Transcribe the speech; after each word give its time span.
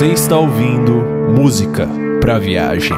Você 0.00 0.06
está 0.12 0.38
ouvindo 0.38 0.99
música 1.30 1.88
para 2.20 2.38
viagem. 2.38 2.96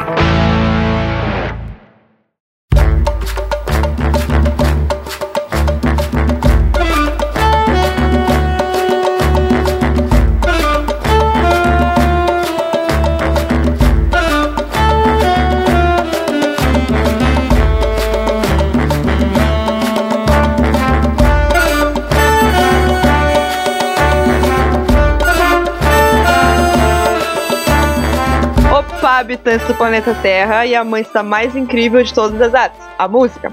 Habitantes 29.53 29.67
do 29.67 29.75
planeta 29.75 30.15
Terra 30.23 30.65
e 30.65 30.75
a 30.75 30.81
amante 30.81 31.11
mais 31.23 31.55
incrível 31.55 32.03
de 32.03 32.13
todas 32.15 32.41
as 32.41 32.55
artes, 32.55 32.81
a 32.99 33.07
música. 33.07 33.53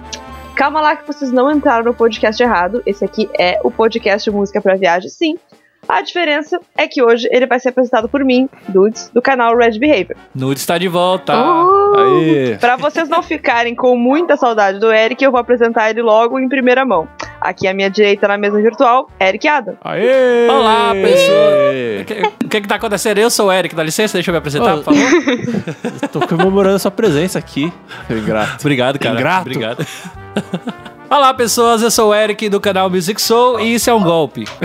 Calma 0.55 0.81
lá 0.81 0.95
que 0.95 1.05
vocês 1.05 1.31
não 1.31 1.51
entraram 1.51 1.83
no 1.83 1.93
podcast 1.93 2.41
errado. 2.41 2.81
Esse 2.85 3.03
aqui 3.03 3.29
é 3.37 3.59
o 3.63 3.71
podcast 3.71 4.29
Música 4.31 4.61
pra 4.61 4.75
Viagem, 4.75 5.09
sim. 5.09 5.37
A 5.87 6.01
diferença 6.01 6.59
é 6.77 6.87
que 6.87 7.01
hoje 7.01 7.27
ele 7.31 7.47
vai 7.47 7.59
ser 7.59 7.69
apresentado 7.69 8.07
por 8.07 8.23
mim, 8.23 8.47
Dudes, 8.67 9.09
do 9.09 9.21
canal 9.21 9.57
Red 9.57 9.79
Behavior. 9.79 10.15
Nude 10.35 10.59
está 10.59 10.77
de 10.77 10.87
volta. 10.87 11.33
Uh! 11.35 12.57
Pra 12.59 12.75
vocês 12.75 13.09
não 13.09 13.23
ficarem 13.23 13.73
com 13.73 13.97
muita 13.97 14.37
saudade 14.37 14.79
do 14.79 14.91
Eric, 14.91 15.23
eu 15.23 15.31
vou 15.31 15.39
apresentar 15.39 15.89
ele 15.89 16.01
logo 16.01 16.39
em 16.39 16.47
primeira 16.47 16.85
mão. 16.85 17.07
Aqui 17.41 17.67
à 17.67 17.73
minha 17.73 17.89
direita, 17.89 18.27
na 18.27 18.37
mesa 18.37 18.61
virtual, 18.61 19.09
Eric 19.19 19.47
Adam. 19.47 19.77
Aê! 19.83 20.47
Olá, 20.49 20.93
pessoa. 20.93 22.01
O 22.01 22.05
que, 22.05 22.45
o 22.45 22.49
que 22.49 22.61
que 22.61 22.67
tá 22.67 22.75
acontecendo? 22.75 23.17
Eu 23.17 23.29
sou 23.29 23.47
o 23.47 23.51
Eric, 23.51 23.73
dá 23.73 23.83
licença, 23.83 24.13
deixa 24.13 24.29
eu 24.29 24.33
me 24.33 24.39
apresentar, 24.39 24.75
Ô. 24.75 24.83
por 24.83 24.93
favor. 24.93 26.09
Tô 26.11 26.27
comemorando 26.27 26.79
sua 26.79 26.91
presença 26.91 27.39
aqui. 27.39 27.71
Ingrato. 28.09 28.57
Obrigado, 28.59 28.99
cara. 28.99 29.15
Ingrato. 29.15 29.41
Obrigado. 29.41 29.85
Olá, 31.09 31.33
pessoas, 31.33 31.81
eu 31.81 31.89
sou 31.89 32.09
o 32.09 32.13
Eric 32.15 32.47
do 32.49 32.59
canal 32.61 32.87
Music 32.87 33.19
Soul 33.19 33.59
e 33.61 33.73
isso 33.73 33.89
é 33.89 33.93
um 33.93 34.03
golpe. 34.03 34.45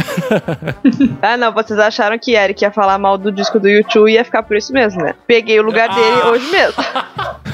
Ah, 1.22 1.36
não, 1.38 1.52
vocês 1.52 1.78
acharam 1.78 2.18
que 2.18 2.32
Eric 2.34 2.62
ia 2.62 2.70
falar 2.70 2.98
mal 2.98 3.16
do 3.16 3.32
disco 3.32 3.58
do 3.58 3.66
YouTube 3.68 4.10
e 4.10 4.14
ia 4.14 4.24
ficar 4.24 4.42
por 4.42 4.56
isso 4.56 4.72
mesmo, 4.72 5.02
né? 5.02 5.14
Peguei 5.26 5.58
o 5.58 5.62
lugar 5.62 5.88
dele 5.88 6.20
Ah. 6.22 6.28
hoje 6.28 6.50
mesmo. 6.50 6.84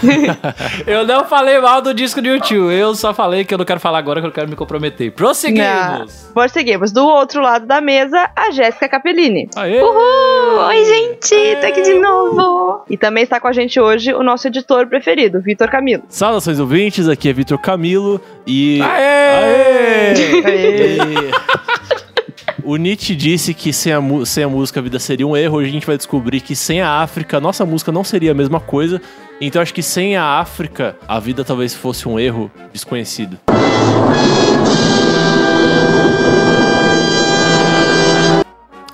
Eu 0.87 1.07
não 1.07 1.25
falei 1.25 1.59
mal 1.61 1.81
do 1.81 1.93
disco 1.95 2.21
do 2.23 2.29
YouTube, 2.29 2.73
eu 2.75 2.95
só 2.95 3.13
falei 3.13 3.45
que 3.45 3.53
eu 3.53 3.59
não 3.59 3.67
quero 3.67 3.79
falar 3.79 3.99
agora 3.99 4.19
que 4.23 4.27
eu 4.27 4.33
quero 4.33 4.49
me 4.49 4.57
comprometer. 4.57 5.13
Prosseguimos. 5.13 6.31
Prosseguimos. 6.33 6.91
Do 6.91 7.05
outro 7.07 7.43
lado 7.43 7.67
da 7.67 7.83
mesa, 7.83 8.31
a 8.35 8.51
Jéssica 8.51 8.89
Capellini. 8.89 9.51
Aê! 9.55 9.83
Uhul! 9.83 10.59
Oi, 10.69 10.85
gente! 10.87 11.57
Tô 11.61 11.67
aqui 11.67 11.83
de 11.83 11.99
novo! 11.99 12.83
E 12.89 12.97
também 12.97 13.25
está 13.25 13.39
com 13.39 13.47
a 13.49 13.53
gente 13.53 13.79
hoje 13.79 14.15
o 14.15 14.23
nosso 14.23 14.49
editor 14.49 14.87
preferido, 14.87 15.39
Vitor 15.43 15.69
Camilo. 15.69 16.05
Saudações 16.09 16.59
ouvintes, 16.59 17.07
aqui 17.07 17.29
é 17.29 17.33
Vitor 17.35 17.59
Camilo 17.59 18.19
e. 18.47 18.80
Aê! 18.83 20.15
Aê! 20.45 21.31
O 22.63 22.77
Nietzsche 22.77 23.17
disse 23.17 23.53
que 23.53 23.73
sem 23.73 23.93
a, 23.93 24.01
sem 24.25 24.45
a 24.45 24.49
música 24.49 24.81
a 24.81 24.83
vida 24.83 24.99
seria 24.99 25.27
um 25.27 25.37
erro. 25.37 25.57
Hoje 25.57 25.71
a 25.71 25.73
gente 25.73 25.87
vai 25.87 25.97
descobrir 25.97 26.41
que 26.41 26.55
sem 26.55 26.81
a 26.81 27.01
África, 27.03 27.41
nossa 27.41 27.65
música 27.67 27.91
não 27.91 28.05
seria 28.05 28.31
a 28.31 28.35
mesma 28.35 28.61
coisa. 28.61 29.01
Então 29.41 29.61
acho 29.61 29.73
que 29.75 29.83
sem 29.83 30.17
a 30.17 30.39
África, 30.39 30.97
a 31.09 31.19
vida 31.19 31.45
talvez 31.45 31.75
fosse 31.75 32.07
um 32.09 32.19
erro 32.19 32.51
desconhecido. 32.73 33.39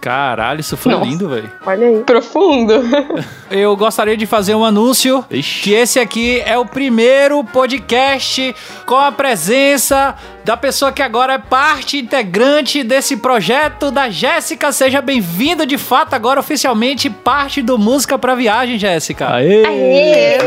Caralho, 0.06 0.60
isso 0.60 0.76
foi 0.76 0.92
Nossa. 0.92 1.04
lindo, 1.04 1.28
velho. 1.28 1.50
Olha 1.66 1.86
aí. 1.88 2.04
Profundo. 2.04 2.74
Eu 3.50 3.76
gostaria 3.76 4.16
de 4.16 4.24
fazer 4.24 4.54
um 4.54 4.64
anúncio 4.64 5.24
Ixi. 5.28 5.62
que 5.64 5.72
esse 5.74 5.98
aqui 5.98 6.40
é 6.46 6.56
o 6.56 6.64
primeiro 6.64 7.42
podcast 7.42 8.54
com 8.86 8.94
a 8.96 9.10
presença 9.10 10.14
da 10.44 10.56
pessoa 10.56 10.92
que 10.92 11.02
agora 11.02 11.32
é 11.34 11.38
parte 11.38 11.98
integrante 11.98 12.84
desse 12.84 13.16
projeto 13.16 13.90
da 13.90 14.08
Jéssica. 14.08 14.70
Seja 14.70 15.00
bem-vinda 15.00 15.66
de 15.66 15.76
fato 15.76 16.14
agora 16.14 16.38
oficialmente 16.38 17.10
parte 17.10 17.60
do 17.60 17.76
Música 17.76 18.16
pra 18.16 18.36
Viagem, 18.36 18.78
Jéssica. 18.78 19.32
Aê! 19.34 19.64
Aê! 19.66 20.38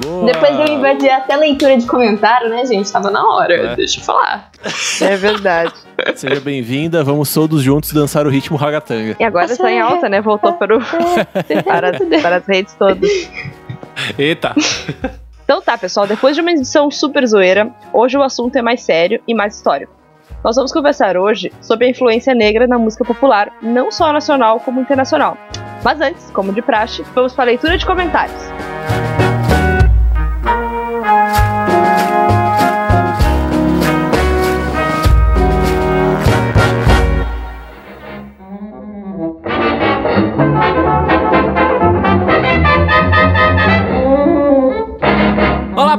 Boa! 0.00 0.24
Depois 0.32 0.58
eu 0.58 0.66
invadir 0.76 1.10
até 1.10 1.36
leitura 1.36 1.76
de 1.76 1.86
comentário, 1.86 2.48
né, 2.48 2.64
gente? 2.66 2.90
Tava 2.90 3.08
na 3.10 3.24
hora, 3.24 3.54
É. 3.54 3.76
deixa 3.76 4.00
eu 4.00 4.04
falar. 4.04 4.50
É 5.00 5.16
verdade. 5.16 5.72
Seja 6.14 6.40
bem-vinda, 6.40 7.02
vamos 7.04 7.32
todos 7.32 7.62
juntos 7.62 7.92
dançar 7.92 8.26
o 8.26 8.30
ritmo 8.30 8.56
ragatanga. 8.56 9.16
E 9.18 9.24
agora 9.24 9.46
está 9.46 9.70
em 9.70 9.80
alta, 9.80 10.08
né? 10.08 10.20
Voltou 10.20 10.52
para, 10.54 10.76
o, 10.76 10.80
para, 11.64 11.90
as- 11.90 12.22
para 12.22 12.36
as 12.36 12.46
redes 12.46 12.74
todas. 12.74 13.10
Eita. 14.18 14.54
Então 15.44 15.60
tá, 15.62 15.78
pessoal, 15.78 16.06
depois 16.06 16.34
de 16.34 16.42
uma 16.42 16.50
edição 16.50 16.90
super 16.90 17.26
zoeira, 17.26 17.70
hoje 17.92 18.18
o 18.18 18.22
assunto 18.22 18.56
é 18.56 18.62
mais 18.62 18.82
sério 18.82 19.20
e 19.26 19.34
mais 19.34 19.56
histórico. 19.56 19.92
Nós 20.44 20.56
vamos 20.56 20.72
conversar 20.72 21.16
hoje 21.16 21.52
sobre 21.60 21.86
a 21.86 21.90
influência 21.90 22.34
negra 22.34 22.66
na 22.66 22.78
música 22.78 23.04
popular, 23.04 23.52
não 23.62 23.90
só 23.90 24.12
nacional 24.12 24.60
como 24.60 24.80
internacional. 24.80 25.36
Mas 25.82 26.00
antes, 26.00 26.30
como 26.32 26.52
de 26.52 26.62
praxe, 26.62 27.02
vamos 27.14 27.32
para 27.32 27.44
a 27.44 27.46
leitura 27.46 27.78
de 27.78 27.86
comentários. 27.86 28.42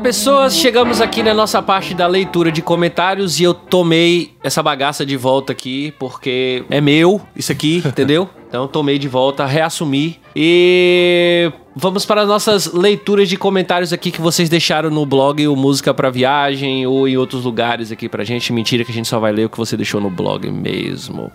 Pessoas! 0.08 0.56
Chegamos 0.56 1.02
aqui 1.02 1.22
na 1.22 1.34
nossa 1.34 1.62
parte 1.62 1.94
da 1.94 2.08
leitura 2.08 2.50
de 2.50 2.62
comentários 2.62 3.42
e 3.42 3.44
eu 3.44 3.54
tomei 3.54 4.32
essa 4.42 4.64
bagaça 4.64 5.06
de 5.06 5.18
volta 5.18 5.52
aqui 5.52 5.94
porque 6.00 6.64
é 6.70 6.80
meu 6.80 7.20
isso 7.36 7.52
aqui, 7.52 7.84
entendeu? 7.86 8.30
Então 8.48 8.70
tomei 8.70 8.98
de 8.98 9.10
volta, 9.10 9.46
reassumi 9.46 10.18
e 10.34 11.52
vamos 11.80 12.06
para 12.06 12.22
as 12.22 12.28
nossas 12.28 12.74
leituras 12.74 13.30
de 13.30 13.38
comentários 13.38 13.94
aqui 13.94 14.10
que 14.10 14.20
vocês 14.20 14.50
deixaram 14.50 14.90
no 14.90 15.06
blog 15.06 15.48
o 15.48 15.56
Música 15.56 15.94
pra 15.94 16.10
Viagem 16.10 16.88
ou 16.88 17.08
em 17.08 17.18
outros 17.18 17.44
lugares 17.44 17.92
aqui 17.92 18.10
pra 18.10 18.24
gente. 18.24 18.52
Mentira 18.52 18.84
que 18.84 18.92
a 18.92 18.94
gente 18.94 19.08
só 19.08 19.20
vai 19.20 19.32
ler 19.32 19.46
o 19.46 19.50
que 19.50 19.58
você 19.58 19.78
deixou 19.78 20.02
no 20.02 20.10
blog 20.10 20.50
mesmo. 20.50 21.32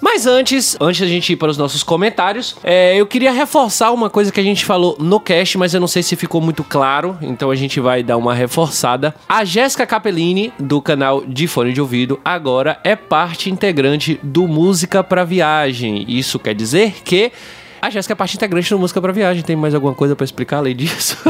Mas 0.00 0.26
antes, 0.26 0.76
antes 0.80 1.00
da 1.02 1.06
gente 1.06 1.34
ir 1.34 1.36
para 1.36 1.50
os 1.50 1.58
nossos 1.58 1.82
comentários, 1.82 2.56
é, 2.64 2.96
eu 2.96 3.06
queria 3.06 3.30
reforçar 3.30 3.92
uma 3.92 4.08
coisa 4.08 4.32
que 4.32 4.40
a 4.40 4.42
gente 4.42 4.64
falou 4.64 4.96
no 4.98 5.20
cast, 5.20 5.58
mas 5.58 5.74
eu 5.74 5.80
não 5.80 5.86
sei 5.86 6.02
se 6.02 6.16
ficou 6.16 6.40
muito 6.40 6.64
claro, 6.64 7.18
então 7.20 7.50
a 7.50 7.54
gente 7.54 7.78
vai 7.78 8.02
dar 8.02 8.16
uma 8.16 8.34
reforçada. 8.34 9.14
A 9.28 9.44
Jéssica 9.44 9.86
Capellini, 9.86 10.52
do 10.58 10.80
canal 10.80 11.22
de 11.26 11.46
Fone 11.46 11.74
de 11.74 11.80
Ouvido, 11.80 12.18
agora 12.24 12.80
é 12.82 12.96
parte 12.96 13.50
integrante 13.50 14.18
do 14.22 14.48
Música 14.48 15.04
pra 15.04 15.24
Viagem. 15.24 16.06
Isso 16.08 16.38
quer 16.38 16.54
dizer 16.54 17.02
que 17.04 17.30
a 17.84 17.90
Jéssica 17.90 18.14
é 18.14 18.16
parte 18.16 18.36
integrante 18.36 18.70
do 18.70 18.78
Música 18.78 18.98
pra 18.98 19.12
Viagem. 19.12 19.42
Tem 19.42 19.54
mais 19.54 19.74
alguma 19.74 19.94
coisa 19.94 20.16
pra 20.16 20.24
explicar 20.24 20.58
além 20.58 20.74
disso? 20.74 21.16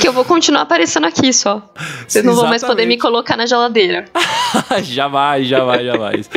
Que 0.00 0.08
eu 0.08 0.12
vou 0.12 0.24
continuar 0.24 0.62
aparecendo 0.62 1.06
aqui 1.06 1.32
só. 1.32 1.62
Vocês 2.06 2.24
não 2.24 2.34
vão 2.34 2.46
mais 2.46 2.62
poder 2.62 2.84
me 2.84 2.98
colocar 2.98 3.36
na 3.36 3.46
geladeira. 3.46 4.04
jamais, 4.82 5.46
jamais, 5.46 5.84
jamais. 5.84 6.30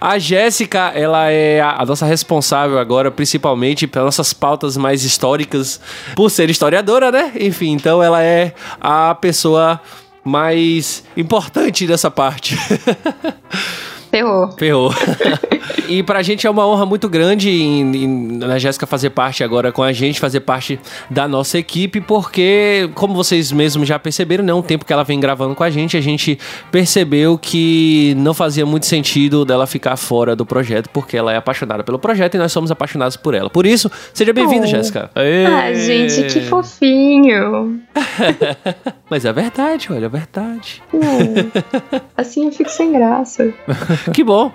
A 0.00 0.18
Jéssica, 0.18 0.92
ela 0.94 1.30
é 1.30 1.60
a, 1.60 1.82
a 1.82 1.86
nossa 1.86 2.06
responsável 2.06 2.78
agora, 2.78 3.10
principalmente 3.10 3.86
pelas 3.86 4.06
nossas 4.06 4.32
pautas 4.32 4.76
mais 4.76 5.04
históricas, 5.04 5.80
por 6.16 6.30
ser 6.30 6.50
historiadora, 6.50 7.12
né? 7.12 7.32
Enfim, 7.38 7.72
então 7.72 8.02
ela 8.02 8.22
é 8.22 8.54
a 8.80 9.14
pessoa 9.14 9.80
mais 10.24 11.04
importante 11.16 11.86
dessa 11.86 12.10
parte. 12.10 12.56
Ferrou. 14.14 14.48
Ferrou. 14.56 14.94
e 15.88 16.00
pra 16.04 16.22
gente 16.22 16.46
é 16.46 16.50
uma 16.50 16.64
honra 16.64 16.86
muito 16.86 17.08
grande 17.08 17.50
em, 17.50 17.96
em, 17.96 18.38
na 18.38 18.60
Jéssica 18.60 18.86
fazer 18.86 19.10
parte 19.10 19.42
agora 19.42 19.72
com 19.72 19.82
a 19.82 19.92
gente, 19.92 20.20
fazer 20.20 20.38
parte 20.38 20.78
da 21.10 21.26
nossa 21.26 21.58
equipe, 21.58 22.00
porque, 22.00 22.88
como 22.94 23.12
vocês 23.12 23.50
mesmos 23.50 23.88
já 23.88 23.98
perceberam, 23.98 24.44
né, 24.44 24.54
um 24.54 24.62
tempo 24.62 24.84
que 24.84 24.92
ela 24.92 25.02
vem 25.02 25.18
gravando 25.18 25.56
com 25.56 25.64
a 25.64 25.70
gente, 25.70 25.96
a 25.96 26.00
gente 26.00 26.38
percebeu 26.70 27.36
que 27.36 28.14
não 28.16 28.32
fazia 28.32 28.64
muito 28.64 28.86
sentido 28.86 29.44
dela 29.44 29.66
ficar 29.66 29.96
fora 29.96 30.36
do 30.36 30.46
projeto, 30.46 30.88
porque 30.90 31.16
ela 31.16 31.32
é 31.32 31.36
apaixonada 31.36 31.82
pelo 31.82 31.98
projeto 31.98 32.36
e 32.36 32.38
nós 32.38 32.52
somos 32.52 32.70
apaixonados 32.70 33.16
por 33.16 33.34
ela. 33.34 33.50
Por 33.50 33.66
isso, 33.66 33.90
seja 34.12 34.32
bem-vinda, 34.32 34.64
Oh. 34.64 34.68
Jéssica. 34.68 35.10
Aê! 35.12 35.44
Ah, 35.46 35.74
gente, 35.74 36.22
que 36.32 36.40
fofinho. 36.42 37.80
Mas 39.10 39.24
é 39.24 39.32
verdade, 39.32 39.88
olha, 39.92 40.06
é 40.06 40.08
verdade. 40.08 40.80
Hum, 40.92 41.00
assim 42.16 42.46
eu 42.46 42.52
fico 42.52 42.70
sem 42.70 42.92
graça. 42.92 43.52
Que 44.12 44.24
bom. 44.24 44.52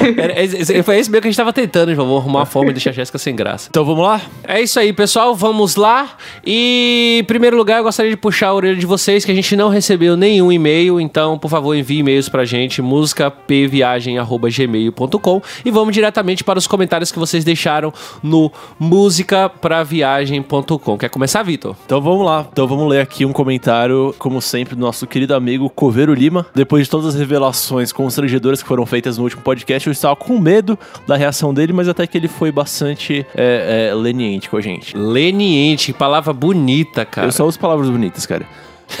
Era- 0.00 0.42
esse- 0.42 0.56
esse- 0.56 0.82
foi 0.82 0.98
isso 0.98 1.10
mesmo 1.10 1.22
que 1.22 1.28
a 1.28 1.30
gente 1.30 1.36
tava 1.36 1.52
tentando, 1.52 1.94
João. 1.94 2.06
Vamos 2.08 2.22
arrumar 2.22 2.38
uma 2.40 2.46
forma 2.46 2.68
de 2.68 2.74
deixar 2.74 2.90
a 2.90 2.92
Jéssica 2.92 3.18
sem 3.18 3.34
graça. 3.36 3.68
Então 3.70 3.84
vamos 3.84 4.02
lá? 4.04 4.20
É 4.44 4.60
isso 4.60 4.78
aí, 4.78 4.92
pessoal. 4.92 5.34
Vamos 5.34 5.76
lá. 5.76 6.10
E, 6.44 7.18
em 7.20 7.24
primeiro 7.24 7.56
lugar, 7.56 7.78
eu 7.78 7.84
gostaria 7.84 8.10
de 8.10 8.16
puxar 8.16 8.48
a 8.48 8.54
orelha 8.54 8.76
de 8.76 8.86
vocês, 8.86 9.24
que 9.24 9.30
a 9.30 9.34
gente 9.34 9.54
não 9.56 9.68
recebeu 9.68 10.16
nenhum 10.16 10.50
e-mail. 10.52 11.00
Então, 11.00 11.38
por 11.38 11.48
favor, 11.50 11.74
envie 11.74 11.98
e-mails 11.98 12.28
pra 12.28 12.44
gente, 12.44 12.80
musicapviagem.gmail.com 12.82 15.42
e 15.64 15.70
vamos 15.70 15.94
diretamente 15.94 16.42
para 16.44 16.58
os 16.58 16.66
comentários 16.66 17.10
que 17.12 17.18
vocês 17.18 17.44
deixaram 17.44 17.92
no 18.22 18.50
musicapraviagem.com. 18.78 20.98
Quer 20.98 21.08
começar, 21.08 21.42
Vitor? 21.42 21.74
Então 21.84 22.00
vamos 22.00 22.24
lá. 22.26 22.46
Então 22.52 22.66
vamos 22.66 22.88
ler 22.88 23.00
aqui 23.00 23.24
um 23.24 23.32
comentário, 23.32 24.14
como 24.18 24.40
sempre, 24.40 24.74
do 24.74 24.80
nosso 24.80 25.06
querido 25.06 25.34
amigo 25.34 25.68
Coveiro 25.70 26.12
Lima. 26.14 26.46
Depois 26.54 26.84
de 26.84 26.90
todas 26.90 27.06
as 27.08 27.14
revelações 27.14 27.92
constrangedoras 27.92 28.62
que 28.62 28.68
foram 28.68 28.84
feitas 28.86 29.18
no 29.18 29.24
último 29.24 29.42
podcast, 29.42 29.81
eu 29.88 29.92
estava 29.92 30.16
com 30.16 30.38
medo 30.38 30.78
da 31.06 31.16
reação 31.16 31.52
dele, 31.52 31.72
mas 31.72 31.88
até 31.88 32.06
que 32.06 32.16
ele 32.16 32.28
foi 32.28 32.52
bastante 32.52 33.26
é, 33.34 33.90
é, 33.90 33.94
leniente 33.94 34.48
com 34.48 34.56
a 34.56 34.60
gente. 34.60 34.96
Leniente, 34.96 35.92
que 35.92 35.98
palavra 35.98 36.32
bonita, 36.32 37.04
cara. 37.04 37.28
Eu 37.28 37.32
só 37.32 37.46
uso 37.46 37.58
palavras 37.58 37.88
bonitas, 37.88 38.26
cara. 38.26 38.46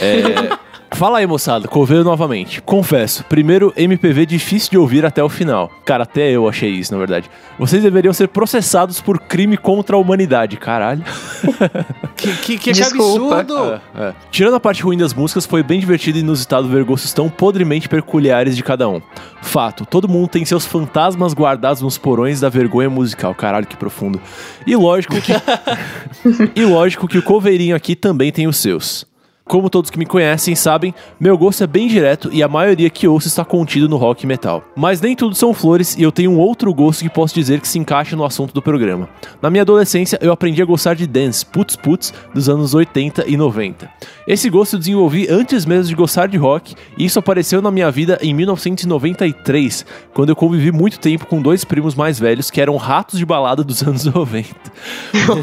É, 0.00 0.56
Fala 0.94 1.18
aí, 1.18 1.26
moçada. 1.26 1.66
Coveiro 1.66 2.04
novamente. 2.04 2.60
Confesso, 2.62 3.24
primeiro 3.24 3.72
MPV 3.76 4.26
difícil 4.26 4.70
de 4.70 4.78
ouvir 4.78 5.04
até 5.04 5.22
o 5.22 5.28
final. 5.28 5.70
Cara, 5.84 6.04
até 6.04 6.30
eu 6.30 6.48
achei 6.48 6.70
isso, 6.70 6.92
na 6.92 6.98
verdade. 6.98 7.30
Vocês 7.58 7.82
deveriam 7.82 8.12
ser 8.12 8.28
processados 8.28 9.00
por 9.00 9.18
crime 9.18 9.56
contra 9.56 9.96
a 9.96 9.98
humanidade, 9.98 10.56
caralho. 10.56 11.02
Que, 12.14 12.36
que, 12.36 12.58
que 12.58 12.70
absurdo! 12.70 13.72
É, 13.72 13.80
é. 13.96 14.14
Tirando 14.30 14.54
a 14.54 14.60
parte 14.60 14.80
ruim 14.80 14.96
das 14.96 15.12
músicas, 15.12 15.44
foi 15.44 15.60
bem 15.60 15.80
divertido 15.80 16.18
e 16.18 16.20
inusitado 16.20 16.68
ver 16.68 16.84
gostos 16.84 17.12
tão 17.12 17.28
podremente 17.28 17.88
peculiares 17.88 18.54
de 18.54 18.62
cada 18.62 18.88
um. 18.88 19.02
Fato, 19.40 19.84
todo 19.84 20.08
mundo 20.08 20.28
tem 20.28 20.44
seus 20.44 20.64
fantasmas 20.64 21.34
guardados 21.34 21.82
nos 21.82 21.98
porões 21.98 22.38
da 22.38 22.48
vergonha 22.48 22.88
musical. 22.88 23.34
Caralho, 23.34 23.66
que 23.66 23.76
profundo. 23.76 24.20
E 24.64 24.76
lógico 24.76 25.16
que. 25.20 25.32
e 26.54 26.64
lógico 26.64 27.08
que 27.08 27.18
o 27.18 27.22
coveirinho 27.22 27.74
aqui 27.74 27.96
também 27.96 28.30
tem 28.30 28.46
os 28.46 28.58
seus. 28.58 29.04
Como 29.44 29.68
todos 29.68 29.90
que 29.90 29.98
me 29.98 30.06
conhecem 30.06 30.54
sabem, 30.54 30.94
meu 31.18 31.36
gosto 31.36 31.64
é 31.64 31.66
bem 31.66 31.88
direto 31.88 32.30
e 32.32 32.42
a 32.42 32.48
maioria 32.48 32.88
que 32.88 33.08
ouço 33.08 33.26
está 33.26 33.44
contido 33.44 33.88
no 33.88 33.96
rock 33.96 34.24
e 34.24 34.26
metal. 34.26 34.62
Mas 34.76 35.00
nem 35.00 35.16
tudo 35.16 35.34
são 35.34 35.52
flores 35.52 35.96
e 35.96 36.02
eu 36.02 36.12
tenho 36.12 36.30
um 36.30 36.38
outro 36.38 36.72
gosto 36.72 37.02
que 37.02 37.10
posso 37.10 37.34
dizer 37.34 37.60
que 37.60 37.66
se 37.66 37.78
encaixa 37.78 38.14
no 38.14 38.24
assunto 38.24 38.54
do 38.54 38.62
programa. 38.62 39.08
Na 39.42 39.50
minha 39.50 39.62
adolescência, 39.62 40.18
eu 40.22 40.32
aprendi 40.32 40.62
a 40.62 40.64
gostar 40.64 40.94
de 40.94 41.06
dance, 41.08 41.44
putz 41.44 41.74
putz, 41.74 42.14
dos 42.32 42.48
anos 42.48 42.72
80 42.72 43.28
e 43.28 43.36
90. 43.36 43.90
Esse 44.26 44.48
gosto 44.48 44.74
eu 44.74 44.78
desenvolvi 44.78 45.26
antes 45.28 45.66
mesmo 45.66 45.88
de 45.88 45.94
gostar 45.96 46.28
de 46.28 46.36
rock 46.36 46.74
e 46.96 47.04
isso 47.04 47.18
apareceu 47.18 47.60
na 47.60 47.70
minha 47.70 47.90
vida 47.90 48.18
em 48.22 48.32
1993, 48.32 49.84
quando 50.14 50.28
eu 50.28 50.36
convivi 50.36 50.70
muito 50.70 51.00
tempo 51.00 51.26
com 51.26 51.42
dois 51.42 51.64
primos 51.64 51.96
mais 51.96 52.18
velhos 52.18 52.50
que 52.50 52.60
eram 52.60 52.76
ratos 52.76 53.18
de 53.18 53.26
balada 53.26 53.64
dos 53.64 53.82
anos 53.82 54.04
90. 54.04 54.48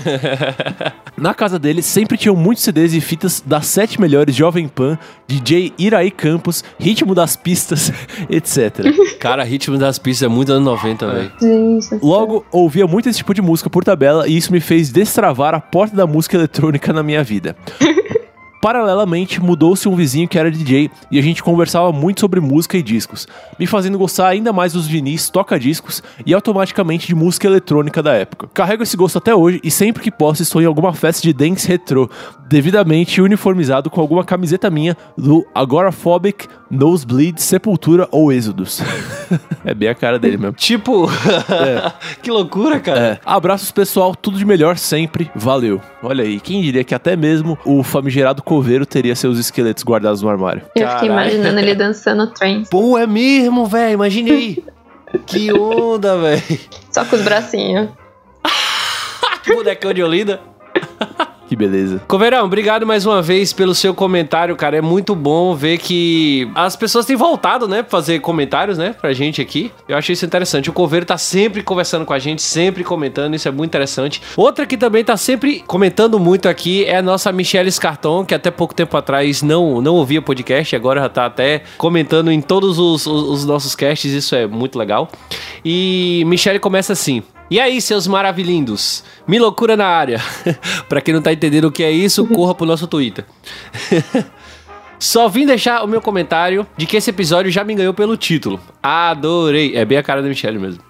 Na 1.17 1.33
casa 1.33 1.59
dele 1.59 1.81
sempre 1.81 2.17
tinham 2.17 2.35
muitos 2.35 2.63
CDs 2.63 2.93
e 2.93 3.01
fitas 3.01 3.43
das 3.45 3.67
sete 3.67 3.88
melhores 3.97 4.35
Jovem 4.35 4.67
Pan, 4.67 4.97
DJ 5.27 5.73
Iraí 5.77 6.11
Campos, 6.11 6.63
Ritmo 6.79 7.15
das 7.15 7.35
Pistas, 7.35 7.91
etc. 8.29 8.85
Cara, 9.19 9.43
ritmo 9.43 9.77
das 9.77 9.97
pistas 9.97 10.25
é 10.25 10.29
muito 10.29 10.51
anos 10.51 10.65
90, 10.65 11.07
velho. 11.07 11.31
Gente, 11.41 11.99
Logo, 12.03 12.45
ouvia 12.51 12.85
muito 12.87 13.09
esse 13.09 13.19
tipo 13.19 13.33
de 13.33 13.41
música 13.41 13.69
por 13.69 13.83
tabela 13.83 14.27
e 14.27 14.35
isso 14.35 14.51
me 14.51 14.59
fez 14.59 14.91
destravar 14.91 15.53
a 15.53 15.59
porta 15.59 15.95
da 15.95 16.05
música 16.05 16.37
eletrônica 16.37 16.91
na 16.91 17.03
minha 17.03 17.23
vida. 17.23 17.55
Paralelamente, 18.61 19.41
mudou-se 19.41 19.87
um 19.87 19.95
vizinho 19.95 20.27
que 20.27 20.37
era 20.37 20.51
DJ 20.51 20.91
e 21.09 21.17
a 21.17 21.21
gente 21.21 21.41
conversava 21.41 21.91
muito 21.93 22.19
sobre 22.19 22.41
música 22.41 22.77
e 22.77 22.83
discos, 22.83 23.27
me 23.57 23.65
fazendo 23.65 23.97
gostar 23.97 24.27
ainda 24.27 24.51
mais 24.51 24.73
dos 24.73 24.85
vinis, 24.85 25.29
toca-discos 25.29 26.03
e 26.25 26.33
automaticamente 26.33 27.07
de 27.07 27.15
música 27.15 27.47
eletrônica 27.47 28.03
da 28.03 28.13
época. 28.13 28.49
Carrego 28.53 28.83
esse 28.83 28.97
gosto 28.97 29.17
até 29.17 29.33
hoje 29.33 29.61
e 29.63 29.71
sempre 29.71 30.03
que 30.03 30.11
posso 30.11 30.43
estou 30.43 30.61
em 30.61 30.65
alguma 30.65 30.93
festa 30.93 31.21
de 31.21 31.31
dance 31.31 31.67
retrô, 31.67 32.09
devidamente 32.49 33.21
uniformizado 33.21 33.89
com 33.89 34.01
alguma 34.01 34.25
camiseta 34.25 34.69
minha 34.69 34.97
do 35.17 35.45
Agoraphobic, 35.55 36.47
Nosebleed, 36.69 37.41
Sepultura 37.41 38.07
ou 38.11 38.31
Êxodos. 38.31 38.81
é 39.63 39.73
bem 39.73 39.87
a 39.87 39.95
cara 39.95 40.19
dele 40.19 40.37
mesmo. 40.37 40.53
Tipo, 40.53 41.07
que 42.21 42.29
loucura, 42.29 42.79
cara. 42.79 42.99
É. 42.99 43.19
Abraços, 43.25 43.71
pessoal. 43.71 44.15
Tudo 44.15 44.37
de 44.37 44.45
melhor 44.45 44.77
sempre. 44.77 45.31
Valeu. 45.35 45.81
Olha 46.03 46.23
aí, 46.23 46.39
quem 46.39 46.61
diria 46.61 46.83
que 46.83 46.95
até 46.95 47.15
mesmo 47.15 47.57
o 47.65 47.83
famigerado 47.83 48.43
coveiro 48.49 48.83
teria 48.83 49.15
seus 49.15 49.37
esqueletos 49.37 49.83
guardados 49.83 50.23
no 50.23 50.29
armário. 50.29 50.63
eu 50.75 50.81
Caralho. 50.81 50.99
fiquei 50.99 51.09
imaginando 51.11 51.59
ele 51.59 51.75
dançando 51.75 52.25
trance. 52.33 52.67
Pô, 52.67 52.97
é 52.97 53.05
mesmo, 53.05 53.67
velho. 53.67 53.93
Imagine 53.93 54.31
aí. 54.31 54.63
que 55.27 55.53
onda, 55.53 56.17
velho. 56.17 56.41
Só 56.91 57.05
com 57.05 57.15
os 57.15 57.21
bracinhos. 57.21 57.89
Bonecão 59.45 59.93
de 59.93 60.01
Olinda. 60.01 60.41
Que 61.49 61.55
beleza. 61.55 61.99
Coveirão, 62.07 62.45
obrigado 62.45 62.85
mais 62.85 63.07
uma 63.07 63.23
vez 63.23 63.51
pelo 63.51 63.73
seu 63.73 63.91
comentário, 63.91 64.55
cara. 64.55 64.77
É 64.77 64.81
muito 64.81 65.15
bom 65.15 65.55
ver 65.55 65.79
que 65.79 66.47
as 66.53 66.75
pessoas 66.75 67.07
têm 67.07 67.15
voltado, 67.15 67.67
né, 67.67 67.81
pra 67.81 67.89
fazer 67.89 68.19
comentários, 68.19 68.77
né, 68.77 68.93
pra 69.01 69.11
gente 69.13 69.41
aqui. 69.41 69.71
Eu 69.87 69.97
achei 69.97 70.13
isso 70.13 70.23
interessante. 70.23 70.69
O 70.69 70.73
Coveiro 70.73 71.07
tá 71.07 71.17
sempre 71.17 71.63
conversando 71.63 72.05
com 72.05 72.13
a 72.13 72.19
gente, 72.19 72.43
sempre 72.43 72.83
comentando, 72.83 73.33
isso 73.33 73.47
é 73.47 73.51
muito 73.51 73.71
interessante. 73.71 74.21
Outra 74.37 74.67
que 74.67 74.77
também 74.77 75.03
tá 75.03 75.17
sempre 75.17 75.63
comentando 75.65 76.19
muito 76.19 76.47
aqui 76.47 76.85
é 76.85 76.97
a 76.97 77.01
nossa 77.01 77.31
Michelle 77.31 77.71
Scarton, 77.71 78.23
que 78.23 78.35
até 78.35 78.51
pouco 78.51 78.75
tempo 78.75 78.95
atrás 78.95 79.41
não, 79.41 79.81
não 79.81 79.95
ouvia 79.95 80.21
podcast, 80.21 80.75
agora 80.75 81.01
já 81.01 81.09
tá 81.09 81.25
até 81.25 81.63
comentando 81.79 82.31
em 82.31 82.41
todos 82.41 82.77
os, 82.77 83.07
os- 83.07 83.23
os 83.39 83.45
nossos 83.45 83.75
casts, 83.75 84.11
isso 84.13 84.35
é 84.35 84.45
muito 84.45 84.77
legal. 84.77 85.09
E 85.65 86.23
Michelle 86.27 86.59
começa 86.59 86.93
assim. 86.93 87.23
E 87.49 87.59
aí, 87.59 87.81
seus 87.81 88.05
maravilhindos? 88.05 89.03
Me 89.27 89.39
loucura 89.39 89.75
na 89.75 89.87
área. 89.87 90.21
pra 90.87 91.01
quem 91.01 91.13
não 91.13 91.21
tá 91.21 91.33
entendendo 91.33 91.65
o 91.65 91.71
que 91.71 91.83
é 91.83 91.91
isso, 91.91 92.25
corra 92.27 92.53
pro 92.53 92.65
nosso 92.65 92.85
Twitter. 92.85 93.25
Só 94.99 95.27
vim 95.27 95.45
deixar 95.45 95.83
o 95.83 95.87
meu 95.87 96.01
comentário 96.01 96.67
de 96.77 96.85
que 96.85 96.97
esse 96.97 97.09
episódio 97.09 97.51
já 97.51 97.63
me 97.63 97.73
ganhou 97.73 97.93
pelo 97.93 98.17
título. 98.17 98.59
Adorei. 98.83 99.75
É 99.75 99.83
bem 99.83 99.97
a 99.97 100.03
cara 100.03 100.21
da 100.21 100.27
Michelle 100.27 100.59
mesmo. 100.59 100.83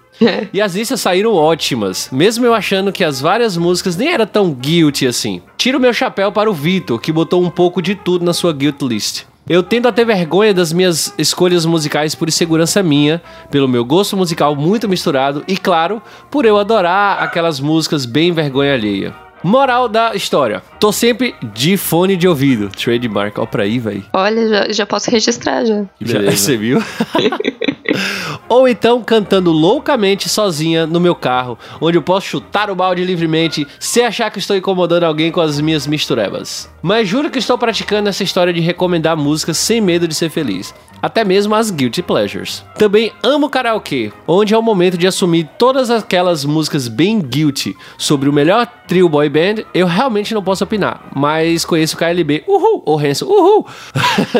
E 0.52 0.60
as 0.60 0.74
listas 0.74 1.00
saíram 1.00 1.32
ótimas, 1.32 2.10
mesmo 2.12 2.44
eu 2.44 2.52
achando 2.52 2.92
que 2.92 3.02
as 3.02 3.22
várias 3.22 3.56
músicas 3.56 3.96
nem 3.96 4.12
era 4.12 4.26
tão 4.26 4.52
guilty 4.52 5.06
assim. 5.06 5.40
Tiro 5.56 5.80
meu 5.80 5.94
chapéu 5.94 6.30
para 6.30 6.50
o 6.50 6.52
Vitor, 6.52 7.00
que 7.00 7.10
botou 7.10 7.42
um 7.42 7.48
pouco 7.48 7.80
de 7.80 7.94
tudo 7.94 8.22
na 8.22 8.34
sua 8.34 8.52
guilt 8.52 8.82
list. 8.82 9.29
Eu 9.50 9.64
tendo 9.64 9.88
a 9.88 9.92
ter 9.92 10.04
vergonha 10.04 10.54
das 10.54 10.72
minhas 10.72 11.12
escolhas 11.18 11.66
musicais 11.66 12.14
por 12.14 12.28
insegurança 12.28 12.84
minha, 12.84 13.20
pelo 13.50 13.66
meu 13.66 13.84
gosto 13.84 14.16
musical 14.16 14.54
muito 14.54 14.88
misturado 14.88 15.42
e, 15.48 15.56
claro, 15.56 16.00
por 16.30 16.44
eu 16.44 16.56
adorar 16.56 17.20
aquelas 17.20 17.58
músicas 17.58 18.06
bem 18.06 18.30
vergonha 18.30 18.72
alheia. 18.72 19.12
Moral 19.42 19.88
da 19.88 20.14
história: 20.14 20.62
tô 20.78 20.92
sempre 20.92 21.34
de 21.52 21.76
fone 21.76 22.16
de 22.16 22.28
ouvido. 22.28 22.68
Trademark, 22.68 23.38
ó 23.38 23.44
pra 23.44 23.64
aí, 23.64 23.80
véi. 23.80 24.04
Olha, 24.12 24.48
já, 24.48 24.72
já 24.72 24.86
posso 24.86 25.10
registrar 25.10 25.64
já. 25.64 25.84
Já 26.00 26.18
beleza. 26.18 26.30
você 26.38 26.56
viu? 26.56 26.80
Ou 28.48 28.68
então 28.68 29.02
cantando 29.02 29.52
loucamente 29.52 30.28
sozinha 30.28 30.86
no 30.86 31.00
meu 31.00 31.14
carro, 31.14 31.58
onde 31.80 31.96
eu 31.96 32.02
posso 32.02 32.26
chutar 32.26 32.70
o 32.70 32.74
balde 32.74 33.04
livremente 33.04 33.66
sem 33.78 34.04
achar 34.04 34.30
que 34.30 34.38
estou 34.38 34.56
incomodando 34.56 35.04
alguém 35.04 35.30
com 35.30 35.40
as 35.40 35.60
minhas 35.60 35.86
misturebas. 35.86 36.70
Mas 36.82 37.08
juro 37.08 37.30
que 37.30 37.38
estou 37.38 37.56
praticando 37.58 38.08
essa 38.08 38.22
história 38.22 38.52
de 38.52 38.60
recomendar 38.60 39.16
músicas 39.16 39.58
sem 39.58 39.80
medo 39.80 40.08
de 40.08 40.14
ser 40.14 40.30
feliz. 40.30 40.74
Até 41.02 41.24
mesmo 41.24 41.54
as 41.54 41.70
guilty 41.70 42.02
pleasures. 42.02 42.64
Também 42.76 43.12
amo 43.22 43.48
karaokê, 43.48 44.12
onde 44.26 44.54
é 44.54 44.58
o 44.58 44.62
momento 44.62 44.98
de 44.98 45.06
assumir 45.06 45.48
todas 45.58 45.90
aquelas 45.90 46.44
músicas 46.44 46.88
bem 46.88 47.20
guilty 47.20 47.76
sobre 47.96 48.28
o 48.28 48.32
melhor 48.32 48.66
trio 48.86 49.08
boy 49.08 49.28
band. 49.28 49.64
Eu 49.72 49.86
realmente 49.86 50.34
não 50.34 50.42
posso 50.42 50.64
opinar, 50.64 51.10
mas 51.14 51.64
conheço 51.64 51.96
o 51.96 51.98
KLB, 51.98 52.44
uhul, 52.46 52.82
ou 52.84 52.98
Hanson, 52.98 53.26
uhul. 53.26 53.66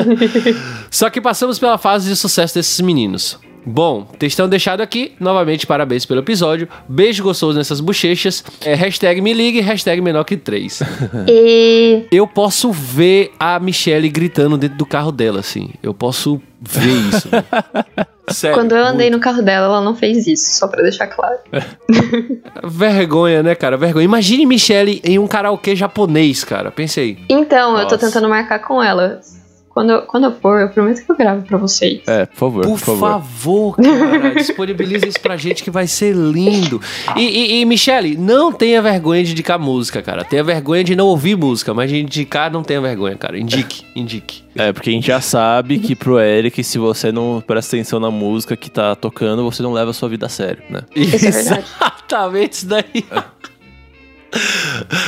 Só 0.91 1.09
que 1.09 1.21
passamos 1.21 1.59
pela 1.59 1.79
fase 1.79 2.09
de 2.09 2.17
sucesso 2.17 2.55
desses 2.55 2.81
meninos. 2.81 3.39
Bom, 3.65 4.05
textão 4.19 4.49
deixado 4.49 4.81
aqui. 4.81 5.13
Novamente, 5.21 5.67
parabéns 5.67 6.05
pelo 6.07 6.21
episódio. 6.21 6.69
Beijo 6.89 7.23
gostoso 7.23 7.59
nessas 7.59 7.81
bochechas. 7.81 8.43
É, 8.65 8.75
hashtag 8.75 9.21
me 9.21 9.33
ligue, 9.33 9.61
hashtag 9.61 10.01
menor 10.01 10.25
que 10.25 10.37
3. 10.37 10.83
E 11.29 12.07
Eu 12.11 12.27
posso 12.27 12.73
ver 12.73 13.33
a 13.39 13.59
Michelle 13.61 14.09
gritando 14.09 14.57
dentro 14.57 14.79
do 14.79 14.87
carro 14.87 15.13
dela, 15.13 15.41
assim. 15.41 15.71
Eu 15.83 15.93
posso 15.95 16.41
ver 16.61 16.89
isso. 17.09 17.29
velho. 17.29 17.45
Sério. 18.31 18.57
quando 18.57 18.77
eu 18.77 18.85
andei 18.85 19.11
muito. 19.11 19.15
no 19.15 19.21
carro 19.21 19.43
dela, 19.43 19.67
ela 19.67 19.81
não 19.81 19.97
fez 19.97 20.29
isso, 20.29 20.53
só 20.57 20.69
pra 20.69 20.83
deixar 20.83 21.09
claro. 21.09 21.39
Vergonha, 22.65 23.43
né, 23.43 23.55
cara? 23.57 23.77
Vergonha. 23.77 24.05
Imagine 24.05 24.47
Michelle 24.47 25.01
em 25.05 25.19
um 25.19 25.27
karaokê 25.27 25.75
japonês, 25.75 26.45
cara. 26.45 26.71
Pensei. 26.71 27.19
Então, 27.29 27.77
eu 27.77 27.87
tô 27.89 27.95
Nossa. 27.95 28.07
tentando 28.07 28.29
marcar 28.29 28.61
com 28.61 28.81
ela. 28.83 29.21
Quando 29.73 29.91
eu, 29.91 30.03
quando 30.03 30.25
eu 30.25 30.33
for, 30.33 30.61
eu 30.61 30.69
prometo 30.69 31.05
que 31.07 31.13
eu 31.13 31.17
gravo 31.17 31.43
pra 31.43 31.57
vocês. 31.57 32.03
É, 32.07 32.27
por 32.27 32.37
favor, 32.37 32.65
Por 32.65 32.71
por, 32.73 32.79
favor. 32.79 32.99
favor, 32.99 33.77
cara, 33.77 34.35
disponibiliza 34.35 35.07
isso 35.07 35.21
pra 35.21 35.37
gente 35.37 35.63
que 35.63 35.71
vai 35.71 35.87
ser 35.87 36.13
lindo. 36.13 36.81
E, 37.17 37.21
e, 37.21 37.61
e, 37.61 37.65
Michele, 37.65 38.17
não 38.17 38.53
tenha 38.53 38.83
vergonha 38.83 39.23
de 39.23 39.31
indicar 39.31 39.61
música, 39.61 40.03
cara. 40.03 40.25
Tenha 40.25 40.43
vergonha 40.43 40.83
de 40.83 40.97
não 40.97 41.07
ouvir 41.07 41.37
música, 41.37 41.73
mas 41.73 41.89
de 41.89 42.01
indicar 42.01 42.51
não 42.51 42.65
tenha 42.65 42.81
vergonha, 42.81 43.17
cara. 43.17 43.39
Indique, 43.39 43.85
indique. 43.95 44.43
É, 44.57 44.73
porque 44.73 44.91
a 44.91 44.93
gente 44.93 45.07
já 45.07 45.21
sabe 45.21 45.79
que 45.79 45.95
pro 45.95 46.19
Eric, 46.19 46.65
se 46.65 46.77
você 46.77 47.13
não 47.13 47.41
presta 47.47 47.77
atenção 47.77 48.01
na 48.01 48.11
música 48.11 48.57
que 48.57 48.69
tá 48.69 48.97
tocando, 48.97 49.45
você 49.49 49.63
não 49.63 49.73
leva 49.73 49.91
a 49.93 49.95
sua 49.95 50.09
vida 50.09 50.27
a 50.27 50.29
sério, 50.29 50.65
né? 50.69 50.81
Isso 50.97 51.25
é. 51.25 51.29
Exatamente 52.11 52.53
isso 52.55 52.67
daí. 52.67 53.05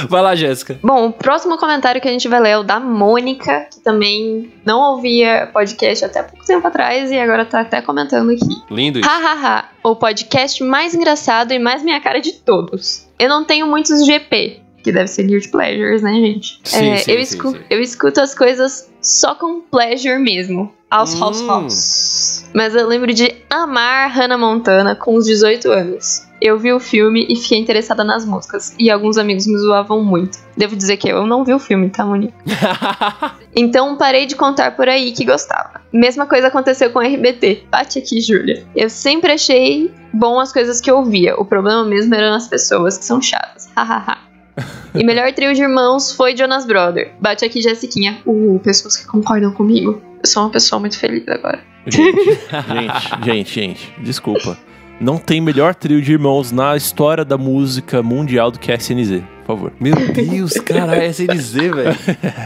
Vai 0.08 0.22
lá, 0.22 0.34
Jéssica. 0.34 0.78
Bom, 0.82 1.08
o 1.08 1.12
próximo 1.12 1.56
comentário 1.58 2.00
que 2.00 2.08
a 2.08 2.10
gente 2.10 2.28
vai 2.28 2.40
ler 2.40 2.50
é 2.50 2.58
o 2.58 2.62
da 2.62 2.80
Mônica, 2.80 3.66
que 3.72 3.80
também 3.80 4.52
não 4.64 4.80
ouvia 4.92 5.48
podcast 5.52 6.04
até 6.04 6.22
pouco 6.22 6.44
tempo 6.44 6.66
atrás 6.66 7.10
e 7.10 7.18
agora 7.18 7.44
tá 7.44 7.60
até 7.60 7.80
comentando 7.80 8.30
aqui. 8.30 8.62
Lindo 8.70 8.98
isso. 8.98 9.08
Hahaha, 9.08 9.68
o 9.82 9.96
podcast 9.96 10.62
mais 10.62 10.94
engraçado 10.94 11.52
e 11.52 11.58
mais 11.58 11.82
minha 11.82 12.00
cara 12.00 12.20
de 12.20 12.32
todos. 12.32 13.08
Eu 13.18 13.28
não 13.28 13.44
tenho 13.44 13.66
muitos 13.66 14.04
GP, 14.04 14.61
que 14.82 14.92
deve 14.92 15.06
ser 15.08 15.22
Guilty 15.24 15.48
Pleasures, 15.48 16.02
né, 16.02 16.12
gente? 16.14 16.60
Sim, 16.64 16.90
É, 16.90 16.96
sim, 16.98 17.12
eu, 17.12 17.16
sim, 17.18 17.22
escu- 17.36 17.56
eu 17.70 17.80
escuto 17.80 18.20
as 18.20 18.34
coisas 18.34 18.90
só 19.00 19.34
com 19.34 19.60
pleasure 19.60 20.18
mesmo. 20.18 20.72
Aos 20.90 21.14
Hum. 21.14 21.20
house 21.20 21.40
house. 21.46 22.44
Mas 22.52 22.74
eu 22.74 22.86
lembro 22.86 23.14
de 23.14 23.34
amar 23.48 24.10
Hannah 24.10 24.36
Montana 24.36 24.94
com 24.94 25.14
os 25.14 25.24
18 25.24 25.70
anos. 25.70 26.26
Eu 26.38 26.58
vi 26.58 26.70
o 26.70 26.78
filme 26.78 27.26
e 27.30 27.36
fiquei 27.36 27.56
interessada 27.58 28.04
nas 28.04 28.26
músicas. 28.26 28.74
E 28.78 28.90
alguns 28.90 29.16
amigos 29.16 29.46
me 29.46 29.56
zoavam 29.56 30.04
muito. 30.04 30.36
Devo 30.54 30.76
dizer 30.76 30.98
que 30.98 31.08
eu 31.08 31.26
não 31.26 31.44
vi 31.44 31.54
o 31.54 31.58
filme, 31.58 31.88
tá, 31.88 32.04
Monique? 32.04 32.34
Então 33.54 33.96
parei 33.96 34.24
de 34.26 34.34
contar 34.34 34.74
por 34.76 34.88
aí 34.88 35.12
que 35.12 35.24
gostava. 35.24 35.80
Mesma 35.92 36.26
coisa 36.26 36.46
aconteceu 36.48 36.90
com 36.90 37.00
RBT. 37.00 37.64
Bate 37.70 37.98
aqui, 37.98 38.20
Júlia. 38.20 38.64
Eu 38.74 38.88
sempre 38.88 39.32
achei 39.32 39.92
bom 40.12 40.40
as 40.40 40.52
coisas 40.52 40.80
que 40.80 40.90
eu 40.90 40.96
ouvia. 40.98 41.36
O 41.38 41.44
problema 41.44 41.84
mesmo 41.84 42.14
eram 42.14 42.34
as 42.34 42.48
pessoas 42.48 42.96
que 42.96 43.04
são 43.04 43.20
chatas. 43.20 43.68
Hahaha. 43.76 44.18
e 44.94 45.04
melhor 45.04 45.32
trio 45.32 45.54
de 45.54 45.62
irmãos 45.62 46.12
foi 46.12 46.36
Jonas 46.36 46.66
Brother. 46.66 47.12
Bate 47.20 47.44
aqui, 47.44 47.60
Jessiquinha. 47.62 48.20
Uh, 48.26 48.58
pessoas 48.62 48.96
que 48.96 49.06
concordam 49.06 49.52
comigo. 49.52 50.00
Eu 50.22 50.26
sou 50.26 50.42
uma 50.44 50.50
pessoa 50.50 50.78
muito 50.78 50.98
feliz 50.98 51.26
agora. 51.28 51.60
Gente, 51.86 52.24
gente, 52.24 53.24
gente, 53.24 53.54
gente, 53.54 53.94
desculpa. 54.02 54.56
Não 55.00 55.18
tem 55.18 55.40
melhor 55.40 55.74
trio 55.74 56.00
de 56.00 56.12
irmãos 56.12 56.52
na 56.52 56.76
história 56.76 57.24
da 57.24 57.36
música 57.36 58.02
mundial 58.04 58.52
do 58.52 58.58
que 58.60 58.70
a 58.70 58.76
SNZ, 58.76 59.20
por 59.40 59.46
favor. 59.56 59.72
Meu 59.80 59.94
Deus, 59.96 60.52
cara, 60.60 60.96
é 60.96 61.08
SNZ, 61.08 61.52
velho. 61.54 61.96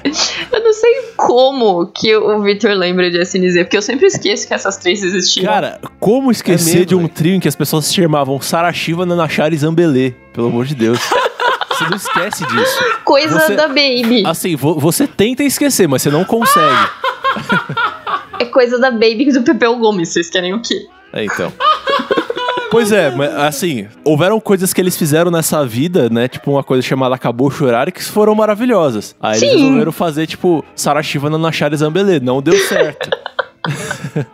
Eu 0.50 0.64
não 0.64 0.72
sei 0.72 0.92
como 1.16 1.86
que 1.88 2.16
o 2.16 2.40
Victor 2.40 2.70
lembra 2.72 3.10
de 3.10 3.18
SNZ, 3.20 3.58
porque 3.64 3.76
eu 3.76 3.82
sempre 3.82 4.06
esqueço 4.06 4.46
que 4.48 4.54
essas 4.54 4.76
três 4.78 5.02
existiam. 5.02 5.44
Cara, 5.44 5.80
como 6.00 6.30
esquecer 6.30 6.70
É 6.70 6.72
mesmo, 6.74 6.86
de 6.86 6.94
um 6.94 6.98
velho. 7.00 7.10
trio 7.10 7.34
em 7.34 7.40
que 7.40 7.48
as 7.48 7.56
pessoas 7.56 7.84
se 7.86 7.94
chamavam 7.94 8.40
Sara 8.40 8.72
Shiva, 8.72 9.04
Nanachara 9.04 9.54
e 9.54 9.58
Zambelê? 9.58 10.12
Pelo 10.32 10.46
amor 10.48 10.64
de 10.64 10.74
Deus. 10.74 10.98
Você 11.76 11.84
não 11.90 11.96
esquece 11.96 12.46
disso. 12.46 12.84
Coisa 13.04 13.38
você- 13.40 13.54
da 13.56 13.68
Baby. 13.68 14.22
Assim, 14.26 14.56
vo- 14.56 14.78
você 14.78 15.06
tenta 15.06 15.42
esquecer, 15.42 15.86
mas 15.88 16.02
você 16.02 16.10
não 16.10 16.24
consegue. 16.24 16.88
É 18.38 18.44
coisa 18.46 18.78
da 18.78 18.90
Baby 18.90 19.32
do 19.32 19.42
Pepeu 19.42 19.76
Gomes. 19.76 20.08
Vocês 20.10 20.28
querem 20.30 20.54
o 20.54 20.60
quê? 20.62 20.86
É, 21.12 21.24
então. 21.24 21.52
Pois 22.70 22.90
é, 22.92 23.10
mas 23.14 23.32
assim, 23.34 23.86
houveram 24.04 24.38
coisas 24.40 24.72
que 24.72 24.80
eles 24.80 24.96
fizeram 24.96 25.30
nessa 25.30 25.64
vida, 25.64 26.10
né? 26.10 26.28
Tipo, 26.28 26.50
uma 26.50 26.64
coisa 26.64 26.82
chamada 26.82 27.14
Acabou 27.14 27.50
Chorar, 27.50 27.90
que 27.92 28.02
foram 28.02 28.34
maravilhosas. 28.34 29.14
Aí 29.22 29.38
eles 29.38 29.50
Sim. 29.50 29.56
resolveram 29.62 29.92
fazer, 29.92 30.26
tipo, 30.26 30.64
Sara 30.74 31.02
Shiva 31.02 31.30
na 31.30 31.38
Nachara 31.38 31.74
e 31.74 31.78
Zambelê. 31.78 32.18
Não 32.20 32.42
deu 32.42 32.58
certo. 32.58 33.08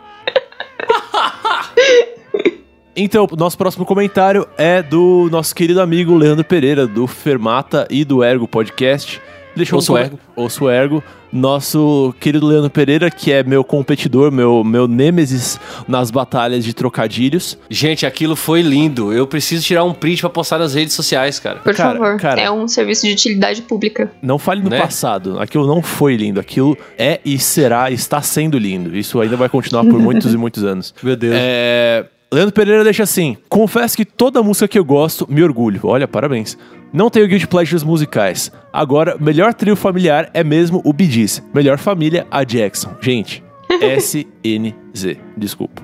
Então, 2.95 3.27
o 3.31 3.35
nosso 3.35 3.57
próximo 3.57 3.85
comentário 3.85 4.47
é 4.57 4.83
do 4.83 5.27
nosso 5.31 5.55
querido 5.55 5.81
amigo 5.81 6.15
Leandro 6.15 6.43
Pereira, 6.45 6.85
do 6.85 7.07
Fermata 7.07 7.87
e 7.89 8.05
do 8.05 8.23
Ergo 8.23 8.47
Podcast. 8.47 9.19
Deixou 9.55 9.77
Ouço 9.77 9.93
um 9.93 9.97
Ergo. 9.97 10.19
Ouço 10.35 10.69
Ergo. 10.69 11.03
Nosso 11.31 12.13
querido 12.19 12.45
Leandro 12.45 12.69
Pereira, 12.69 13.09
que 13.09 13.31
é 13.31 13.41
meu 13.43 13.63
competidor, 13.63 14.31
meu, 14.31 14.63
meu 14.63 14.87
nêmesis 14.87 15.59
nas 15.87 16.11
batalhas 16.11 16.63
de 16.63 16.71
trocadilhos. 16.75 17.57
Gente, 17.67 18.05
aquilo 18.05 18.35
foi 18.35 18.61
lindo. 18.61 19.11
Eu 19.11 19.25
preciso 19.25 19.65
tirar 19.65 19.83
um 19.83 19.93
print 19.93 20.21
pra 20.21 20.29
postar 20.29 20.59
nas 20.59 20.75
redes 20.75 20.93
sociais, 20.93 21.39
cara. 21.39 21.57
Por 21.59 21.73
Cara, 21.73 21.97
favor. 21.97 22.19
cara. 22.19 22.39
É 22.41 22.51
um 22.51 22.67
serviço 22.67 23.07
de 23.07 23.13
utilidade 23.13 23.63
pública. 23.63 24.11
Não 24.21 24.37
fale 24.37 24.61
no 24.61 24.69
Né? 24.69 24.79
passado. 24.79 25.39
Aquilo 25.39 25.65
não 25.65 25.81
foi 25.81 26.15
lindo. 26.15 26.39
Aquilo 26.39 26.77
é 26.99 27.19
e 27.25 27.39
será, 27.39 27.89
está 27.89 28.21
sendo 28.21 28.59
lindo. 28.59 28.95
Isso 28.95 29.19
ainda 29.19 29.35
vai 29.35 29.49
continuar 29.49 29.83
por 29.83 29.99
muitos 29.99 30.31
e 30.31 30.37
muitos 30.37 30.63
anos. 30.63 30.93
Meu 31.01 31.15
Deus. 31.15 31.33
É, 31.35 32.05
Leandro 32.33 32.53
Pereira 32.53 32.83
deixa 32.83 33.03
assim: 33.03 33.37
confesso 33.49 33.95
que 33.95 34.05
toda 34.05 34.41
música 34.43 34.67
que 34.67 34.79
eu 34.79 34.85
gosto 34.85 35.25
me 35.29 35.43
orgulho. 35.43 35.79
Olha, 35.83 36.07
parabéns. 36.07 36.57
Não 36.91 37.09
tenho 37.09 37.27
guilty 37.27 37.47
pleasures 37.47 37.83
musicais. 37.83 38.51
Agora, 38.71 39.17
melhor 39.19 39.53
trio 39.53 39.75
familiar 39.75 40.29
é 40.33 40.43
mesmo 40.43 40.81
o 40.85 40.93
Gees. 40.97 41.41
Melhor 41.53 41.77
família, 41.79 42.27
a 42.29 42.43
Jackson. 42.43 42.95
Gente, 43.01 43.43
SNZ. 43.97 45.17
Desculpa. 45.35 45.81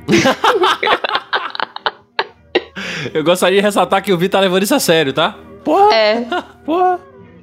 Eu 3.14 3.24
gostaria 3.24 3.60
de 3.60 3.66
ressaltar 3.66 4.04
que 4.04 4.12
o 4.14 4.18
Vi 4.18 4.30
tá 4.30 4.40
levando 4.40 4.64
isso 4.64 4.76
a 4.76 4.80
sério, 4.80 5.14
tá? 5.14 5.36
Porra, 5.64 5.94
É. 5.94 6.26
porra. 6.66 7.00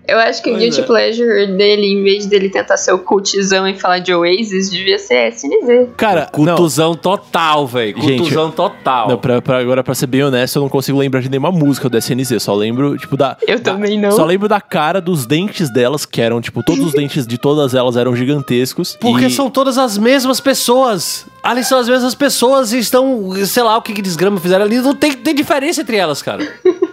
Eu 0.09 0.19
acho 0.19 0.41
que 0.43 0.49
o 0.51 0.53
Pois 0.53 0.63
Guilty 0.63 0.81
é. 0.81 0.85
Pleasure 0.85 1.47
dele, 1.57 1.87
em 1.87 2.03
vez 2.03 2.27
dele 2.27 2.49
tentar 2.49 2.77
ser 2.77 2.93
o 2.93 2.99
cultizão 3.01 3.67
e 3.67 3.75
falar 3.79 3.99
de 3.99 4.15
Oasis, 4.15 4.71
devia 4.71 4.99
ser 4.99 5.33
SNZ. 5.33 5.89
Cara, 5.97 6.31
não. 6.39 6.55
Cultuzão 6.57 6.95
total, 6.95 7.67
velho. 7.67 8.01
Gente, 8.01 8.19
Cultuzão 8.19 8.51
total. 8.51 9.09
Não, 9.09 9.19
pra, 9.19 9.43
pra- 9.43 9.59
agora, 9.59 9.83
pra 9.83 9.95
ser 9.95 10.07
bem 10.07 10.23
honesto, 10.23 10.57
eu 10.57 10.63
não 10.63 10.69
consigo 10.69 10.99
lembrar 10.99 11.21
de 11.21 11.29
nenhuma 11.29 11.51
música 11.51 11.89
do 11.89 11.99
SNZ. 11.99 12.41
Só 12.41 12.55
lembro, 12.55 12.97
tipo, 12.97 13.17
da. 13.17 13.37
Eu 13.49 13.59
da- 13.59 13.73
também 13.73 13.99
não. 13.99 14.13
Só 14.13 14.25
lembro 14.25 14.49
da 14.49 14.61
cara 14.61 15.01
dos 15.01 15.27
dentes 15.27 15.71
delas, 15.71 16.07
que 16.07 16.21
eram, 16.21 16.41
tipo, 16.41 16.63
todos 16.63 16.85
os 16.87 16.93
dentes 16.95 17.27
de 17.27 17.37
todas 17.37 17.75
elas 17.75 17.97
eram 17.97 18.15
gigantescos. 18.15 18.97
Porque 19.01 19.27
e- 19.27 19.31
são 19.31 19.51
todas 19.51 19.77
as 19.77 19.99
mesmas 19.99 20.39
pessoas. 20.41 21.27
Ali 21.43 21.65
são 21.65 21.79
as 21.79 21.89
mesmas 21.89 22.15
pessoas 22.15 22.73
e 22.73 22.79
estão, 22.79 23.33
sei 23.45 23.63
lá, 23.63 23.77
o 23.77 23.83
que 23.83 23.93
que 23.93 24.03
desgrama 24.03 24.39
fizeram 24.39 24.65
ali. 24.65 24.79
Não 24.79 24.95
tem, 24.95 25.13
tem 25.15 25.35
diferença 25.35 25.81
entre 25.81 25.97
elas, 25.97 26.23
cara. 26.23 26.47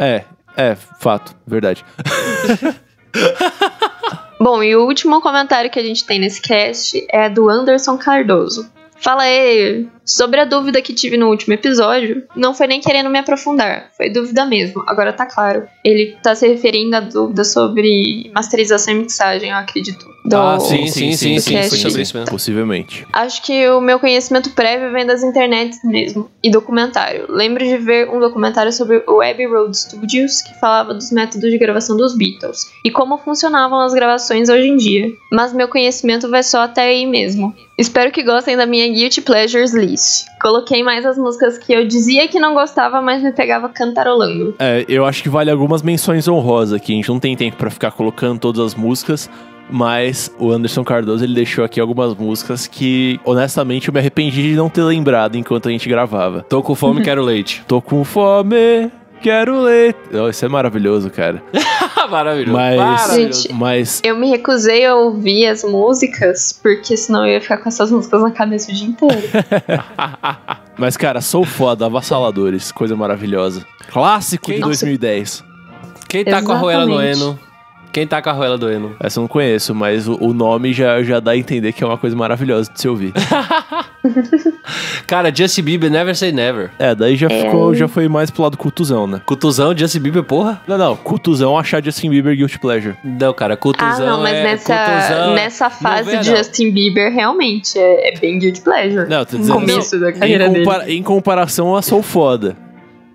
É, 0.00 0.22
é, 0.58 0.74
fato, 0.74 1.34
verdade. 1.46 1.84
Bom, 4.40 4.62
e 4.62 4.74
o 4.74 4.84
último 4.84 5.20
comentário 5.20 5.70
que 5.70 5.78
a 5.78 5.82
gente 5.82 6.04
tem 6.04 6.18
nesse 6.18 6.42
cast 6.42 7.06
é 7.10 7.28
do 7.28 7.48
Anderson 7.48 7.96
Cardoso. 7.96 8.70
Fala 9.00 9.22
aí, 9.22 9.88
sobre 10.08 10.40
a 10.40 10.44
dúvida 10.44 10.80
que 10.80 10.94
tive 10.94 11.16
no 11.16 11.28
último 11.28 11.52
episódio, 11.54 12.24
não 12.34 12.54
foi 12.54 12.66
nem 12.66 12.80
querendo 12.80 13.10
me 13.10 13.18
aprofundar, 13.18 13.90
foi 13.96 14.10
dúvida 14.10 14.44
mesmo, 14.46 14.82
agora 14.86 15.12
tá 15.12 15.26
claro. 15.26 15.68
Ele 15.84 16.16
tá 16.22 16.34
se 16.34 16.48
referindo 16.48 16.96
à 16.96 17.00
dúvida 17.00 17.44
sobre 17.44 18.30
masterização 18.34 18.94
e 18.94 18.98
mixagem, 18.98 19.50
eu 19.50 19.56
acredito. 19.56 20.06
do- 20.24 20.36
Ah, 20.36 20.58
sim, 20.60 20.86
sim, 20.88 21.12
sim, 21.12 21.34
do 21.36 21.40
sim, 21.40 21.62
foi 21.68 21.78
sobre 21.78 22.02
isso 22.02 22.16
mesmo. 22.16 22.30
Possivelmente. 22.30 23.06
Acho 23.12 23.42
que 23.42 23.68
o 23.70 23.80
meu 23.80 23.98
conhecimento 23.98 24.50
prévio 24.50 24.92
vem 24.92 25.06
das 25.06 25.22
internets 25.22 25.78
mesmo. 25.84 26.30
E 26.42 26.50
documentário. 26.50 27.26
Lembro 27.28 27.64
de 27.64 27.76
ver 27.78 28.08
um 28.10 28.18
documentário 28.20 28.72
sobre 28.72 29.02
o 29.06 29.20
Abbey 29.22 29.46
Road 29.46 29.76
Studios 29.76 30.42
que 30.42 30.52
falava 30.60 30.92
dos 30.94 31.10
métodos 31.12 31.50
de 31.50 31.58
gravação 31.58 31.96
dos 31.96 32.16
Beatles 32.16 32.60
e 32.84 32.90
como 32.90 33.18
funcionavam 33.18 33.80
as 33.80 33.92
gravações 33.94 34.48
hoje 34.48 34.68
em 34.68 34.76
dia. 34.76 35.10
Mas 35.32 35.52
meu 35.52 35.68
conhecimento 35.68 36.28
vai 36.28 36.42
só 36.42 36.60
até 36.62 36.82
aí 36.82 37.06
mesmo. 37.06 37.54
Espero 37.78 38.10
que 38.10 38.22
gostem 38.22 38.56
da 38.56 38.66
minha 38.66 38.88
Guilty 38.88 39.20
Pleasures 39.22 39.72
list. 39.72 39.97
Coloquei 40.40 40.82
mais 40.82 41.04
as 41.04 41.18
músicas 41.18 41.58
que 41.58 41.72
eu 41.72 41.86
dizia 41.86 42.28
que 42.28 42.38
não 42.38 42.54
gostava, 42.54 43.00
mas 43.00 43.22
me 43.22 43.32
pegava 43.32 43.68
cantarolando. 43.68 44.54
É, 44.58 44.84
eu 44.88 45.04
acho 45.04 45.22
que 45.22 45.28
vale 45.28 45.50
algumas 45.50 45.82
menções 45.82 46.28
honrosas 46.28 46.74
aqui. 46.74 46.92
A 46.92 46.96
gente 46.96 47.08
não 47.08 47.18
tem 47.18 47.36
tempo 47.36 47.56
pra 47.56 47.70
ficar 47.70 47.90
colocando 47.90 48.38
todas 48.38 48.60
as 48.60 48.74
músicas. 48.74 49.28
Mas 49.70 50.34
o 50.38 50.50
Anderson 50.50 50.82
Cardoso 50.82 51.22
ele 51.22 51.34
deixou 51.34 51.62
aqui 51.62 51.78
algumas 51.78 52.14
músicas 52.14 52.66
que, 52.66 53.20
honestamente, 53.24 53.88
eu 53.88 53.92
me 53.92 54.00
arrependi 54.00 54.42
de 54.42 54.56
não 54.56 54.70
ter 54.70 54.82
lembrado 54.82 55.36
enquanto 55.36 55.68
a 55.68 55.70
gente 55.70 55.86
gravava. 55.88 56.42
Tô 56.48 56.62
com 56.62 56.74
fome, 56.74 57.02
quero 57.02 57.22
leite. 57.22 57.62
Tô 57.68 57.82
com 57.82 58.02
fome, 58.02 58.90
quero 59.22 59.60
ler. 59.62 59.94
Oh, 60.12 60.28
isso 60.28 60.44
é 60.44 60.48
maravilhoso, 60.48 61.10
cara. 61.10 61.42
Maravilhoso. 62.10 62.52
Mas, 62.56 62.76
Maravilhoso. 62.78 63.42
Gente, 63.42 63.52
mas 63.52 64.00
Eu 64.02 64.16
me 64.16 64.30
recusei 64.30 64.86
a 64.86 64.94
ouvir 64.94 65.46
as 65.46 65.62
músicas, 65.62 66.58
porque 66.62 66.96
senão 66.96 67.26
eu 67.26 67.34
ia 67.34 67.40
ficar 67.40 67.58
com 67.58 67.68
essas 67.68 67.90
músicas 67.90 68.22
na 68.22 68.30
cabeça 68.30 68.70
o 68.70 68.74
dia 68.74 68.86
inteiro. 68.86 69.28
Mas, 70.78 70.96
cara, 70.96 71.20
sou 71.20 71.44
foda, 71.44 71.86
avassaladores, 71.86 72.70
coisa 72.72 72.94
maravilhosa. 72.96 73.66
Clássico 73.90 74.46
de 74.46 74.52
Quem- 74.54 74.60
2010. 74.62 75.44
Quem 76.08 76.24
tá 76.24 76.40
com 76.40 76.52
a 76.52 76.56
Ruela 76.56 76.86
no 76.86 76.92
Exatamente. 77.02 77.20
Eno? 77.22 77.38
Quem 77.92 78.06
tá 78.06 78.20
com 78.22 78.28
a 78.30 78.32
Ruela 78.32 78.58
do 78.58 78.70
Eno? 78.70 78.94
Essa 79.00 79.18
eu 79.18 79.22
não 79.22 79.28
conheço, 79.28 79.74
mas 79.74 80.06
o, 80.06 80.14
o 80.20 80.32
nome 80.34 80.72
já, 80.72 81.02
já 81.02 81.18
dá 81.20 81.32
a 81.32 81.36
entender 81.36 81.72
que 81.72 81.82
é 81.82 81.86
uma 81.86 81.98
coisa 81.98 82.14
maravilhosa 82.14 82.70
de 82.72 82.80
se 82.80 82.88
ouvir. 82.88 83.12
Cara, 85.06 85.34
Justin 85.34 85.62
Bieber, 85.62 85.90
Never 85.90 86.14
Say 86.16 86.32
Never. 86.32 86.70
É, 86.78 86.94
daí 86.94 87.16
já 87.16 87.28
ficou, 87.28 87.74
já 87.74 87.88
foi 87.88 88.08
mais 88.08 88.30
pro 88.30 88.42
lado 88.42 88.56
cultuzão, 88.56 89.06
né? 89.06 89.20
Cutuzão, 89.24 89.76
Justin 89.76 90.00
Bieber, 90.00 90.22
porra? 90.22 90.60
Não, 90.66 90.76
não, 90.78 90.96
cultuzão 90.96 91.58
achar 91.58 91.82
Justin 91.82 92.10
Bieber 92.10 92.36
Guilty 92.36 92.58
Pleasure. 92.58 92.96
Não, 93.02 93.32
cara, 93.32 93.54
ah, 93.54 93.56
cutuzão 93.56 94.06
não, 94.06 94.22
mas 94.22 94.34
é... 94.34 94.42
nessa, 94.42 94.76
cutuzão 94.78 95.34
nessa 95.34 95.70
fase 95.70 96.10
vê, 96.10 96.18
de 96.18 96.30
não. 96.30 96.36
Justin 96.36 96.70
Bieber, 96.72 97.12
realmente, 97.12 97.78
é, 97.78 98.14
é 98.14 98.18
bem 98.18 98.38
guilty 98.38 98.60
pleasure. 98.60 99.08
Não, 99.08 99.24
tô 99.24 99.36
no 99.36 99.40
dizendo- 99.42 99.60
começo 99.60 99.98
da 99.98 100.10
Em, 100.10 100.14
carreira 100.14 100.48
dele. 100.48 100.64
compara- 100.64 100.90
em 100.90 101.02
comparação 101.02 101.74
a 101.74 101.82
Sou 101.82 102.02
Foda. 102.02 102.56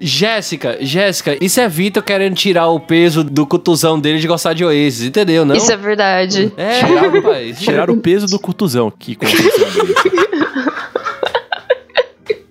Jéssica, 0.06 0.78
Jéssica, 0.82 1.38
isso 1.40 1.62
é 1.62 1.70
Vitor 1.70 2.04
querendo 2.04 2.36
tirar 2.36 2.68
o 2.68 2.78
peso 2.78 3.24
do 3.24 3.48
cutuzão 3.48 3.98
dele 3.98 4.20
de 4.20 4.28
gostar 4.28 4.54
de 4.54 4.66
Oasis, 4.66 5.08
entendeu, 5.08 5.46
não? 5.46 5.56
Isso 5.56 5.72
é 5.72 5.78
verdade. 5.78 6.52
É, 6.58 6.82
rapaz. 6.82 7.60
Tirar 7.64 7.90
o 7.90 7.96
peso 7.96 8.28
do 8.28 8.38
cutuzão. 8.38 8.92
Que. 8.92 9.18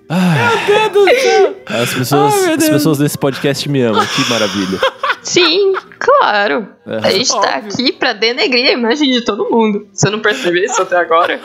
Meu 0.09 0.91
Deus 0.91 0.93
do 0.93 1.21
céu. 1.21 1.57
As 1.67 1.95
pessoas, 1.95 2.35
Ai, 2.35 2.55
as 2.55 2.69
pessoas 2.69 2.99
desse 2.99 3.19
podcast 3.19 3.69
me 3.69 3.83
amam. 3.83 4.05
Que 4.07 4.31
maravilha. 4.31 4.79
Sim, 5.23 5.75
claro. 5.99 6.69
É. 6.87 6.97
A 7.07 7.11
gente 7.11 7.31
tá 7.31 7.57
Óbvio. 7.57 7.73
aqui 7.73 7.93
pra 7.93 8.13
denegrir 8.13 8.69
a 8.69 8.73
imagem 8.73 9.11
de 9.11 9.25
todo 9.25 9.51
mundo. 9.51 9.87
Você 9.93 10.11
não 10.11 10.21
percebeu 10.21 10.65
isso 10.65 10.81
até 10.81 10.97
agora? 10.97 11.39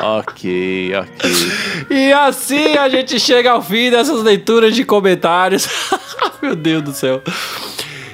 Ok, 0.00 0.92
ok. 0.96 1.30
E 1.90 2.12
assim 2.12 2.76
a 2.76 2.88
gente 2.88 3.18
chega 3.20 3.52
ao 3.52 3.62
fim 3.62 3.90
dessas 3.90 4.22
leituras 4.22 4.74
de 4.74 4.84
comentários. 4.84 5.68
Meu 6.42 6.56
Deus 6.56 6.82
do 6.82 6.92
céu. 6.92 7.22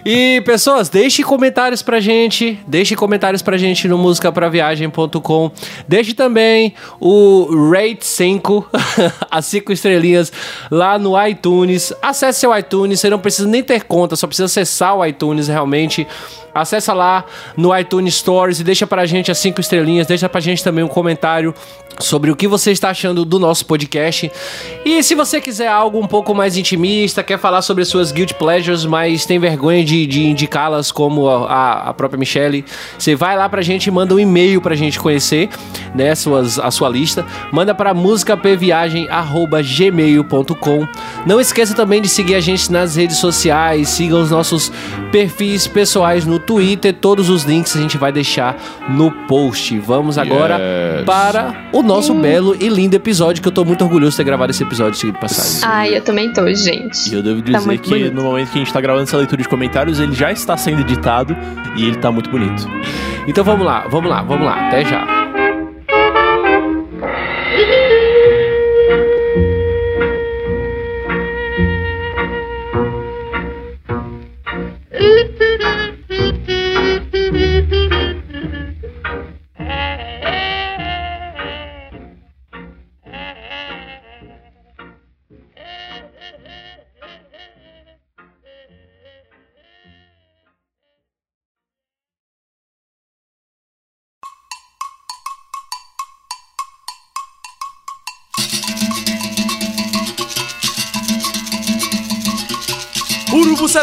E 0.04 0.40
pessoas, 0.46 0.88
deixe 0.88 1.22
comentários 1.22 1.82
pra 1.82 2.00
gente, 2.00 2.58
deixe 2.66 2.96
comentários 2.96 3.42
pra 3.42 3.58
gente 3.58 3.86
no 3.86 3.98
musicapraviagem.com. 3.98 5.50
Deixe 5.86 6.14
também 6.14 6.74
o 6.98 7.70
Rate 7.70 8.06
5, 8.06 8.66
as 9.30 9.46
5 9.46 9.72
estrelinhas 9.72 10.32
lá 10.70 10.98
no 10.98 11.20
iTunes. 11.26 11.92
Acesse 12.00 12.40
seu 12.40 12.56
iTunes, 12.56 13.00
você 13.00 13.10
não 13.10 13.18
precisa 13.18 13.46
nem 13.46 13.62
ter 13.62 13.84
conta, 13.84 14.16
só 14.16 14.26
precisa 14.26 14.46
acessar 14.46 14.96
o 14.96 15.04
iTunes 15.04 15.48
realmente. 15.48 16.06
Acessa 16.54 16.92
lá 16.92 17.24
no 17.56 17.76
iTunes 17.76 18.14
Stories 18.14 18.60
e 18.60 18.64
deixa 18.64 18.86
pra 18.86 19.04
gente 19.06 19.30
as 19.30 19.38
5 19.38 19.60
estrelinhas, 19.60 20.06
deixa 20.06 20.28
pra 20.28 20.40
gente 20.40 20.62
também 20.64 20.82
um 20.84 20.88
comentário 20.88 21.54
sobre 21.98 22.30
o 22.30 22.36
que 22.36 22.48
você 22.48 22.70
está 22.72 22.88
achando 22.90 23.24
do 23.26 23.38
nosso 23.38 23.66
podcast. 23.66 24.30
E 24.84 25.02
se 25.02 25.14
você 25.14 25.38
quiser 25.40 25.68
algo 25.68 25.98
um 26.00 26.06
pouco 26.06 26.34
mais 26.34 26.56
intimista, 26.56 27.22
quer 27.22 27.38
falar 27.38 27.60
sobre 27.62 27.84
suas 27.84 28.10
guilt 28.10 28.32
pleasures, 28.34 28.84
mas 28.86 29.26
tem 29.26 29.38
vergonha 29.38 29.84
de, 29.84 30.06
de 30.06 30.24
indicá-las 30.24 30.90
como 30.90 31.28
a, 31.28 31.46
a- 31.46 31.90
a 31.90 31.94
própria 31.94 32.18
Michelle, 32.18 32.64
você 32.98 33.14
vai 33.14 33.36
lá 33.36 33.46
pra 33.48 33.60
gente 33.60 33.88
e 33.88 33.90
manda 33.90 34.14
um 34.14 34.18
e-mail 34.20 34.62
pra 34.62 34.74
gente 34.74 34.98
conhecer, 34.98 35.50
né, 35.94 36.14
suas, 36.14 36.58
a 36.58 36.70
sua 36.70 36.88
lista. 36.88 37.26
Manda 37.52 37.74
para 37.74 37.92
musicapviagem@gmail.com. 37.92 40.88
Não 41.26 41.38
esqueça 41.40 41.74
também 41.74 42.00
de 42.00 42.08
seguir 42.08 42.34
a 42.34 42.40
gente 42.40 42.72
nas 42.72 42.96
redes 42.96 43.18
sociais, 43.18 43.90
siga 43.90 44.16
os 44.16 44.30
nossos 44.30 44.72
perfis 45.12 45.66
pessoais 45.66 46.24
no 46.24 46.39
Twitter, 46.40 46.92
todos 46.94 47.28
os 47.30 47.44
links 47.44 47.76
a 47.76 47.80
gente 47.80 47.96
vai 47.96 48.10
deixar 48.12 48.56
no 48.88 49.10
post. 49.26 49.78
Vamos 49.78 50.18
agora 50.18 50.58
Yes. 50.58 51.04
para 51.06 51.68
o 51.72 51.82
nosso 51.82 52.14
belo 52.14 52.56
e 52.58 52.68
lindo 52.68 52.94
episódio, 52.96 53.42
que 53.42 53.48
eu 53.48 53.52
tô 53.52 53.64
muito 53.64 53.82
orgulhoso 53.84 54.12
de 54.12 54.16
ter 54.18 54.24
gravado 54.24 54.50
esse 54.50 54.62
episódio 54.62 54.98
seguido 54.98 55.16
de 55.16 55.20
passagem. 55.20 55.60
Ai, 55.62 55.96
eu 55.96 56.02
também 56.02 56.32
tô, 56.32 56.46
E 56.46 56.54
gente. 56.54 57.14
eu 57.14 57.22
devo 57.22 57.40
Tá 57.42 57.52
dizer 57.52 57.66
muito 57.66 57.82
que 57.82 57.90
bonito. 57.90 58.14
no 58.14 58.22
momento 58.22 58.50
que 58.50 58.58
a 58.58 58.60
gente 58.64 58.72
tá 58.72 58.80
gravando 58.80 59.04
essa 59.04 59.16
leitura 59.16 59.42
de 59.42 59.48
comentários, 59.48 60.00
ele 60.00 60.12
já 60.14 60.32
está 60.32 60.56
sendo 60.56 60.80
editado 60.80 61.36
e 61.76 61.84
ele 61.84 61.96
tá 61.96 62.10
muito 62.10 62.30
bonito. 62.30 62.66
Então 63.28 63.44
vamos 63.44 63.64
lá, 63.66 63.86
vamos 63.88 64.10
lá, 64.10 64.22
vamos 64.22 64.44
lá, 64.46 64.66
até 64.68 64.84
já. 64.84 65.19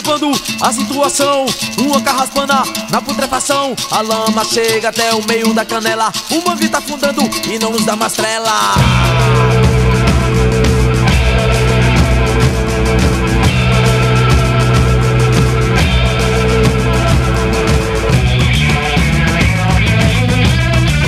Cevando 0.08 0.32
a 0.62 0.72
situação, 0.72 1.46
uma 1.78 2.02
carraspana 2.02 2.64
na 2.90 3.02
putrefação. 3.02 3.76
A 3.92 4.00
lama 4.00 4.46
chega 4.46 4.88
até 4.88 5.14
o 5.14 5.22
meio 5.28 5.54
da 5.54 5.66
canela. 5.66 6.14
O 6.32 6.48
mangue 6.48 6.70
tá 6.70 6.78
afundando 6.78 7.24
e 7.52 7.60
não 7.60 7.72
nos 7.74 7.86
dá 7.86 7.94
mais 7.94 8.14
trela. 8.14 8.50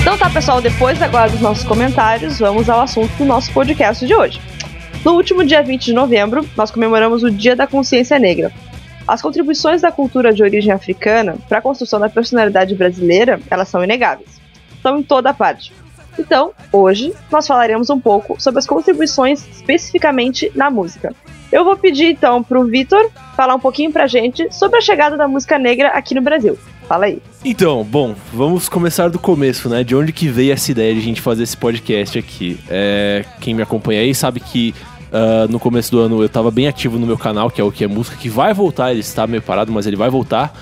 Então 0.02 0.18
tá, 0.18 0.28
pessoal, 0.28 0.60
depois 0.60 1.00
agora 1.00 1.30
dos 1.30 1.40
nossos 1.40 1.64
comentários, 1.64 2.38
vamos 2.38 2.68
ao 2.68 2.82
assunto 2.82 3.10
do 3.16 3.24
nosso 3.24 3.50
podcast 3.52 4.06
de 4.06 4.14
hoje. 4.14 4.38
No 5.02 5.12
último 5.12 5.42
dia 5.42 5.62
20 5.62 5.86
de 5.86 5.94
novembro, 5.94 6.46
nós 6.54 6.70
comemoramos 6.70 7.22
o 7.22 7.30
Dia 7.30 7.56
da 7.56 7.66
Consciência 7.66 8.18
Negra. 8.18 8.52
As 9.06 9.20
contribuições 9.22 9.82
da 9.82 9.90
cultura 9.90 10.32
de 10.32 10.42
origem 10.42 10.72
africana 10.72 11.36
para 11.48 11.58
a 11.58 11.62
construção 11.62 11.98
da 11.98 12.08
personalidade 12.08 12.74
brasileira, 12.74 13.40
elas 13.50 13.68
são 13.68 13.82
inegáveis. 13.82 14.40
Estão 14.74 14.98
em 14.98 15.02
toda 15.02 15.34
parte. 15.34 15.72
Então, 16.18 16.52
hoje, 16.72 17.12
nós 17.30 17.46
falaremos 17.46 17.88
um 17.90 17.98
pouco 17.98 18.40
sobre 18.40 18.58
as 18.58 18.66
contribuições 18.66 19.46
especificamente 19.48 20.50
na 20.54 20.70
música. 20.70 21.14
Eu 21.50 21.64
vou 21.64 21.76
pedir 21.76 22.12
então 22.12 22.42
pro 22.42 22.64
Vitor 22.64 23.10
falar 23.36 23.54
um 23.54 23.60
pouquinho 23.60 23.90
pra 23.90 24.06
gente 24.06 24.54
sobre 24.54 24.78
a 24.78 24.80
chegada 24.80 25.16
da 25.16 25.26
música 25.26 25.58
negra 25.58 25.88
aqui 25.88 26.14
no 26.14 26.22
Brasil. 26.22 26.56
Fala 26.86 27.06
aí. 27.06 27.22
Então, 27.44 27.84
bom, 27.84 28.14
vamos 28.32 28.68
começar 28.68 29.08
do 29.08 29.18
começo, 29.18 29.68
né? 29.68 29.82
De 29.82 29.94
onde 29.94 30.12
que 30.12 30.28
veio 30.28 30.52
essa 30.52 30.70
ideia 30.70 30.92
de 30.92 31.00
a 31.00 31.02
gente 31.02 31.20
fazer 31.20 31.44
esse 31.44 31.56
podcast 31.56 32.18
aqui? 32.18 32.58
É, 32.68 33.24
quem 33.40 33.54
me 33.54 33.62
acompanha 33.62 34.00
aí 34.00 34.14
sabe 34.14 34.40
que 34.40 34.74
ah, 35.12 35.46
no 35.48 35.58
começo 35.58 35.90
do 35.90 36.00
ano 36.00 36.22
eu 36.22 36.28
tava 36.28 36.50
bem 36.50 36.68
ativo 36.68 36.98
no 36.98 37.06
meu 37.06 37.18
canal, 37.18 37.50
que 37.50 37.60
é 37.60 37.64
o 37.64 37.70
que 37.72 37.84
é 37.84 37.88
música, 37.88 38.16
que 38.16 38.28
vai 38.28 38.54
voltar, 38.54 38.90
ele 38.90 39.00
está 39.00 39.26
meio 39.26 39.42
parado, 39.42 39.72
mas 39.72 39.86
ele 39.86 39.96
vai 39.96 40.10
voltar. 40.10 40.52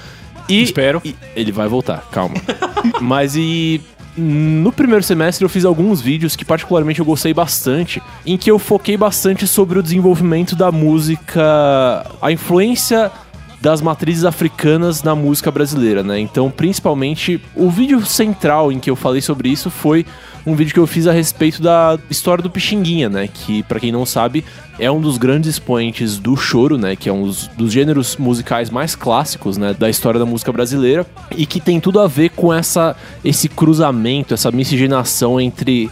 E, 0.49 0.63
Espero. 0.63 1.01
e- 1.05 1.15
ele 1.37 1.53
vai 1.53 1.69
voltar, 1.69 2.09
calma. 2.11 2.35
mas 3.01 3.37
e 3.37 3.81
no 4.17 4.73
primeiro 4.73 5.05
semestre 5.05 5.45
eu 5.45 5.49
fiz 5.49 5.65
alguns 5.65 6.01
vídeos 6.01 6.35
que 6.35 6.45
particularmente 6.45 6.99
eu 7.01 7.07
gostei 7.07 7.33
bastante, 7.33 8.03
em 8.27 8.37
que 8.37 8.51
eu 8.51 8.59
foquei 8.59 8.97
bastante 8.97 9.47
sobre 9.47 9.79
o 9.79 9.83
desenvolvimento 9.83 10.57
da 10.57 10.73
música, 10.73 12.05
a 12.21 12.33
influência 12.33 13.13
das 13.61 13.81
matrizes 13.81 14.25
africanas 14.25 15.03
na 15.03 15.14
música 15.14 15.51
brasileira, 15.51 16.03
né? 16.03 16.18
Então, 16.18 16.51
principalmente, 16.51 17.40
o 17.57 17.71
vídeo 17.71 18.05
central 18.07 18.71
em 18.71 18.79
que 18.79 18.88
eu 18.88 18.97
falei 18.97 19.21
sobre 19.21 19.49
isso 19.49 19.68
foi 19.68 20.07
um 20.47 20.55
vídeo 20.55 20.73
que 20.73 20.81
eu 20.81 20.87
fiz 20.87 21.07
a 21.07 21.12
respeito 21.12 21.61
da 21.61 21.99
história 22.09 22.42
do 22.42 22.49
Pixinguinha, 22.49 23.09
né? 23.09 23.29
Que, 23.29 23.62
pra 23.64 23.81
quem 23.81 23.90
não 23.90 24.07
sabe, 24.07 24.44
é 24.79 24.90
um 24.90 25.01
dos 25.01 25.18
grandes 25.18 25.51
expoentes 25.51 26.18
do 26.18 26.37
choro, 26.37 26.79
né? 26.79 26.94
Que 26.94 27.09
é 27.09 27.12
um 27.12 27.25
dos, 27.25 27.49
dos 27.49 27.73
gêneros 27.73 28.16
musicais 28.16 28.71
mais 28.71 28.94
clássicos, 28.94 29.57
né? 29.57 29.75
Da 29.75 29.90
história 29.90 30.21
da 30.21 30.27
música 30.27 30.53
brasileira 30.53 31.05
e 31.37 31.44
que 31.44 31.61
tem 31.61 31.81
tudo 31.81 32.01
a 32.01 32.07
ver 32.07 32.31
com 32.31 32.55
essa, 32.55 32.97
esse 33.25 33.49
cruzamento, 33.49 34.33
essa 34.35 34.51
miscigenação 34.51 35.40
entre 35.40 35.90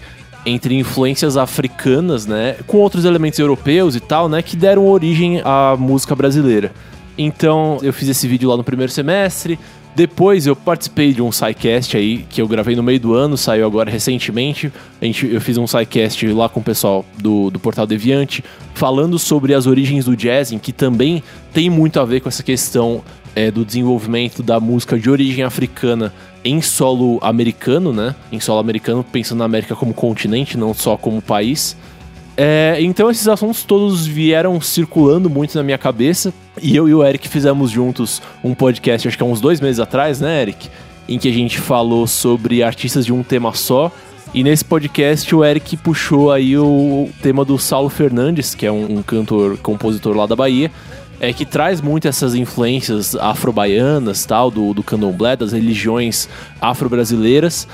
entre 0.49 0.79
influências 0.79 1.37
africanas, 1.37 2.25
né, 2.25 2.55
com 2.69 2.77
outros 2.77 3.05
elementos 3.05 3.37
europeus 3.37 3.97
e 3.97 4.01
tal, 4.01 4.29
né, 4.29 4.41
que 4.43 4.57
deram 4.57 4.87
origem 4.87 5.43
à 5.45 5.75
música 5.77 6.15
brasileira. 6.15 6.71
Então 7.19 7.79
eu 7.83 7.93
fiz 7.93 8.09
esse 8.09 8.27
vídeo 8.29 8.49
lá 8.49 8.57
no 8.57 8.65
primeiro 8.65 8.93
semestre. 8.93 9.59
Depois 9.97 10.47
eu 10.47 10.55
participei 10.55 11.15
de 11.15 11.23
um 11.23 11.33
SciCast 11.33 11.97
aí, 11.97 12.19
que 12.29 12.43
eu 12.43 12.47
gravei 12.47 12.77
no 12.77 12.83
meio 12.83 13.01
do 13.01 13.15
ano, 13.15 13.35
saiu 13.35 13.65
agora 13.65 13.91
recentemente. 13.91 14.71
A 15.01 15.05
gente, 15.07 15.27
eu 15.27 15.41
fiz 15.41 15.57
um 15.57 15.67
SciCast 15.67 16.27
lá 16.35 16.51
com 16.51 16.61
o 16.61 16.63
pessoal 16.63 17.03
do, 17.17 17.51
do 17.51 17.59
Portal 17.59 17.87
Deviante, 17.87 18.45
falando 18.75 19.19
sobre 19.19 19.55
as 19.55 19.67
origens 19.67 20.05
do 20.05 20.15
jazzing, 20.15 20.59
que 20.59 20.71
também 20.71 21.23
tem 21.51 21.71
muito 21.71 21.99
a 21.99 22.05
ver 22.05 22.21
com 22.21 22.29
essa 22.29 22.43
questão 22.43 23.03
é, 23.35 23.51
do 23.51 23.65
desenvolvimento 23.65 24.43
da 24.43 24.61
música 24.61 24.99
de 24.99 25.09
origem 25.09 25.43
africana 25.43 26.13
em 26.45 26.61
solo 26.61 27.19
americano, 27.23 27.91
né? 27.91 28.15
Em 28.31 28.39
solo 28.39 28.61
americano, 28.61 29.03
pensando 29.03 29.39
na 29.39 29.47
América 29.47 29.75
como 29.75 29.95
continente, 29.95 30.59
não 30.59 30.75
só 30.75 30.99
como 30.99 31.23
país. 31.23 31.75
É, 32.37 32.77
então 32.81 33.11
esses 33.11 33.27
assuntos 33.27 33.65
todos 33.65 34.07
vieram 34.07 34.61
circulando 34.61 35.31
muito 35.31 35.57
na 35.57 35.63
minha 35.63 35.79
cabeça. 35.79 36.33
E 36.61 36.77
eu 36.77 36.89
e 36.89 36.95
o 36.95 37.05
Eric 37.05 37.29
fizemos 37.29 37.71
juntos 37.71 38.21
um 38.45 38.55
podcast, 38.55 39.09
acho 39.09 39.17
que 39.17 39.23
há 39.23 39.27
uns 39.27 39.41
dois 39.41 39.61
meses 39.61 39.81
atrás, 39.81 40.21
né, 40.21 40.43
Eric? 40.43 40.69
Em 41.09 41.19
que 41.19 41.29
a 41.29 41.33
gente 41.33 41.59
falou 41.59 42.07
sobre 42.07 42.63
artistas 42.63 43.07
de 43.07 43.13
um 43.13 43.23
tema 43.23 43.55
só. 43.55 43.91
E 44.35 44.43
nesse 44.43 44.65
podcast 44.65 45.35
o 45.35 45.45
Eric 45.45 45.77
puxou 45.79 46.31
aí 46.31 46.59
o 46.59 47.09
tema 47.23 47.45
do 47.45 47.59
Saulo 47.59 47.89
Fernandes, 47.89 48.55
que 48.55 48.67
é 48.67 48.73
um, 48.73 48.99
um 48.99 49.03
cantor, 49.03 49.57
compositor 49.59 50.15
lá 50.15 50.27
da 50.27 50.37
Bahia, 50.37 50.71
é 51.19 51.33
que 51.33 51.47
traz 51.47 51.81
muito 51.81 52.07
essas 52.07 52.35
influências 52.35 53.15
afro-baianas, 53.15 54.27
tal, 54.27 54.51
do, 54.51 54.75
do 54.75 54.83
candomblé, 54.83 55.37
das 55.37 55.53
religiões 55.53 56.29
afro-brasileiras. 56.61 57.67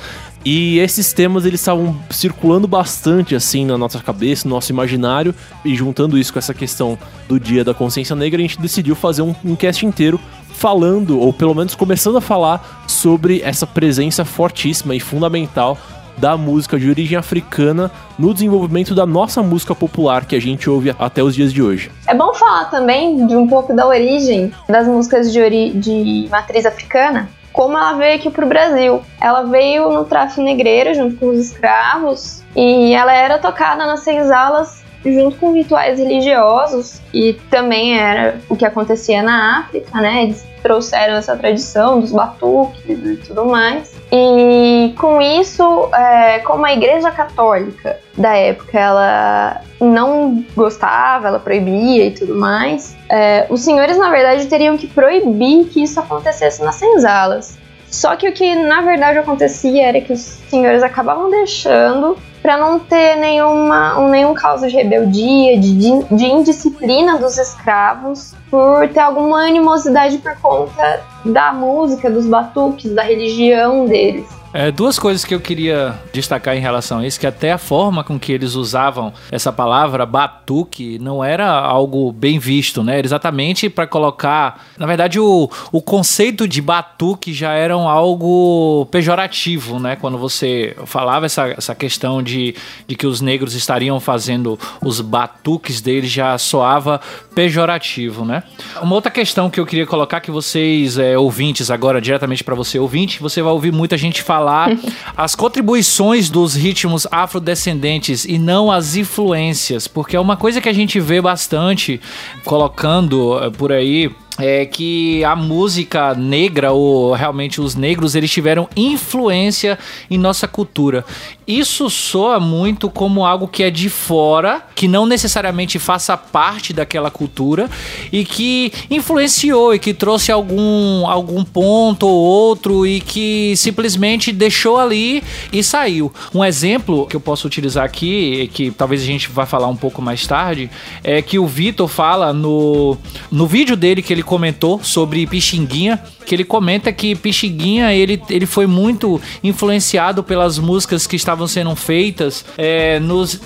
E 0.44 0.78
esses 0.80 1.12
temas 1.12 1.46
eles 1.46 1.60
estavam 1.60 1.96
circulando 2.10 2.66
bastante 2.66 3.34
assim 3.34 3.64
na 3.64 3.78
nossa 3.78 4.00
cabeça, 4.00 4.48
no 4.48 4.54
nosso 4.54 4.72
imaginário, 4.72 5.34
e 5.64 5.74
juntando 5.74 6.18
isso 6.18 6.32
com 6.32 6.38
essa 6.38 6.52
questão 6.52 6.98
do 7.28 7.38
Dia 7.38 7.62
da 7.62 7.72
Consciência 7.72 8.16
Negra, 8.16 8.40
a 8.40 8.42
gente 8.42 8.60
decidiu 8.60 8.96
fazer 8.96 9.22
um, 9.22 9.34
um 9.44 9.54
cast 9.54 9.86
inteiro 9.86 10.18
falando, 10.52 11.18
ou 11.18 11.32
pelo 11.32 11.54
menos 11.54 11.74
começando 11.74 12.18
a 12.18 12.20
falar, 12.20 12.84
sobre 12.88 13.40
essa 13.42 13.66
presença 13.66 14.24
fortíssima 14.24 14.94
e 14.94 15.00
fundamental 15.00 15.78
da 16.16 16.36
música 16.36 16.78
de 16.78 16.88
origem 16.90 17.16
africana 17.16 17.90
no 18.18 18.34
desenvolvimento 18.34 18.94
da 18.94 19.06
nossa 19.06 19.42
música 19.42 19.74
popular 19.74 20.24
que 20.24 20.36
a 20.36 20.40
gente 20.40 20.68
ouve 20.68 20.94
até 20.98 21.22
os 21.22 21.34
dias 21.34 21.52
de 21.52 21.62
hoje. 21.62 21.90
É 22.06 22.14
bom 22.14 22.34
falar 22.34 22.66
também 22.66 23.26
de 23.26 23.34
um 23.34 23.46
pouco 23.46 23.74
da 23.74 23.86
origem 23.86 24.52
das 24.68 24.86
músicas 24.86 25.32
de, 25.32 25.40
ori 25.40 25.70
de 25.70 26.28
matriz 26.30 26.66
africana, 26.66 27.28
como 27.52 27.76
ela 27.76 27.94
veio 27.94 28.16
aqui 28.16 28.30
para 28.30 28.44
o 28.44 28.48
Brasil. 28.48 29.02
Ela 29.20 29.42
veio 29.42 29.90
no 29.90 30.04
tráfico 30.04 30.42
negreiro 30.42 30.94
junto 30.94 31.16
com 31.16 31.28
os 31.28 31.38
escravos 31.38 32.42
e 32.56 32.94
ela 32.94 33.14
era 33.14 33.38
tocada 33.38 33.86
nas 33.86 34.00
senzalas 34.00 34.82
junto 35.04 35.36
com 35.36 35.52
rituais 35.52 35.98
religiosos 35.98 37.00
e 37.12 37.34
também 37.50 37.98
era 37.98 38.40
o 38.48 38.56
que 38.56 38.64
acontecia 38.64 39.22
na 39.22 39.60
África, 39.60 40.00
né? 40.00 40.24
Eles 40.24 40.46
trouxeram 40.62 41.14
essa 41.14 41.36
tradição 41.36 42.00
dos 42.00 42.12
batuques 42.12 42.84
e 42.88 43.16
tudo 43.16 43.46
mais. 43.46 44.01
E 44.14 44.92
com 44.98 45.22
isso, 45.22 45.88
é, 45.94 46.40
como 46.40 46.66
a 46.66 46.72
Igreja 46.74 47.10
Católica 47.10 47.98
da 48.16 48.36
época 48.36 48.78
ela 48.78 49.62
não 49.80 50.44
gostava, 50.54 51.28
ela 51.28 51.40
proibia 51.40 52.04
e 52.04 52.10
tudo 52.10 52.34
mais, 52.34 52.94
é, 53.08 53.46
os 53.48 53.62
senhores 53.62 53.96
na 53.96 54.10
verdade 54.10 54.46
teriam 54.48 54.76
que 54.76 54.86
proibir 54.86 55.64
que 55.68 55.82
isso 55.82 55.98
acontecesse 55.98 56.62
nas 56.62 56.74
senzalas. 56.74 57.58
Só 57.90 58.14
que 58.14 58.28
o 58.28 58.32
que 58.32 58.54
na 58.54 58.82
verdade 58.82 59.18
acontecia 59.18 59.88
era 59.88 60.00
que 60.00 60.12
os 60.12 60.20
senhores 60.20 60.82
acabavam 60.82 61.30
deixando 61.30 62.18
para 62.42 62.58
não 62.58 62.78
ter 62.80 63.16
nenhuma, 63.16 64.08
nenhum 64.10 64.34
causa 64.34 64.66
de 64.68 64.74
rebeldia, 64.74 65.58
de, 65.58 66.02
de 66.04 66.24
indisciplina 66.26 67.16
dos 67.16 67.38
escravos, 67.38 68.34
por 68.50 68.88
ter 68.88 68.98
alguma 68.98 69.46
animosidade 69.46 70.18
por 70.18 70.36
conta 70.38 71.00
da 71.24 71.52
música, 71.52 72.10
dos 72.10 72.26
batuques, 72.26 72.92
da 72.92 73.02
religião 73.02 73.86
deles. 73.86 74.41
É, 74.54 74.70
duas 74.70 74.98
coisas 74.98 75.24
que 75.24 75.34
eu 75.34 75.40
queria 75.40 75.98
destacar 76.12 76.54
em 76.54 76.60
relação 76.60 76.98
a 76.98 77.06
isso, 77.06 77.18
que 77.18 77.26
até 77.26 77.52
a 77.52 77.58
forma 77.58 78.04
com 78.04 78.18
que 78.18 78.30
eles 78.30 78.54
usavam 78.54 79.10
essa 79.30 79.50
palavra 79.50 80.04
batuque 80.04 80.98
não 80.98 81.24
era 81.24 81.48
algo 81.48 82.12
bem 82.12 82.38
visto, 82.38 82.84
né? 82.84 82.98
Era 82.98 83.06
exatamente 83.06 83.70
para 83.70 83.86
colocar. 83.86 84.66
Na 84.76 84.84
verdade, 84.84 85.18
o, 85.18 85.50
o 85.72 85.80
conceito 85.80 86.46
de 86.46 86.60
batuque 86.60 87.32
já 87.32 87.52
era 87.54 87.72
algo 87.72 88.86
pejorativo, 88.90 89.78
né? 89.78 89.96
Quando 89.96 90.18
você 90.18 90.76
falava 90.84 91.24
essa, 91.24 91.48
essa 91.48 91.74
questão 91.74 92.22
de, 92.22 92.54
de 92.86 92.94
que 92.94 93.06
os 93.06 93.22
negros 93.22 93.54
estariam 93.54 93.98
fazendo 94.00 94.58
os 94.82 95.00
batuques 95.00 95.80
deles, 95.80 96.10
já 96.10 96.36
soava 96.36 97.00
pejorativo, 97.34 98.26
né? 98.26 98.42
Uma 98.82 98.94
outra 98.96 99.10
questão 99.10 99.48
que 99.48 99.58
eu 99.58 99.64
queria 99.64 99.86
colocar 99.86 100.20
que 100.20 100.30
vocês, 100.30 100.98
é, 100.98 101.16
ouvintes, 101.16 101.70
agora 101.70 102.02
diretamente 102.02 102.44
para 102.44 102.54
você 102.54 102.78
ouvinte, 102.78 103.18
você 103.18 103.40
vai 103.40 103.52
ouvir 103.52 103.72
muita 103.72 103.96
gente 103.96 104.22
falar 104.22 104.41
falar 104.42 104.76
as 105.16 105.34
contribuições 105.36 106.28
dos 106.28 106.54
ritmos 106.54 107.06
afrodescendentes 107.10 108.24
e 108.24 108.38
não 108.38 108.72
as 108.72 108.96
influências, 108.96 109.86
porque 109.86 110.16
é 110.16 110.20
uma 110.20 110.36
coisa 110.36 110.60
que 110.60 110.68
a 110.68 110.72
gente 110.72 110.98
vê 110.98 111.20
bastante 111.20 112.00
colocando 112.44 113.38
eh, 113.38 113.50
por 113.50 113.70
aí 113.70 114.10
é 114.44 114.66
que 114.66 115.24
a 115.24 115.36
música 115.36 116.14
negra 116.14 116.72
ou 116.72 117.12
realmente 117.12 117.60
os 117.60 117.76
negros 117.76 118.16
eles 118.16 118.30
tiveram 118.30 118.68
influência 118.76 119.78
em 120.10 120.18
nossa 120.18 120.48
cultura. 120.48 121.04
Isso 121.46 121.88
soa 121.88 122.40
muito 122.40 122.90
como 122.90 123.24
algo 123.24 123.46
que 123.46 123.62
é 123.62 123.70
de 123.70 123.88
fora, 123.88 124.62
que 124.74 124.88
não 124.88 125.06
necessariamente 125.06 125.78
faça 125.78 126.16
parte 126.16 126.72
daquela 126.72 127.10
cultura 127.10 127.70
e 128.10 128.24
que 128.24 128.72
influenciou 128.90 129.74
e 129.74 129.78
que 129.78 129.94
trouxe 129.94 130.32
algum 130.32 131.06
algum 131.06 131.44
ponto 131.44 132.06
ou 132.08 132.20
outro 132.20 132.84
e 132.86 133.00
que 133.00 133.54
simplesmente 133.56 134.32
deixou 134.32 134.76
ali 134.76 135.22
e 135.52 135.62
saiu. 135.62 136.12
Um 136.34 136.44
exemplo 136.44 137.06
que 137.06 137.14
eu 137.14 137.20
posso 137.20 137.46
utilizar 137.46 137.84
aqui, 137.84 138.50
que 138.52 138.72
talvez 138.72 139.02
a 139.02 139.06
gente 139.06 139.28
vá 139.28 139.46
falar 139.46 139.68
um 139.68 139.76
pouco 139.76 140.02
mais 140.02 140.26
tarde, 140.26 140.68
é 141.04 141.22
que 141.22 141.38
o 141.38 141.46
Vitor 141.46 141.86
fala 141.86 142.32
no, 142.32 142.96
no 143.30 143.46
vídeo 143.46 143.76
dele 143.76 144.02
que 144.02 144.12
ele 144.12 144.22
comentou 144.32 144.82
sobre 144.82 145.26
Pixinguinha, 145.26 146.02
que 146.24 146.34
ele 146.34 146.42
comenta 146.42 146.90
que 146.90 147.14
Pixinguinha 147.14 147.92
ele, 147.92 148.18
ele 148.30 148.46
foi 148.46 148.66
muito 148.66 149.20
influenciado 149.44 150.22
pelas 150.24 150.58
músicas 150.58 151.06
que 151.06 151.16
estavam 151.16 151.46
sendo 151.46 151.76
feitas 151.76 152.42
é, 152.56 152.98
nos 152.98 153.38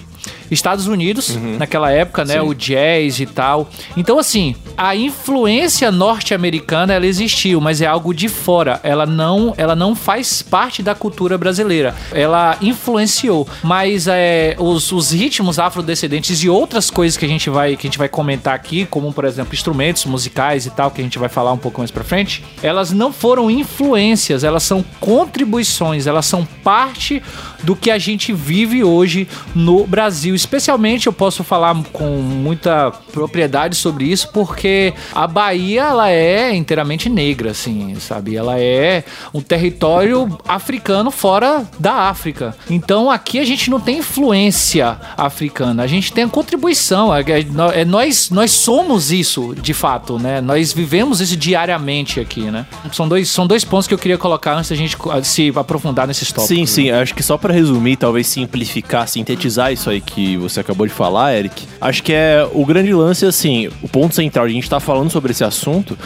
Estados 0.51 0.87
Unidos, 0.87 1.31
uhum. 1.31 1.57
naquela 1.59 1.91
época, 1.91 2.25
né? 2.25 2.35
Sim. 2.35 2.41
O 2.41 2.55
jazz 2.55 3.21
e 3.21 3.27
tal. 3.27 3.69
Então, 3.97 4.19
assim, 4.19 4.55
a 4.77 4.95
influência 4.95 5.91
norte-americana, 5.91 6.95
ela 6.95 7.07
existiu, 7.07 7.61
mas 7.61 7.81
é 7.81 7.87
algo 7.87 8.15
de 8.15 8.29
fora. 8.29 8.81
Ela 8.83 9.07
não, 9.07 9.55
ela 9.57 9.75
não 9.75 9.95
faz 9.95 10.43
parte 10.43 10.83
da 10.83 10.95
cultura 10.95 11.37
brasileira. 11.37 11.95
Ela 12.13 12.57
influenciou. 12.61 13.49
Mas 13.63 14.07
é, 14.07 14.55
os, 14.59 14.93
os 14.93 15.11
ritmos 15.11 15.59
afrodescendentes 15.59 16.43
e 16.43 16.49
outras 16.49 16.91
coisas 16.91 17.17
que 17.17 17.25
a 17.25 17.29
gente 17.29 17.51
vai 17.51 17.77
que 17.77 17.87
a 17.87 17.89
gente 17.89 17.99
vai 17.99 18.09
comentar 18.09 18.55
aqui, 18.55 18.87
como, 18.87 19.13
por 19.13 19.25
exemplo, 19.25 19.55
instrumentos 19.55 20.05
musicais 20.05 20.67
e 20.67 20.71
tal, 20.71 20.91
que 20.91 21.01
a 21.01 21.05
gente 21.05 21.19
vai 21.19 21.29
falar 21.29 21.53
um 21.53 21.59
pouco 21.59 21.81
mais 21.81 21.91
pra 21.91 22.05
frente, 22.05 22.45
elas 22.63 22.93
não 22.93 23.13
foram 23.13 23.51
influências, 23.51 24.45
elas 24.45 24.63
são 24.63 24.85
contribuições, 25.01 26.07
elas 26.07 26.27
são 26.27 26.47
parte 26.63 27.23
do 27.63 27.75
que 27.75 27.91
a 27.91 27.99
gente 27.99 28.33
vive 28.33 28.85
hoje 28.85 29.27
no 29.55 29.87
Brasil. 29.87 30.36
Especialmente 30.37 31.07
eu 31.07 31.13
posso 31.13 31.43
falar 31.43 31.75
com 31.93 32.05
muita 32.19 32.93
propriedade 33.13 33.77
sobre 33.77 34.05
isso, 34.05 34.29
porque 34.33 34.93
a 35.15 35.27
Bahia 35.27 35.83
ela 35.83 36.11
é 36.11 36.55
inteiramente 36.55 37.09
negra, 37.09 37.51
assim, 37.51 37.95
sabe? 37.99 38.37
Ela 38.37 38.61
é 38.61 39.05
um 39.33 39.41
território 39.41 40.39
africano 40.47 41.11
fora 41.11 41.65
da 41.79 42.09
África. 42.09 42.57
Então 42.71 43.11
aqui 43.11 43.39
a 43.39 43.45
gente 43.45 43.71
não 43.71 43.81
tem 43.81 43.99
influência 43.99 44.99
africana, 45.17 45.83
a 45.83 45.87
gente 45.87 46.13
tem 46.13 46.25
a 46.25 46.29
contribuição. 46.29 47.15
É, 47.15 47.21
é, 47.23 47.81
é 47.81 47.85
nós, 47.85 48.31
nós 48.31 48.51
somos 48.51 49.11
isso 49.11 49.55
de 49.55 49.73
fato, 49.73 50.19
né? 50.19 50.41
Nós 50.41 50.73
vivemos 50.73 51.21
isso 51.21 51.37
diariamente 51.37 52.21
aqui, 52.21 52.43
né? 52.43 52.67
São 52.93 53.09
dois, 53.09 53.29
são 53.29 53.47
dois 53.47 53.65
pontos 53.65 53.87
que 53.87 53.95
eu 53.95 53.99
queria 53.99 54.19
colocar 54.19 54.55
antes 54.55 54.71
da 54.71 54.77
gente 54.77 54.97
se 55.23 55.53
aprofundar 55.57 56.07
nesses 56.07 56.31
tópicos. 56.31 56.49
Sim, 56.49 56.67
sim. 56.67 56.91
Acho 56.91 57.15
que 57.15 57.23
só 57.23 57.39
para 57.39 57.53
resumir, 57.53 57.97
talvez 57.97 58.27
simplificar, 58.27 59.09
sintetizar 59.09 59.73
isso 59.73 59.89
aí 59.89 60.01
que 60.01 60.26
você 60.35 60.61
acabou 60.61 60.87
de 60.87 60.93
falar, 60.93 61.37
Eric, 61.37 61.67
acho 61.81 62.03
que 62.03 62.13
é 62.13 62.49
o 62.55 62.65
grande 62.65 62.93
lance, 62.95 63.27
assim, 63.27 63.69
o 63.83 63.89
ponto 63.89 64.15
central, 64.15 64.47
a 64.47 64.49
gente 64.49 64.69
tá 64.69 64.81
falando 64.81 65.11
sobre 65.11 65.33
esse 65.33 65.45
assunto, 65.45 65.97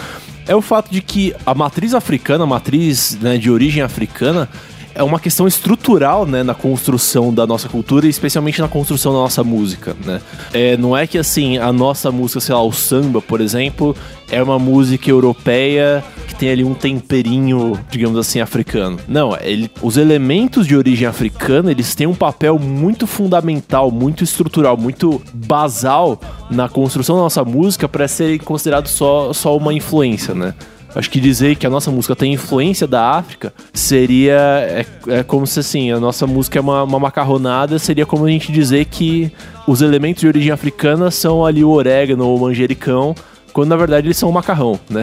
é 0.47 0.55
o 0.55 0.61
fato 0.61 0.91
de 0.91 1.01
que 1.01 1.33
a 1.47 1.55
matriz 1.55 1.95
africana, 1.95 2.43
a 2.43 2.47
matriz 2.47 3.17
né, 3.21 3.39
de 3.39 3.51
origem 3.51 3.83
africana, 3.85 4.49
é 4.95 5.03
uma 5.03 5.21
questão 5.21 5.47
estrutural, 5.47 6.27
né, 6.27 6.43
na 6.43 6.55
construção 6.55 7.33
da 7.33 7.47
nossa 7.47 7.69
cultura 7.69 8.07
e 8.07 8.11
especialmente 8.11 8.61
na 8.61 8.69
construção 8.69 9.13
da 9.13 9.19
nossa 9.19 9.45
música, 9.45 9.97
né? 10.05 10.21
É, 10.53 10.77
não 10.77 10.97
é 10.97 11.07
que 11.07 11.19
assim 11.19 11.59
a 11.59 11.73
nossa 11.73 12.11
música, 12.11 12.41
sei 12.41 12.55
lá, 12.55 12.63
o 12.63 12.73
samba, 12.73 13.21
por 13.21 13.41
exemplo, 13.41 13.97
é 14.31 14.43
uma 14.43 14.59
música 14.59 15.11
europeia 15.11 16.03
tem 16.41 16.49
ali 16.49 16.65
um 16.65 16.73
temperinho, 16.73 17.79
digamos 17.91 18.17
assim, 18.17 18.41
africano. 18.41 18.99
Não, 19.07 19.37
ele, 19.43 19.71
os 19.83 19.99
elementos 19.99 20.67
de 20.67 20.75
origem 20.75 21.07
africana, 21.07 21.71
eles 21.71 21.95
têm 21.95 22.07
um 22.07 22.15
papel 22.15 22.59
muito 22.59 23.07
fundamental, 23.07 23.91
muito 23.91 24.25
estrutural, 24.25 24.75
muito 24.75 25.21
basal 25.35 26.19
na 26.51 26.67
construção 26.67 27.17
da 27.17 27.23
nossa 27.23 27.45
música 27.45 27.87
para 27.87 28.09
serem 28.09 28.39
considerados 28.39 28.93
só, 28.93 29.35
só 29.35 29.55
uma 29.55 29.75
influência, 29.75 30.35
né? 30.35 30.55
Acho 30.95 31.11
que 31.11 31.21
dizer 31.21 31.57
que 31.57 31.67
a 31.67 31.71
nossa 31.71 31.91
música 31.91 32.17
tem 32.17 32.33
influência 32.33 32.87
da 32.87 33.11
África 33.11 33.53
seria. 33.73 34.35
É, 34.35 34.87
é 35.09 35.23
como 35.23 35.47
se 35.47 35.61
assim, 35.61 35.91
a 35.91 36.01
nossa 36.01 36.27
música 36.27 36.59
é 36.59 36.63
uma, 36.63 36.83
uma, 36.83 36.99
macarronada, 36.99 37.79
seria 37.79 38.05
como 38.05 38.25
a 38.25 38.31
gente 38.31 38.51
dizer 38.51 38.85
que 38.87 39.33
os 39.67 39.83
elementos 39.83 40.21
de 40.21 40.27
origem 40.27 40.51
africana 40.53 41.11
são 41.11 41.45
ali 41.45 41.63
o 41.63 41.71
orégano 41.71 42.27
ou 42.27 42.37
o 42.37 42.41
manjericão, 42.41 43.15
quando 43.53 43.69
na 43.69 43.77
verdade 43.77 44.07
eles 44.07 44.17
são 44.17 44.29
o 44.29 44.33
macarrão, 44.33 44.79
né? 44.89 45.03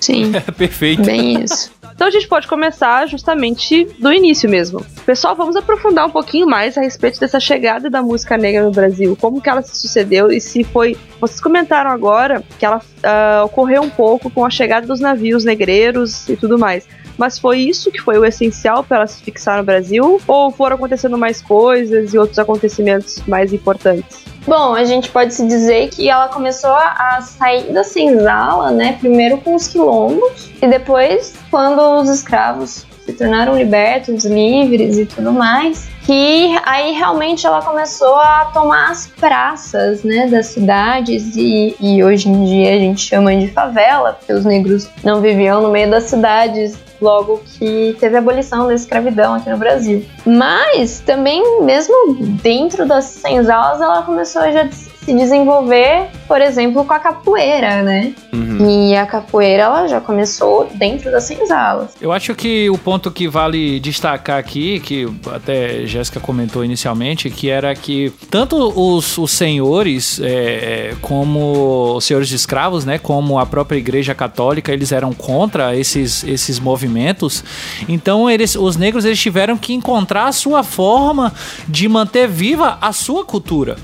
Sim. 0.00 0.32
É 0.46 0.52
perfeito. 0.52 1.02
Bem 1.02 1.42
isso. 1.42 1.70
Então 1.96 2.08
a 2.08 2.10
gente 2.10 2.28
pode 2.28 2.46
começar 2.46 3.06
justamente 3.08 3.86
do 3.98 4.12
início 4.12 4.50
mesmo. 4.50 4.84
Pessoal, 5.06 5.34
vamos 5.34 5.56
aprofundar 5.56 6.06
um 6.06 6.10
pouquinho 6.10 6.46
mais 6.46 6.76
a 6.76 6.82
respeito 6.82 7.18
dessa 7.18 7.40
chegada 7.40 7.88
da 7.88 8.02
música 8.02 8.36
negra 8.36 8.64
no 8.64 8.70
Brasil, 8.70 9.16
como 9.18 9.40
que 9.40 9.48
ela 9.48 9.62
se 9.62 9.80
sucedeu 9.80 10.30
e 10.30 10.38
se 10.38 10.62
foi. 10.62 10.94
Vocês 11.18 11.40
comentaram 11.40 11.90
agora 11.90 12.44
que 12.58 12.66
ela 12.66 12.76
uh, 12.76 13.46
ocorreu 13.46 13.80
um 13.80 13.88
pouco 13.88 14.28
com 14.28 14.44
a 14.44 14.50
chegada 14.50 14.86
dos 14.86 15.00
navios 15.00 15.42
negreiros 15.42 16.28
e 16.28 16.36
tudo 16.36 16.58
mais. 16.58 16.86
Mas 17.16 17.38
foi 17.38 17.60
isso 17.60 17.90
que 17.90 18.02
foi 18.02 18.18
o 18.18 18.26
essencial 18.26 18.84
para 18.84 18.98
ela 18.98 19.06
se 19.06 19.22
fixar 19.22 19.56
no 19.56 19.64
Brasil? 19.64 20.20
Ou 20.26 20.50
foram 20.50 20.76
acontecendo 20.76 21.16
mais 21.16 21.40
coisas 21.40 22.12
e 22.12 22.18
outros 22.18 22.38
acontecimentos 22.38 23.22
mais 23.26 23.54
importantes? 23.54 24.35
Bom, 24.46 24.74
a 24.74 24.84
gente 24.84 25.10
pode 25.10 25.34
se 25.34 25.44
dizer 25.44 25.88
que 25.88 26.08
ela 26.08 26.28
começou 26.28 26.70
a 26.70 27.20
sair 27.20 27.72
da 27.72 27.82
senzala, 27.82 28.70
né? 28.70 28.96
Primeiro 29.00 29.38
com 29.38 29.56
os 29.56 29.66
quilombos 29.66 30.52
e 30.62 30.68
depois 30.68 31.34
quando 31.50 31.80
os 32.00 32.08
escravos 32.08 32.86
se 33.04 33.12
tornaram 33.12 33.56
libertos, 33.56 34.24
livres 34.24 34.98
e 34.98 35.06
tudo 35.06 35.32
mais, 35.32 35.88
que 36.04 36.56
aí 36.64 36.92
realmente 36.92 37.44
ela 37.46 37.60
começou 37.60 38.16
a 38.16 38.46
tomar 38.52 38.90
as 38.90 39.06
praças, 39.06 40.04
né, 40.04 40.26
das 40.28 40.46
cidades 40.46 41.36
e, 41.36 41.76
e 41.80 42.02
hoje 42.02 42.28
em 42.28 42.44
dia 42.44 42.74
a 42.74 42.78
gente 42.78 43.00
chama 43.00 43.34
de 43.36 43.48
favela, 43.48 44.12
porque 44.12 44.32
os 44.32 44.44
negros 44.44 44.88
não 45.02 45.20
viviam 45.20 45.60
no 45.60 45.70
meio 45.70 45.90
das 45.90 46.04
cidades 46.04 46.76
logo 47.00 47.42
que 47.58 47.96
teve 47.98 48.16
a 48.16 48.18
abolição 48.18 48.66
da 48.66 48.74
escravidão 48.74 49.34
aqui 49.34 49.50
no 49.50 49.56
Brasil. 49.56 50.04
Mas 50.24 51.00
também, 51.00 51.62
mesmo 51.62 52.14
dentro 52.42 52.86
das 52.86 53.04
senzalas, 53.04 53.80
ela 53.80 54.02
começou 54.02 54.42
a 54.42 54.50
já 54.50 54.68
se 55.06 55.14
desenvolver, 55.14 56.08
por 56.26 56.40
exemplo, 56.40 56.84
com 56.84 56.92
a 56.92 56.98
capoeira, 56.98 57.80
né? 57.80 58.12
Uhum. 58.32 58.90
E 58.90 58.96
a 58.96 59.06
capoeira 59.06 59.62
ela 59.62 59.86
já 59.86 60.00
começou 60.00 60.68
dentro 60.74 61.12
das 61.12 61.22
senzalas. 61.22 61.92
Eu 62.00 62.10
acho 62.10 62.34
que 62.34 62.68
o 62.68 62.76
ponto 62.76 63.08
que 63.12 63.28
vale 63.28 63.78
destacar 63.78 64.36
aqui, 64.36 64.80
que 64.80 65.06
até 65.32 65.86
Jéssica 65.86 66.18
comentou 66.18 66.64
inicialmente, 66.64 67.30
que 67.30 67.48
era 67.48 67.72
que 67.72 68.12
tanto 68.28 68.56
os, 68.56 69.16
os 69.16 69.30
senhores, 69.30 70.20
é, 70.20 70.90
é 70.90 70.94
como 71.00 71.94
os 71.94 72.04
senhores 72.04 72.28
de 72.28 72.34
escravos, 72.34 72.84
né, 72.84 72.98
como 72.98 73.38
a 73.38 73.46
própria 73.46 73.78
Igreja 73.78 74.12
Católica, 74.12 74.72
eles 74.72 74.90
eram 74.90 75.12
contra 75.12 75.76
esses, 75.76 76.24
esses 76.24 76.58
movimentos. 76.58 77.44
Então, 77.88 78.28
eles, 78.28 78.56
os 78.56 78.76
negros 78.76 79.04
eles 79.04 79.20
tiveram 79.20 79.56
que 79.56 79.72
encontrar 79.72 80.26
a 80.26 80.32
sua 80.32 80.64
forma 80.64 81.32
de 81.68 81.88
manter 81.88 82.26
viva 82.26 82.76
a 82.80 82.92
sua 82.92 83.24
cultura, 83.24 83.76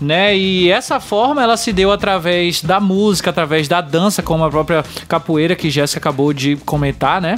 né? 0.00 0.36
E 0.36 0.67
e 0.68 0.70
essa 0.70 1.00
forma 1.00 1.42
ela 1.42 1.56
se 1.56 1.72
deu 1.72 1.90
através 1.90 2.60
da 2.60 2.78
música, 2.78 3.30
através 3.30 3.66
da 3.66 3.80
dança, 3.80 4.22
como 4.22 4.44
a 4.44 4.50
própria 4.50 4.84
capoeira 5.08 5.56
que 5.56 5.70
Jéssica 5.70 5.98
acabou 5.98 6.30
de 6.30 6.56
comentar, 6.56 7.22
né? 7.22 7.36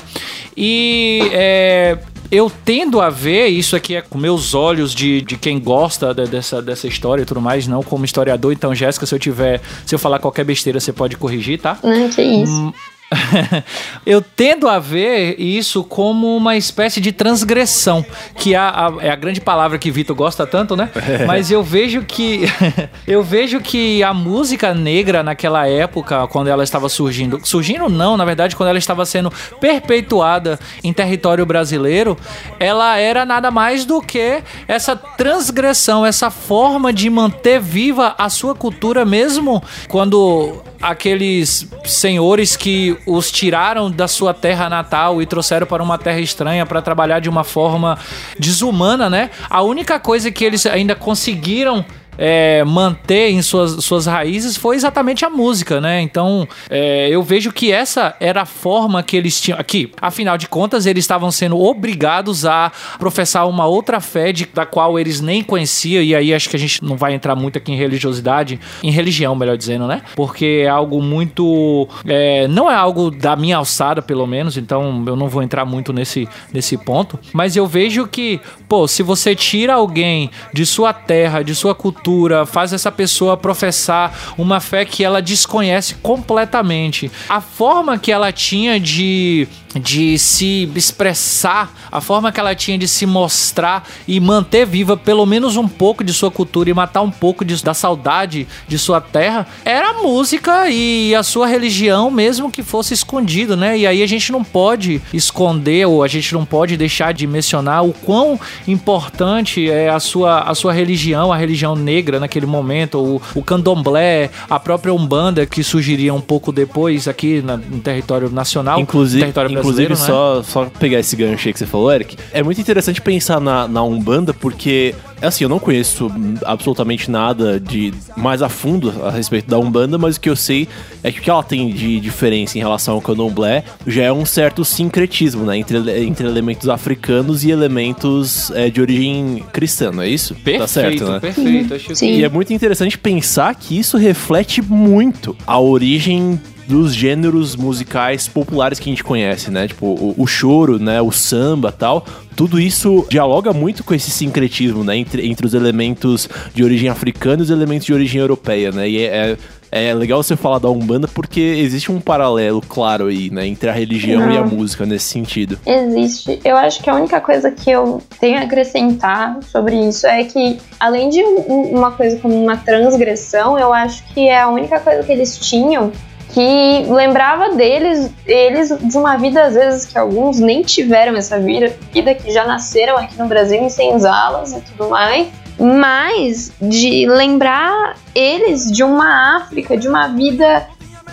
E 0.56 1.30
é, 1.32 1.98
eu 2.28 2.50
tendo 2.64 3.00
a 3.00 3.08
ver, 3.08 3.46
isso 3.46 3.76
aqui 3.76 3.94
é 3.94 4.02
com 4.02 4.18
meus 4.18 4.52
olhos 4.52 4.92
de, 4.92 5.20
de 5.20 5.36
quem 5.36 5.60
gosta 5.60 6.12
de, 6.12 6.26
dessa, 6.26 6.60
dessa 6.60 6.88
história 6.88 7.22
e 7.22 7.24
tudo 7.24 7.40
mais, 7.40 7.68
não 7.68 7.84
como 7.84 8.04
historiador. 8.04 8.52
Então, 8.52 8.74
Jéssica, 8.74 9.06
se 9.06 9.14
eu 9.14 9.18
tiver, 9.20 9.60
se 9.86 9.94
eu 9.94 9.98
falar 9.98 10.18
qualquer 10.18 10.44
besteira, 10.44 10.80
você 10.80 10.92
pode 10.92 11.16
corrigir, 11.16 11.60
tá? 11.60 11.78
Não, 11.84 12.08
que 12.08 12.20
isso. 12.20 12.52
Hum, 12.52 12.72
eu 14.06 14.22
tendo 14.22 14.68
a 14.68 14.78
ver 14.78 15.34
isso 15.38 15.82
como 15.82 16.36
uma 16.36 16.56
espécie 16.56 17.00
de 17.00 17.10
transgressão, 17.10 18.04
que 18.36 18.54
é 18.54 18.58
a, 18.58 18.92
é 19.00 19.10
a 19.10 19.16
grande 19.16 19.40
palavra 19.40 19.78
que 19.78 19.90
Vitor 19.90 20.14
gosta 20.14 20.46
tanto, 20.46 20.76
né? 20.76 20.90
Mas 21.26 21.50
eu 21.50 21.62
vejo 21.62 22.02
que 22.02 22.44
eu 23.06 23.22
vejo 23.22 23.60
que 23.60 24.02
a 24.02 24.14
música 24.14 24.72
negra 24.74 25.22
naquela 25.22 25.66
época, 25.66 26.26
quando 26.28 26.48
ela 26.48 26.62
estava 26.62 26.88
surgindo, 26.88 27.40
surgindo 27.42 27.88
não, 27.88 28.16
na 28.16 28.24
verdade, 28.24 28.54
quando 28.54 28.68
ela 28.68 28.78
estava 28.78 29.04
sendo 29.04 29.32
perpetuada 29.60 30.58
em 30.84 30.92
território 30.92 31.44
brasileiro, 31.44 32.16
ela 32.58 32.96
era 32.96 33.26
nada 33.26 33.50
mais 33.50 33.84
do 33.84 34.00
que 34.00 34.42
essa 34.68 34.94
transgressão, 34.94 36.06
essa 36.06 36.30
forma 36.30 36.92
de 36.92 37.10
manter 37.10 37.60
viva 37.60 38.14
a 38.16 38.28
sua 38.28 38.54
cultura 38.54 39.04
mesmo 39.04 39.62
quando 39.88 40.62
aqueles 40.80 41.66
senhores 41.84 42.56
que 42.56 42.96
os 43.06 43.30
tiraram 43.30 43.90
da 43.90 44.06
sua 44.06 44.32
terra 44.34 44.68
natal 44.68 45.20
e 45.20 45.26
trouxeram 45.26 45.66
para 45.66 45.82
uma 45.82 45.98
terra 45.98 46.20
estranha 46.20 46.66
para 46.66 46.82
trabalhar 46.82 47.20
de 47.20 47.28
uma 47.28 47.44
forma 47.44 47.98
desumana, 48.38 49.08
né? 49.08 49.30
A 49.48 49.62
única 49.62 49.98
coisa 49.98 50.30
que 50.30 50.44
eles 50.44 50.66
ainda 50.66 50.94
conseguiram 50.94 51.84
é, 52.20 52.62
manter 52.64 53.30
em 53.30 53.40
suas, 53.40 53.82
suas 53.82 54.04
raízes 54.04 54.54
foi 54.54 54.76
exatamente 54.76 55.24
a 55.24 55.30
música, 55.30 55.80
né? 55.80 56.02
Então 56.02 56.46
é, 56.68 57.08
eu 57.08 57.22
vejo 57.22 57.50
que 57.50 57.72
essa 57.72 58.14
era 58.20 58.42
a 58.42 58.46
forma 58.46 59.02
que 59.02 59.16
eles 59.16 59.40
tinham. 59.40 59.58
Aqui, 59.58 59.90
afinal 60.00 60.36
de 60.36 60.46
contas, 60.46 60.84
eles 60.84 61.02
estavam 61.02 61.30
sendo 61.30 61.58
obrigados 61.58 62.44
a 62.44 62.70
professar 62.98 63.48
uma 63.48 63.64
outra 63.64 64.00
fé 64.00 64.32
de, 64.32 64.44
da 64.44 64.66
qual 64.66 64.98
eles 64.98 65.22
nem 65.22 65.42
conheciam, 65.42 66.02
e 66.02 66.14
aí 66.14 66.34
acho 66.34 66.50
que 66.50 66.56
a 66.56 66.58
gente 66.58 66.84
não 66.84 66.96
vai 66.96 67.14
entrar 67.14 67.34
muito 67.34 67.56
aqui 67.56 67.72
em 67.72 67.76
religiosidade, 67.76 68.60
em 68.82 68.90
religião, 68.90 69.34
melhor 69.34 69.56
dizendo, 69.56 69.86
né? 69.86 70.02
Porque 70.14 70.62
é 70.64 70.68
algo 70.68 71.02
muito. 71.02 71.88
É, 72.04 72.46
não 72.48 72.70
é 72.70 72.74
algo 72.74 73.10
da 73.10 73.34
minha 73.34 73.56
alçada, 73.56 74.02
pelo 74.02 74.26
menos, 74.26 74.58
então 74.58 75.02
eu 75.06 75.16
não 75.16 75.28
vou 75.28 75.42
entrar 75.42 75.64
muito 75.64 75.90
nesse, 75.90 76.28
nesse 76.52 76.76
ponto. 76.76 77.18
Mas 77.32 77.56
eu 77.56 77.66
vejo 77.66 78.06
que, 78.06 78.38
pô, 78.68 78.86
se 78.86 79.02
você 79.02 79.34
tira 79.34 79.74
alguém 79.74 80.30
de 80.52 80.66
sua 80.66 80.92
terra, 80.92 81.42
de 81.42 81.54
sua 81.54 81.74
cultura, 81.74 82.09
cultura, 82.10 82.44
faz 82.44 82.72
essa 82.72 82.90
pessoa 82.90 83.36
professar 83.36 84.34
uma 84.36 84.58
fé 84.58 84.84
que 84.84 85.04
ela 85.04 85.22
desconhece 85.22 85.94
completamente. 85.96 87.10
A 87.28 87.40
forma 87.40 87.98
que 87.98 88.10
ela 88.10 88.32
tinha 88.32 88.80
de 88.80 89.46
de 89.78 90.18
se 90.18 90.70
expressar, 90.74 91.72
a 91.92 92.00
forma 92.00 92.32
que 92.32 92.40
ela 92.40 92.54
tinha 92.54 92.78
de 92.78 92.88
se 92.88 93.06
mostrar 93.06 93.88
e 94.06 94.18
manter 94.18 94.66
viva 94.66 94.96
pelo 94.96 95.24
menos 95.24 95.56
um 95.56 95.68
pouco 95.68 96.02
de 96.02 96.12
sua 96.12 96.30
cultura 96.30 96.70
e 96.70 96.74
matar 96.74 97.02
um 97.02 97.10
pouco 97.10 97.44
de, 97.44 97.62
da 97.62 97.74
saudade 97.74 98.48
de 98.66 98.78
sua 98.78 99.00
terra, 99.00 99.46
era 99.64 99.90
a 99.90 100.02
música 100.02 100.68
e 100.68 101.14
a 101.14 101.22
sua 101.22 101.46
religião, 101.46 102.10
mesmo 102.10 102.50
que 102.50 102.62
fosse 102.62 102.94
escondido, 102.94 103.56
né? 103.56 103.78
E 103.78 103.86
aí 103.86 104.02
a 104.02 104.06
gente 104.06 104.32
não 104.32 104.42
pode 104.42 105.00
esconder 105.12 105.86
ou 105.86 106.02
a 106.02 106.08
gente 106.08 106.32
não 106.32 106.44
pode 106.44 106.76
deixar 106.76 107.12
de 107.12 107.26
mencionar 107.26 107.84
o 107.84 107.92
quão 107.92 108.40
importante 108.66 109.70
é 109.70 109.88
a 109.88 110.00
sua, 110.00 110.40
a 110.40 110.54
sua 110.54 110.72
religião, 110.72 111.32
a 111.32 111.36
religião 111.36 111.76
negra 111.76 112.18
naquele 112.18 112.46
momento, 112.46 112.98
o, 112.98 113.22
o 113.34 113.42
candomblé, 113.42 114.30
a 114.48 114.58
própria 114.58 114.92
Umbanda 114.92 115.46
que 115.46 115.62
surgiria 115.62 116.12
um 116.12 116.20
pouco 116.20 116.52
depois 116.52 117.06
aqui 117.06 117.40
na, 117.42 117.56
no 117.56 117.80
território 117.80 118.30
nacional, 118.30 118.80
inclusive, 118.80 119.20
território 119.20 119.59
inclusive 119.60 119.90
né? 119.90 119.96
só, 119.96 120.42
só 120.42 120.64
pegar 120.66 120.98
esse 120.98 121.14
gancho 121.16 121.48
aí 121.48 121.52
que 121.52 121.58
você 121.58 121.66
falou, 121.66 121.92
Eric, 121.92 122.16
é 122.32 122.42
muito 122.42 122.60
interessante 122.60 123.00
pensar 123.00 123.40
na, 123.40 123.68
na 123.68 123.82
Umbanda 123.82 124.34
porque 124.34 124.94
assim, 125.22 125.44
eu 125.44 125.50
não 125.50 125.58
conheço 125.58 126.10
absolutamente 126.44 127.10
nada 127.10 127.60
de 127.60 127.92
mais 128.16 128.42
a 128.42 128.48
fundo 128.48 128.92
a 129.04 129.10
respeito 129.10 129.48
da 129.48 129.58
Umbanda, 129.58 129.98
mas 129.98 130.16
o 130.16 130.20
que 130.20 130.30
eu 130.30 130.36
sei 130.36 130.68
é 131.02 131.12
que 131.12 131.20
o 131.20 131.22
que 131.22 131.30
ela 131.30 131.42
tem 131.42 131.70
de 131.70 132.00
diferença 132.00 132.56
em 132.56 132.60
relação 132.60 132.94
ao 132.94 133.00
candomblé 133.00 133.64
já 133.86 134.04
é 134.04 134.12
um 134.12 134.24
certo 134.24 134.64
sincretismo, 134.64 135.44
né? 135.44 135.58
Entre, 135.58 135.78
entre 136.04 136.26
elementos 136.26 136.68
africanos 136.68 137.44
e 137.44 137.50
elementos 137.50 138.50
é, 138.52 138.70
de 138.70 138.80
origem 138.80 139.44
cristã, 139.52 139.90
não 139.90 140.02
é 140.02 140.08
isso? 140.08 140.34
Perfeito, 140.34 140.60
tá 140.60 140.66
certo, 140.66 141.04
né? 141.04 141.20
Perfeito, 141.20 141.74
acho 141.74 141.94
Sim. 141.94 142.12
E 142.12 142.24
é 142.24 142.28
muito 142.28 142.52
interessante 142.52 142.96
pensar 142.96 143.54
que 143.54 143.78
isso 143.78 143.96
reflete 143.96 144.62
muito 144.62 145.36
a 145.46 145.58
origem 145.58 146.40
dos 146.70 146.94
gêneros 146.94 147.56
musicais 147.56 148.28
populares 148.28 148.78
que 148.78 148.88
a 148.88 148.92
gente 148.92 149.02
conhece, 149.02 149.50
né? 149.50 149.66
Tipo, 149.66 149.86
o, 149.86 150.14
o 150.16 150.26
choro, 150.26 150.78
né? 150.78 151.02
O 151.02 151.10
samba 151.10 151.72
tal. 151.72 152.06
Tudo 152.36 152.60
isso 152.60 153.04
dialoga 153.10 153.52
muito 153.52 153.82
com 153.82 153.92
esse 153.92 154.08
sincretismo, 154.08 154.84
né? 154.84 154.96
Entre, 154.96 155.26
entre 155.26 155.44
os 155.44 155.52
elementos 155.52 156.28
de 156.54 156.62
origem 156.62 156.88
africana 156.88 157.40
e 157.40 157.42
os 157.42 157.50
elementos 157.50 157.86
de 157.86 157.92
origem 157.92 158.20
europeia, 158.20 158.70
né? 158.70 158.88
E 158.88 159.02
é, 159.02 159.36
é, 159.72 159.88
é 159.88 159.94
legal 159.94 160.22
você 160.22 160.36
falar 160.36 160.60
da 160.60 160.70
Umbanda 160.70 161.08
porque 161.08 161.40
existe 161.40 161.90
um 161.90 162.00
paralelo 162.00 162.60
claro 162.60 163.08
aí, 163.08 163.30
né? 163.30 163.48
Entre 163.48 163.68
a 163.68 163.72
religião 163.72 164.20
Não. 164.20 164.32
e 164.32 164.38
a 164.38 164.44
música 164.44 164.86
nesse 164.86 165.06
sentido. 165.06 165.58
Existe. 165.66 166.38
Eu 166.44 166.56
acho 166.56 166.80
que 166.80 166.88
a 166.88 166.94
única 166.94 167.20
coisa 167.20 167.50
que 167.50 167.68
eu 167.68 168.00
tenho 168.20 168.38
a 168.38 168.42
acrescentar 168.42 169.40
sobre 169.42 169.74
isso 169.88 170.06
é 170.06 170.22
que, 170.22 170.58
além 170.78 171.10
de 171.10 171.20
uma 171.24 171.90
coisa 171.90 172.16
como 172.20 172.40
uma 172.40 172.56
transgressão, 172.56 173.58
eu 173.58 173.72
acho 173.72 174.04
que 174.14 174.28
é 174.28 174.40
a 174.40 174.48
única 174.48 174.78
coisa 174.78 175.02
que 175.02 175.10
eles 175.10 175.36
tinham 175.36 175.90
que 176.32 176.84
lembrava 176.88 177.54
deles, 177.56 178.10
eles 178.24 178.76
de 178.80 178.96
uma 178.96 179.16
vida 179.16 179.42
às 179.42 179.54
vezes 179.54 179.86
que 179.86 179.98
alguns 179.98 180.38
nem 180.38 180.62
tiveram 180.62 181.16
essa 181.16 181.38
vida, 181.38 181.74
vida 181.92 182.14
que 182.14 182.32
já 182.32 182.44
nasceram 182.46 182.96
aqui 182.96 183.18
no 183.18 183.26
Brasil 183.26 183.60
em 183.60 183.68
senzalas 183.68 184.52
e 184.52 184.60
tudo 184.60 184.90
mais, 184.90 185.28
mas 185.58 186.52
de 186.60 187.06
lembrar 187.06 187.96
eles 188.14 188.70
de 188.70 188.82
uma 188.82 189.36
África, 189.36 189.76
de 189.76 189.88
uma 189.88 190.08
vida 190.08 190.66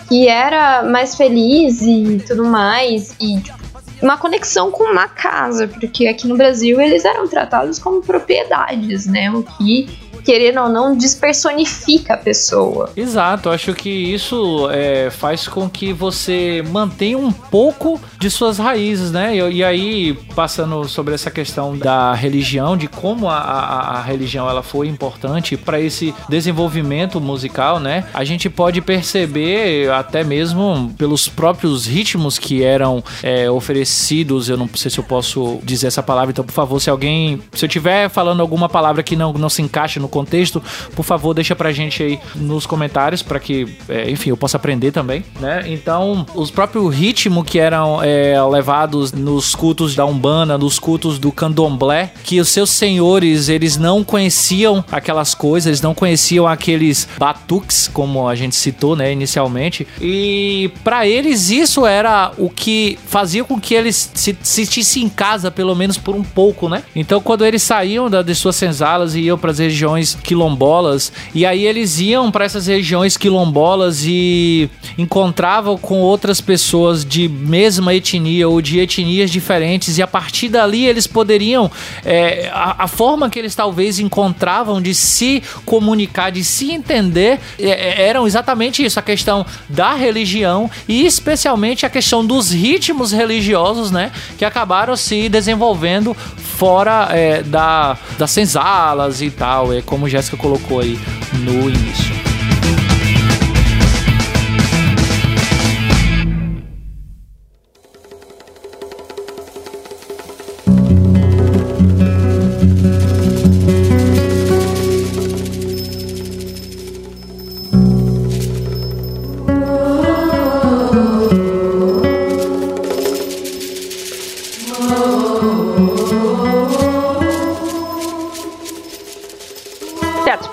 que 0.08 0.28
era 0.28 0.82
mais 0.82 1.16
feliz 1.16 1.82
e 1.82 2.22
tudo 2.26 2.44
mais 2.44 3.14
e 3.20 3.40
tipo, 3.40 3.58
uma 4.00 4.16
conexão 4.16 4.70
com 4.70 4.84
uma 4.84 5.08
casa, 5.08 5.66
porque 5.66 6.06
aqui 6.06 6.28
no 6.28 6.36
Brasil 6.36 6.80
eles 6.80 7.04
eram 7.04 7.26
tratados 7.26 7.78
como 7.78 8.00
propriedades, 8.00 9.06
né? 9.06 9.30
O 9.30 9.42
que 9.42 10.07
querendo 10.28 10.60
ou 10.60 10.68
não, 10.68 10.94
despersonifica 10.94 12.12
a 12.12 12.16
pessoa. 12.18 12.90
Exato, 12.94 13.48
acho 13.48 13.72
que 13.72 13.88
isso 13.88 14.68
é, 14.70 15.08
faz 15.08 15.48
com 15.48 15.70
que 15.70 15.90
você 15.90 16.62
mantenha 16.68 17.16
um 17.16 17.32
pouco 17.32 17.98
de 18.18 18.28
suas 18.28 18.58
raízes, 18.58 19.10
né? 19.10 19.34
E, 19.34 19.56
e 19.56 19.64
aí, 19.64 20.12
passando 20.36 20.86
sobre 20.86 21.14
essa 21.14 21.30
questão 21.30 21.78
da 21.78 22.12
religião, 22.12 22.76
de 22.76 22.88
como 22.88 23.26
a, 23.26 23.38
a, 23.38 23.96
a 23.96 24.02
religião 24.02 24.46
ela 24.50 24.62
foi 24.62 24.86
importante 24.86 25.56
para 25.56 25.80
esse 25.80 26.14
desenvolvimento 26.28 27.18
musical, 27.22 27.80
né? 27.80 28.04
A 28.12 28.22
gente 28.22 28.50
pode 28.50 28.82
perceber 28.82 29.90
até 29.90 30.22
mesmo 30.22 30.94
pelos 30.98 31.26
próprios 31.26 31.86
ritmos 31.86 32.38
que 32.38 32.62
eram 32.62 33.02
é, 33.22 33.50
oferecidos. 33.50 34.50
Eu 34.50 34.58
não 34.58 34.68
sei 34.74 34.90
se 34.90 34.98
eu 34.98 35.04
posso 35.04 35.58
dizer 35.64 35.86
essa 35.86 36.02
palavra, 36.02 36.32
então 36.32 36.44
por 36.44 36.52
favor, 36.52 36.78
se 36.80 36.90
alguém, 36.90 37.40
se 37.54 37.64
eu 37.64 37.68
tiver 37.68 38.10
falando 38.10 38.42
alguma 38.42 38.68
palavra 38.68 39.02
que 39.02 39.16
não, 39.16 39.32
não 39.32 39.48
se 39.48 39.62
encaixe 39.62 39.98
no 39.98 40.17
contexto, 40.18 40.62
por 40.94 41.04
favor, 41.04 41.34
deixa 41.34 41.54
pra 41.54 41.72
gente 41.72 42.02
aí 42.02 42.18
nos 42.34 42.66
comentários 42.66 43.22
para 43.22 43.38
que, 43.38 43.76
é, 43.88 44.10
enfim, 44.10 44.30
eu 44.30 44.36
possa 44.36 44.56
aprender 44.56 44.90
também, 44.90 45.24
né? 45.40 45.64
Então, 45.66 46.26
os 46.34 46.50
próprios 46.50 46.94
ritmos 46.94 47.44
que 47.44 47.58
eram 47.58 48.02
é, 48.02 48.40
levados 48.44 49.12
nos 49.12 49.54
cultos 49.54 49.94
da 49.94 50.04
Umbanda, 50.04 50.58
nos 50.58 50.78
cultos 50.78 51.18
do 51.18 51.30
Candomblé, 51.30 52.12
que 52.24 52.40
os 52.40 52.48
seus 52.48 52.70
senhores, 52.70 53.48
eles 53.48 53.76
não 53.76 54.02
conheciam 54.02 54.84
aquelas 54.90 55.34
coisas, 55.34 55.66
eles 55.66 55.82
não 55.82 55.94
conheciam 55.94 56.46
aqueles 56.46 57.08
batuques, 57.18 57.88
como 57.92 58.28
a 58.28 58.34
gente 58.34 58.56
citou, 58.56 58.96
né, 58.96 59.12
inicialmente, 59.12 59.86
e 60.00 60.70
para 60.82 61.06
eles 61.06 61.50
isso 61.50 61.86
era 61.86 62.32
o 62.36 62.50
que 62.50 62.98
fazia 63.06 63.44
com 63.44 63.60
que 63.60 63.74
eles 63.74 64.10
se 64.14 64.36
sentissem 64.42 65.04
em 65.04 65.08
casa, 65.08 65.50
pelo 65.50 65.74
menos 65.74 65.96
por 65.96 66.14
um 66.14 66.24
pouco, 66.24 66.68
né? 66.68 66.82
Então, 66.94 67.20
quando 67.20 67.44
eles 67.44 67.62
saíam 67.62 68.10
da, 68.10 68.22
de 68.22 68.34
suas 68.34 68.56
senzalas 68.56 69.14
e 69.14 69.20
iam 69.20 69.38
para 69.38 69.50
as 69.50 69.58
regiões 69.58 70.07
regiões 70.08 70.18
quilombolas 70.22 71.12
e 71.34 71.44
aí 71.44 71.66
eles 71.66 71.98
iam 71.98 72.30
para 72.30 72.44
essas 72.44 72.66
regiões 72.66 73.16
quilombolas 73.16 74.04
e 74.04 74.70
encontravam 74.96 75.76
com 75.76 76.00
outras 76.00 76.40
pessoas 76.40 77.04
de 77.04 77.28
mesma 77.28 77.94
etnia 77.94 78.48
ou 78.48 78.60
de 78.62 78.78
etnias 78.78 79.30
diferentes 79.30 79.98
e 79.98 80.02
a 80.02 80.06
partir 80.06 80.48
dali 80.48 80.86
eles 80.86 81.06
poderiam 81.06 81.70
é, 82.04 82.50
a, 82.52 82.84
a, 82.84 82.88
forma 82.88 83.28
que 83.28 83.38
eles 83.38 83.54
talvez 83.54 83.98
encontravam 83.98 84.80
de 84.80 84.94
se 84.94 85.42
comunicar, 85.64 86.30
de 86.30 86.44
se 86.44 86.70
entender 86.70 87.40
é, 87.58 87.68
é 87.68 88.08
eram 88.08 88.26
exatamente 88.26 88.84
isso, 88.84 88.98
a 88.98 89.02
questão 89.02 89.44
da 89.68 89.94
religião 89.94 90.70
e 90.88 91.04
especialmente 91.04 91.84
a 91.84 91.90
questão 91.90 92.24
dos 92.24 92.50
ritmos 92.50 93.12
religiosos, 93.12 93.90
né, 93.90 94.12
que 94.38 94.44
acabaram 94.44 94.96
se 94.96 95.28
desenvolvendo 95.28 96.14
fora 96.14 97.08
é, 97.12 97.42
da, 97.42 97.96
das 98.18 98.30
senzalas 98.30 99.22
e 99.22 99.30
tal, 99.30 99.72
é 99.72 99.80
como 99.88 100.06
Jéssica 100.06 100.36
colocou 100.36 100.80
aí 100.80 100.98
no 101.40 101.68
início. 101.68 102.27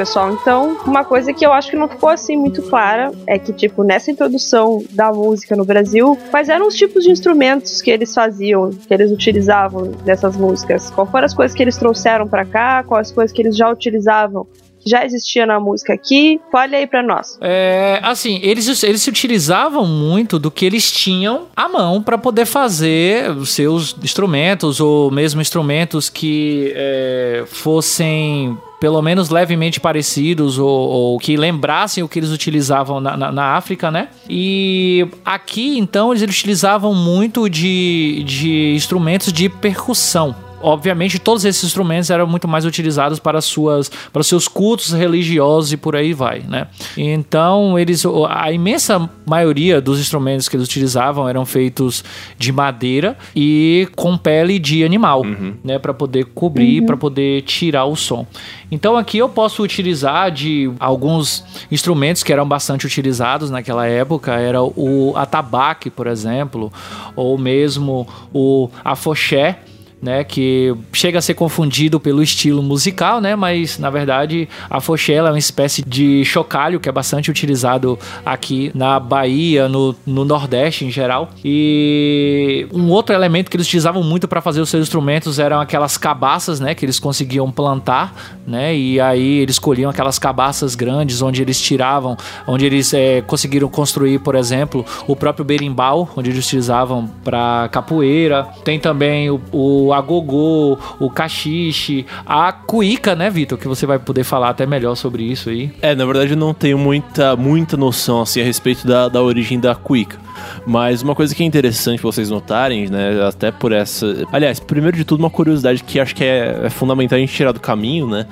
Pessoal. 0.06 0.32
Então, 0.32 0.78
uma 0.86 1.04
coisa 1.04 1.34
que 1.34 1.46
eu 1.46 1.52
acho 1.52 1.72
que 1.72 1.76
não 1.76 1.90
ficou 1.90 2.10
assim 2.10 2.38
muito 2.38 2.62
clara 2.62 3.12
é 3.26 3.40
que, 3.40 3.52
tipo, 3.52 3.84
nessa 3.84 4.12
introdução 4.12 4.84
da 4.92 5.12
música 5.12 5.56
no 5.56 5.66
Brasil, 5.66 6.18
quais 6.30 6.48
eram 6.48 6.68
os 6.68 6.76
tipos 6.76 7.04
de 7.04 7.10
instrumentos 7.10 7.82
que 7.82 7.90
eles 7.90 8.14
faziam, 8.14 8.70
que 8.70 8.94
eles 8.94 9.12
utilizavam 9.12 9.92
nessas 10.06 10.38
músicas? 10.38 10.92
Qual 10.92 11.08
foram 11.08 11.26
as 11.26 11.34
coisas 11.34 11.58
que 11.58 11.64
eles 11.64 11.76
trouxeram 11.76 12.28
para 12.28 12.46
cá? 12.46 12.84
Quais 12.84 13.08
as 13.08 13.14
coisas 13.14 13.36
que 13.36 13.42
eles 13.42 13.58
já 13.58 13.70
utilizavam 13.70 14.48
já 14.88 15.04
existia 15.04 15.48
na 15.48 15.60
música 15.60 15.94
aqui. 15.94 16.40
Fale 16.52 16.76
aí 16.76 16.86
para 16.86 17.02
nós. 17.02 17.40
É, 17.42 18.00
assim, 18.04 18.40
eles, 18.44 18.84
eles 18.84 19.02
se 19.02 19.10
utilizavam 19.10 19.84
muito 19.84 20.38
do 20.38 20.52
que 20.52 20.64
eles 20.64 20.92
tinham 20.92 21.48
à 21.56 21.68
mão 21.68 22.04
para 22.04 22.20
poder 22.20 22.46
fazer 22.46 23.32
os 23.32 23.50
seus 23.50 23.96
instrumentos, 24.04 24.80
ou 24.80 25.10
mesmo 25.10 25.42
instrumentos 25.42 26.08
que 26.08 26.72
é, 26.76 27.44
fossem 27.48 28.56
pelo 28.86 29.02
menos 29.02 29.32
levemente 29.32 29.80
parecidos 29.80 30.60
ou, 30.60 30.70
ou, 30.70 31.18
que 31.18 31.36
lembrassem 31.36 32.04
o 32.04 32.08
que 32.08 32.20
eles 32.20 32.30
utilizavam 32.30 33.02
na, 33.02 33.18
na, 33.18 33.32
na, 33.32 33.44
África, 33.56 33.90
né? 33.90 34.10
E 34.30 35.08
aqui, 35.26 35.80
então, 35.80 36.12
eles 36.12 36.22
utilizavam 36.22 36.94
muito 36.94 37.50
de, 37.50 38.24
de 38.28 38.76
instrumentos 38.76 39.34
de 39.34 39.50
percussão 39.50 40.36
obviamente 40.66 41.20
todos 41.20 41.46
esses 41.46 41.64
instrumentos 41.64 42.10
eram 42.10 42.26
muito 42.26 42.48
mais 42.48 42.66
utilizados 42.66 43.20
para 43.20 43.40
suas 43.40 43.92
para 44.12 44.24
seus 44.24 44.48
cultos 44.48 44.92
religiosos 44.92 45.72
e 45.72 45.78
por 45.78 45.96
aí 45.96 46.12
vai, 46.12 46.40
né? 46.40 46.68
Então, 46.98 47.78
eles 47.78 48.04
a 48.30 48.52
imensa 48.52 49.08
maioria 49.26 49.80
dos 49.80 50.00
instrumentos 50.00 50.50
que 50.50 50.56
eles 50.56 50.68
utilizavam 50.68 51.30
eram 51.30 51.46
feitos 51.46 52.04
de 52.38 52.52
madeira 52.52 53.16
e 53.36 53.88
com 53.96 54.18
pele 54.18 54.58
de 54.58 54.84
animal, 54.84 55.22
uhum. 55.22 55.54
né, 55.64 55.78
para 55.78 55.94
poder 55.94 56.26
cobrir, 56.26 56.80
uhum. 56.80 56.86
para 56.88 56.98
poder 56.98 57.44
tirar 57.44 57.86
o 57.86 57.96
som. 57.96 58.26
Então, 58.72 58.98
aqui 58.98 59.20
eu 59.20 59.30
posso 59.30 59.62
utilizar 59.62 60.32
de 60.32 60.72
alguns 60.80 61.44
instrumentos 61.72 62.24
que 62.24 62.34
eram 62.34 62.48
bastante 62.48 62.88
utilizados 62.88 63.52
naquela 63.52 63.86
época, 63.86 64.34
era 64.34 64.64
o 64.64 65.14
atabaque, 65.16 65.90
por 65.92 66.08
exemplo, 66.08 66.74
ou 67.16 67.38
mesmo 67.38 68.08
o 68.34 68.70
afoxé, 68.84 69.60
né, 70.02 70.24
que 70.24 70.74
chega 70.94 71.20
a 71.20 71.22
ser 71.22 71.34
confundido 71.34 72.00
pelo 72.00 72.22
estilo 72.22 72.62
musical, 72.62 73.20
né, 73.20 73.36
mas 73.36 73.80
na 73.80 73.90
verdade 73.90 74.48
a 74.70 74.80
fochela 74.80 75.30
é 75.30 75.32
uma 75.32 75.40
espécie 75.40 75.84
de 75.86 76.24
chocalho 76.26 76.80
que 76.80 76.88
é 76.88 76.92
bastante 76.92 77.32
utilizado 77.32 77.98
aqui 78.26 78.72
na 78.76 79.00
Bahia, 79.00 79.68
no, 79.68 79.96
no 80.06 80.24
Nordeste 80.26 80.86
em 80.86 80.92
geral. 80.92 81.30
E 81.44 82.68
um 82.72 82.90
outro 82.90 83.16
elemento 83.16 83.50
que 83.50 83.58
eles 83.58 83.68
utilizavam 83.68 84.04
muito 84.04 84.28
para 84.28 84.42
fazer 84.42 84.62
os 84.62 84.70
seus 84.70 84.84
instrumentos 84.84 85.40
eram 85.40 85.60
aquelas 85.60 85.98
cabaças, 85.98 86.60
né, 86.60 86.76
que 86.76 86.86
eles 86.86 87.00
conseguiam 87.00 87.52
plantar, 87.52 88.38
né, 88.46 88.76
e 88.76 89.00
aí 89.00 89.40
eles 89.40 89.58
colhiam 89.58 89.90
aquelas 89.90 90.20
cabaças 90.20 90.76
grandes 90.76 91.22
onde 91.22 91.42
eles 91.42 91.60
tiravam, 91.60 92.16
onde 92.48 92.66
eles 92.66 92.94
é, 92.94 93.22
conseguiram 93.22 93.70
construir, 93.70 94.20
por 94.20 94.36
exemplo, 94.36 94.86
o 95.08 95.16
próprio 95.16 95.44
berimbau, 95.46 96.10
onde 96.16 96.30
eles 96.30 96.46
utilizavam 96.46 97.10
para 97.24 97.70
capoeira. 97.72 98.48
Tem 98.64 98.80
também 98.80 99.30
o, 99.30 99.42
o 99.52 99.85
a 99.94 100.02
gogô, 100.02 100.78
o 101.00 101.10
cachiche, 101.10 102.06
a 102.26 102.52
cuíca, 102.52 103.16
né, 103.16 103.30
Vitor? 103.30 103.58
Que 103.58 103.68
você 103.68 103.86
vai 103.86 104.00
poder 104.00 104.24
falar 104.24 104.50
até 104.50 104.66
melhor 104.66 104.96
sobre 104.96 105.24
isso 105.24 105.50
aí. 105.50 105.72
É, 105.82 105.96
na 105.96 106.06
verdade 106.06 106.32
eu 106.32 106.38
não 106.38 106.54
tenho 106.54 106.78
muita, 106.78 107.36
muita 107.36 107.78
noção 107.78 108.22
assim, 108.22 108.42
a 108.42 108.44
respeito 108.44 108.86
da, 108.88 109.08
da 109.08 109.22
origem 109.22 109.60
da 109.60 109.76
cuíca. 109.76 110.18
Mas 110.66 111.02
uma 111.02 111.16
coisa 111.16 111.34
que 111.34 111.44
é 111.44 111.46
interessante 111.46 112.02
vocês 112.02 112.30
notarem, 112.30 112.88
né, 112.90 113.26
até 113.28 113.52
por 113.52 113.72
essa... 113.72 114.28
Aliás, 114.32 114.60
primeiro 114.60 114.98
de 114.98 115.06
tudo, 115.06 115.20
uma 115.20 115.30
curiosidade 115.30 115.84
que 115.84 116.00
acho 116.00 116.16
que 116.16 116.24
é, 116.24 116.62
é 116.64 116.70
fundamental 116.70 117.18
a 117.18 117.20
gente 117.20 117.34
tirar 117.34 117.52
do 117.52 117.60
caminho, 117.60 118.08
né? 118.08 118.26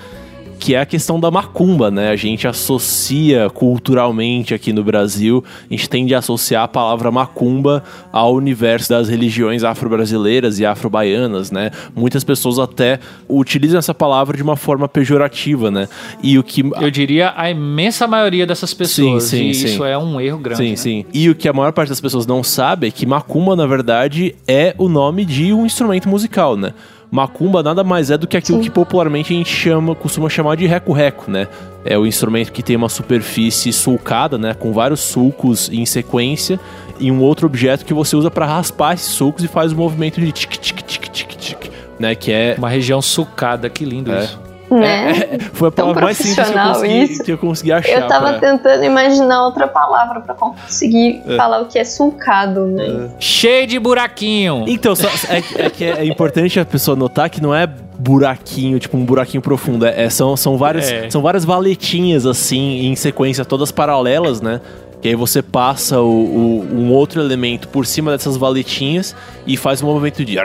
Que 0.63 0.75
é 0.75 0.79
a 0.79 0.85
questão 0.85 1.19
da 1.19 1.29
macumba, 1.29 1.91
né? 1.91 2.09
A 2.09 2.15
gente 2.15 2.47
associa 2.47 3.49
culturalmente 3.49 4.53
aqui 4.53 4.71
no 4.71 4.81
Brasil, 4.81 5.43
a 5.69 5.73
gente 5.73 5.89
tende 5.89 6.15
a 6.15 6.19
associar 6.19 6.63
a 6.63 6.67
palavra 6.69 7.11
macumba 7.11 7.83
ao 8.13 8.33
universo 8.33 8.87
das 8.87 9.09
religiões 9.09 9.65
afro-brasileiras 9.65 10.59
e 10.59 10.65
afro-baianas, 10.65 11.51
né? 11.51 11.69
Muitas 11.93 12.23
pessoas 12.23 12.59
até 12.59 13.01
utilizam 13.27 13.77
essa 13.77 13.93
palavra 13.93 14.37
de 14.37 14.41
uma 14.41 14.55
forma 14.55 14.87
pejorativa, 14.87 15.69
né? 15.69 15.89
E 16.23 16.39
o 16.39 16.43
que 16.43 16.63
eu 16.79 16.89
diria 16.89 17.33
a 17.35 17.51
imensa 17.51 18.07
maioria 18.07 18.47
dessas 18.47 18.73
pessoas, 18.73 19.25
sim, 19.25 19.37
sim, 19.39 19.49
e 19.49 19.53
sim. 19.55 19.65
isso 19.65 19.83
é 19.83 19.97
um 19.97 20.21
erro 20.21 20.37
grande. 20.37 20.63
Sim, 20.63 20.69
né? 20.69 20.75
sim. 20.77 21.05
E 21.13 21.29
o 21.29 21.35
que 21.35 21.49
a 21.49 21.51
maior 21.51 21.73
parte 21.73 21.89
das 21.89 21.99
pessoas 21.99 22.25
não 22.25 22.41
sabe 22.41 22.87
é 22.87 22.91
que 22.91 23.05
macumba, 23.05 23.53
na 23.53 23.67
verdade, 23.67 24.33
é 24.47 24.73
o 24.77 24.87
nome 24.87 25.25
de 25.25 25.51
um 25.51 25.65
instrumento 25.65 26.07
musical, 26.07 26.55
né? 26.55 26.73
Macumba 27.13 27.61
nada 27.61 27.83
mais 27.83 28.09
é 28.09 28.17
do 28.17 28.25
que 28.25 28.35
aquilo 28.35 28.59
que 28.59 28.71
popularmente 28.71 29.31
a 29.31 29.37
gente 29.37 29.53
chama, 29.53 29.93
costuma 29.93 30.27
chamar 30.29 30.57
de 30.57 30.65
reco-reco, 30.65 31.29
né? 31.29 31.47
É 31.85 31.95
o 31.95 32.07
instrumento 32.07 32.51
que 32.51 32.63
tem 32.63 32.75
uma 32.75 32.89
superfície 32.89 33.71
sulcada, 33.71 34.35
né, 34.35 34.55
com 34.55 34.73
vários 34.73 35.01
sulcos 35.01 35.69
em 35.71 35.85
sequência 35.85 36.59
e 36.99 37.11
um 37.11 37.21
outro 37.21 37.45
objeto 37.45 37.85
que 37.85 37.93
você 37.93 38.15
usa 38.15 38.31
para 38.31 38.47
raspar 38.47 38.93
esses 38.95 39.09
sulcos 39.09 39.43
e 39.43 39.47
faz 39.47 39.71
o 39.71 39.75
movimento 39.75 40.19
de 40.19 40.31
tic 40.31 40.57
tic 40.57 40.81
tic 40.81 41.07
tic 41.11 41.35
tic, 41.37 41.71
né, 41.99 42.15
que 42.15 42.31
é 42.31 42.55
Uma 42.57 42.69
região 42.69 42.99
sucada, 42.99 43.69
que 43.69 43.85
lindo 43.85 44.11
É. 44.11 44.23
isso. 44.23 44.39
Né? 44.79 45.37
foi 45.53 45.67
a 45.67 45.71
Tão 45.71 45.85
palavra 45.87 46.05
mais 46.05 46.17
simples 46.17 46.35
que 46.35 46.41
eu, 46.41 46.45
profissional 46.45 46.73
consegui, 46.73 47.03
isso. 47.03 47.23
que 47.23 47.31
eu 47.31 47.37
consegui 47.37 47.71
achar. 47.71 47.91
Eu 48.01 48.07
tava 48.07 48.33
pra- 48.33 48.39
tentando 48.39 48.83
imaginar 48.83 49.43
outra 49.45 49.67
palavra 49.67 50.21
pra 50.21 50.33
conseguir 50.33 51.21
falar 51.37 51.61
o 51.61 51.65
que 51.65 51.77
é 51.79 51.83
sulcado, 51.83 52.65
né? 52.65 53.09
Cheio 53.19 53.67
de 53.67 53.79
buraquinho. 53.79 54.65
Então, 54.67 54.95
só- 54.95 55.07
é, 55.29 55.65
é 55.65 55.69
que 55.69 55.83
é 55.85 56.05
importante 56.05 56.59
a 56.59 56.65
pessoa 56.65 56.95
notar 56.95 57.29
que 57.29 57.41
não 57.41 57.53
é 57.53 57.67
buraquinho, 57.67 58.79
tipo 58.79 58.97
um 58.97 59.05
buraquinho 59.05 59.41
profundo. 59.41 59.85
É, 59.85 60.03
é- 60.05 60.09
são, 60.09 60.35
são, 60.35 60.57
várias, 60.57 60.91
É. 60.91 61.09
são 61.09 61.21
várias 61.21 61.45
valetinhas, 61.45 62.25
assim, 62.25 62.87
em 62.87 62.95
sequência, 62.95 63.45
todas 63.45 63.71
paralelas, 63.71 64.41
né? 64.41 64.59
Que 65.03 65.09
aí 65.09 65.15
você 65.15 65.41
passa 65.41 65.99
o, 65.99 66.05
o- 66.07 66.67
um 66.75 66.91
outro 66.93 67.21
elemento 67.21 67.67
por 67.67 67.85
cima 67.85 68.09
dessas 68.11 68.37
valetinhas 68.37 69.13
e 69.45 69.57
faz 69.57 69.83
um 69.83 69.85
movimento 69.87 70.23
de... 70.23 70.37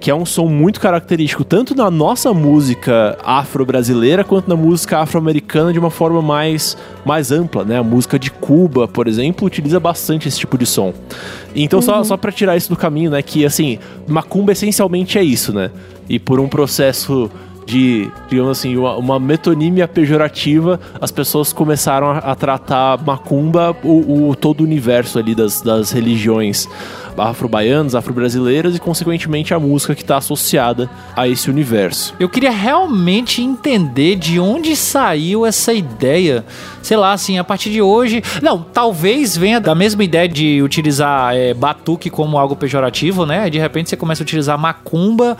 Que 0.00 0.08
é 0.08 0.14
um 0.14 0.24
som 0.24 0.46
muito 0.46 0.78
característico, 0.80 1.42
tanto 1.44 1.74
na 1.74 1.90
nossa 1.90 2.32
música 2.32 3.18
afro-brasileira, 3.24 4.22
quanto 4.22 4.48
na 4.48 4.54
música 4.54 4.98
afro-americana 5.00 5.72
de 5.72 5.80
uma 5.80 5.90
forma 5.90 6.22
mais, 6.22 6.76
mais 7.04 7.32
ampla, 7.32 7.64
né? 7.64 7.78
A 7.78 7.82
música 7.82 8.16
de 8.16 8.30
Cuba, 8.30 8.86
por 8.86 9.08
exemplo, 9.08 9.46
utiliza 9.46 9.80
bastante 9.80 10.28
esse 10.28 10.38
tipo 10.38 10.56
de 10.56 10.64
som. 10.64 10.94
Então, 11.52 11.82
só, 11.82 12.04
só 12.04 12.16
pra 12.16 12.30
tirar 12.30 12.56
isso 12.56 12.68
do 12.68 12.76
caminho, 12.76 13.10
né? 13.10 13.20
Que, 13.20 13.44
assim, 13.44 13.78
macumba 14.06 14.52
essencialmente 14.52 15.18
é 15.18 15.24
isso, 15.24 15.52
né? 15.52 15.72
E 16.08 16.20
por 16.20 16.38
um 16.38 16.46
processo 16.48 17.28
de, 17.66 18.10
digamos 18.28 18.50
assim, 18.58 18.76
uma, 18.76 18.96
uma 18.96 19.18
metonímia 19.18 19.88
pejorativa, 19.88 20.78
as 21.00 21.10
pessoas 21.10 21.52
começaram 21.52 22.08
a, 22.10 22.18
a 22.18 22.34
tratar 22.34 23.02
macumba, 23.04 23.74
o, 23.82 24.28
o- 24.30 24.34
todo 24.36 24.60
o 24.60 24.64
universo 24.64 25.18
ali 25.18 25.34
das, 25.34 25.60
das 25.62 25.90
religiões 25.90 26.68
afro-baianas, 27.16 27.94
afro-brasileiras 27.94 28.74
e, 28.74 28.78
consequentemente, 28.80 29.54
a 29.54 29.60
música 29.60 29.94
que 29.94 30.02
está 30.02 30.16
associada 30.16 30.90
a 31.16 31.28
esse 31.28 31.48
universo. 31.48 32.12
Eu 32.18 32.28
queria 32.28 32.50
realmente 32.50 33.40
entender 33.40 34.16
de 34.16 34.40
onde 34.40 34.74
saiu 34.74 35.46
essa 35.46 35.72
ideia. 35.72 36.44
Sei 36.82 36.96
lá, 36.96 37.12
assim, 37.12 37.38
a 37.38 37.44
partir 37.44 37.70
de 37.70 37.80
hoje. 37.80 38.22
Não, 38.42 38.60
talvez 38.60 39.36
venha 39.36 39.60
da 39.60 39.74
mesma 39.76 40.02
ideia 40.02 40.28
de 40.28 40.60
utilizar 40.60 41.34
é, 41.36 41.54
batuque 41.54 42.10
como 42.10 42.36
algo 42.36 42.56
pejorativo, 42.56 43.24
né? 43.24 43.48
De 43.48 43.58
repente 43.58 43.88
você 43.90 43.96
começa 43.96 44.22
a 44.22 44.24
utilizar 44.24 44.58
macumba. 44.58 45.36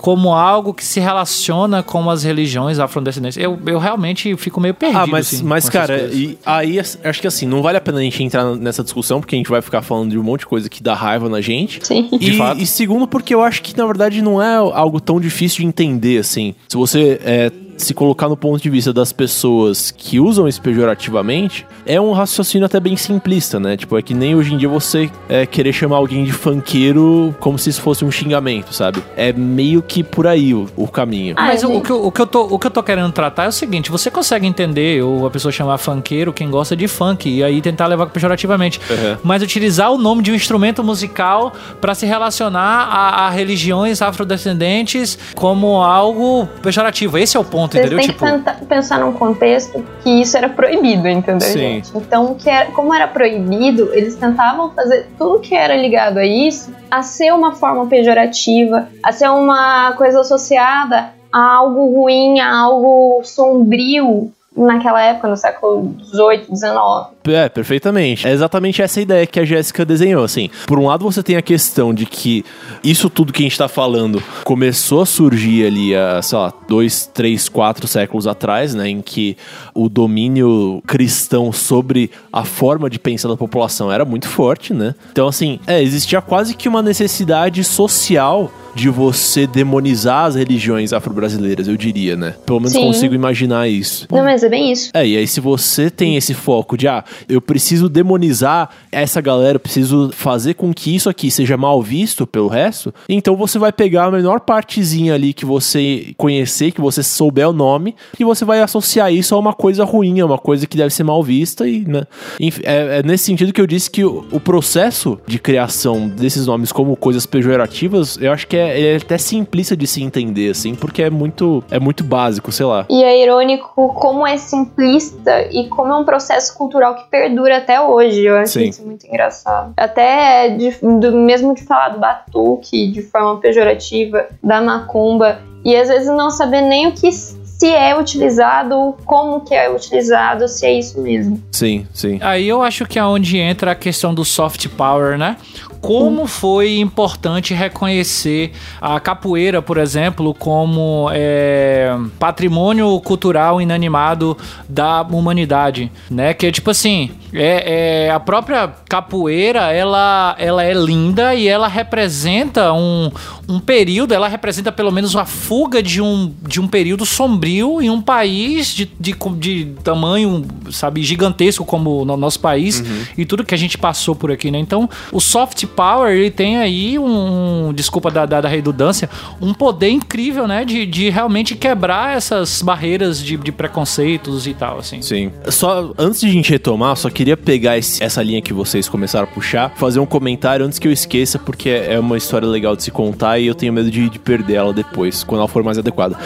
Como 0.00 0.32
algo 0.32 0.72
que 0.72 0.82
se 0.82 0.98
relaciona 0.98 1.82
com 1.82 2.08
as 2.08 2.24
religiões 2.24 2.78
afrodescendentes. 2.78 3.36
Eu, 3.36 3.58
eu 3.66 3.78
realmente 3.78 4.34
fico 4.36 4.58
meio 4.58 4.72
perdido. 4.72 5.00
Ah, 5.00 5.06
mas, 5.06 5.26
assim, 5.26 5.44
mas 5.44 5.68
cara, 5.68 6.08
e 6.10 6.38
aí 6.44 6.78
acho 6.78 7.20
que 7.20 7.26
assim, 7.26 7.46
não 7.46 7.60
vale 7.60 7.76
a 7.76 7.80
pena 7.82 7.98
a 7.98 8.02
gente 8.02 8.22
entrar 8.22 8.56
nessa 8.56 8.82
discussão, 8.82 9.20
porque 9.20 9.34
a 9.34 9.38
gente 9.38 9.50
vai 9.50 9.60
ficar 9.60 9.82
falando 9.82 10.10
de 10.12 10.18
um 10.18 10.22
monte 10.22 10.40
de 10.40 10.46
coisa 10.46 10.70
que 10.70 10.82
dá 10.82 10.94
raiva 10.94 11.28
na 11.28 11.42
gente. 11.42 11.86
Sim. 11.86 12.08
De 12.18 12.30
e, 12.30 12.38
fato. 12.38 12.60
e 12.62 12.66
segundo, 12.66 13.06
porque 13.06 13.34
eu 13.34 13.42
acho 13.42 13.62
que 13.62 13.76
na 13.76 13.84
verdade 13.84 14.22
não 14.22 14.40
é 14.40 14.56
algo 14.56 15.00
tão 15.00 15.20
difícil 15.20 15.58
de 15.58 15.66
entender 15.66 16.18
assim. 16.18 16.54
Se 16.66 16.78
você 16.78 17.20
é, 17.22 17.52
se 17.84 17.94
colocar 17.94 18.28
no 18.28 18.36
ponto 18.36 18.62
de 18.62 18.70
vista 18.70 18.92
das 18.92 19.12
pessoas 19.12 19.90
que 19.90 20.20
usam 20.20 20.46
isso 20.48 20.60
pejorativamente, 20.60 21.66
é 21.86 22.00
um 22.00 22.12
raciocínio 22.12 22.66
até 22.66 22.78
bem 22.78 22.96
simplista, 22.96 23.58
né? 23.58 23.76
Tipo, 23.76 23.98
é 23.98 24.02
que 24.02 24.14
nem 24.14 24.34
hoje 24.34 24.54
em 24.54 24.56
dia 24.56 24.68
você 24.68 25.10
é, 25.28 25.46
querer 25.46 25.72
chamar 25.72 25.96
alguém 25.96 26.24
de 26.24 26.32
funkeiro 26.32 27.34
como 27.40 27.58
se 27.58 27.70
isso 27.70 27.80
fosse 27.82 28.04
um 28.04 28.10
xingamento, 28.10 28.74
sabe? 28.74 29.02
É 29.16 29.32
meio 29.32 29.82
que 29.82 30.02
por 30.02 30.26
aí 30.26 30.54
o, 30.54 30.68
o 30.76 30.88
caminho. 30.88 31.34
Ah, 31.36 31.46
Mas 31.46 31.62
o, 31.62 31.72
o 31.72 31.80
que 31.80 31.90
eu, 31.90 32.04
o, 32.06 32.12
que 32.12 32.20
eu 32.20 32.26
tô, 32.26 32.42
o 32.42 32.58
que 32.58 32.66
eu 32.66 32.70
tô 32.70 32.82
querendo 32.82 33.12
tratar 33.12 33.44
é 33.44 33.48
o 33.48 33.52
seguinte: 33.52 33.90
você 33.90 34.10
consegue 34.10 34.46
entender 34.46 35.02
ou 35.02 35.26
a 35.26 35.30
pessoa 35.30 35.52
chamar 35.52 35.78
funkeiro 35.78 36.32
quem 36.32 36.50
gosta 36.50 36.76
de 36.76 36.86
funk 36.88 37.28
e 37.28 37.42
aí 37.42 37.60
tentar 37.60 37.86
levar 37.86 38.06
pejorativamente. 38.06 38.80
Uhum. 38.90 39.16
Mas 39.22 39.42
utilizar 39.42 39.90
o 39.92 39.98
nome 39.98 40.22
de 40.22 40.30
um 40.30 40.34
instrumento 40.34 40.82
musical 40.82 41.52
pra 41.80 41.94
se 41.94 42.06
relacionar 42.06 42.88
a, 42.90 43.26
a 43.26 43.30
religiões 43.30 44.02
afrodescendentes 44.02 45.18
como 45.34 45.82
algo 45.82 46.46
pejorativo. 46.62 47.18
Esse 47.18 47.36
é 47.36 47.40
o 47.40 47.44
ponto, 47.44 47.69
Vocês 47.70 47.86
entendeu? 47.86 47.98
têm 47.98 48.08
Tipo, 48.08 48.58
que 48.58 48.64
pensar 48.66 48.98
num 49.00 49.12
contexto 49.12 49.84
que 50.02 50.20
isso 50.22 50.36
era 50.36 50.48
proibido, 50.48 51.06
entendeu, 51.08 51.48
Sim. 51.48 51.58
gente? 51.58 51.90
Então, 51.96 52.36
era- 52.44 52.66
como 52.72 52.92
era 52.92 53.06
proibido, 53.06 53.90
eles 53.92 54.16
tentavam 54.16 54.70
fazer 54.70 55.06
tudo 55.16 55.38
que 55.40 55.54
era 55.54 55.76
ligado 55.76 56.18
a 56.18 56.24
isso 56.26 56.72
a 56.90 57.02
ser 57.02 57.32
uma 57.32 57.52
forma 57.52 57.86
pejorativa, 57.86 58.88
a 59.02 59.12
ser 59.12 59.28
uma 59.30 59.92
coisa 59.92 60.20
associada 60.20 61.10
a 61.32 61.54
algo 61.56 62.00
ruim, 62.00 62.40
a 62.40 62.52
algo 62.52 63.20
sombrio 63.22 64.32
naquela 64.56 65.00
época, 65.02 65.28
no 65.28 65.36
século 65.36 65.94
XVIII, 66.04 66.44
XIX. 66.44 67.10
É, 67.28 67.48
perfeitamente. 67.48 68.26
É 68.26 68.32
exatamente 68.32 68.82
essa 68.82 69.00
ideia 69.00 69.26
que 69.26 69.38
a 69.38 69.44
Jéssica 69.44 69.84
desenhou, 69.84 70.24
assim. 70.24 70.50
Por 70.66 70.78
um 70.78 70.86
lado, 70.86 71.04
você 71.04 71.22
tem 71.22 71.36
a 71.36 71.42
questão 71.42 71.94
de 71.94 72.04
que 72.04 72.44
isso 72.82 73.08
tudo 73.08 73.32
que 73.32 73.42
a 73.42 73.44
gente 73.44 73.56
tá 73.56 73.68
falando 73.68 74.22
começou 74.44 75.02
a 75.02 75.06
surgir 75.06 75.66
ali 75.66 75.94
há, 75.94 76.20
sei 76.20 76.38
lá, 76.38 76.52
dois, 76.68 77.06
três, 77.06 77.48
quatro 77.48 77.86
séculos 77.86 78.26
atrás, 78.26 78.74
né? 78.74 78.88
Em 78.88 79.00
que 79.00 79.36
o 79.72 79.88
domínio 79.88 80.82
cristão 80.86 81.52
sobre 81.52 82.10
a 82.32 82.44
forma 82.44 82.90
de 82.90 82.98
pensar 82.98 83.28
da 83.28 83.36
população 83.36 83.92
era 83.92 84.04
muito 84.04 84.28
forte, 84.28 84.74
né? 84.74 84.94
Então, 85.12 85.28
assim, 85.28 85.60
é, 85.66 85.80
existia 85.80 86.20
quase 86.20 86.54
que 86.54 86.68
uma 86.68 86.82
necessidade 86.82 87.62
social 87.62 88.50
de 88.74 88.88
você 88.88 89.46
demonizar 89.46 90.26
as 90.26 90.34
religiões 90.34 90.92
afro-brasileiras, 90.92 91.68
eu 91.68 91.76
diria, 91.76 92.16
né? 92.16 92.34
Pelo 92.46 92.60
menos 92.60 92.72
Sim. 92.72 92.86
consigo 92.86 93.14
imaginar 93.14 93.68
isso. 93.68 94.06
Não, 94.10 94.24
mas 94.24 94.42
é 94.42 94.48
bem 94.48 94.72
isso. 94.72 94.90
É, 94.94 95.06
e 95.06 95.16
aí 95.16 95.26
se 95.26 95.40
você 95.40 95.90
tem 95.90 96.16
esse 96.16 96.34
foco 96.34 96.76
de, 96.76 96.88
ah, 96.88 97.04
eu 97.28 97.40
preciso 97.40 97.88
demonizar 97.88 98.70
essa 98.92 99.20
galera, 99.20 99.56
eu 99.56 99.60
preciso 99.60 100.10
fazer 100.12 100.54
com 100.54 100.72
que 100.72 100.94
isso 100.94 101.08
aqui 101.08 101.30
seja 101.30 101.56
mal 101.56 101.82
visto 101.82 102.26
pelo 102.26 102.48
resto, 102.48 102.92
então 103.08 103.36
você 103.36 103.58
vai 103.58 103.72
pegar 103.72 104.04
a 104.04 104.10
menor 104.10 104.40
partezinha 104.40 105.14
ali 105.14 105.32
que 105.32 105.44
você 105.44 106.12
conhecer, 106.16 106.72
que 106.72 106.80
você 106.80 107.02
souber 107.02 107.48
o 107.48 107.52
nome, 107.52 107.94
e 108.18 108.24
você 108.24 108.44
vai 108.44 108.60
associar 108.60 109.12
isso 109.12 109.34
a 109.34 109.38
uma 109.38 109.52
coisa 109.52 109.84
ruim, 109.84 110.20
a 110.20 110.26
uma 110.26 110.38
coisa 110.38 110.66
que 110.66 110.76
deve 110.76 110.92
ser 110.92 111.04
mal 111.04 111.22
vista 111.22 111.68
e, 111.68 111.84
né? 111.86 112.04
Enfim, 112.38 112.62
é, 112.64 112.98
é 112.98 113.02
nesse 113.02 113.24
sentido 113.24 113.52
que 113.52 113.60
eu 113.60 113.66
disse 113.66 113.90
que 113.90 114.04
o, 114.04 114.26
o 114.30 114.40
processo 114.40 115.18
de 115.26 115.38
criação 115.38 116.08
desses 116.08 116.46
nomes 116.46 116.72
como 116.72 116.96
coisas 116.96 117.26
pejorativas, 117.26 118.18
eu 118.20 118.32
acho 118.32 118.46
que 118.46 118.56
é, 118.56 118.59
é 118.60 118.96
até 118.96 119.18
simplista 119.18 119.76
de 119.76 119.86
se 119.86 120.02
entender, 120.02 120.50
assim, 120.50 120.74
porque 120.74 121.02
é 121.02 121.10
muito, 121.10 121.62
é 121.70 121.78
muito 121.78 122.04
básico, 122.04 122.50
sei 122.52 122.66
lá. 122.66 122.86
E 122.88 123.02
é 123.02 123.22
irônico 123.22 123.92
como 123.94 124.26
é 124.26 124.36
simplista 124.36 125.42
e 125.50 125.68
como 125.68 125.92
é 125.92 125.96
um 125.96 126.04
processo 126.04 126.56
cultural 126.56 126.94
que 126.96 127.08
perdura 127.10 127.58
até 127.58 127.80
hoje. 127.80 128.24
Eu 128.24 128.36
acho 128.36 128.52
Sim. 128.54 128.68
isso 128.68 128.84
muito 128.84 129.06
engraçado. 129.06 129.72
Até 129.76 130.48
de- 130.50 130.76
do, 130.82 131.12
mesmo 131.12 131.54
de 131.54 131.62
falar 131.64 131.90
do 131.90 131.98
batuque 131.98 132.88
de 132.90 133.02
forma 133.02 133.38
pejorativa, 133.40 134.26
da 134.42 134.60
macumba, 134.60 135.40
e 135.64 135.74
às 135.76 135.88
vezes 135.88 136.08
não 136.08 136.30
saber 136.30 136.62
nem 136.62 136.86
o 136.88 136.92
que 136.92 137.10
se 137.12 137.66
é 137.68 137.94
utilizado, 137.98 138.94
como 139.04 139.42
que 139.42 139.54
é 139.54 139.70
utilizado, 139.70 140.48
se 140.48 140.64
é 140.64 140.72
isso 140.78 140.98
mesmo. 140.98 141.42
Sim, 141.52 141.86
sim. 141.92 142.18
Aí 142.22 142.48
eu 142.48 142.62
acho 142.62 142.86
que 142.86 142.98
é 142.98 143.04
onde 143.04 143.36
entra 143.36 143.72
a 143.72 143.74
questão 143.74 144.14
do 144.14 144.24
soft 144.24 144.66
power, 144.68 145.18
né? 145.18 145.36
Como 145.80 146.26
foi 146.26 146.78
importante 146.78 147.54
reconhecer 147.54 148.52
a 148.80 149.00
capoeira, 149.00 149.62
por 149.62 149.78
exemplo, 149.78 150.34
como 150.34 151.08
é, 151.12 151.96
patrimônio 152.18 153.00
cultural 153.00 153.60
inanimado 153.62 154.36
da 154.68 155.02
humanidade, 155.02 155.90
né? 156.10 156.34
Que 156.34 156.52
tipo 156.52 156.70
assim, 156.70 157.10
é, 157.32 158.06
é, 158.06 158.10
a 158.10 158.18
própria 158.18 158.68
capoeira, 158.88 159.72
ela, 159.72 160.34
ela 160.38 160.64
é 160.64 160.74
linda 160.74 161.34
e 161.34 161.46
ela 161.46 161.68
representa 161.68 162.72
um, 162.72 163.10
um 163.48 163.60
período, 163.60 164.12
ela 164.12 164.28
representa 164.28 164.72
pelo 164.72 164.90
menos 164.90 165.14
a 165.14 165.24
fuga 165.24 165.82
de 165.82 166.02
um, 166.02 166.32
de 166.46 166.60
um 166.60 166.66
período 166.66 167.06
sombrio 167.06 167.80
em 167.80 167.88
um 167.88 168.02
país 168.02 168.74
de, 168.74 168.90
de, 168.98 169.14
de 169.38 169.72
tamanho, 169.82 170.44
sabe, 170.70 171.02
gigantesco 171.02 171.64
como 171.64 172.02
o 172.02 172.16
nosso 172.16 172.40
país 172.40 172.82
e 173.16 173.24
tudo 173.24 173.44
que 173.44 173.54
a 173.54 173.58
gente 173.58 173.78
passou 173.78 174.14
por 174.14 174.30
aqui, 174.30 174.50
né? 174.50 174.58
Então, 174.58 174.88
o 175.12 175.20
soft 175.20 175.64
power, 175.70 176.12
ele 176.12 176.30
tem 176.30 176.58
aí 176.58 176.98
um, 176.98 177.72
desculpa 177.74 178.10
da, 178.10 178.26
da, 178.26 178.40
da 178.40 178.48
redundância, 178.48 179.08
um 179.40 179.54
poder 179.54 179.88
incrível, 179.90 180.46
né? 180.46 180.64
De, 180.64 180.84
de 180.86 181.08
realmente 181.10 181.54
quebrar 181.54 182.16
essas 182.16 182.60
barreiras 182.62 183.22
de, 183.22 183.36
de 183.36 183.52
preconceitos 183.52 184.46
e 184.46 184.54
tal, 184.54 184.78
assim. 184.78 185.00
Sim. 185.02 185.30
Só 185.48 185.92
antes 185.98 186.20
de 186.20 186.26
a 186.26 186.30
gente 186.32 186.50
retomar, 186.50 186.96
só 186.96 187.08
queria 187.10 187.36
pegar 187.36 187.78
esse- 187.78 188.02
essa 188.02 188.22
linha 188.22 188.42
que 188.42 188.52
vocês 188.52 188.88
começaram 188.88 189.24
a 189.24 189.30
puxar, 189.30 189.72
fazer 189.76 190.00
um 190.00 190.06
comentário 190.06 190.64
antes 190.66 190.78
que 190.78 190.86
eu 190.88 190.92
esqueça, 190.92 191.38
porque 191.38 191.68
é 191.70 191.98
uma 191.98 192.16
história 192.16 192.46
legal 192.46 192.76
de 192.76 192.82
se 192.82 192.90
contar 192.90 193.38
e 193.38 193.46
eu 193.46 193.54
tenho 193.54 193.72
medo 193.72 193.90
de, 193.90 194.08
de 194.08 194.18
perder 194.18 194.54
ela 194.54 194.72
depois, 194.72 195.22
quando 195.24 195.40
ela 195.40 195.48
for 195.48 195.62
mais 195.62 195.78
adequada. 195.78 196.18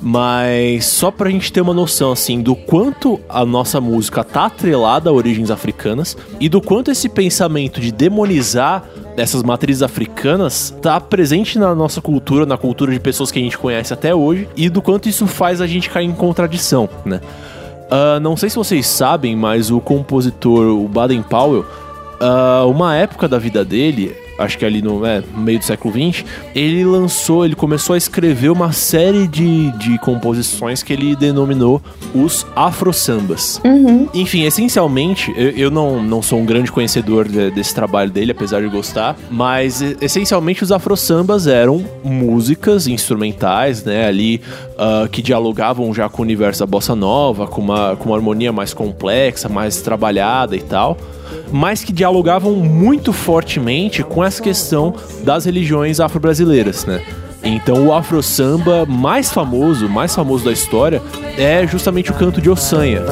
Mas 0.00 0.84
só 0.86 1.10
pra 1.10 1.30
gente 1.30 1.52
ter 1.52 1.60
uma 1.60 1.72
noção, 1.72 2.12
assim, 2.12 2.40
do 2.40 2.56
quanto 2.56 3.20
a 3.28 3.44
nossa 3.46 3.80
música 3.80 4.24
tá 4.24 4.46
atrelada 4.46 5.08
a 5.08 5.12
origens 5.12 5.50
africanas 5.50 6.16
e 6.40 6.48
do 6.48 6.60
quanto 6.60 6.90
esse 6.90 7.08
pensamento 7.08 7.80
de 7.80 7.92
demonizar 7.92 8.81
estudar 8.82 9.02
essas 9.16 9.42
matrizes 9.42 9.82
africanas 9.82 10.74
tá 10.80 11.00
presente 11.00 11.58
na 11.58 11.74
nossa 11.74 12.00
cultura, 12.00 12.46
na 12.46 12.56
cultura 12.56 12.92
de 12.92 13.00
pessoas 13.00 13.30
que 13.30 13.38
a 13.38 13.42
gente 13.42 13.58
conhece 13.58 13.92
até 13.92 14.14
hoje, 14.14 14.48
e 14.56 14.68
do 14.68 14.80
quanto 14.80 15.08
isso 15.08 15.26
faz 15.26 15.60
a 15.60 15.66
gente 15.66 15.90
cair 15.90 16.06
em 16.06 16.12
contradição, 16.12 16.88
né? 17.04 17.20
Uh, 17.90 18.18
não 18.20 18.36
sei 18.36 18.48
se 18.48 18.56
vocês 18.56 18.86
sabem, 18.86 19.36
mas 19.36 19.70
o 19.70 19.78
compositor, 19.78 20.66
o 20.66 20.88
Baden 20.88 21.22
Powell, 21.22 21.60
uh, 21.60 22.66
uma 22.70 22.96
época 22.96 23.28
da 23.28 23.38
vida 23.38 23.62
dele, 23.64 24.16
acho 24.38 24.58
que 24.58 24.64
ali 24.64 24.82
no, 24.82 25.04
é, 25.04 25.22
meio 25.36 25.58
do 25.58 25.64
século 25.64 25.92
XX, 25.92 26.24
ele 26.54 26.84
lançou, 26.84 27.44
ele 27.44 27.54
começou 27.54 27.94
a 27.94 27.98
escrever 27.98 28.50
uma 28.50 28.72
série 28.72 29.26
de, 29.26 29.70
de 29.72 29.98
composições 29.98 30.82
que 30.82 30.92
ele 30.92 31.14
denominou 31.16 31.80
os 32.14 32.46
afro-sambas. 32.56 33.60
Uhum. 33.64 34.08
Enfim, 34.14 34.42
essencialmente, 34.44 35.32
eu, 35.36 35.50
eu 35.50 35.70
não, 35.70 36.02
não 36.02 36.22
sou 36.22 36.38
um 36.38 36.44
grande 36.44 36.70
conhecedor 36.72 37.28
de- 37.28 37.50
desse 37.50 37.74
trabalho 37.74 38.10
dele, 38.10 38.32
apesar 38.32 38.60
de 38.60 38.68
gostar, 38.68 39.16
mas 39.30 39.80
essencialmente 40.00 40.62
os 40.62 40.72
afro-sambas 40.72 41.46
eram 41.46 41.84
músicas 42.04 42.86
instrumentais, 42.86 43.84
né, 43.84 44.06
ali 44.06 44.40
ah, 44.78 45.08
que 45.10 45.22
dialogavam 45.22 45.92
já 45.94 46.08
com 46.08 46.22
o 46.22 46.24
universo 46.24 46.60
da 46.60 46.66
bossa 46.66 46.94
nova, 46.94 47.46
com 47.46 47.60
uma, 47.60 47.96
com 47.96 48.06
uma 48.10 48.16
harmonia 48.16 48.52
mais 48.52 48.74
complexa, 48.74 49.48
mais 49.48 49.80
trabalhada 49.80 50.56
e 50.56 50.60
tal, 50.60 50.96
mas 51.50 51.84
que 51.84 51.92
dialogavam 51.92 52.52
muito 52.52 53.12
fortemente 53.12 54.02
com 54.02 54.24
essa 54.24 54.42
questão 54.42 54.94
das 55.22 55.44
religiões 55.44 56.00
afro-brasileiras, 56.00 56.84
né? 56.84 57.02
Então 57.44 57.88
o 57.88 57.92
afro 57.92 58.22
samba 58.22 58.86
mais 58.86 59.32
famoso, 59.32 59.88
mais 59.88 60.14
famoso 60.14 60.44
da 60.44 60.52
história, 60.52 61.02
é 61.36 61.66
justamente 61.66 62.10
o 62.10 62.14
canto 62.14 62.40
de 62.40 62.48
Ossanha. 62.48 63.02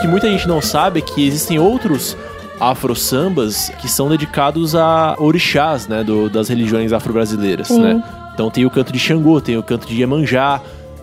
Que 0.00 0.08
muita 0.08 0.28
gente 0.28 0.46
não 0.48 0.60
sabe 0.60 0.98
é 1.00 1.02
que 1.02 1.26
existem 1.26 1.58
outros 1.58 2.16
afro-sambas 2.58 3.70
que 3.80 3.88
são 3.88 4.08
dedicados 4.08 4.74
a 4.74 5.16
orixás, 5.18 5.88
né, 5.88 6.04
do- 6.04 6.28
das 6.30 6.48
religiões 6.48 6.92
afro-brasileiras, 6.92 7.68
né? 7.70 8.02
Então 8.34 8.50
tem 8.50 8.64
o 8.64 8.70
canto 8.70 8.92
de 8.92 8.98
Xangô, 8.98 9.40
tem 9.40 9.56
o 9.58 9.62
canto 9.62 9.86
de 9.86 9.94
Iemanjá, 10.00 10.60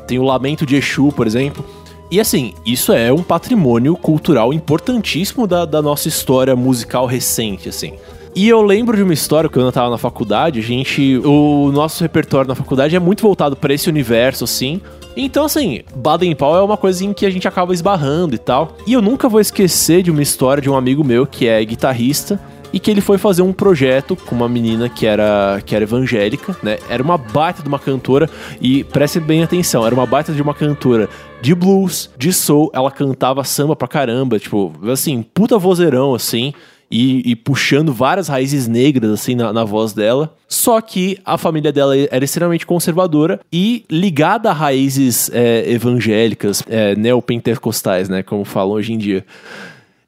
tem 0.08 0.18
o 0.18 0.24
lamento 0.24 0.66
de 0.66 0.76
Exu, 0.76 1.12
por 1.12 1.28
exemplo. 1.28 1.64
E 2.10 2.20
assim, 2.20 2.54
isso 2.66 2.94
é 2.94 3.12
um 3.12 3.22
patrimônio 3.22 3.96
cultural 3.98 4.54
importantíssimo 4.54 5.46
da, 5.46 5.66
da 5.66 5.82
nossa 5.82 6.08
história 6.08 6.56
musical 6.56 7.06
recente, 7.06 7.68
assim. 7.68 7.94
E 8.34 8.48
eu 8.48 8.62
lembro 8.62 8.96
de 8.96 9.04
uma 9.04 9.14
história 9.14 9.50
quando 9.50 9.66
eu 9.66 9.72
tava 9.72 9.90
na 9.90 9.98
faculdade, 9.98 10.60
a 10.60 10.64
gente. 10.64 11.18
O 11.26 11.70
nosso 11.74 12.02
repertório 12.04 12.48
na 12.48 12.56
faculdade 12.56 12.96
é 12.96 13.00
muito 13.00 13.22
voltado 13.24 13.56
pra 13.56 13.74
esse 13.74 13.90
universo, 13.90 14.44
assim. 14.46 14.80
Então, 15.20 15.46
assim, 15.46 15.82
Baden 15.96 16.36
Powell 16.36 16.62
é 16.62 16.64
uma 16.64 16.78
coisa 16.78 17.04
em 17.04 17.12
que 17.12 17.26
a 17.26 17.30
gente 17.32 17.48
acaba 17.48 17.74
esbarrando 17.74 18.36
e 18.36 18.38
tal. 18.38 18.78
E 18.86 18.94
eu 18.94 19.02
nunca 19.02 19.28
vou 19.28 19.42
esquecer 19.42 20.04
de 20.04 20.12
uma 20.12 20.22
história 20.22 20.62
de 20.62 20.70
um 20.70 20.76
amigo 20.76 21.04
meu 21.04 21.26
que 21.26 21.48
é 21.48 21.64
guitarrista 21.66 22.40
e 22.72 22.80
que 22.80 22.92
ele 22.92 23.02
foi 23.02 23.18
fazer 23.18 23.42
um 23.42 23.52
projeto 23.52 24.16
com 24.16 24.36
uma 24.36 24.48
menina 24.48 24.88
que 24.88 25.08
era, 25.08 25.60
que 25.66 25.74
era 25.74 25.84
evangélica, 25.84 26.56
né? 26.62 26.78
Era 26.88 27.02
uma 27.02 27.18
baita 27.18 27.64
de 27.64 27.68
uma 27.68 27.80
cantora 27.80 28.30
e 28.62 28.84
preste 28.84 29.20
bem 29.20 29.42
atenção, 29.42 29.86
era 29.86 29.96
uma 29.96 30.06
baita 30.06 30.34
de 30.34 30.42
uma 30.42 30.54
cantora 30.54 31.10
de 31.42 31.56
blues, 31.56 32.12
de 32.18 32.32
soul, 32.32 32.70
ela 32.74 32.92
cantava 32.92 33.44
samba 33.44 33.76
pra 33.76 33.88
caramba, 33.88 34.38
tipo, 34.38 34.72
assim, 34.92 35.24
puta 35.34 35.58
vozeirão, 35.58 36.14
assim. 36.14 36.54
E, 36.90 37.32
e 37.32 37.36
puxando 37.36 37.92
várias 37.92 38.28
raízes 38.30 38.68
negras, 38.68 39.12
assim, 39.12 39.36
na, 39.36 39.52
na 39.52 39.64
voz 39.64 39.92
dela. 39.92 40.34
Só 40.48 40.80
que 40.80 41.20
a 41.26 41.38
família 41.38 41.72
dela 41.72 41.94
era 42.10 42.24
extremamente 42.24 42.66
conservadora 42.66 43.42
e 43.52 43.84
ligada 43.92 44.50
a 44.50 44.54
raízes 44.54 45.30
é, 45.34 45.70
evangélicas, 45.70 46.64
é, 46.70 46.96
neopentecostais, 46.96 48.08
né? 48.08 48.24
Como 48.24 48.46
falam 48.46 48.72
hoje 48.72 48.94
em 48.94 48.98
dia. 48.98 49.26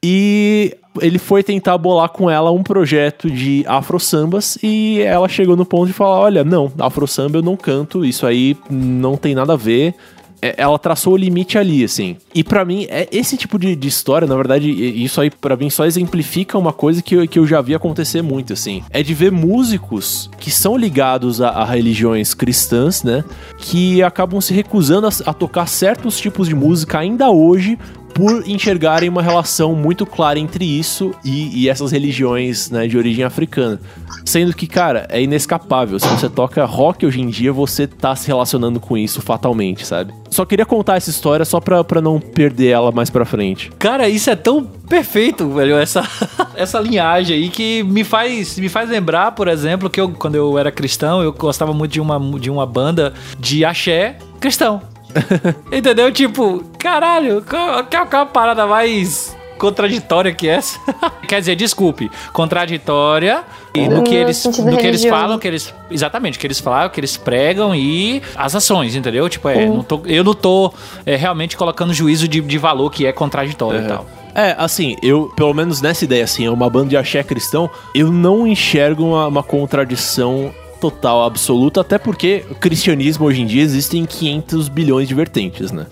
E 0.02 0.74
ele 1.00 1.18
foi 1.18 1.42
tentar 1.42 1.76
bolar 1.76 2.08
com 2.08 2.30
ela 2.30 2.50
um 2.50 2.62
projeto 2.62 3.30
de 3.30 3.64
afro 3.66 4.00
sambas 4.00 4.58
e 4.62 5.00
ela 5.02 5.28
chegou 5.28 5.56
no 5.56 5.66
ponto 5.66 5.86
de 5.86 5.92
falar: 5.92 6.18
Olha, 6.20 6.42
não, 6.42 6.72
afro 6.78 7.06
samba 7.06 7.38
eu 7.38 7.42
não 7.42 7.56
canto, 7.56 8.04
isso 8.04 8.26
aí 8.26 8.56
não 8.70 9.16
tem 9.16 9.34
nada 9.34 9.52
a 9.52 9.56
ver. 9.56 9.94
É, 10.42 10.54
Ela 10.56 10.78
traçou 10.78 11.14
o 11.14 11.16
limite 11.16 11.58
ali, 11.58 11.84
assim. 11.84 12.16
E 12.34 12.42
pra 12.42 12.64
mim, 12.64 12.86
é 12.88 13.08
esse 13.12 13.36
tipo 13.36 13.58
de, 13.58 13.74
de 13.76 13.88
história, 13.88 14.26
na 14.26 14.36
verdade, 14.36 14.70
isso 14.70 15.20
aí 15.20 15.30
pra 15.30 15.56
mim 15.56 15.70
só 15.70 15.84
exemplifica 15.84 16.56
uma 16.58 16.72
coisa 16.72 17.02
que 17.02 17.14
eu, 17.14 17.28
que 17.28 17.38
eu 17.38 17.46
já 17.46 17.60
vi 17.60 17.74
acontecer 17.74 18.22
muito, 18.22 18.52
assim. 18.52 18.82
É 18.90 19.02
de 19.02 19.14
ver 19.14 19.32
músicos 19.32 20.30
que 20.38 20.50
são 20.50 20.76
ligados 20.76 21.40
a, 21.40 21.50
a 21.50 21.64
religiões 21.64 22.34
cristãs, 22.34 23.02
né? 23.02 23.24
Que 23.58 24.02
acabam 24.02 24.40
se 24.40 24.54
recusando 24.54 25.06
a, 25.06 25.10
a 25.26 25.32
tocar 25.32 25.66
certos 25.66 26.18
tipos 26.18 26.48
de 26.48 26.54
música 26.54 26.98
ainda 26.98 27.30
hoje 27.30 27.78
por 28.20 28.46
enxergarem 28.46 29.08
uma 29.08 29.22
relação 29.22 29.74
muito 29.74 30.04
clara 30.04 30.38
entre 30.38 30.62
isso 30.62 31.14
e, 31.24 31.62
e 31.62 31.70
essas 31.70 31.90
religiões 31.90 32.70
né, 32.70 32.86
de 32.86 32.98
origem 32.98 33.24
africana. 33.24 33.80
Sendo 34.26 34.54
que, 34.54 34.66
cara, 34.66 35.06
é 35.08 35.22
inescapável. 35.22 35.98
Se 35.98 36.06
você 36.06 36.28
toca 36.28 36.62
rock 36.66 37.06
hoje 37.06 37.18
em 37.18 37.28
dia, 37.28 37.50
você 37.50 37.86
tá 37.86 38.14
se 38.14 38.26
relacionando 38.26 38.78
com 38.78 38.94
isso 38.94 39.22
fatalmente, 39.22 39.86
sabe? 39.86 40.12
Só 40.28 40.44
queria 40.44 40.66
contar 40.66 40.98
essa 40.98 41.08
história 41.08 41.46
só 41.46 41.60
pra, 41.60 41.82
pra 41.82 42.02
não 42.02 42.20
perder 42.20 42.68
ela 42.68 42.92
mais 42.92 43.08
pra 43.08 43.24
frente. 43.24 43.72
Cara, 43.78 44.06
isso 44.06 44.28
é 44.28 44.36
tão 44.36 44.64
perfeito, 44.64 45.48
velho, 45.48 45.76
essa, 45.76 46.06
essa 46.54 46.78
linhagem 46.78 47.34
aí 47.34 47.48
que 47.48 47.82
me 47.84 48.04
faz, 48.04 48.58
me 48.58 48.68
faz 48.68 48.90
lembrar, 48.90 49.32
por 49.32 49.48
exemplo, 49.48 49.88
que 49.88 49.98
eu, 49.98 50.10
quando 50.10 50.34
eu 50.34 50.58
era 50.58 50.70
cristão, 50.70 51.22
eu 51.22 51.32
gostava 51.32 51.72
muito 51.72 51.92
de 51.92 52.00
uma, 52.02 52.20
de 52.38 52.50
uma 52.50 52.66
banda 52.66 53.14
de 53.38 53.64
axé 53.64 54.18
cristão. 54.38 54.82
Entendeu? 55.72 56.10
Tipo, 56.12 56.64
caralho, 56.78 57.44
qual, 57.48 57.84
qual 57.84 58.06
qual 58.06 58.22
a 58.22 58.26
parada 58.26 58.66
mais 58.66 59.36
contraditória 59.58 60.32
que 60.32 60.48
é 60.48 60.54
essa? 60.54 60.78
Quer 61.28 61.40
dizer, 61.40 61.54
desculpe, 61.54 62.10
contraditória 62.32 63.44
e 63.74 63.86
no 63.88 64.02
que 64.02 64.14
eles, 64.14 64.44
no 64.44 64.76
que 64.76 64.86
eles 64.86 65.04
falam, 65.04 65.38
que 65.38 65.46
eles 65.46 65.72
exatamente, 65.90 66.38
que 66.38 66.46
eles 66.46 66.58
falam, 66.58 66.88
que 66.88 66.98
eles 66.98 67.16
pregam 67.16 67.74
e 67.74 68.22
as 68.34 68.54
ações, 68.54 68.96
entendeu? 68.96 69.28
Tipo, 69.28 69.48
é, 69.48 69.66
não 69.66 69.82
tô, 69.82 70.00
eu 70.06 70.24
não 70.24 70.34
tô 70.34 70.72
é, 71.04 71.14
realmente 71.14 71.56
colocando 71.56 71.92
juízo 71.92 72.26
de, 72.26 72.40
de 72.40 72.58
valor 72.58 72.90
que 72.90 73.06
é 73.06 73.12
contraditório 73.12 73.84
e 73.84 73.86
tal. 73.86 74.06
É, 74.34 74.54
assim, 74.58 74.96
eu, 75.02 75.32
pelo 75.36 75.52
menos 75.52 75.80
nessa 75.80 76.04
ideia, 76.04 76.24
assim, 76.24 76.46
é 76.46 76.50
uma 76.50 76.70
banda 76.70 76.88
de 76.90 76.96
axé 76.96 77.22
cristão, 77.22 77.68
eu 77.94 78.10
não 78.10 78.46
enxergo 78.46 79.04
uma, 79.04 79.26
uma 79.26 79.42
contradição 79.42 80.52
total, 80.80 81.24
absoluta, 81.24 81.82
até 81.82 81.98
porque 81.98 82.44
o 82.50 82.54
cristianismo 82.54 83.26
hoje 83.26 83.42
em 83.42 83.46
dia 83.46 83.62
existem 83.62 84.04
500 84.06 84.68
bilhões 84.68 85.06
de 85.06 85.14
vertentes, 85.14 85.70
né? 85.70 85.86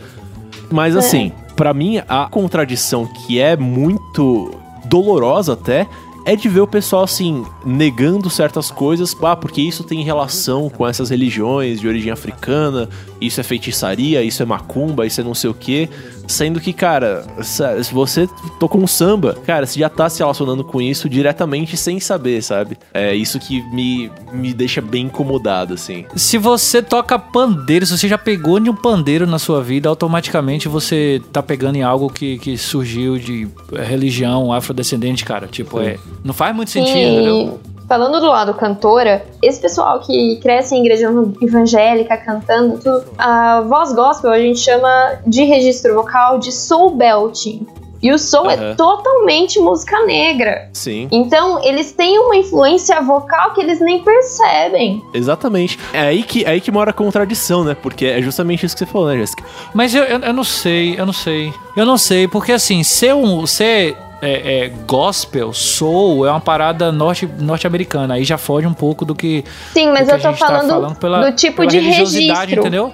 Mas 0.71 0.97
assim, 0.97 1.33
pra 1.55 1.73
mim, 1.75 2.01
a 2.09 2.29
contradição 2.29 3.07
que 3.07 3.39
é 3.39 3.57
muito 3.57 4.55
dolorosa 4.87 5.53
até 5.53 5.87
é 6.25 6.37
de 6.37 6.49
ver 6.49 6.61
o 6.61 6.67
pessoal 6.67 7.05
assim 7.05 7.45
negando 7.65 8.29
certas 8.29 8.71
coisas, 8.71 9.17
ah, 9.23 9.35
porque 9.35 9.63
isso 9.63 9.83
tem 9.83 10.03
relação 10.03 10.69
com 10.69 10.87
essas 10.87 11.09
religiões 11.09 11.81
de 11.81 11.89
origem 11.89 12.13
africana, 12.13 12.89
isso 13.19 13.41
é 13.41 13.43
feitiçaria, 13.43 14.23
isso 14.23 14.43
é 14.43 14.47
macumba, 14.47 15.07
isso 15.07 15.21
é 15.21 15.25
não 15.25 15.35
sei 15.35 15.49
o 15.49 15.55
quê, 15.55 15.89
sendo 16.29 16.61
que, 16.61 16.73
cara, 16.73 17.25
se 17.43 17.93
você 17.93 18.29
tocou 18.61 18.81
um 18.81 18.87
samba, 18.87 19.37
cara, 19.47 19.67
você 19.67 19.81
já 19.81 19.89
tá 19.89 20.09
se 20.09 20.19
relacionando 20.19 20.63
com 20.63 20.81
isso 20.81 21.09
diretamente 21.09 21.77
sem 21.77 21.99
saber, 21.99 22.43
sabe? 22.43 22.77
É 22.95 23.15
isso 23.15 23.39
que 23.41 23.63
me, 23.73 24.11
me 24.33 24.53
deixa 24.53 24.81
bem 24.81 25.07
incomodado, 25.07 25.75
assim. 25.75 26.05
Se 26.15 26.39
você 26.39 26.83
toca 26.83 27.19
pandeiro, 27.19 27.87
se 27.87 27.97
você 27.97 28.07
já 28.07 28.19
pegou 28.19 28.61
de 28.61 28.71
um 28.71 28.77
pandeiro 28.77 29.27
na 29.27 29.39
sua 29.39 29.63
vida, 29.63 29.89
automaticamente 29.89 30.69
você 30.69 31.21
tá 31.33 31.43
pegando 31.43 31.77
em 31.77 31.83
algo 31.83 32.11
que, 32.11 32.39
que 32.39 32.57
surgiu 32.57 33.19
de 33.19 33.49
religião 33.73 34.53
afrodescendente, 34.53 35.25
cara. 35.25 35.47
Tipo, 35.47 35.81
é, 35.81 35.99
Não 36.23 36.35
faz 36.35 36.55
muito 36.55 36.71
sentido, 36.71 36.99
entendeu? 36.99 37.61
Falando 37.89 38.21
do 38.21 38.27
lado 38.29 38.53
cantora, 38.55 39.25
esse 39.43 39.59
pessoal 39.61 40.01
que 40.01 40.37
cresce 40.43 40.75
em 40.75 40.81
igreja 40.81 41.09
evangélica 41.41 42.17
cantando 42.19 42.77
tudo, 42.79 43.05
a 43.17 43.63
voz 43.63 43.93
gospel 43.95 44.31
a 44.31 44.39
gente 44.39 44.59
chama 44.61 45.19
de 45.27 45.43
registro 45.45 45.95
vocal 45.95 46.39
de 46.39 46.53
soul 46.53 46.91
belting. 46.95 47.67
E 48.01 48.13
o 48.13 48.19
soul 48.19 48.49
é 48.49 48.55
Aham. 48.55 48.75
totalmente 48.77 49.59
música 49.59 50.05
negra. 50.07 50.69
Sim, 50.73 51.09
Então, 51.11 51.61
eles 51.65 51.91
têm 51.91 52.17
uma 52.21 52.37
influência 52.37 53.01
vocal 53.03 53.55
que 53.55 53.61
eles 53.61 53.81
nem 53.81 54.05
percebem. 54.05 55.03
exatamente. 55.13 55.77
É 55.93 56.01
aí 56.03 56.23
que, 56.23 56.45
é 56.45 56.51
aí 56.51 56.61
que 56.61 56.71
mora 56.71 56.91
a 56.91 56.93
contradição, 56.93 57.65
né? 57.65 57.75
Porque 57.75 58.07
é 58.07 58.23
justamente 58.23 58.65
isso 58.65 58.77
que 58.77 58.81
você 58.85 58.87
falou, 58.87 59.09
né, 59.09 59.17
Jéssica? 59.17 59.43
Mas 59.75 59.93
eu, 59.97 60.05
eu, 60.05 60.21
eu 60.21 60.33
não 60.33 60.45
sei, 60.45 60.95
eu 60.97 61.05
não 61.07 61.13
sei. 61.13 61.53
Eu 61.77 61.85
não 61.85 61.99
sei, 61.99 62.29
porque 62.29 62.53
assim, 62.53 62.85
ser 62.85 63.15
um. 63.17 63.45
Ser 63.49 63.97
é, 64.21 64.65
é, 64.65 64.69
gospel, 64.87 65.53
soul, 65.53 66.27
é 66.27 66.31
uma 66.31 66.41
parada 66.41 66.91
norte- 66.91 67.29
norte-americana. 67.39 68.15
aí 68.15 68.25
já 68.25 68.37
foge 68.39 68.67
um 68.67 68.75
pouco 68.75 69.05
do 69.05 69.15
que. 69.15 69.45
Sim, 69.73 69.89
mas 69.93 70.07
que 70.07 70.13
eu 70.13 70.17
a 70.17 70.19
tô 70.19 70.31
gente 70.31 70.39
tá 70.41 70.47
falando, 70.47 70.97
pela, 70.97 71.31
do 71.31 71.37
tipo 71.37 71.67
de 71.67 71.79
religiosidade, 71.79 72.41
registro. 72.41 72.61
entendeu? 72.61 72.93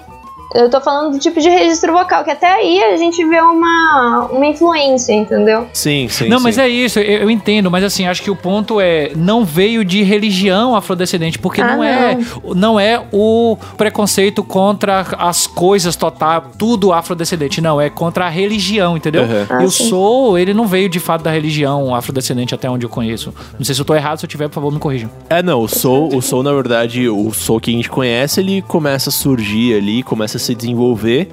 Eu 0.54 0.70
tô 0.70 0.80
falando 0.80 1.12
do 1.12 1.18
tipo 1.18 1.40
de 1.40 1.48
registro 1.48 1.92
vocal, 1.92 2.22
que 2.22 2.30
até 2.30 2.46
aí 2.46 2.82
a 2.84 2.96
gente 2.96 3.24
vê 3.24 3.40
uma, 3.40 4.28
uma 4.30 4.46
influência, 4.46 5.12
entendeu? 5.12 5.66
Sim, 5.72 6.06
sim. 6.08 6.28
Não, 6.28 6.38
sim. 6.38 6.44
mas 6.44 6.58
é 6.58 6.68
isso, 6.68 7.00
eu, 7.00 7.22
eu 7.22 7.30
entendo, 7.30 7.70
mas 7.70 7.82
assim, 7.82 8.06
acho 8.06 8.22
que 8.22 8.30
o 8.30 8.36
ponto 8.36 8.80
é, 8.80 9.10
não 9.16 9.44
veio 9.44 9.84
de 9.84 10.02
religião 10.02 10.76
afrodescendente, 10.76 11.38
porque 11.38 11.60
Ah, 11.60 11.76
não, 11.76 11.84
é 11.84 12.18
não 12.54 12.78
é 12.78 13.02
o 13.12 13.56
preconceito 13.76 14.44
contra 14.44 15.04
as 15.18 15.46
coisas 15.46 15.96
total, 15.96 16.50
tudo 16.56 16.92
afrodescendente, 16.92 17.60
não, 17.60 17.80
é 17.80 17.90
contra 17.90 18.26
a 18.26 18.28
religião, 18.28 18.96
entendeu? 18.96 19.24
Uhum. 19.24 19.46
Ah, 19.48 19.62
e 19.62 19.66
o 19.66 19.70
sim. 19.70 19.88
soul, 19.88 20.38
ele 20.38 20.54
não 20.54 20.66
veio 20.66 20.88
de 20.88 21.00
fato 21.00 21.22
da 21.22 21.30
religião 21.30 21.94
afrodescendente 21.94 22.54
até 22.54 22.70
onde 22.70 22.86
eu 22.86 22.90
conheço. 22.90 23.34
Não 23.58 23.64
sei 23.64 23.74
se 23.74 23.80
eu 23.80 23.84
tô 23.84 23.94
errado, 23.94 24.18
se 24.18 24.24
eu 24.24 24.28
tiver, 24.28 24.48
por 24.48 24.54
favor, 24.54 24.72
me 24.72 24.78
corrijam. 24.78 25.10
É, 25.28 25.42
não, 25.42 25.60
o 25.60 25.68
soul, 25.68 26.14
o 26.14 26.22
soul, 26.22 26.42
na 26.44 26.52
verdade, 26.52 27.08
o 27.08 27.32
soul 27.32 27.60
que 27.60 27.70
a 27.70 27.74
gente 27.74 27.90
conhece, 27.90 28.38
ele 28.40 28.62
começa 28.62 29.08
a 29.10 29.12
surgir 29.12 29.74
ali, 29.74 30.02
começa 30.02 30.36
a 30.36 30.40
se 30.44 30.54
desenvolver 30.54 31.28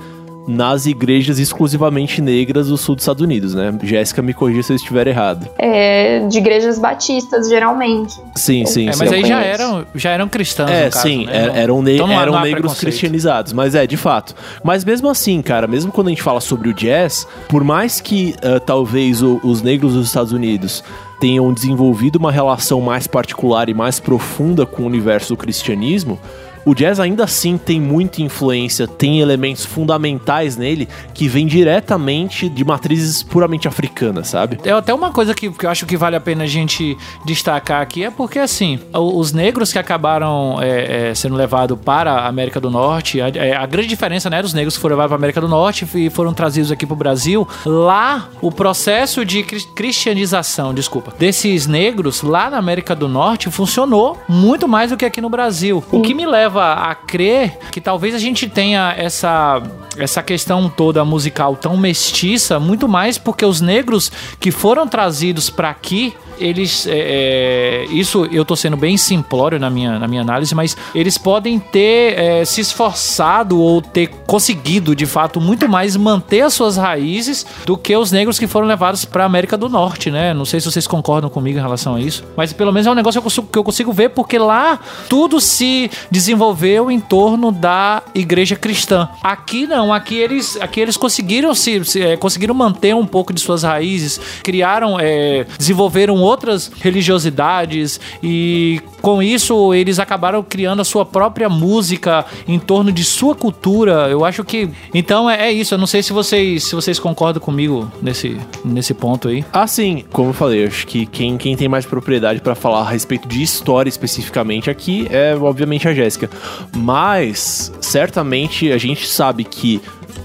nas 0.48 0.88
igrejas 0.88 1.38
exclusivamente 1.38 2.20
negras 2.20 2.68
do 2.68 2.76
sul 2.76 2.96
dos 2.96 3.04
Estados 3.04 3.22
Unidos, 3.22 3.54
né? 3.54 3.72
Jéssica 3.84 4.24
me 4.24 4.34
corrija 4.34 4.64
se 4.64 4.74
eu 4.74 4.76
estiver 4.76 5.06
errado. 5.08 5.48
É, 5.60 6.26
de 6.28 6.40
igrejas 6.40 6.80
batistas, 6.80 7.48
geralmente. 7.48 8.16
Sim, 8.36 8.66
sim, 8.66 8.90
É, 8.90 8.92
sim. 8.92 9.00
mas 9.00 9.12
aí 9.14 9.24
já 9.24 9.40
eram, 9.40 9.86
já 9.94 10.10
eram 10.10 10.28
cristãos, 10.28 10.72
É, 10.72 10.86
no 10.86 10.92
caso, 10.92 11.08
sim, 11.08 11.26
né? 11.28 11.44
er- 11.44 11.48
Não- 11.48 11.56
eram, 11.56 11.82
ne- 11.84 11.94
então 11.94 12.12
eram 12.20 12.42
negros 12.42 12.80
cristianizados, 12.80 13.54
mas 13.54 13.76
é, 13.76 13.86
de 13.86 13.96
fato. 13.96 14.34
Mas 14.64 14.84
mesmo 14.84 15.08
assim, 15.10 15.44
cara, 15.44 15.68
mesmo 15.68 15.92
quando 15.92 16.08
a 16.08 16.10
gente 16.10 16.24
fala 16.24 16.42
sobre 16.42 16.70
o 16.70 16.74
jazz, 16.74 17.28
por 17.48 17.64
mais 17.64 18.02
que 18.02 18.34
ah, 18.42 18.60
talvez 18.60 19.22
o- 19.22 19.40
os 19.44 19.62
negros 19.62 19.94
dos 19.94 20.08
Estados 20.08 20.32
Unidos 20.34 20.84
tenham 21.20 21.54
desenvolvido 21.54 22.16
uma 22.16 22.32
relação 22.32 22.82
mais 22.82 23.06
particular 23.06 23.70
e 23.70 23.76
mais 23.76 24.00
profunda 24.00 24.66
com 24.66 24.82
o 24.82 24.86
universo 24.88 25.30
do 25.36 25.38
cristianismo, 25.38 26.20
o 26.66 26.74
jazz 26.74 27.00
ainda 27.00 27.24
assim 27.24 27.58
tem 27.58 27.80
muita 27.80 28.22
influência, 28.22 28.88
tem 28.88 29.20
elementos 29.20 29.66
fundamentais 29.66 30.58
nele 30.58 30.88
que 31.14 31.28
vêm 31.28 31.46
diretamente 31.48 32.50
de 32.50 32.64
matrizes 32.64 33.24
puramente 33.24 33.68
africanas, 33.68 34.28
sabe? 34.28 34.60
É 34.64 34.72
até 34.72 34.94
uma 34.94 35.12
coisa 35.12 35.34
que, 35.34 35.50
que 35.50 35.66
eu 35.66 35.70
acho 35.70 35.86
que 35.86 35.98
vale 35.98 36.16
a 36.16 36.20
pena 36.22 36.44
a 36.44 36.48
gente 36.48 36.98
destacar 37.26 37.82
aqui 37.82 38.04
é 38.04 38.12
porque, 38.12 38.40
assim, 38.40 38.80
os 38.94 39.32
negros 39.32 39.72
que 39.72 39.80
acabaram 39.80 40.60
é, 40.62 41.10
é, 41.10 41.16
sendo 41.16 41.36
levados 41.36 41.78
para 41.84 42.12
a 42.14 42.28
América 42.28 42.60
do 42.60 42.70
Norte, 42.70 43.22
a, 43.22 43.30
é, 43.30 43.56
a 43.56 43.66
grande 43.66 43.88
diferença, 43.88 44.30
né, 44.30 44.42
dos 44.42 44.54
negros 44.54 44.76
que 44.76 44.82
foram 44.82 44.96
levados 44.96 45.10
para 45.10 45.16
a 45.16 45.20
América 45.20 45.42
do 45.42 45.48
Norte 45.48 45.88
e 45.96 46.10
foram 46.10 46.34
trazidos 46.34 46.72
aqui 46.72 46.86
para 46.86 46.94
o 46.94 46.98
Brasil, 46.98 47.48
lá 47.66 48.30
o 48.42 48.52
processo 48.52 49.26
de 49.26 49.44
cri- 49.44 49.66
cristianização, 49.76 50.74
desculpa, 50.74 51.14
desses 51.18 51.68
negros 51.68 52.22
lá 52.22 52.50
na 52.50 52.58
América 52.58 52.96
do 52.96 53.08
Norte 53.08 53.50
funcionou 53.50 54.18
muito 54.28 54.68
mais 54.68 54.92
do 54.92 54.98
que 54.98 55.06
aqui 55.06 55.22
no 55.22 55.30
Brasil. 55.30 55.84
O 55.92 56.02
que 56.02 56.14
me 56.14 56.26
leva 56.26 56.51
a 56.60 56.96
crer 56.96 57.58
que 57.72 57.82
talvez 57.82 58.16
a 58.16 58.20
gente 58.20 58.48
tenha 58.48 58.94
essa 58.98 59.62
essa 59.98 60.24
questão 60.24 60.70
toda 60.70 61.04
musical 61.04 61.56
tão 61.56 61.76
mestiça, 61.76 62.60
muito 62.60 62.88
mais 62.88 63.18
porque 63.18 63.46
os 63.46 63.60
negros 63.60 64.12
que 64.40 64.50
foram 64.50 64.88
trazidos 64.88 65.50
para 65.50 65.70
aqui, 65.70 66.16
eles. 66.42 66.88
é, 66.88 66.92
é, 66.94 67.86
isso 67.92 68.28
eu 68.32 68.44
tô 68.44 68.56
sendo 68.56 68.78
bem 68.78 68.98
simplório 68.98 69.60
na 69.60 69.70
minha, 69.70 70.00
na 70.00 70.08
minha 70.08 70.22
análise, 70.22 70.54
mas 70.56 70.76
eles 70.94 71.18
podem 71.18 71.60
ter 71.60 72.18
é, 72.18 72.46
se 72.46 72.62
esforçado 72.62 73.60
ou 73.60 73.82
ter 73.82 74.08
conseguido, 74.26 74.96
de 74.96 75.06
fato, 75.06 75.40
muito 75.40 75.68
mais 75.68 75.96
manter 75.96 76.42
as 76.42 76.54
suas 76.54 76.78
raízes 76.78 77.46
do 77.66 77.78
que 77.78 77.96
os 77.96 78.12
negros 78.12 78.40
que 78.40 78.48
foram 78.48 78.68
levados 78.68 79.06
para 79.06 79.26
América 79.26 79.58
do 79.58 79.70
Norte, 79.70 80.10
né? 80.10 80.34
Não 80.34 80.46
sei 80.46 80.60
se 80.60 80.72
vocês 80.72 80.88
concordam 80.88 81.30
comigo 81.30 81.58
em 81.58 81.62
relação 81.62 81.96
a 81.96 82.02
isso, 82.02 82.24
mas 82.36 82.54
pelo 82.54 82.72
menos 82.72 82.88
é 82.88 82.92
um 82.92 82.96
negócio 82.96 83.22
que 83.22 83.28
eu 83.28 83.32
consigo, 83.32 83.48
que 83.48 83.60
eu 83.60 83.64
consigo 83.64 83.94
ver 83.94 84.10
porque 84.10 84.38
lá 84.38 84.80
tudo 85.10 85.40
se 85.40 85.90
desenvolveu 86.10 86.90
em 86.90 87.00
torno 87.00 87.52
da 87.52 88.02
igreja 88.14 88.56
cristã. 88.56 89.10
Aqui 89.22 89.68
não, 89.68 89.94
aqui 89.94 90.16
eles, 90.16 90.58
aqui 90.60 90.80
eles 90.80 90.98
conseguiram 90.98 91.54
se, 91.54 91.84
se, 91.86 92.02
é, 92.02 92.18
conseguiram 92.18 92.54
manter 92.54 92.96
um 92.96 93.06
pouco 93.06 93.34
de 93.34 93.42
suas 93.42 93.64
raízes, 93.64 94.20
criaram, 94.44 94.98
é, 95.00 95.46
desenvolveram 95.58 96.22
outras 96.32 96.72
religiosidades 96.80 98.00
e 98.24 98.82
com 99.02 99.22
isso 99.22 99.74
eles 99.74 100.00
acabaram 100.00 100.44
criando 100.44 100.82
a 100.82 100.86
sua 100.86 101.06
própria 101.06 101.50
música 101.50 102.26
em 102.48 102.58
torno 102.60 102.92
de 102.92 103.04
sua 103.04 103.36
cultura. 103.36 104.08
Eu 104.10 104.26
acho 104.26 104.44
que 104.44 104.70
então 104.94 105.30
é, 105.30 105.48
é 105.48 105.52
isso. 105.52 105.74
Eu 105.74 105.78
não 105.78 105.88
sei 105.88 106.02
se 106.02 106.14
vocês 106.14 106.64
se 106.64 106.76
vocês 106.76 107.00
concordam 107.00 107.42
comigo 107.42 107.92
nesse 108.02 108.38
nesse 108.64 108.94
ponto 108.94 109.28
aí. 109.28 109.44
Assim, 109.52 110.04
como 110.12 110.30
eu 110.30 110.34
falei, 110.34 110.66
acho 110.66 110.88
que 110.88 111.06
quem, 111.06 111.38
quem 111.38 111.56
tem 111.56 111.68
mais 111.68 111.86
propriedade 111.86 112.42
pra 112.42 112.56
falar 112.56 112.82
a 112.82 112.90
respeito 112.90 113.28
de 113.28 113.42
história 113.42 113.90
especificamente 113.90 114.70
aqui 114.70 115.08
é, 115.10 115.36
obviamente, 115.36 115.88
a 115.88 115.94
Jéssica. 115.94 116.30
Mas, 116.76 117.72
certamente, 117.82 118.72
a 118.72 118.78
gente 118.78 119.08
sabe 119.08 119.44
que, 119.44 119.82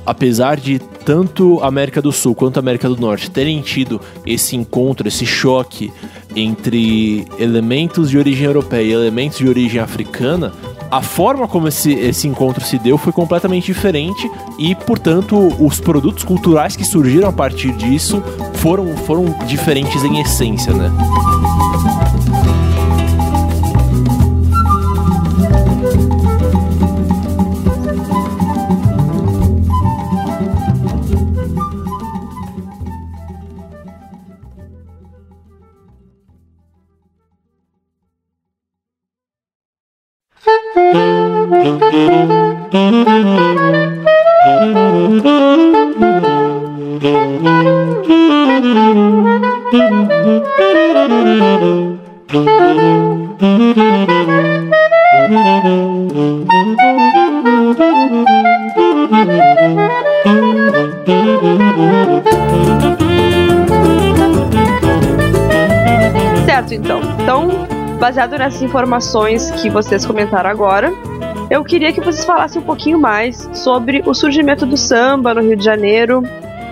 apesar 0.07 0.59
de 0.59 0.79
tanto 0.79 1.61
a 1.61 1.67
América 1.67 2.01
do 2.01 2.13
Sul 2.13 2.35
quanto 2.35 2.57
a 2.59 2.61
América 2.61 2.89
do 2.89 2.97
Norte 2.97 3.31
terem 3.31 3.61
tido 3.61 4.01
esse 4.25 4.55
encontro, 4.57 5.09
esse 5.09 5.27
choque 5.27 5.93
entre 6.35 7.27
elementos 7.39 8.11
de 8.11 8.19
origem 8.19 8.47
europeia 8.47 8.83
e 8.83 8.93
elementos 8.93 9.39
de 9.39 9.49
origem 9.49 9.81
africana, 9.81 10.53
a 10.91 11.03
forma 11.03 11.49
como 11.49 11.67
esse, 11.69 11.93
esse 11.93 12.29
encontro 12.29 12.65
se 12.65 12.79
deu 12.79 12.97
foi 12.97 13.13
completamente 13.13 13.67
diferente 13.67 14.31
e, 14.59 14.75
portanto, 14.75 15.37
os 15.63 15.81
produtos 15.81 16.23
culturais 16.23 16.77
que 16.77 16.85
surgiram 16.85 17.29
a 17.29 17.33
partir 17.33 17.73
disso 17.73 18.23
foram, 18.55 18.97
foram 18.99 19.25
diferentes 19.47 20.05
em 20.05 20.21
essência, 20.21 20.73
né? 20.73 20.91
Informações 68.77 69.51
que 69.53 69.71
vocês 69.71 70.05
comentaram 70.05 70.51
agora, 70.51 70.93
eu 71.49 71.65
queria 71.65 71.95
que 71.95 72.01
vocês 72.01 72.27
falassem 72.27 72.61
um 72.61 72.65
pouquinho 72.65 72.99
mais 72.99 73.49
sobre 73.55 74.03
o 74.05 74.13
surgimento 74.13 74.67
do 74.67 74.77
samba 74.77 75.33
no 75.33 75.41
Rio 75.41 75.57
de 75.57 75.65
Janeiro, 75.65 76.23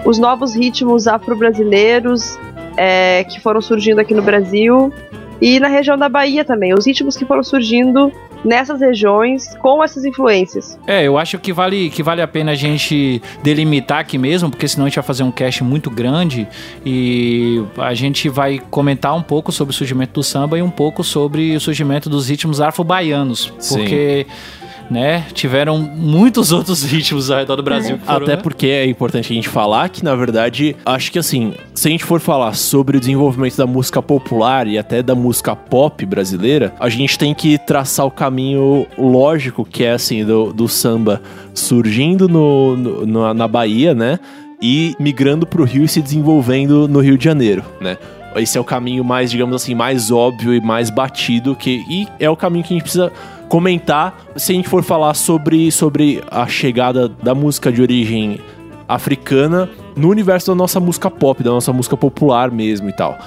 os 0.04 0.18
novos 0.18 0.54
ritmos 0.54 1.06
afro-brasileiros 1.06 2.38
é, 2.76 3.24
que 3.24 3.40
foram 3.40 3.62
surgindo 3.62 4.00
aqui 4.00 4.12
no 4.12 4.20
Brasil 4.20 4.92
e 5.40 5.58
na 5.58 5.68
região 5.68 5.96
da 5.96 6.10
Bahia 6.10 6.44
também, 6.44 6.74
os 6.74 6.86
ritmos 6.86 7.16
que 7.16 7.24
foram 7.24 7.42
surgindo 7.42 8.12
nessas 8.44 8.80
regiões 8.80 9.54
com 9.56 9.82
essas 9.82 10.04
influências. 10.04 10.78
É, 10.86 11.04
eu 11.04 11.16
acho 11.16 11.38
que 11.38 11.52
vale, 11.52 11.90
que 11.90 12.02
vale 12.02 12.20
a 12.20 12.28
pena 12.28 12.52
a 12.52 12.54
gente 12.54 13.22
delimitar 13.42 14.00
aqui 14.00 14.18
mesmo, 14.18 14.50
porque 14.50 14.68
senão 14.68 14.86
a 14.86 14.88
gente 14.88 14.96
vai 14.96 15.04
fazer 15.04 15.22
um 15.22 15.32
cast 15.32 15.64
muito 15.64 15.90
grande 15.90 16.46
e 16.84 17.64
a 17.78 17.94
gente 17.94 18.28
vai 18.28 18.58
comentar 18.70 19.14
um 19.16 19.22
pouco 19.22 19.50
sobre 19.50 19.72
o 19.72 19.74
surgimento 19.74 20.12
do 20.12 20.22
samba 20.22 20.58
e 20.58 20.62
um 20.62 20.70
pouco 20.70 21.02
sobre 21.02 21.56
o 21.56 21.60
surgimento 21.60 22.10
dos 22.10 22.28
ritmos 22.28 22.60
afro-baianos, 22.60 23.52
Sim. 23.58 24.26
Né? 24.90 25.24
Tiveram 25.32 25.78
muitos 25.78 26.52
outros 26.52 26.82
ritmos 26.88 27.30
ao 27.30 27.38
redor 27.38 27.56
do 27.56 27.62
Brasil. 27.62 27.98
foram, 27.98 28.16
Até 28.24 28.36
né? 28.36 28.42
porque 28.42 28.66
é 28.66 28.86
importante 28.86 29.32
a 29.32 29.34
gente 29.34 29.48
falar 29.48 29.88
que, 29.88 30.04
na 30.04 30.14
verdade, 30.14 30.76
acho 30.84 31.10
que 31.10 31.18
assim, 31.18 31.54
se 31.74 31.88
a 31.88 31.90
gente 31.90 32.04
for 32.04 32.20
falar 32.20 32.54
sobre 32.54 32.96
o 32.96 33.00
desenvolvimento 33.00 33.56
da 33.56 33.66
música 33.66 34.02
popular 34.02 34.66
e 34.66 34.78
até 34.78 35.02
da 35.02 35.14
música 35.14 35.54
pop 35.56 36.04
brasileira, 36.06 36.72
a 36.78 36.88
gente 36.88 37.18
tem 37.18 37.34
que 37.34 37.58
traçar 37.58 38.06
o 38.06 38.10
caminho 38.10 38.86
lógico 38.98 39.64
que 39.64 39.84
é 39.84 39.92
assim, 39.92 40.24
do, 40.24 40.52
do 40.52 40.68
samba 40.68 41.20
surgindo 41.54 42.28
no, 42.28 42.76
no- 42.76 43.06
na- 43.06 43.34
na 43.34 43.48
Bahia, 43.48 43.94
né? 43.94 44.18
E 44.62 44.94
migrando 44.98 45.46
pro 45.46 45.64
Rio 45.64 45.84
e 45.84 45.88
se 45.88 46.00
desenvolvendo 46.00 46.88
no 46.88 47.00
Rio 47.00 47.18
de 47.18 47.24
Janeiro, 47.24 47.62
né? 47.80 47.96
Esse 48.36 48.58
é 48.58 48.60
o 48.60 48.64
caminho 48.64 49.04
mais, 49.04 49.30
digamos 49.30 49.54
assim, 49.54 49.74
mais 49.74 50.10
óbvio 50.10 50.54
e 50.54 50.60
mais 50.60 50.90
batido 50.90 51.54
que 51.54 51.84
e 51.88 52.08
é 52.18 52.28
o 52.28 52.36
caminho 52.36 52.64
que 52.64 52.74
a 52.74 52.76
gente 52.76 52.82
precisa 52.82 53.12
comentar 53.48 54.24
se 54.36 54.52
a 54.52 54.54
gente 54.54 54.68
for 54.68 54.82
falar 54.82 55.14
sobre, 55.14 55.70
sobre 55.70 56.22
a 56.30 56.46
chegada 56.46 57.08
da 57.08 57.34
música 57.34 57.70
de 57.70 57.80
origem 57.80 58.40
africana 58.88 59.70
no 59.96 60.08
universo 60.08 60.48
da 60.48 60.54
nossa 60.54 60.80
música 60.80 61.10
pop, 61.10 61.42
da 61.42 61.50
nossa 61.50 61.72
música 61.72 61.96
popular 61.96 62.50
mesmo 62.50 62.88
e 62.88 62.92
tal. 62.92 63.18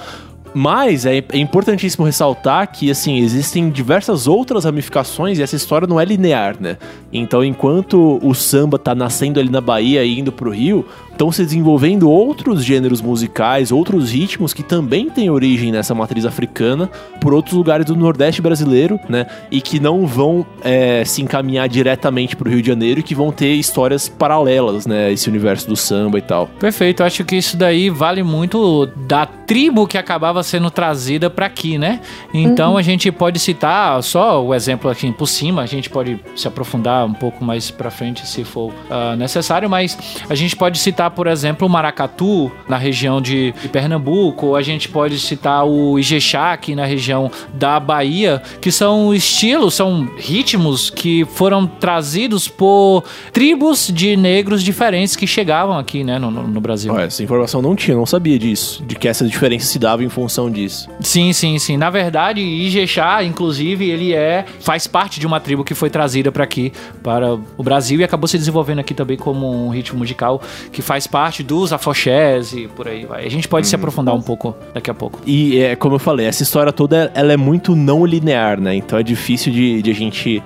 Mas 0.54 1.04
é, 1.04 1.18
é 1.18 1.38
importantíssimo 1.38 2.06
ressaltar 2.06 2.72
que, 2.72 2.90
assim, 2.90 3.18
existem 3.18 3.68
diversas 3.70 4.26
outras 4.26 4.64
ramificações 4.64 5.38
e 5.38 5.42
essa 5.42 5.54
história 5.54 5.86
não 5.86 6.00
é 6.00 6.04
linear, 6.04 6.56
né? 6.58 6.78
Então, 7.12 7.44
enquanto 7.44 8.18
o 8.22 8.34
samba 8.34 8.78
tá 8.78 8.94
nascendo 8.94 9.38
ali 9.38 9.50
na 9.50 9.60
Bahia 9.60 10.04
e 10.04 10.18
indo 10.18 10.32
pro 10.32 10.50
Rio, 10.50 10.86
estão 11.18 11.32
se 11.32 11.42
desenvolvendo 11.42 12.08
outros 12.08 12.64
gêneros 12.64 13.02
musicais, 13.02 13.72
outros 13.72 14.12
ritmos 14.12 14.54
que 14.54 14.62
também 14.62 15.10
têm 15.10 15.28
origem 15.28 15.72
nessa 15.72 15.92
matriz 15.92 16.24
africana 16.24 16.88
por 17.20 17.34
outros 17.34 17.56
lugares 17.56 17.84
do 17.84 17.96
Nordeste 17.96 18.40
brasileiro, 18.40 19.00
né? 19.08 19.26
E 19.50 19.60
que 19.60 19.80
não 19.80 20.06
vão 20.06 20.46
é, 20.62 21.04
se 21.04 21.20
encaminhar 21.20 21.68
diretamente 21.68 22.36
pro 22.36 22.48
Rio 22.48 22.62
de 22.62 22.68
Janeiro 22.68 23.00
e 23.00 23.02
que 23.02 23.16
vão 23.16 23.32
ter 23.32 23.54
histórias 23.54 24.08
paralelas, 24.08 24.86
né? 24.86 25.12
Esse 25.12 25.28
universo 25.28 25.66
do 25.66 25.74
samba 25.74 26.18
e 26.18 26.22
tal. 26.22 26.46
Perfeito, 26.60 27.02
acho 27.02 27.24
que 27.24 27.34
isso 27.34 27.56
daí 27.56 27.90
vale 27.90 28.22
muito 28.22 28.86
da 28.86 29.26
tribo 29.26 29.88
que 29.88 29.98
acabava 29.98 30.42
sendo 30.42 30.70
trazida 30.70 31.28
pra 31.28 31.46
aqui, 31.46 31.78
né? 31.78 32.00
Então 32.32 32.76
a 32.76 32.82
gente 32.82 33.10
pode 33.10 33.38
citar 33.38 34.00
só 34.02 34.44
o 34.44 34.54
exemplo 34.54 34.90
aqui 34.90 35.10
por 35.10 35.26
cima, 35.26 35.62
a 35.62 35.66
gente 35.66 35.90
pode 35.90 36.20
se 36.36 36.46
aprofundar 36.46 37.06
um 37.06 37.14
pouco 37.14 37.42
mais 37.42 37.70
pra 37.70 37.90
frente 37.90 38.26
se 38.26 38.44
for 38.44 38.72
ah, 38.90 39.16
necessário, 39.16 39.68
mas 39.68 39.98
a 40.28 40.34
gente 40.34 40.54
pode 40.54 40.78
citar, 40.78 41.07
por 41.10 41.26
exemplo, 41.26 41.66
o 41.66 41.70
maracatu 41.70 42.50
na 42.68 42.76
região 42.76 43.20
de, 43.20 43.54
Pernambuco, 43.72 44.46
ou 44.46 44.56
a 44.56 44.62
gente 44.62 44.88
pode 44.88 45.18
citar 45.18 45.64
o 45.66 45.98
Ijexá 45.98 46.52
aqui 46.52 46.74
na 46.74 46.84
região 46.84 47.30
da 47.54 47.78
Bahia, 47.78 48.42
que 48.60 48.70
são 48.72 49.14
estilos, 49.14 49.74
são 49.74 50.08
ritmos 50.18 50.90
que 50.90 51.24
foram 51.24 51.66
trazidos 51.66 52.48
por 52.48 53.04
tribos 53.32 53.90
de 53.92 54.16
negros 54.16 54.62
diferentes 54.62 55.14
que 55.16 55.26
chegavam 55.26 55.78
aqui, 55.78 56.02
né, 56.04 56.18
no, 56.18 56.30
no- 56.30 56.58
Brasil. 56.60 56.92
Olha, 56.92 57.04
essa 57.04 57.22
informação 57.22 57.62
não 57.62 57.76
tinha, 57.76 57.96
não 57.96 58.04
sabia 58.04 58.36
disso, 58.38 58.82
de 58.84 58.96
que 58.96 59.06
essa 59.06 59.24
diferença 59.26 59.66
se 59.66 59.78
dava 59.78 60.02
em 60.02 60.08
função 60.08 60.50
disso. 60.50 60.88
Sim, 61.00 61.32
sim, 61.32 61.56
sim. 61.58 61.76
Na 61.76 61.88
verdade, 61.88 62.40
Ijexá, 62.40 63.22
inclusive, 63.22 63.88
ele 63.88 64.12
é 64.12 64.44
faz 64.60 64.86
parte 64.88 65.20
de 65.20 65.26
uma 65.26 65.38
tribo 65.38 65.62
que 65.62 65.74
foi 65.74 65.88
trazida 65.88 66.32
para 66.32 66.42
aqui, 66.44 66.72
para 67.02 67.34
o 67.56 67.62
Brasil 67.62 68.00
e 68.00 68.04
acabou 68.04 68.26
se 68.26 68.36
desenvolvendo 68.36 68.80
aqui 68.80 68.92
também 68.92 69.16
como 69.16 69.66
um 69.66 69.70
ritmo 69.70 69.98
musical 69.98 70.42
que 70.72 70.82
faz 70.82 70.97
parte 71.06 71.42
dos 71.42 71.72
afoxés 71.72 72.52
e 72.52 72.68
por 72.68 72.88
aí 72.88 73.04
vai. 73.04 73.24
A 73.26 73.30
gente 73.30 73.48
pode 73.48 73.66
se 73.66 73.74
aprofundar 73.74 74.14
um 74.14 74.22
pouco 74.22 74.54
daqui 74.74 74.90
a 74.90 74.94
pouco. 74.94 75.20
E 75.26 75.58
é 75.58 75.76
como 75.76 75.94
eu 75.94 75.98
falei, 75.98 76.26
essa 76.26 76.42
história 76.42 76.72
toda 76.72 77.10
ela 77.14 77.32
é 77.32 77.36
muito 77.36 77.74
não 77.76 78.04
linear, 78.04 78.60
né? 78.60 78.74
Então 78.74 78.98
é 78.98 79.02
difícil 79.02 79.52
de, 79.52 79.82
de 79.82 79.90
a 79.90 79.94
gente 79.94 80.42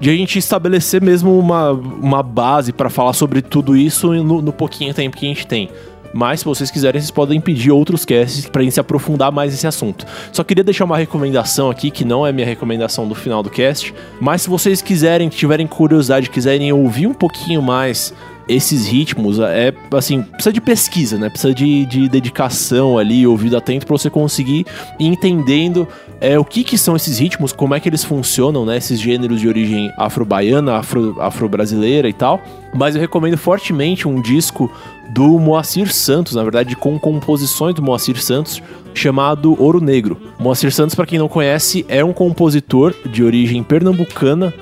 de 0.00 0.10
a 0.10 0.16
gente 0.16 0.36
estabelecer 0.36 1.00
mesmo 1.00 1.38
uma, 1.38 1.70
uma 1.70 2.24
base 2.24 2.72
pra 2.72 2.90
falar 2.90 3.12
sobre 3.12 3.40
tudo 3.40 3.76
isso 3.76 4.12
no, 4.12 4.42
no 4.42 4.52
pouquinho 4.52 4.92
tempo 4.92 5.16
que 5.16 5.24
a 5.24 5.28
gente 5.28 5.46
tem. 5.46 5.70
Mas 6.12 6.40
se 6.40 6.44
vocês 6.44 6.70
quiserem, 6.70 7.00
vocês 7.00 7.10
podem 7.10 7.40
pedir 7.40 7.70
outros 7.70 8.04
casts 8.04 8.46
pra 8.46 8.62
gente 8.62 8.74
se 8.74 8.80
aprofundar 8.80 9.32
mais 9.32 9.52
nesse 9.52 9.66
assunto. 9.66 10.04
Só 10.30 10.44
queria 10.44 10.62
deixar 10.62 10.84
uma 10.84 10.98
recomendação 10.98 11.70
aqui, 11.70 11.90
que 11.90 12.04
não 12.04 12.26
é 12.26 12.32
minha 12.32 12.46
recomendação 12.46 13.08
do 13.08 13.14
final 13.14 13.42
do 13.42 13.48
cast, 13.48 13.94
mas 14.20 14.42
se 14.42 14.50
vocês 14.50 14.82
quiserem, 14.82 15.28
tiverem 15.28 15.66
curiosidade, 15.66 16.28
quiserem 16.28 16.72
ouvir 16.72 17.06
um 17.06 17.14
pouquinho 17.14 17.62
mais 17.62 18.12
esses 18.48 18.86
ritmos, 18.86 19.38
é 19.38 19.72
assim, 19.92 20.22
precisa 20.22 20.52
de 20.52 20.60
pesquisa, 20.60 21.16
né? 21.18 21.28
Precisa 21.28 21.54
de, 21.54 21.86
de 21.86 22.08
dedicação 22.08 22.98
ali, 22.98 23.26
ouvido 23.26 23.56
atento 23.56 23.86
pra 23.86 23.96
você 23.96 24.10
conseguir 24.10 24.66
ir 24.98 25.06
entendendo 25.06 25.86
é, 26.20 26.38
o 26.38 26.44
que 26.44 26.64
que 26.64 26.76
são 26.78 26.94
esses 26.96 27.18
ritmos, 27.18 27.52
como 27.52 27.74
é 27.74 27.80
que 27.80 27.88
eles 27.88 28.04
funcionam, 28.04 28.64
né? 28.64 28.76
Esses 28.76 29.00
gêneros 29.00 29.40
de 29.40 29.48
origem 29.48 29.90
afro-baiana, 29.96 30.76
afro- 30.76 31.16
afro-brasileira 31.20 32.08
e 32.08 32.12
tal. 32.12 32.40
Mas 32.74 32.94
eu 32.94 33.00
recomendo 33.00 33.36
fortemente 33.36 34.08
um 34.08 34.20
disco 34.20 34.70
do 35.14 35.38
Moacir 35.38 35.92
Santos, 35.92 36.34
na 36.34 36.42
verdade, 36.42 36.74
com 36.74 36.98
composições 36.98 37.74
do 37.74 37.82
Moacir 37.82 38.20
Santos, 38.20 38.62
chamado 38.94 39.54
Ouro 39.62 39.80
Negro. 39.80 40.16
Moacir 40.38 40.72
Santos, 40.72 40.94
pra 40.94 41.04
quem 41.04 41.18
não 41.18 41.28
conhece, 41.28 41.84
é 41.88 42.02
um 42.04 42.12
compositor 42.14 42.94
de 43.10 43.22
origem 43.22 43.62
pernambucana 43.62 44.54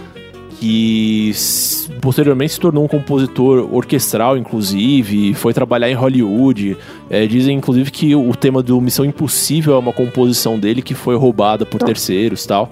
que 0.60 1.32
posteriormente 2.02 2.52
se 2.52 2.60
tornou 2.60 2.84
um 2.84 2.88
compositor 2.88 3.66
orquestral, 3.74 4.36
inclusive, 4.36 5.32
foi 5.32 5.54
trabalhar 5.54 5.90
em 5.90 5.94
Hollywood. 5.94 6.76
É, 7.08 7.26
dizem, 7.26 7.56
inclusive, 7.56 7.90
que 7.90 8.14
o 8.14 8.36
tema 8.36 8.62
do 8.62 8.78
Missão 8.78 9.06
Impossível 9.06 9.74
é 9.74 9.78
uma 9.78 9.92
composição 9.92 10.58
dele 10.58 10.82
que 10.82 10.92
foi 10.92 11.16
roubada 11.16 11.64
por 11.64 11.80
terceiros 11.82 12.44
tal. 12.44 12.70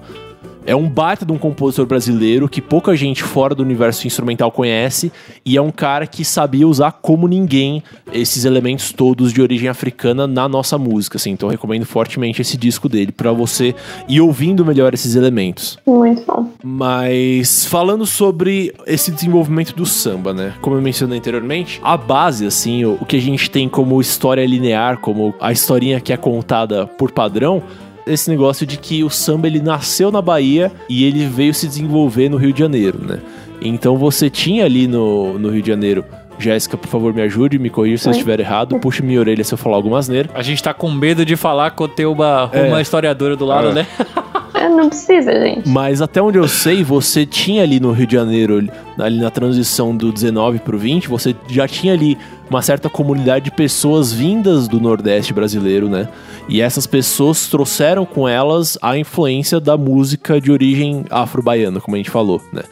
É 0.69 0.75
um 0.75 0.87
baita 0.87 1.25
de 1.25 1.31
um 1.31 1.37
compositor 1.39 1.87
brasileiro 1.87 2.47
que 2.47 2.61
pouca 2.61 2.95
gente 2.95 3.23
fora 3.23 3.55
do 3.55 3.63
universo 3.63 4.05
instrumental 4.05 4.51
conhece 4.51 5.11
e 5.43 5.57
é 5.57 5.61
um 5.61 5.71
cara 5.71 6.05
que 6.05 6.23
sabia 6.23 6.67
usar 6.67 6.91
como 6.91 7.27
ninguém 7.27 7.81
esses 8.13 8.45
elementos 8.45 8.93
todos 8.93 9.33
de 9.33 9.41
origem 9.41 9.67
africana 9.67 10.27
na 10.27 10.47
nossa 10.47 10.77
música, 10.77 11.17
assim. 11.17 11.31
Então 11.31 11.49
eu 11.49 11.53
recomendo 11.53 11.87
fortemente 11.87 12.43
esse 12.43 12.55
disco 12.55 12.87
dele 12.87 13.11
pra 13.11 13.31
você 13.31 13.73
ir 14.07 14.21
ouvindo 14.21 14.63
melhor 14.63 14.93
esses 14.93 15.15
elementos. 15.15 15.79
Muito 15.87 16.23
bom. 16.27 16.51
Mas 16.63 17.65
falando 17.65 18.05
sobre 18.05 18.71
esse 18.85 19.09
desenvolvimento 19.09 19.73
do 19.75 19.87
samba, 19.87 20.35
né? 20.35 20.53
Como 20.61 20.75
eu 20.75 20.81
mencionei 20.83 21.17
anteriormente, 21.17 21.81
a 21.83 21.97
base, 21.97 22.45
assim, 22.45 22.85
o 22.85 23.03
que 23.07 23.15
a 23.15 23.21
gente 23.21 23.49
tem 23.49 23.67
como 23.67 23.99
história 23.99 24.45
linear, 24.45 24.99
como 24.99 25.33
a 25.39 25.51
historinha 25.51 25.99
que 25.99 26.13
é 26.13 26.17
contada 26.17 26.85
por 26.85 27.09
padrão, 27.09 27.63
esse 28.09 28.29
negócio 28.29 28.65
de 28.65 28.77
que 28.77 29.03
o 29.03 29.09
samba 29.09 29.47
ele 29.47 29.61
nasceu 29.61 30.11
na 30.11 30.21
Bahia 30.21 30.71
e 30.89 31.03
ele 31.05 31.25
veio 31.25 31.53
se 31.53 31.67
desenvolver 31.67 32.29
no 32.29 32.37
Rio 32.37 32.51
de 32.53 32.59
Janeiro, 32.59 32.99
né? 33.01 33.19
Então 33.61 33.97
você 33.97 34.29
tinha 34.29 34.65
ali 34.65 34.87
no, 34.87 35.37
no 35.37 35.49
Rio 35.49 35.61
de 35.61 35.67
Janeiro. 35.67 36.03
Jéssica, 36.41 36.77
por 36.77 36.87
favor, 36.87 37.13
me 37.13 37.21
ajude, 37.21 37.59
me 37.59 37.69
corrija 37.69 37.97
se 38.03 38.07
eu 38.07 38.11
estiver 38.13 38.39
errado, 38.39 38.79
puxe 38.79 39.03
minha 39.03 39.19
orelha 39.19 39.43
se 39.43 39.53
eu 39.53 39.57
falar 39.57 39.75
alguma 39.75 39.99
asneira. 39.99 40.29
A 40.33 40.41
gente 40.41 40.63
tá 40.63 40.73
com 40.73 40.89
medo 40.89 41.25
de 41.25 41.35
falar 41.35 41.71
com 41.71 41.85
ter 41.85 42.05
uma, 42.05 42.49
É. 42.53 42.61
uma 42.63 42.81
historiadora 42.81 43.35
do 43.35 43.43
lado, 43.45 43.67
É. 43.69 43.73
né? 43.73 43.87
É, 44.59 44.67
não 44.67 44.89
precisa, 44.89 45.31
gente. 45.31 45.69
Mas 45.69 46.01
até 46.01 46.21
onde 46.21 46.37
eu 46.37 46.47
sei, 46.47 46.83
você 46.83 47.25
tinha 47.25 47.63
ali 47.63 47.79
no 47.79 47.93
Rio 47.93 48.05
de 48.05 48.15
Janeiro, 48.15 48.69
ali 48.97 49.17
na 49.17 49.29
transição 49.29 49.95
do 49.95 50.11
19 50.11 50.59
pro 50.59 50.77
20, 50.77 51.07
você 51.07 51.33
já 51.47 51.65
tinha 51.65 51.93
ali 51.93 52.17
uma 52.49 52.61
certa 52.61 52.89
comunidade 52.89 53.45
de 53.45 53.51
pessoas 53.51 54.11
vindas 54.11 54.67
do 54.67 54.81
Nordeste 54.81 55.33
brasileiro, 55.33 55.87
né? 55.87 56.09
E 56.49 56.59
essas 56.59 56.85
pessoas 56.85 57.47
trouxeram 57.47 58.05
com 58.05 58.27
elas 58.27 58.77
a 58.81 58.97
influência 58.97 59.61
da 59.61 59.77
música 59.77 60.41
de 60.41 60.51
origem 60.51 61.05
afro-baiana, 61.09 61.79
como 61.79 61.95
a 61.95 61.97
gente 61.97 62.09
falou, 62.09 62.41
né? 62.51 62.63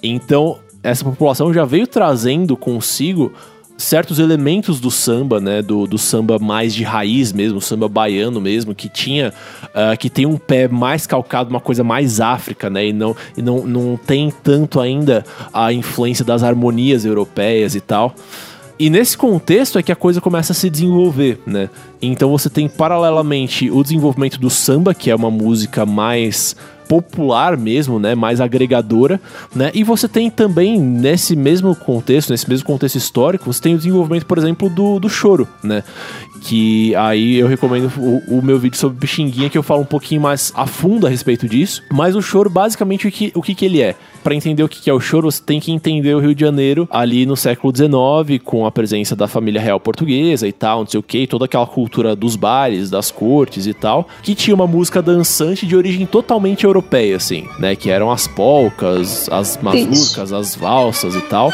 Então, 0.00 0.58
essa 0.80 1.04
população 1.04 1.52
já 1.52 1.64
veio 1.64 1.88
trazendo 1.88 2.56
consigo 2.56 3.32
certos 3.76 4.18
elementos 4.18 4.80
do 4.80 4.90
samba, 4.90 5.40
né? 5.40 5.62
Do, 5.62 5.86
do 5.86 5.98
samba 5.98 6.38
mais 6.38 6.74
de 6.74 6.84
raiz 6.84 7.32
mesmo, 7.32 7.60
samba 7.60 7.88
baiano 7.88 8.40
mesmo, 8.40 8.74
que 8.74 8.88
tinha. 8.88 9.32
ah, 9.74 9.96
que 9.96 10.08
tem 10.08 10.26
um 10.26 10.36
pé 10.36 10.68
mais 10.68 11.06
calcado, 11.06 11.50
uma 11.50 11.60
coisa 11.60 11.82
mais 11.82 12.20
África, 12.20 12.70
né? 12.70 12.86
E 12.86 12.92
não, 12.92 13.16
e 13.36 13.42
não, 13.42 13.66
não 13.66 13.96
tem 13.96 14.32
tanto 14.42 14.80
ainda 14.80 15.24
a 15.52 15.72
influência 15.72 16.24
das 16.24 16.42
harmonias 16.42 17.04
europeias 17.04 17.74
e 17.74 17.80
tal. 17.80 18.14
E 18.78 18.90
nesse 18.90 19.16
contexto 19.16 19.78
é 19.78 19.82
que 19.82 19.92
a 19.92 19.96
coisa 19.96 20.20
começa 20.20 20.52
a 20.52 20.54
se 20.56 20.68
desenvolver, 20.68 21.40
né? 21.46 21.68
Então 22.00 22.30
você 22.30 22.50
tem 22.50 22.68
paralelamente 22.68 23.70
o 23.70 23.82
desenvolvimento 23.82 24.40
do 24.40 24.50
samba, 24.50 24.92
que 24.92 25.10
é 25.10 25.14
uma 25.14 25.30
música 25.30 25.86
mais 25.86 26.56
popular 26.92 27.56
mesmo, 27.56 27.98
né, 27.98 28.14
mais 28.14 28.38
agregadora, 28.38 29.18
né? 29.56 29.70
E 29.72 29.82
você 29.82 30.06
tem 30.06 30.28
também 30.28 30.78
nesse 30.78 31.34
mesmo 31.34 31.74
contexto, 31.74 32.28
nesse 32.28 32.46
mesmo 32.46 32.66
contexto 32.66 32.96
histórico, 32.96 33.50
você 33.50 33.62
tem 33.62 33.74
o 33.74 33.78
desenvolvimento, 33.78 34.26
por 34.26 34.36
exemplo, 34.36 34.68
do, 34.68 35.00
do 35.00 35.08
choro, 35.08 35.48
né? 35.64 35.82
Que 36.44 36.94
aí 36.96 37.38
eu 37.38 37.46
recomendo 37.46 37.90
o, 37.96 38.38
o 38.38 38.42
meu 38.42 38.58
vídeo 38.58 38.76
sobre 38.76 38.98
Pixinguinha, 38.98 39.48
que 39.48 39.56
eu 39.56 39.62
falo 39.62 39.82
um 39.82 39.86
pouquinho 39.86 40.20
mais 40.20 40.52
a 40.56 40.66
fundo 40.66 41.06
a 41.06 41.10
respeito 41.10 41.48
disso. 41.48 41.82
Mas 41.90 42.16
o 42.16 42.22
choro, 42.22 42.50
basicamente, 42.50 43.06
o 43.06 43.10
que, 43.10 43.32
o 43.34 43.42
que, 43.42 43.54
que 43.54 43.64
ele 43.64 43.80
é? 43.80 43.94
Pra 44.22 44.34
entender 44.34 44.62
o 44.62 44.68
que 44.68 44.80
que 44.80 44.90
é 44.90 44.92
o 44.92 45.00
choro, 45.00 45.30
você 45.30 45.42
tem 45.42 45.60
que 45.60 45.72
entender 45.72 46.14
o 46.14 46.20
Rio 46.20 46.34
de 46.34 46.40
Janeiro 46.40 46.88
ali 46.90 47.26
no 47.26 47.36
século 47.36 47.72
XIX, 47.74 48.42
com 48.44 48.66
a 48.66 48.70
presença 48.70 49.14
da 49.14 49.28
família 49.28 49.60
real 49.60 49.78
portuguesa 49.80 50.46
e 50.46 50.52
tal, 50.52 50.80
não 50.80 50.86
sei 50.86 50.98
o 51.00 51.02
que, 51.02 51.26
toda 51.26 51.44
aquela 51.44 51.66
cultura 51.66 52.14
dos 52.16 52.36
bares, 52.36 52.90
das 52.90 53.10
cortes 53.10 53.66
e 53.66 53.74
tal, 53.74 54.08
que 54.22 54.34
tinha 54.34 54.54
uma 54.54 54.66
música 54.66 55.02
dançante 55.02 55.66
de 55.66 55.76
origem 55.76 56.06
totalmente 56.06 56.64
europeia, 56.64 57.16
assim, 57.16 57.46
né? 57.58 57.76
Que 57.76 57.90
eram 57.90 58.10
as 58.10 58.26
polcas, 58.26 59.28
as 59.30 59.58
mazurcas, 59.60 60.32
as 60.32 60.54
valsas 60.56 61.14
e 61.14 61.20
tal. 61.22 61.52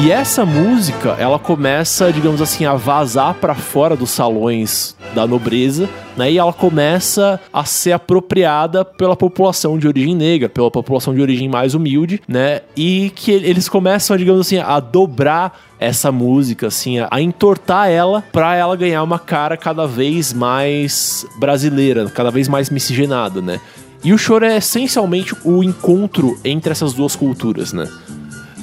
E 0.00 0.12
essa 0.12 0.46
música, 0.46 1.16
ela 1.18 1.40
começa, 1.40 2.12
digamos 2.12 2.40
assim, 2.40 2.64
a 2.64 2.74
vazar 2.74 3.34
pra 3.34 3.56
fora 3.56 3.96
dos 3.96 4.10
salões 4.10 4.96
da 5.12 5.26
nobreza, 5.26 5.88
né? 6.16 6.30
E 6.30 6.38
ela 6.38 6.52
começa 6.52 7.40
a 7.52 7.64
ser 7.64 7.90
apropriada 7.90 8.84
pela 8.84 9.16
população 9.16 9.76
de 9.76 9.88
origem 9.88 10.14
negra, 10.14 10.48
pela 10.48 10.70
população 10.70 11.12
de 11.12 11.20
origem 11.20 11.48
mais 11.48 11.74
humilde, 11.74 12.22
né? 12.28 12.60
E 12.76 13.10
que 13.16 13.32
eles 13.32 13.68
começam, 13.68 14.16
digamos 14.16 14.46
assim, 14.46 14.58
a 14.58 14.78
dobrar 14.78 15.58
essa 15.80 16.12
música, 16.12 16.68
assim, 16.68 17.00
a, 17.00 17.20
entortar 17.20 17.90
ela 17.90 18.22
pra 18.32 18.54
ela 18.54 18.76
ganhar 18.76 19.02
uma 19.02 19.18
cara 19.18 19.56
cada 19.56 19.84
vez 19.84 20.32
mais 20.32 21.26
brasileira, 21.40 22.08
cada 22.08 22.30
vez 22.30 22.46
mais 22.46 22.70
miscigenada, 22.70 23.42
né? 23.42 23.60
E 24.04 24.12
o 24.12 24.18
choro 24.18 24.44
é 24.44 24.58
essencialmente 24.58 25.34
o 25.44 25.60
encontro 25.60 26.38
entre 26.44 26.70
essas 26.70 26.92
duas 26.92 27.16
culturas, 27.16 27.72
né? 27.72 27.88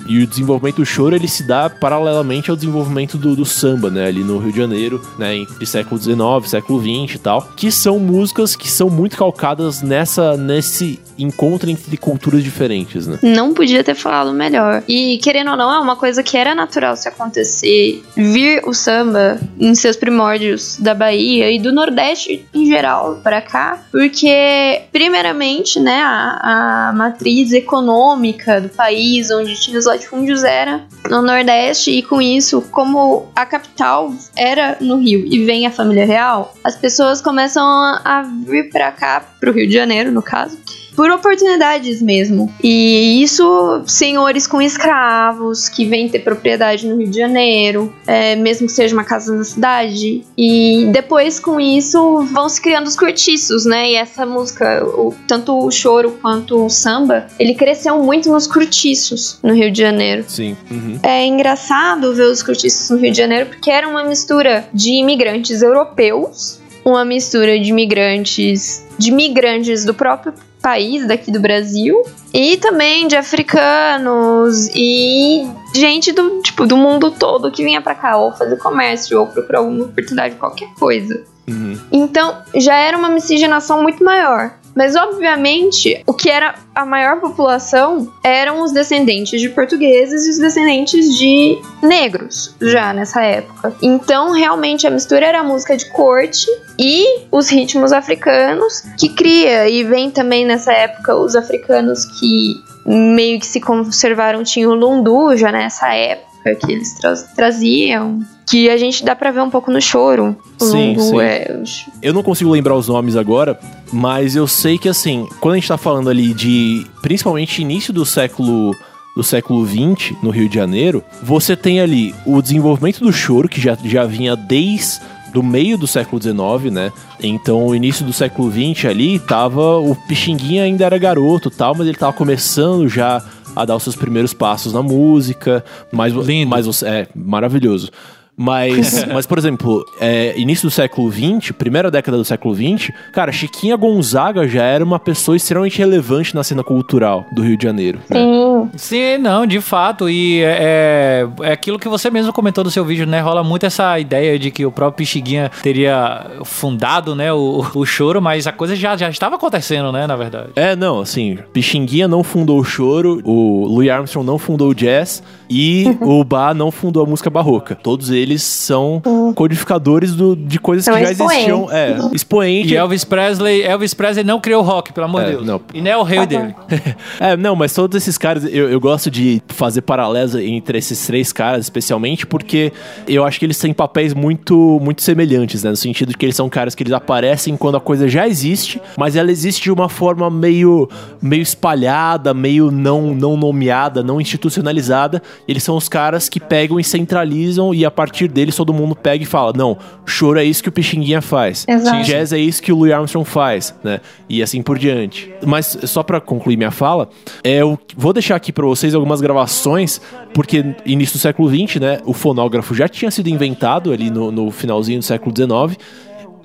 E 0.05 0.23
o 0.23 0.27
desenvolvimento 0.27 0.77
do 0.77 0.85
choro 0.85 1.15
ele 1.15 1.27
se 1.27 1.47
dá 1.47 1.69
paralelamente 1.69 2.49
ao 2.49 2.55
desenvolvimento 2.55 3.17
do, 3.17 3.35
do 3.35 3.45
samba, 3.45 3.89
né? 3.89 4.07
Ali 4.07 4.23
no 4.23 4.37
Rio 4.37 4.51
de 4.51 4.57
Janeiro, 4.57 5.01
né? 5.17 5.35
Entre 5.35 5.65
século 5.65 5.99
XIX, 5.99 6.49
século 6.49 6.79
XX 6.79 7.15
e 7.15 7.19
tal. 7.19 7.41
Que 7.55 7.71
são 7.71 7.99
músicas 7.99 8.55
que 8.55 8.69
são 8.69 8.89
muito 8.89 9.17
calcadas 9.17 9.81
nessa, 9.81 10.37
nesse 10.37 10.99
encontro 11.17 11.69
entre 11.69 11.97
culturas 11.97 12.43
diferentes, 12.43 13.07
né? 13.07 13.19
Não 13.21 13.53
podia 13.53 13.83
ter 13.83 13.95
falado 13.95 14.33
melhor. 14.33 14.83
E 14.87 15.17
querendo 15.19 15.51
ou 15.51 15.57
não, 15.57 15.73
é 15.73 15.79
uma 15.79 15.95
coisa 15.95 16.21
que 16.21 16.37
era 16.37 16.53
natural 16.53 16.95
se 16.95 17.07
acontecer. 17.07 18.03
Vir 18.15 18.61
o 18.65 18.73
samba 18.73 19.39
em 19.59 19.73
seus 19.75 19.95
primórdios 19.95 20.77
da 20.79 20.93
Bahia 20.93 21.51
e 21.51 21.59
do 21.59 21.71
Nordeste 21.71 22.45
em 22.53 22.65
geral 22.65 23.19
pra 23.23 23.41
cá, 23.41 23.83
porque 23.91 24.81
primeiramente, 24.91 25.79
né, 25.79 26.01
a, 26.03 26.89
a 26.89 26.93
matriz 26.93 27.53
econômica 27.53 28.59
do 28.59 28.69
país, 28.69 29.31
onde 29.31 29.55
tinha 29.55 29.79
os 29.79 29.87
latifúndios 29.95 30.43
era 30.43 30.85
no 31.09 31.21
Nordeste 31.21 31.91
e 31.91 32.03
com 32.03 32.21
isso, 32.21 32.61
como 32.71 33.27
a 33.35 33.45
capital 33.45 34.13
era 34.35 34.77
no 34.81 34.97
Rio 34.97 35.25
e 35.25 35.43
vem 35.45 35.65
a 35.65 35.71
família 35.71 36.05
real, 36.05 36.53
as 36.63 36.75
pessoas 36.75 37.21
começam 37.21 37.63
a, 37.63 38.23
vir 38.45 38.69
pra 38.69 38.91
cá, 38.91 39.21
pro 39.39 39.51
Rio 39.51 39.67
de 39.67 39.73
Janeiro, 39.73 40.11
no 40.11 40.21
caso 40.21 40.57
por 40.95 41.09
oportunidades 41.11 42.01
mesmo. 42.01 42.51
E 42.63 43.21
isso, 43.21 43.83
senhores 43.85 44.47
com 44.47 44.61
escravos 44.61 45.67
que 45.69 45.85
vêm 45.85 46.07
ter 46.09 46.19
propriedade 46.19 46.87
no 46.87 46.97
Rio 46.97 47.07
de 47.09 47.17
Janeiro, 47.17 47.93
é, 48.07 48.35
mesmo 48.35 48.67
que 48.67 48.73
seja 48.73 48.93
uma 48.95 49.03
casa 49.03 49.35
na 49.35 49.43
cidade. 49.43 50.23
E 50.37 50.87
depois, 50.91 51.39
com 51.39 51.59
isso, 51.59 52.21
vão 52.31 52.47
se 52.49 52.61
criando 52.61 52.87
os 52.87 52.95
cortiços, 52.95 53.65
né? 53.65 53.91
E 53.91 53.95
essa 53.95 54.25
música, 54.25 54.83
o- 54.85 55.13
tanto 55.27 55.57
o 55.65 55.71
choro 55.71 56.17
quanto 56.21 56.65
o 56.65 56.69
samba, 56.69 57.27
ele 57.39 57.53
cresceu 57.55 58.01
muito 58.01 58.31
nos 58.31 58.47
cortiços 58.47 59.39
no 59.43 59.53
Rio 59.53 59.71
de 59.71 59.79
Janeiro. 59.81 60.23
Sim. 60.27 60.55
Uhum. 60.71 60.99
É 61.03 61.25
engraçado 61.25 62.13
ver 62.15 62.23
os 62.27 62.41
cortiços 62.41 62.89
no 62.89 62.97
Rio 62.97 63.11
de 63.11 63.17
Janeiro 63.17 63.47
porque 63.47 63.69
era 63.69 63.87
uma 63.87 64.03
mistura 64.03 64.67
de 64.73 64.91
imigrantes 64.91 65.61
europeus, 65.61 66.59
uma 66.83 67.03
mistura 67.03 67.59
de 67.59 67.69
imigrantes 67.69 68.83
de 68.97 69.11
migrantes 69.11 69.83
do 69.83 69.93
próprio 69.93 70.33
país 70.65 71.07
daqui 71.07 71.29
do 71.29 71.39
Brasil 71.39 72.01
e 72.33 72.57
também 72.57 73.07
de 73.07 73.15
africanos 73.15 74.67
e 74.73 75.47
gente 75.75 76.11
do 76.11 76.41
tipo 76.41 76.65
do 76.65 76.75
mundo 76.75 77.11
todo 77.11 77.51
que 77.51 77.63
vinha 77.63 77.79
pra 77.83 77.93
cá 77.93 78.17
ou 78.17 78.31
fazer 78.31 78.57
comércio 78.57 79.19
ou 79.19 79.27
procurar 79.27 79.59
alguma 79.59 79.85
oportunidade 79.85 80.33
qualquer 80.37 80.73
coisa. 80.79 81.23
Uhum. 81.47 81.77
Então, 81.91 82.35
já 82.55 82.75
era 82.77 82.97
uma 82.97 83.09
miscigenação 83.09 83.83
muito 83.83 84.03
maior. 84.03 84.53
Mas, 84.75 84.95
obviamente, 84.95 86.03
o 86.05 86.13
que 86.13 86.29
era 86.29 86.55
a 86.75 86.85
maior 86.85 87.21
população 87.21 88.11
eram 88.23 88.61
os 88.61 88.73
descendentes 88.73 89.39
de 89.39 89.47
portugueses 89.49 90.27
e 90.27 90.31
os 90.31 90.37
descendentes 90.37 91.17
de 91.17 91.57
negros, 91.81 92.53
já 92.61 92.91
nessa 92.93 93.23
época. 93.23 93.73
Então, 93.81 94.31
realmente, 94.31 94.85
a 94.85 94.89
mistura 94.89 95.25
era 95.25 95.39
a 95.39 95.43
música 95.43 95.77
de 95.77 95.89
corte 95.91 96.45
e 96.77 97.21
os 97.31 97.47
ritmos 97.49 97.93
africanos 97.93 98.81
que 98.99 99.09
cria. 99.09 99.69
E 99.69 99.83
vem 99.83 100.11
também 100.11 100.45
nessa 100.45 100.73
época 100.73 101.15
os 101.15 101.35
africanos 101.35 102.03
que 102.19 102.55
meio 102.85 103.39
que 103.39 103.45
se 103.47 103.61
conservaram. 103.61 104.43
Tinha 104.43 104.69
o 104.69 104.73
lundu 104.75 105.35
já 105.37 105.51
nessa 105.51 105.93
época 105.93 106.55
que 106.55 106.71
eles 106.73 106.93
tra- 106.99 107.15
traziam. 107.35 108.19
Que 108.47 108.69
a 108.69 108.77
gente 108.77 109.03
dá 109.03 109.15
pra 109.15 109.31
ver 109.31 109.41
um 109.41 109.49
pouco 109.49 109.71
no 109.71 109.81
choro. 109.81 110.35
O 110.61 110.65
Sim, 110.65 110.95
sim. 110.99 111.19
é 111.19 111.63
Eu 112.01 112.13
não 112.13 112.21
consigo 112.21 112.51
lembrar 112.51 112.75
os 112.75 112.87
nomes 112.87 113.15
agora, 113.15 113.59
mas 113.91 114.35
eu 114.35 114.47
sei 114.47 114.77
que 114.77 114.87
assim, 114.87 115.27
quando 115.39 115.53
a 115.53 115.57
gente 115.57 115.67
tá 115.67 115.77
falando 115.77 116.09
ali 116.09 116.33
de 116.33 116.85
principalmente 117.01 117.61
início 117.61 117.91
do 117.91 118.05
século 118.05 118.75
do 119.15 119.23
século 119.23 119.65
XX 119.65 120.11
no 120.21 120.29
Rio 120.29 120.49
de 120.49 120.55
Janeiro, 120.55 121.01
você 121.23 121.55
tem 121.55 121.79
ali 121.79 122.13
o 122.25 122.41
desenvolvimento 122.41 122.99
do 122.99 123.13
choro 123.13 123.47
que 123.47 123.61
já, 123.61 123.77
já 123.85 124.03
vinha 124.03 124.35
desde 124.35 124.99
do 125.35 125.43
meio 125.43 125.77
do 125.77 125.85
século 125.85 126.21
XIX, 126.21 126.73
né? 126.73 126.91
Então, 127.21 127.65
o 127.67 127.75
início 127.75 128.05
do 128.05 128.13
século 128.13 128.49
XX 128.49 128.85
ali 128.85 129.19
tava 129.19 129.79
o 129.79 129.93
Pixinguinha 130.07 130.63
ainda 130.63 130.85
era 130.85 130.97
garoto, 130.97 131.49
tal, 131.49 131.75
mas 131.75 131.87
ele 131.87 131.97
tava 131.97 132.13
começando 132.13 132.87
já 132.87 133.21
a 133.53 133.65
dar 133.65 133.75
os 133.75 133.83
seus 133.83 133.97
primeiros 133.97 134.33
passos 134.33 134.71
na 134.71 134.81
música, 134.81 135.63
mas 135.91 136.13
Lindo. 136.13 136.49
mas 136.49 136.65
você 136.65 136.85
é 136.87 137.07
maravilhoso. 137.13 137.89
Mas, 138.37 139.05
mas 139.11 139.25
por 139.25 139.37
exemplo, 139.37 139.85
é, 139.99 140.37
início 140.37 140.67
do 140.67 140.71
século 140.71 141.11
XX, 141.11 141.51
primeira 141.51 141.89
década 141.89 142.17
do 142.17 142.25
século 142.25 142.55
XX, 142.55 142.91
cara, 143.11 143.31
Chiquinha 143.31 143.75
Gonzaga 143.75 144.47
já 144.47 144.63
era 144.63 144.83
uma 144.83 144.99
pessoa 144.99 145.37
extremamente 145.37 145.77
relevante 145.77 146.35
na 146.35 146.43
cena 146.43 146.63
cultural 146.63 147.25
do 147.31 147.41
Rio 147.41 147.57
de 147.57 147.63
Janeiro. 147.63 147.99
né? 148.09 148.17
Sim. 148.17 148.45
Sim, 148.75 149.17
não, 149.17 149.45
de 149.45 149.61
fato. 149.61 150.09
E 150.09 150.41
é, 150.43 151.27
é 151.41 151.51
aquilo 151.51 151.77
que 151.79 151.87
você 151.87 152.09
mesmo 152.09 152.33
comentou 152.33 152.63
no 152.63 152.71
seu 152.71 152.83
vídeo, 152.83 153.05
né? 153.05 153.19
Rola 153.19 153.43
muito 153.43 153.65
essa 153.65 153.99
ideia 153.99 154.37
de 154.39 154.51
que 154.51 154.65
o 154.65 154.71
próprio 154.71 154.97
Pixinguinha 154.97 155.51
teria 155.61 156.25
fundado, 156.43 157.15
né, 157.15 157.31
o, 157.33 157.65
o 157.75 157.85
choro, 157.85 158.21
mas 158.21 158.47
a 158.47 158.51
coisa 158.51 158.75
já, 158.75 158.95
já 158.95 159.09
estava 159.09 159.35
acontecendo, 159.35 159.91
né, 159.91 160.07
na 160.07 160.15
verdade. 160.15 160.49
É, 160.55 160.75
não, 160.75 161.01
assim, 161.01 161.37
Pixinguinha 161.53 162.07
não 162.07 162.23
fundou 162.23 162.59
o 162.59 162.63
choro, 162.63 163.21
o 163.23 163.65
Louis 163.67 163.89
Armstrong 163.89 164.25
não 164.25 164.37
fundou 164.37 164.69
o 164.69 164.75
jazz 164.75 165.21
e 165.49 165.85
o 166.01 166.23
Bach 166.23 166.55
não 166.55 166.71
fundou 166.71 167.03
a 167.03 167.05
música 167.05 167.29
barroca. 167.29 167.75
Todos 167.75 168.09
eles 168.09 168.24
são 168.43 169.01
codificadores 169.35 170.13
do- 170.13 170.35
de 170.35 170.59
coisas 170.59 170.85
São 170.85 170.93
que 170.95 171.01
já 171.03 171.11
existiam. 171.11 171.67
É, 171.71 171.97
expoente. 172.13 172.73
E 172.73 172.75
Elvis 172.77 173.03
Presley, 173.03 173.61
Elvis 173.63 173.93
Presley 173.93 174.23
não 174.25 174.39
criou 174.39 174.61
o 174.63 174.65
rock, 174.65 174.93
pelo 174.93 175.05
amor 175.05 175.23
de 175.23 175.27
É, 175.29 175.31
Deus. 175.33 175.45
não. 175.45 175.61
E 175.73 175.81
não 175.81 175.91
é 175.91 175.97
o 175.97 176.03
rei 176.03 176.25
dele. 176.25 176.55
É, 177.19 177.35
não, 177.37 177.55
mas 177.55 177.73
todos 177.73 177.95
esses 177.95 178.17
caras, 178.17 178.43
eu, 178.45 178.69
eu 178.69 178.79
gosto 178.79 179.09
de 179.09 179.41
fazer 179.49 179.81
paralelos 179.81 180.35
entre 180.35 180.77
esses 180.77 181.05
três 181.05 181.31
caras, 181.31 181.65
especialmente, 181.65 182.25
porque 182.25 182.71
eu 183.07 183.23
acho 183.23 183.39
que 183.39 183.45
eles 183.45 183.57
têm 183.59 183.73
papéis 183.73 184.13
muito, 184.13 184.79
muito 184.81 185.01
semelhantes, 185.01 185.63
né? 185.63 185.69
No 185.69 185.75
sentido 185.75 186.09
de 186.09 186.17
que 186.17 186.25
eles 186.25 186.35
são 186.35 186.49
caras 186.49 186.75
que 186.75 186.83
eles 186.83 186.93
aparecem 186.93 187.55
quando 187.57 187.75
a 187.77 187.81
coisa 187.81 188.07
já 188.07 188.27
existe, 188.27 188.81
mas 188.97 189.15
ela 189.15 189.31
existe 189.31 189.63
de 189.63 189.71
uma 189.71 189.87
forma 189.89 190.29
meio, 190.29 190.89
meio 191.21 191.41
espalhada, 191.41 192.33
meio 192.33 192.71
não, 192.71 193.13
não 193.13 193.35
nomeada, 193.37 194.03
não 194.03 194.19
institucionalizada. 194.21 195.21
Eles 195.47 195.63
são 195.63 195.75
os 195.77 195.87
caras 195.89 196.29
que 196.29 196.39
pegam 196.39 196.79
e 196.79 196.83
centralizam 196.83 197.73
e 197.73 197.85
a 197.85 197.91
partir 197.91 198.14
deles 198.27 198.55
todo 198.55 198.73
mundo 198.73 198.95
pega 198.95 199.23
e 199.23 199.25
fala: 199.25 199.53
não, 199.55 199.77
choro 200.05 200.39
é 200.39 200.43
isso 200.43 200.63
que 200.63 200.69
o 200.69 200.71
Pixinguinha 200.71 201.21
faz. 201.21 201.65
Exato. 201.67 202.03
Jazz 202.03 202.33
é 202.33 202.39
isso 202.39 202.61
que 202.61 202.71
o 202.71 202.75
Louis 202.77 202.93
Armstrong 202.93 203.27
faz, 203.27 203.75
né? 203.83 203.99
E 204.29 204.41
assim 204.41 204.61
por 204.61 204.77
diante. 204.77 205.31
Mas 205.45 205.77
só 205.83 206.03
pra 206.03 206.19
concluir 206.21 206.57
minha 206.57 206.71
fala, 206.71 207.09
é, 207.43 207.61
eu 207.61 207.77
vou 207.95 208.13
deixar 208.13 208.35
aqui 208.35 208.51
pra 208.51 208.65
vocês 208.65 208.95
algumas 208.95 209.21
gravações, 209.21 210.01
porque 210.33 210.75
início 210.85 211.17
do 211.17 211.21
século 211.21 211.49
XX, 211.49 211.79
né? 211.79 211.99
O 212.05 212.13
fonógrafo 212.13 212.73
já 212.73 212.87
tinha 212.87 213.11
sido 213.11 213.27
inventado 213.27 213.91
ali 213.91 214.09
no, 214.09 214.31
no 214.31 214.51
finalzinho 214.51 214.99
do 214.99 215.05
século 215.05 215.33
XIX. 215.35 215.77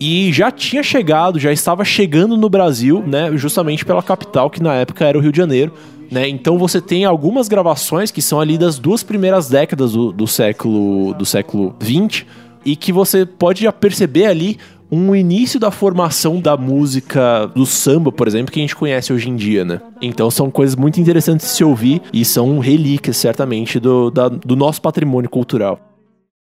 E 0.03 0.33
já 0.33 0.51
tinha 0.51 0.83
chegado, 0.83 1.39
já 1.39 1.53
estava 1.53 1.85
chegando 1.85 2.35
no 2.35 2.49
Brasil, 2.49 3.05
né? 3.07 3.31
Justamente 3.35 3.85
pela 3.85 4.03
capital, 4.03 4.49
que 4.49 4.63
na 4.63 4.75
época 4.75 5.05
era 5.05 5.19
o 5.19 5.21
Rio 5.21 5.31
de 5.31 5.37
Janeiro. 5.37 5.75
Né? 6.11 6.29
Então 6.29 6.59
você 6.59 6.81
tem 6.81 7.05
algumas 7.05 7.49
gravações 7.49 8.11
que 8.11 8.21
são 8.21 8.41
ali 8.41 8.59
das 8.59 8.79
duas 8.79 9.03
primeiras 9.03 9.49
décadas 9.49 9.93
do, 9.93 10.11
do 10.13 10.27
século 10.27 11.15
do 11.15 11.25
século 11.25 11.75
XX, 11.83 12.25
e 12.65 12.75
que 12.77 12.93
você 12.93 13.25
pode 13.25 13.63
já 13.63 13.73
perceber 13.73 14.27
ali 14.27 14.59
um 14.93 15.15
início 15.15 15.61
da 15.61 15.71
formação 15.71 16.41
da 16.41 16.57
música 16.57 17.47
do 17.55 17.65
samba, 17.65 18.11
por 18.11 18.27
exemplo, 18.27 18.53
que 18.53 18.59
a 18.59 18.63
gente 18.63 18.75
conhece 18.75 19.13
hoje 19.13 19.29
em 19.31 19.37
dia, 19.37 19.65
né? 19.65 19.81
Então 20.03 20.29
são 20.33 20.51
coisas 20.51 20.75
muito 20.75 21.01
interessantes 21.01 21.47
de 21.47 21.53
se 21.53 21.63
ouvir 21.63 22.03
e 22.13 22.25
são 22.25 22.59
relíquias, 22.59 23.17
certamente, 23.17 23.79
do, 23.79 24.11
da- 24.11 24.29
do 24.29 24.57
nosso 24.57 24.83
patrimônio 24.83 25.31
cultural. 25.31 25.79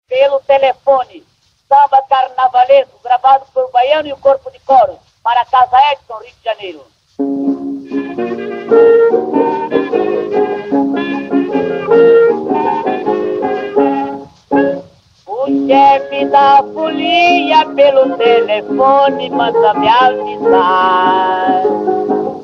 pelo 0.09 0.39
telefone. 0.41 1.23
Samba 1.67 1.99
carnavalesco, 2.09 2.99
gravado 3.03 3.45
por 3.53 3.71
Baiano 3.71 4.07
e 4.09 4.13
o 4.13 4.17
Corpo 4.17 4.51
de 4.51 4.59
Coro, 4.59 4.97
para 5.23 5.41
a 5.41 5.45
Casa 5.45 5.75
Edson, 5.93 6.13
Rio 6.23 6.33
de 6.37 6.43
Janeiro. 6.45 6.81
O 7.17 7.21
chefe 15.65 16.25
da 16.25 16.61
folia 16.73 17.65
pelo 17.73 18.17
telefone 18.17 19.29
manda 19.29 19.73
me 19.75 19.87
avisar 19.87 21.63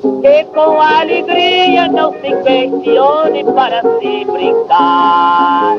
que 0.02 0.44
com 0.52 0.80
alegria 0.80 1.86
não 1.88 2.12
se 2.12 2.34
questione 2.42 3.44
para 3.44 3.80
se 3.80 4.24
brincar. 4.24 5.76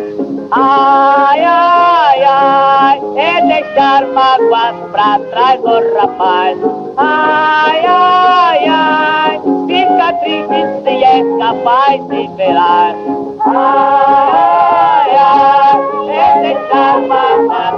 Ai, 0.52 1.44
ai, 1.44 2.24
ai, 2.24 3.02
é 3.18 3.42
deixar 3.48 4.08
mágoas 4.08 4.76
pra 4.92 5.20
trás, 5.30 5.60
ô 5.64 5.98
rapaz. 5.98 6.58
Ai, 6.96 7.86
ai, 7.86 8.66
ai, 8.68 9.42
fica 9.68 10.14
triste 10.14 10.84
se 10.84 11.04
é 11.04 11.38
capaz 11.38 12.08
de 12.08 12.28
velar. 12.38 12.96
Ai, 13.46 15.16
ai, 15.18 16.10
é 16.12 16.42
deixar 16.42 17.02
mágoas 17.02 17.73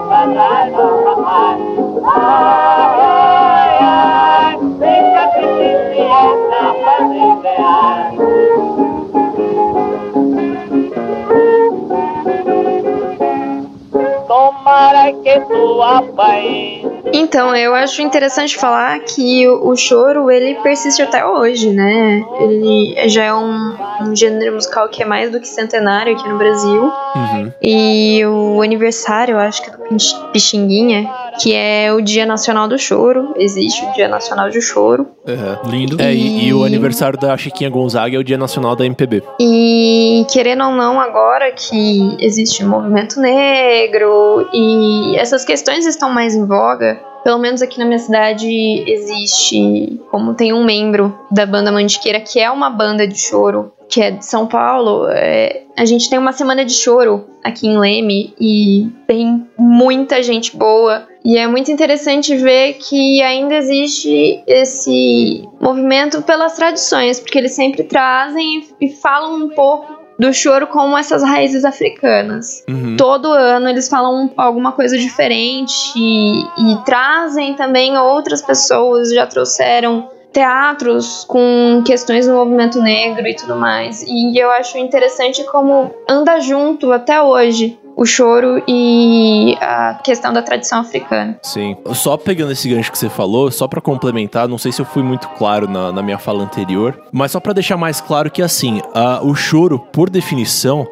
Então, 17.14 17.56
eu 17.56 17.74
acho 17.76 18.02
interessante 18.02 18.58
falar 18.58 19.00
que 19.00 19.48
o, 19.48 19.70
o 19.70 19.76
choro, 19.76 20.30
ele 20.32 20.56
persiste 20.56 21.02
até 21.02 21.26
hoje, 21.26 21.70
né? 21.72 22.24
Ele 22.40 23.08
já 23.10 23.24
é 23.26 23.34
um, 23.34 23.74
um 24.02 24.16
gênero 24.16 24.54
musical 24.56 24.90
que 24.90 25.04
é 25.04 25.06
mais 25.06 25.32
do 25.32 25.40
que 25.40 25.48
centenário 25.48 26.14
aqui 26.14 26.28
no 26.28 26.38
Brasil. 26.38 26.84
Uhum. 27.16 27.52
E 27.62 28.26
o 28.26 28.62
aniversário, 28.62 29.34
eu 29.34 29.40
acho 29.40 29.62
que 29.64 29.70
é 29.70 29.74
do 29.74 29.84
Pix- 29.84 30.14
Pixinguinha, 30.34 31.10
que 31.42 31.54
é 31.54 31.94
o 31.94 32.02
Dia 32.02 32.26
Nacional 32.26 32.68
do 32.68 32.78
Choro. 32.78 33.34
Existe 33.38 33.86
o 33.86 33.94
Dia 33.94 34.08
Nacional 34.08 34.50
do 34.50 34.62
Choro. 34.62 35.08
Uhum. 35.28 35.70
Lindo. 35.72 36.02
É, 36.02 36.14
e, 36.14 36.48
e 36.48 36.54
o 36.54 36.64
E- 36.64 36.68
aniversário 36.68 37.18
da 37.20 37.38
Chiquinha 37.38 37.70
Gonzaga 37.70 38.16
é 38.16 38.20
o 38.20 38.24
Dia 38.24 38.38
Nacional 38.38 38.76
da 38.76 38.86
MPB. 38.86 39.24
E 39.40 40.05
querendo 40.26 40.64
ou 40.66 40.72
não, 40.72 41.00
agora 41.00 41.52
que 41.52 42.18
existe 42.20 42.64
o 42.64 42.68
movimento 42.68 43.20
negro 43.20 44.48
e 44.54 45.16
essas 45.18 45.46
questões 45.46 45.86
estão 45.86 46.10
mais 46.10 46.36
em 46.36 46.46
voga, 46.46 47.00
pelo 47.24 47.40
menos 47.40 47.62
aqui 47.62 47.80
na 47.80 47.86
minha 47.86 48.00
cidade 48.00 48.48
existe, 48.88 50.00
como 50.12 50.36
tem 50.36 50.54
um 50.54 50.64
membro 50.64 51.18
da 51.32 51.46
banda 51.46 51.72
Mantiqueira, 51.72 52.20
que 52.20 52.40
é 52.40 52.52
uma 52.52 52.70
banda 52.70 53.08
de 53.08 53.18
choro, 53.20 53.74
que 53.90 54.02
é 54.02 54.12
de 54.12 54.26
São 54.26 54.48
Paulo, 54.48 55.08
é, 55.10 55.64
a 55.78 55.86
gente 55.86 56.10
tem 56.10 56.18
uma 56.18 56.32
semana 56.34 56.64
de 56.64 56.74
choro 56.74 57.26
aqui 57.44 57.68
em 57.68 57.78
Leme 57.78 58.34
e 58.40 58.90
tem 59.08 59.46
muita 59.58 60.24
gente 60.24 60.56
boa. 60.56 61.08
E 61.24 61.38
é 61.38 61.48
muito 61.48 61.72
interessante 61.72 62.36
ver 62.36 62.74
que 62.74 63.22
ainda 63.22 63.56
existe 63.56 64.42
esse 64.48 65.44
movimento 65.60 66.22
pelas 66.22 66.56
tradições, 66.56 67.20
porque 67.20 67.38
eles 67.38 67.54
sempre 67.54 67.84
trazem 67.84 68.68
e 68.80 68.90
falam 68.90 69.36
um 69.36 69.50
pouco 69.50 69.95
do 70.18 70.34
choro 70.34 70.68
como 70.68 70.98
essas 70.98 71.22
raízes 71.24 71.66
africanas. 71.66 72.64
Uhum. 72.68 72.96
Todo 72.98 73.32
ano 73.32 73.70
eles 73.70 73.88
falam 73.90 74.32
alguma 74.38 74.72
coisa 74.72 74.98
diferente 74.98 75.74
e, 75.96 76.42
e 76.42 76.78
trazem 76.86 77.54
também 77.54 77.98
outras 77.98 78.42
pessoas, 78.42 79.14
já 79.14 79.28
trouxeram 79.28 80.10
teatros 80.32 81.24
com 81.30 81.82
questões 81.86 82.28
do 82.28 82.34
movimento 82.34 82.82
negro 82.82 83.26
e 83.26 83.34
tudo 83.34 83.56
mais. 83.56 84.04
E 84.06 84.38
eu 84.38 84.52
acho 84.52 84.78
interessante 84.78 85.44
como 85.46 85.96
anda 86.10 86.40
junto 86.42 86.92
até 86.92 87.22
hoje 87.22 87.80
o 87.96 88.06
choro 88.06 88.62
e 88.68 89.56
a 89.62 90.00
questão 90.04 90.34
da 90.34 90.42
tradição 90.42 90.80
africana. 90.80 91.40
Sim. 91.42 91.78
Só 91.94 92.18
pegando 92.18 92.52
esse 92.52 92.68
gancho 92.68 92.92
que 92.92 92.98
você 92.98 93.10
falou, 93.10 93.50
só 93.50 93.68
pra 93.68 93.80
complementar, 93.80 94.48
não 94.48 94.58
sei 94.58 94.72
se 94.72 94.82
eu 94.82 94.86
fui 94.86 95.02
muito 95.02 95.30
claro 95.30 95.68
na, 95.68 95.92
na 95.92 96.02
minha 96.02 96.18
fala 96.18 96.44
anterior, 96.44 97.00
mas 97.12 97.32
só 97.32 97.40
pra 97.40 97.54
deixar 97.54 97.78
mais 97.78 98.02
claro 98.02 98.30
que 98.30 98.42
assim, 98.42 98.82
o 99.24 99.34
choro, 99.34 99.80
por 99.80 100.10
definição, 100.10 100.86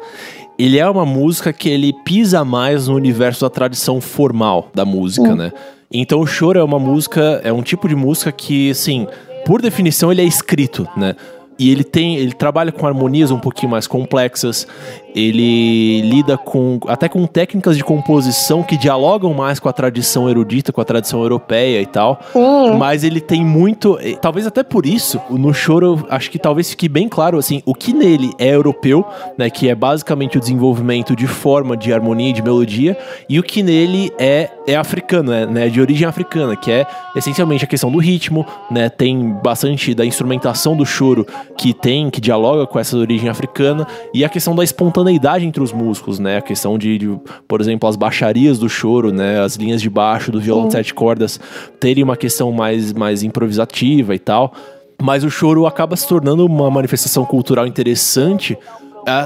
ele 0.58 0.78
é 0.78 0.88
uma 0.88 1.04
música 1.04 1.52
que 1.52 1.68
ele 1.68 1.92
pisa 2.04 2.44
mais 2.44 2.88
no 2.88 2.94
universo 2.94 3.42
da 3.42 3.50
tradição 3.50 4.00
formal 4.00 4.68
da 4.74 4.84
música, 4.84 5.34
né? 5.34 5.52
Então 5.92 6.20
o 6.20 6.26
choro 6.26 6.58
é 6.58 6.64
uma 6.64 6.78
música, 6.78 7.40
é 7.44 7.52
um 7.52 7.62
tipo 7.62 7.88
de 7.88 7.94
música 7.94 8.32
que, 8.32 8.70
assim, 8.70 9.06
por 9.44 9.60
definição 9.60 10.10
ele 10.10 10.22
é 10.22 10.24
escrito, 10.24 10.88
né? 10.96 11.14
E 11.58 11.70
ele 11.70 11.84
tem, 11.84 12.16
ele 12.16 12.32
trabalha 12.32 12.72
com 12.72 12.86
harmonias 12.86 13.30
um 13.30 13.38
pouquinho 13.38 13.70
mais 13.70 13.86
complexas. 13.86 14.66
Ele 15.14 16.00
lida 16.02 16.36
com 16.36 16.80
até 16.88 17.08
com 17.08 17.24
técnicas 17.26 17.76
de 17.76 17.84
composição 17.84 18.64
que 18.64 18.76
dialogam 18.76 19.32
mais 19.32 19.60
com 19.60 19.68
a 19.68 19.72
tradição 19.72 20.28
erudita, 20.28 20.72
com 20.72 20.80
a 20.80 20.84
tradição 20.84 21.22
europeia 21.22 21.80
e 21.80 21.86
tal. 21.86 22.18
Sim. 22.32 22.76
Mas 22.76 23.04
ele 23.04 23.20
tem 23.20 23.44
muito, 23.44 23.96
talvez 24.20 24.44
até 24.46 24.64
por 24.64 24.84
isso, 24.84 25.20
no 25.30 25.54
choro, 25.54 26.04
acho 26.10 26.28
que 26.30 26.38
talvez 26.38 26.70
fique 26.70 26.88
bem 26.88 27.08
claro 27.08 27.38
assim, 27.38 27.62
o 27.64 27.74
que 27.74 27.92
nele 27.92 28.32
é 28.38 28.54
europeu, 28.54 29.04
né, 29.38 29.48
que 29.48 29.68
é 29.68 29.74
basicamente 29.74 30.36
o 30.36 30.40
desenvolvimento 30.40 31.14
de 31.14 31.28
forma, 31.28 31.76
de 31.76 31.92
harmonia 31.92 32.30
e 32.30 32.32
de 32.32 32.42
melodia, 32.42 32.98
e 33.28 33.38
o 33.38 33.42
que 33.42 33.62
nele 33.62 34.12
é 34.18 34.50
é 34.66 34.76
africano, 34.76 35.32
é, 35.32 35.46
né, 35.46 35.68
de 35.68 35.80
origem 35.80 36.08
africana, 36.08 36.56
que 36.56 36.70
é 36.70 36.86
essencialmente 37.14 37.64
a 37.64 37.68
questão 37.68 37.90
do 37.90 37.98
ritmo, 37.98 38.46
né, 38.70 38.88
tem 38.88 39.30
bastante 39.42 39.94
da 39.94 40.04
instrumentação 40.04 40.76
do 40.76 40.86
choro 40.86 41.26
que 41.56 41.72
tem, 41.72 42.10
que 42.10 42.20
dialoga 42.20 42.66
com 42.66 42.78
essa 42.78 42.96
origem 42.96 43.28
africana, 43.28 43.86
e 44.12 44.24
a 44.24 44.28
questão 44.28 44.54
da 44.54 44.64
espontaneidade 44.64 45.46
entre 45.46 45.62
os 45.62 45.72
músicos, 45.72 46.18
né, 46.18 46.38
a 46.38 46.42
questão 46.42 46.78
de, 46.78 46.98
de, 46.98 47.18
por 47.46 47.60
exemplo, 47.60 47.88
as 47.88 47.96
baixarias 47.96 48.58
do 48.58 48.68
choro, 48.68 49.12
né, 49.12 49.40
as 49.40 49.56
linhas 49.56 49.80
de 49.80 49.88
baixo 49.88 50.32
do 50.32 50.40
violão 50.40 50.66
de 50.66 50.72
sete 50.72 50.92
cordas 50.92 51.38
terem 51.78 52.02
uma 52.02 52.16
questão 52.16 52.52
mais, 52.52 52.92
mais 52.92 53.22
improvisativa 53.22 54.14
e 54.14 54.18
tal. 54.18 54.52
Mas 55.02 55.24
o 55.24 55.30
choro 55.30 55.66
acaba 55.66 55.96
se 55.96 56.06
tornando 56.06 56.46
uma 56.46 56.70
manifestação 56.70 57.24
cultural 57.24 57.66
interessante, 57.66 58.56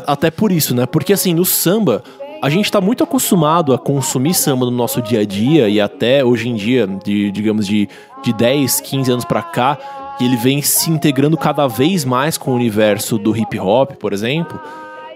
até 0.07 0.31
por 0.31 0.51
isso, 0.51 0.75
né? 0.75 0.87
Porque 0.87 1.12
assim, 1.12 1.35
no 1.35 1.45
samba, 1.45 2.03
a 2.43 2.49
gente 2.49 2.71
tá 2.71 2.81
muito 2.81 3.03
acostumado 3.03 3.73
a 3.73 3.79
consumir 3.79 4.35
samba 4.35 4.64
no 4.64 4.71
nosso 4.71 5.03
dia 5.03 5.21
a 5.21 5.25
dia 5.25 5.69
e 5.69 5.81
até 5.81 6.25
hoje 6.25 6.49
em 6.49 6.55
dia, 6.55 6.87
de, 7.05 7.31
digamos, 7.31 7.66
de, 7.66 7.89
de 8.23 8.33
10, 8.33 8.81
15 8.81 9.12
anos 9.12 9.25
pra 9.25 9.43
cá, 9.43 9.79
que 10.19 10.25
ele 10.25 10.37
vem 10.37 10.61
se 10.61 10.91
integrando 10.91 11.37
cada 11.37 11.69
vez 11.69 12.05
mais 12.05 12.37
com 12.37 12.51
o 12.51 12.55
universo 12.55 13.16
do 13.16 13.37
hip 13.37 13.59
hop, 13.59 13.93
por 13.93 14.12
exemplo, 14.12 14.61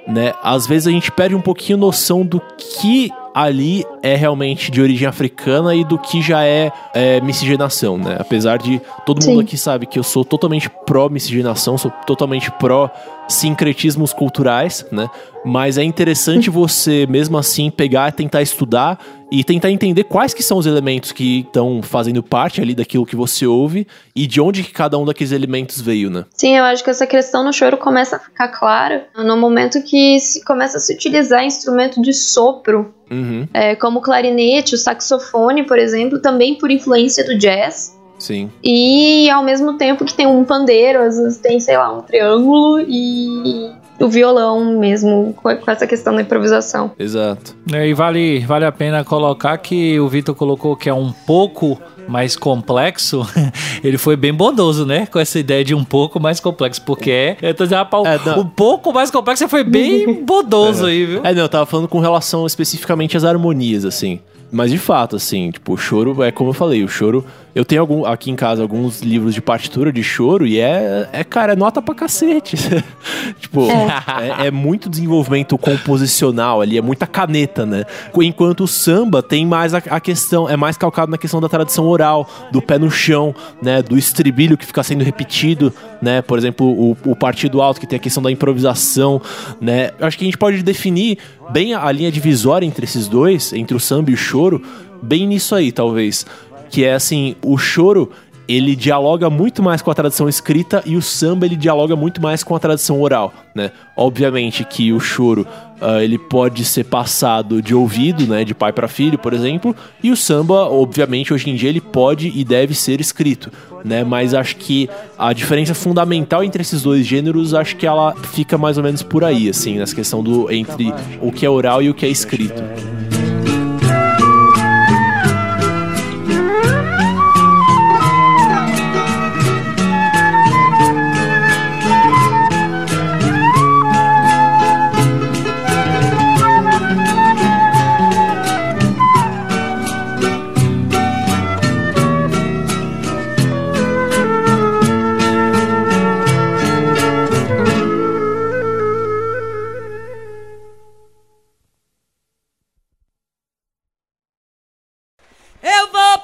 né? 0.07 0.33
Às 0.43 0.67
vezes 0.67 0.87
a 0.87 0.91
gente 0.91 1.11
perde 1.11 1.35
um 1.35 1.41
pouquinho 1.41 1.77
noção 1.77 2.25
do 2.25 2.41
que 2.57 3.11
ali 3.35 3.85
é 4.03 4.15
realmente 4.15 4.71
de 4.71 4.81
origem 4.81 5.09
africana 5.09 5.75
e 5.75 5.85
do 5.85 5.99
que 5.99 6.21
já 6.21 6.45
é, 6.45 6.71
é 6.95 7.21
miscigenação, 7.21 7.97
né? 7.97 8.17
Apesar 8.19 8.59
de 8.59 8.81
todo 9.05 9.25
mundo 9.25 9.39
Sim. 9.39 9.43
aqui 9.43 9.57
sabe 9.57 9.87
que 9.87 9.99
eu 9.99 10.03
sou 10.03 10.25
totalmente 10.25 10.71
pró 10.87 11.09
miscigenação, 11.09 11.77
sou 11.77 11.91
totalmente 12.07 12.51
pró 12.53 12.91
sincretismos 13.29 14.13
culturais, 14.13 14.87
né? 14.93 15.09
Mas 15.45 15.79
é 15.79 15.83
interessante 15.83 16.49
você 16.51 17.07
mesmo 17.07 17.37
assim 17.39 17.71
pegar 17.71 18.13
tentar 18.13 18.43
estudar 18.43 18.99
e 19.31 19.43
tentar 19.43 19.71
entender 19.71 20.05
quais 20.05 20.35
que 20.35 20.43
são 20.43 20.59
os 20.59 20.67
elementos 20.67 21.11
que 21.11 21.41
estão 21.41 21.81
fazendo 21.83 22.23
parte 22.23 22.61
ali 22.61 22.75
daquilo 22.75 23.07
que 23.07 23.17
você 23.17 23.47
ouve 23.47 23.87
e 24.15 24.27
de 24.27 24.41
onde 24.43 24.63
que 24.63 24.73
cada 24.73 24.99
um 24.99 25.07
daqueles 25.07 25.33
elementos 25.33 25.81
veio, 25.81 26.11
né? 26.11 26.27
Sim, 26.35 26.57
eu 26.59 26.65
acho 26.65 26.85
que 26.85 26.91
essa 26.91 27.07
questão 27.07 27.43
no 27.43 27.51
choro 27.51 27.79
começa 27.79 28.17
a 28.17 28.19
ficar 28.19 28.49
clara 28.49 29.09
no 29.17 29.37
momento 29.37 29.83
que 29.83 30.21
se 30.21 30.45
começa 30.45 30.77
a 30.77 30.81
se 30.81 30.93
utilizar 30.93 31.45
instrumento 31.45 32.01
de 32.03 32.13
sopro, 32.13 32.95
Uhum, 33.11 33.47
é, 33.53 33.77
como 33.77 33.99
o 33.99 34.03
clarinete, 34.03 34.75
o 34.75 34.79
saxofone, 34.79 35.65
por 35.65 35.79
exemplo, 35.79 36.19
também 36.19 36.55
por 36.55 36.71
influência 36.71 37.23
do 37.23 37.37
jazz. 37.37 37.95
sim. 38.19 38.51
E 38.65 39.29
ao 39.29 39.43
mesmo 39.43 39.77
tempo 39.77 40.05
que 40.05 40.15
tem 40.15 40.27
um 40.27 40.45
pandeiro, 40.45 41.03
às 41.03 41.19
vezes 41.19 41.39
tem, 41.39 41.61
sei 41.61 41.77
lá, 41.77 41.93
um 41.93 42.01
triângulo 42.01 42.81
e 42.81 43.71
o 44.05 44.09
violão 44.09 44.79
mesmo, 44.79 45.35
com 45.35 45.71
essa 45.71 45.87
questão 45.87 46.15
da 46.15 46.23
improvisação. 46.23 46.91
Exato. 46.99 47.55
É, 47.73 47.87
E 47.89 47.95
vale, 47.95 48.41
vale 48.41 48.65
a 48.65 48.73
pena 48.73 49.05
colocar 49.05 49.57
que 49.59 49.99
o 50.01 50.09
Vitor 50.09 50.35
colocou 50.35 50.77
que 50.77 50.89
é 50.89 50.95
um 50.95 51.13
pouco 51.13 51.81
mais 52.09 52.37
complexo. 52.37 53.27
Ele 53.83 53.97
foi 53.99 54.17
bem 54.17 54.33
bondoso, 54.35 54.85
né? 54.85 55.07
Com 55.07 55.19
essa 55.19 55.39
ideia 55.39 55.65
de 55.65 55.75
um 55.75 55.85
pouco 55.85 56.19
mais 56.21 56.41
complexo. 56.41 56.83
Porque 56.83 57.11
é. 57.11 57.37
Eu 57.41 57.55
tô 57.55 57.65
dizendo, 57.65 57.79
rapaz, 57.79 58.27
É, 58.27 58.39
um 58.39 58.47
pouco 58.47 58.93
mais 58.93 59.11
complexo 59.11 59.45
você 59.45 59.49
foi 59.49 59.65
bem 59.65 60.23
bondoso 60.25 60.87
aí, 60.87 61.05
viu? 61.05 61.21
É, 61.25 61.33
não, 61.33 61.43
eu 61.43 61.49
tava 61.49 61.67
falando 61.67 61.89
com 61.89 62.01
relação 62.01 62.47
especificamente 62.47 63.17
às 63.17 63.25
harmonias, 63.25 63.85
assim. 63.85 64.21
Mas 64.51 64.71
de 64.71 64.77
fato, 64.77 65.17
assim, 65.17 65.51
tipo, 65.51 65.73
o 65.73 65.77
choro 65.79 66.23
é 66.23 66.31
como 66.31 66.51
eu 66.51 66.55
falei, 66.55 66.85
o 66.85 66.89
choro. 66.89 67.25
Eu 67.55 67.65
tenho 67.67 67.83
algum, 67.83 68.07
aqui 68.07 68.31
em 68.31 68.37
casa 68.37 68.63
alguns 68.63 69.03
livros 69.03 69.35
de 69.35 69.43
partitura 69.43 69.93
de 69.93 70.03
choro 70.03 70.47
e 70.47 70.59
é, 70.59 71.09
é 71.13 71.23
cara, 71.23 71.53
é 71.53 71.57
nota 71.57 71.83
pra 71.83 71.95
cacete. 71.95 72.57
tipo, 73.39 73.69
é. 73.71 74.47
é 74.47 74.51
muito 74.51 74.89
desenvolvimento 74.89 75.59
composicional 75.59 76.63
ali, 76.63 76.79
é 76.79 76.83
muita 76.83 77.07
caneta, 77.07 77.67
né? 77.67 77.85
Enquanto 78.23 78.65
o 78.65 78.67
samba 78.67 79.23
tem 79.23 79.45
mais 79.45 79.75
a, 79.75 79.79
a 79.91 80.01
questão, 80.01 80.49
é 80.49 80.57
mais 80.57 80.79
calcado 80.79 81.11
na 81.11 81.19
questão 81.19 81.41
da 81.41 81.49
tradição 81.49 81.87
oral, 81.87 82.29
do 82.51 82.63
pé 82.63 82.79
no 82.79 82.91
chão, 82.91 83.35
né? 83.61 83.83
Do 83.83 83.99
estribilho 83.99 84.57
que 84.57 84.65
fica 84.65 84.83
sendo 84.83 85.05
repetido, 85.05 85.75
né? 86.01 86.23
Por 86.23 86.39
exemplo, 86.39 86.67
o, 86.67 86.97
o 87.05 87.15
partido 87.15 87.61
alto 87.61 87.79
que 87.79 87.87
tem 87.87 87.99
a 87.99 88.01
questão 88.01 88.23
da 88.23 88.31
improvisação, 88.31 89.21
né? 89.61 89.91
Eu 89.99 90.07
acho 90.07 90.17
que 90.17 90.25
a 90.25 90.27
gente 90.27 90.39
pode 90.39 90.63
definir 90.63 91.19
bem 91.51 91.75
a, 91.75 91.85
a 91.85 91.93
linha 91.93 92.11
divisória 92.11 92.65
entre 92.65 92.85
esses 92.85 93.07
dois, 93.09 93.53
entre 93.53 93.77
o 93.77 93.81
samba 93.81 94.11
e 94.11 94.15
o 94.15 94.17
choro, 94.17 94.63
bem 95.03 95.27
nisso 95.27 95.55
aí, 95.55 95.71
talvez. 95.71 96.25
Que 96.73 96.85
é 96.85 96.95
assim, 96.95 97.37
o 97.45 97.59
choro 97.59 98.11
ele 98.49 98.75
dialoga 98.75 99.31
muito 99.31 99.63
mais 99.63 99.81
com 99.81 99.91
a 99.91 99.95
tradição 99.95 100.29
escrita 100.29 100.83
e 100.85 100.97
o 100.97 101.03
samba 101.03 101.47
ele 101.47 101.55
dialoga 101.55 101.95
muito 101.95 102.21
mais 102.21 102.43
com 102.43 102.57
a 102.57 102.59
tradição 102.59 103.01
oral, 103.01 103.33
né? 103.55 103.71
Obviamente 103.97 104.65
que 104.65 104.93
o 104.93 104.99
choro 104.99 105.47
ah, 105.81 106.03
ele 106.03 106.19
pode 106.19 106.65
ser 106.65 106.85
passado 106.85 107.61
de 107.61 107.75
ouvido, 107.75 108.27
né, 108.27 108.45
de 108.45 108.55
pai 108.55 108.73
para 108.73 108.89
filho, 108.89 109.19
por 109.19 109.33
exemplo, 109.33 109.75
e 110.03 110.11
o 110.11 110.17
samba, 110.17 110.69
obviamente, 110.69 111.35
hoje 111.35 111.51
em 111.51 111.55
dia 111.55 111.69
ele 111.69 111.81
pode 111.81 112.33
e 112.35 112.43
deve 112.43 112.75
ser 112.75 113.01
escrito, 113.01 113.51
né? 113.85 114.03
Mas 114.03 114.33
acho 114.33 114.57
que 114.57 114.89
a 115.19 115.33
diferença 115.33 115.75
fundamental 115.75 116.43
entre 116.43 116.63
esses 116.63 116.83
dois 116.83 117.07
gêneros, 117.07 117.53
acho 117.53 117.77
que 117.77 117.87
ela 117.87 118.15
fica 118.33 118.57
mais 118.57 118.79
ou 118.79 118.83
menos 118.83 119.03
por 119.03 119.25
aí, 119.25 119.49
assim, 119.49 119.79
nessa 119.79 119.95
questão 119.95 120.23
do 120.23 120.51
entre 120.51 120.93
o 121.21 121.31
que 121.31 121.45
é 121.45 121.51
oral 121.51 121.83
e 121.83 121.91
o 121.91 121.95
que 121.95 122.07
é 122.07 122.09
escrito. 122.09 122.63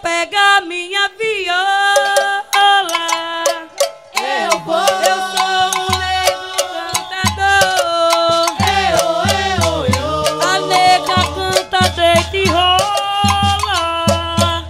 Pegar 0.03 0.63
minha 0.63 1.09
viola. 1.19 1.89
Eu 4.17 4.59
vou. 4.61 4.75
Eu 4.77 5.19
sou 5.37 5.69
um 5.83 5.89
negro 5.99 6.55
cantador. 7.15 8.47
Eu, 8.91 9.05
eu, 9.55 9.67
eu. 9.99 10.43
A 10.43 10.61
nega 10.67 11.21
canta 11.35 11.81
deita 11.91 12.37
e 12.37 12.45
rola. 12.49 13.79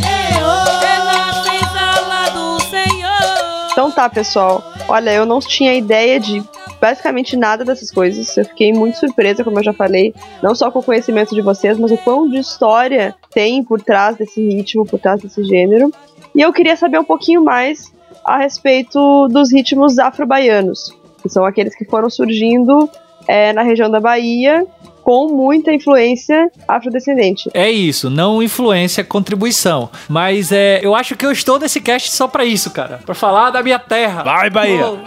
Eu. 0.01 0.49
Pela 0.81 1.19
senzala 1.43 2.31
do 2.31 2.61
Senhor. 2.61 3.73
Então 3.73 3.91
tá, 3.91 4.09
pessoal. 4.09 4.73
Olha, 4.89 5.11
eu 5.13 5.27
não 5.27 5.41
tinha 5.41 5.75
ideia 5.75 6.19
de 6.19 6.43
basicamente 6.81 7.37
nada 7.37 7.65
dessas 7.65 7.91
coisas. 7.91 8.37
Eu 8.37 8.45
fiquei 8.45 8.73
muito 8.73 8.99
surpresa, 8.99 9.45
como 9.45 9.59
eu 9.59 9.65
já 9.65 9.73
falei, 9.73 10.15
não 10.43 10.55
só 10.55 10.71
com 10.71 10.79
o 10.79 10.83
conhecimento 10.83 11.35
de 11.35 11.43
vocês, 11.43 11.79
mas 11.79 11.91
o 11.91 11.99
quão 11.99 12.29
de 12.29 12.39
história 12.39 13.15
tem 13.39 13.63
por 13.63 13.81
trás 13.81 14.17
desse 14.17 14.45
ritmo, 14.45 14.85
por 14.85 14.99
trás 14.99 15.23
desse 15.23 15.45
gênero. 15.45 15.93
E 16.35 16.41
eu 16.41 16.53
queria 16.53 16.75
saber 16.75 16.99
um 16.99 17.05
pouquinho 17.05 17.45
mais 17.45 17.93
a 18.25 18.37
respeito 18.37 19.29
dos 19.29 19.53
ritmos 19.53 19.97
afro-baianos, 19.97 20.93
que 21.23 21.29
são 21.29 21.45
aqueles 21.45 21.77
que 21.77 21.85
foram 21.85 22.11
surgindo 22.11 22.91
é, 23.29 23.53
na 23.53 23.63
região 23.63 23.89
da 23.89 24.01
Bahia 24.01 24.67
com 25.05 25.29
muita 25.29 25.73
influência 25.73 26.51
afrodescendente. 26.67 27.49
É 27.55 27.71
isso, 27.71 28.11
não 28.11 28.43
influência, 28.43 29.05
contribuição. 29.05 29.89
Mas 30.09 30.51
é, 30.51 30.81
eu 30.83 30.97
acho 30.97 31.15
que 31.15 31.25
eu 31.25 31.31
estou 31.31 31.61
nesse 31.61 31.81
cast 31.81 32.11
só 32.11 32.27
pra 32.27 32.45
isso, 32.45 32.73
cara. 32.73 32.99
Pra 33.07 33.15
falar 33.15 33.51
da 33.51 33.63
minha 33.63 33.79
terra. 33.79 34.25
Vai, 34.25 34.51
Bahia! 34.51 34.99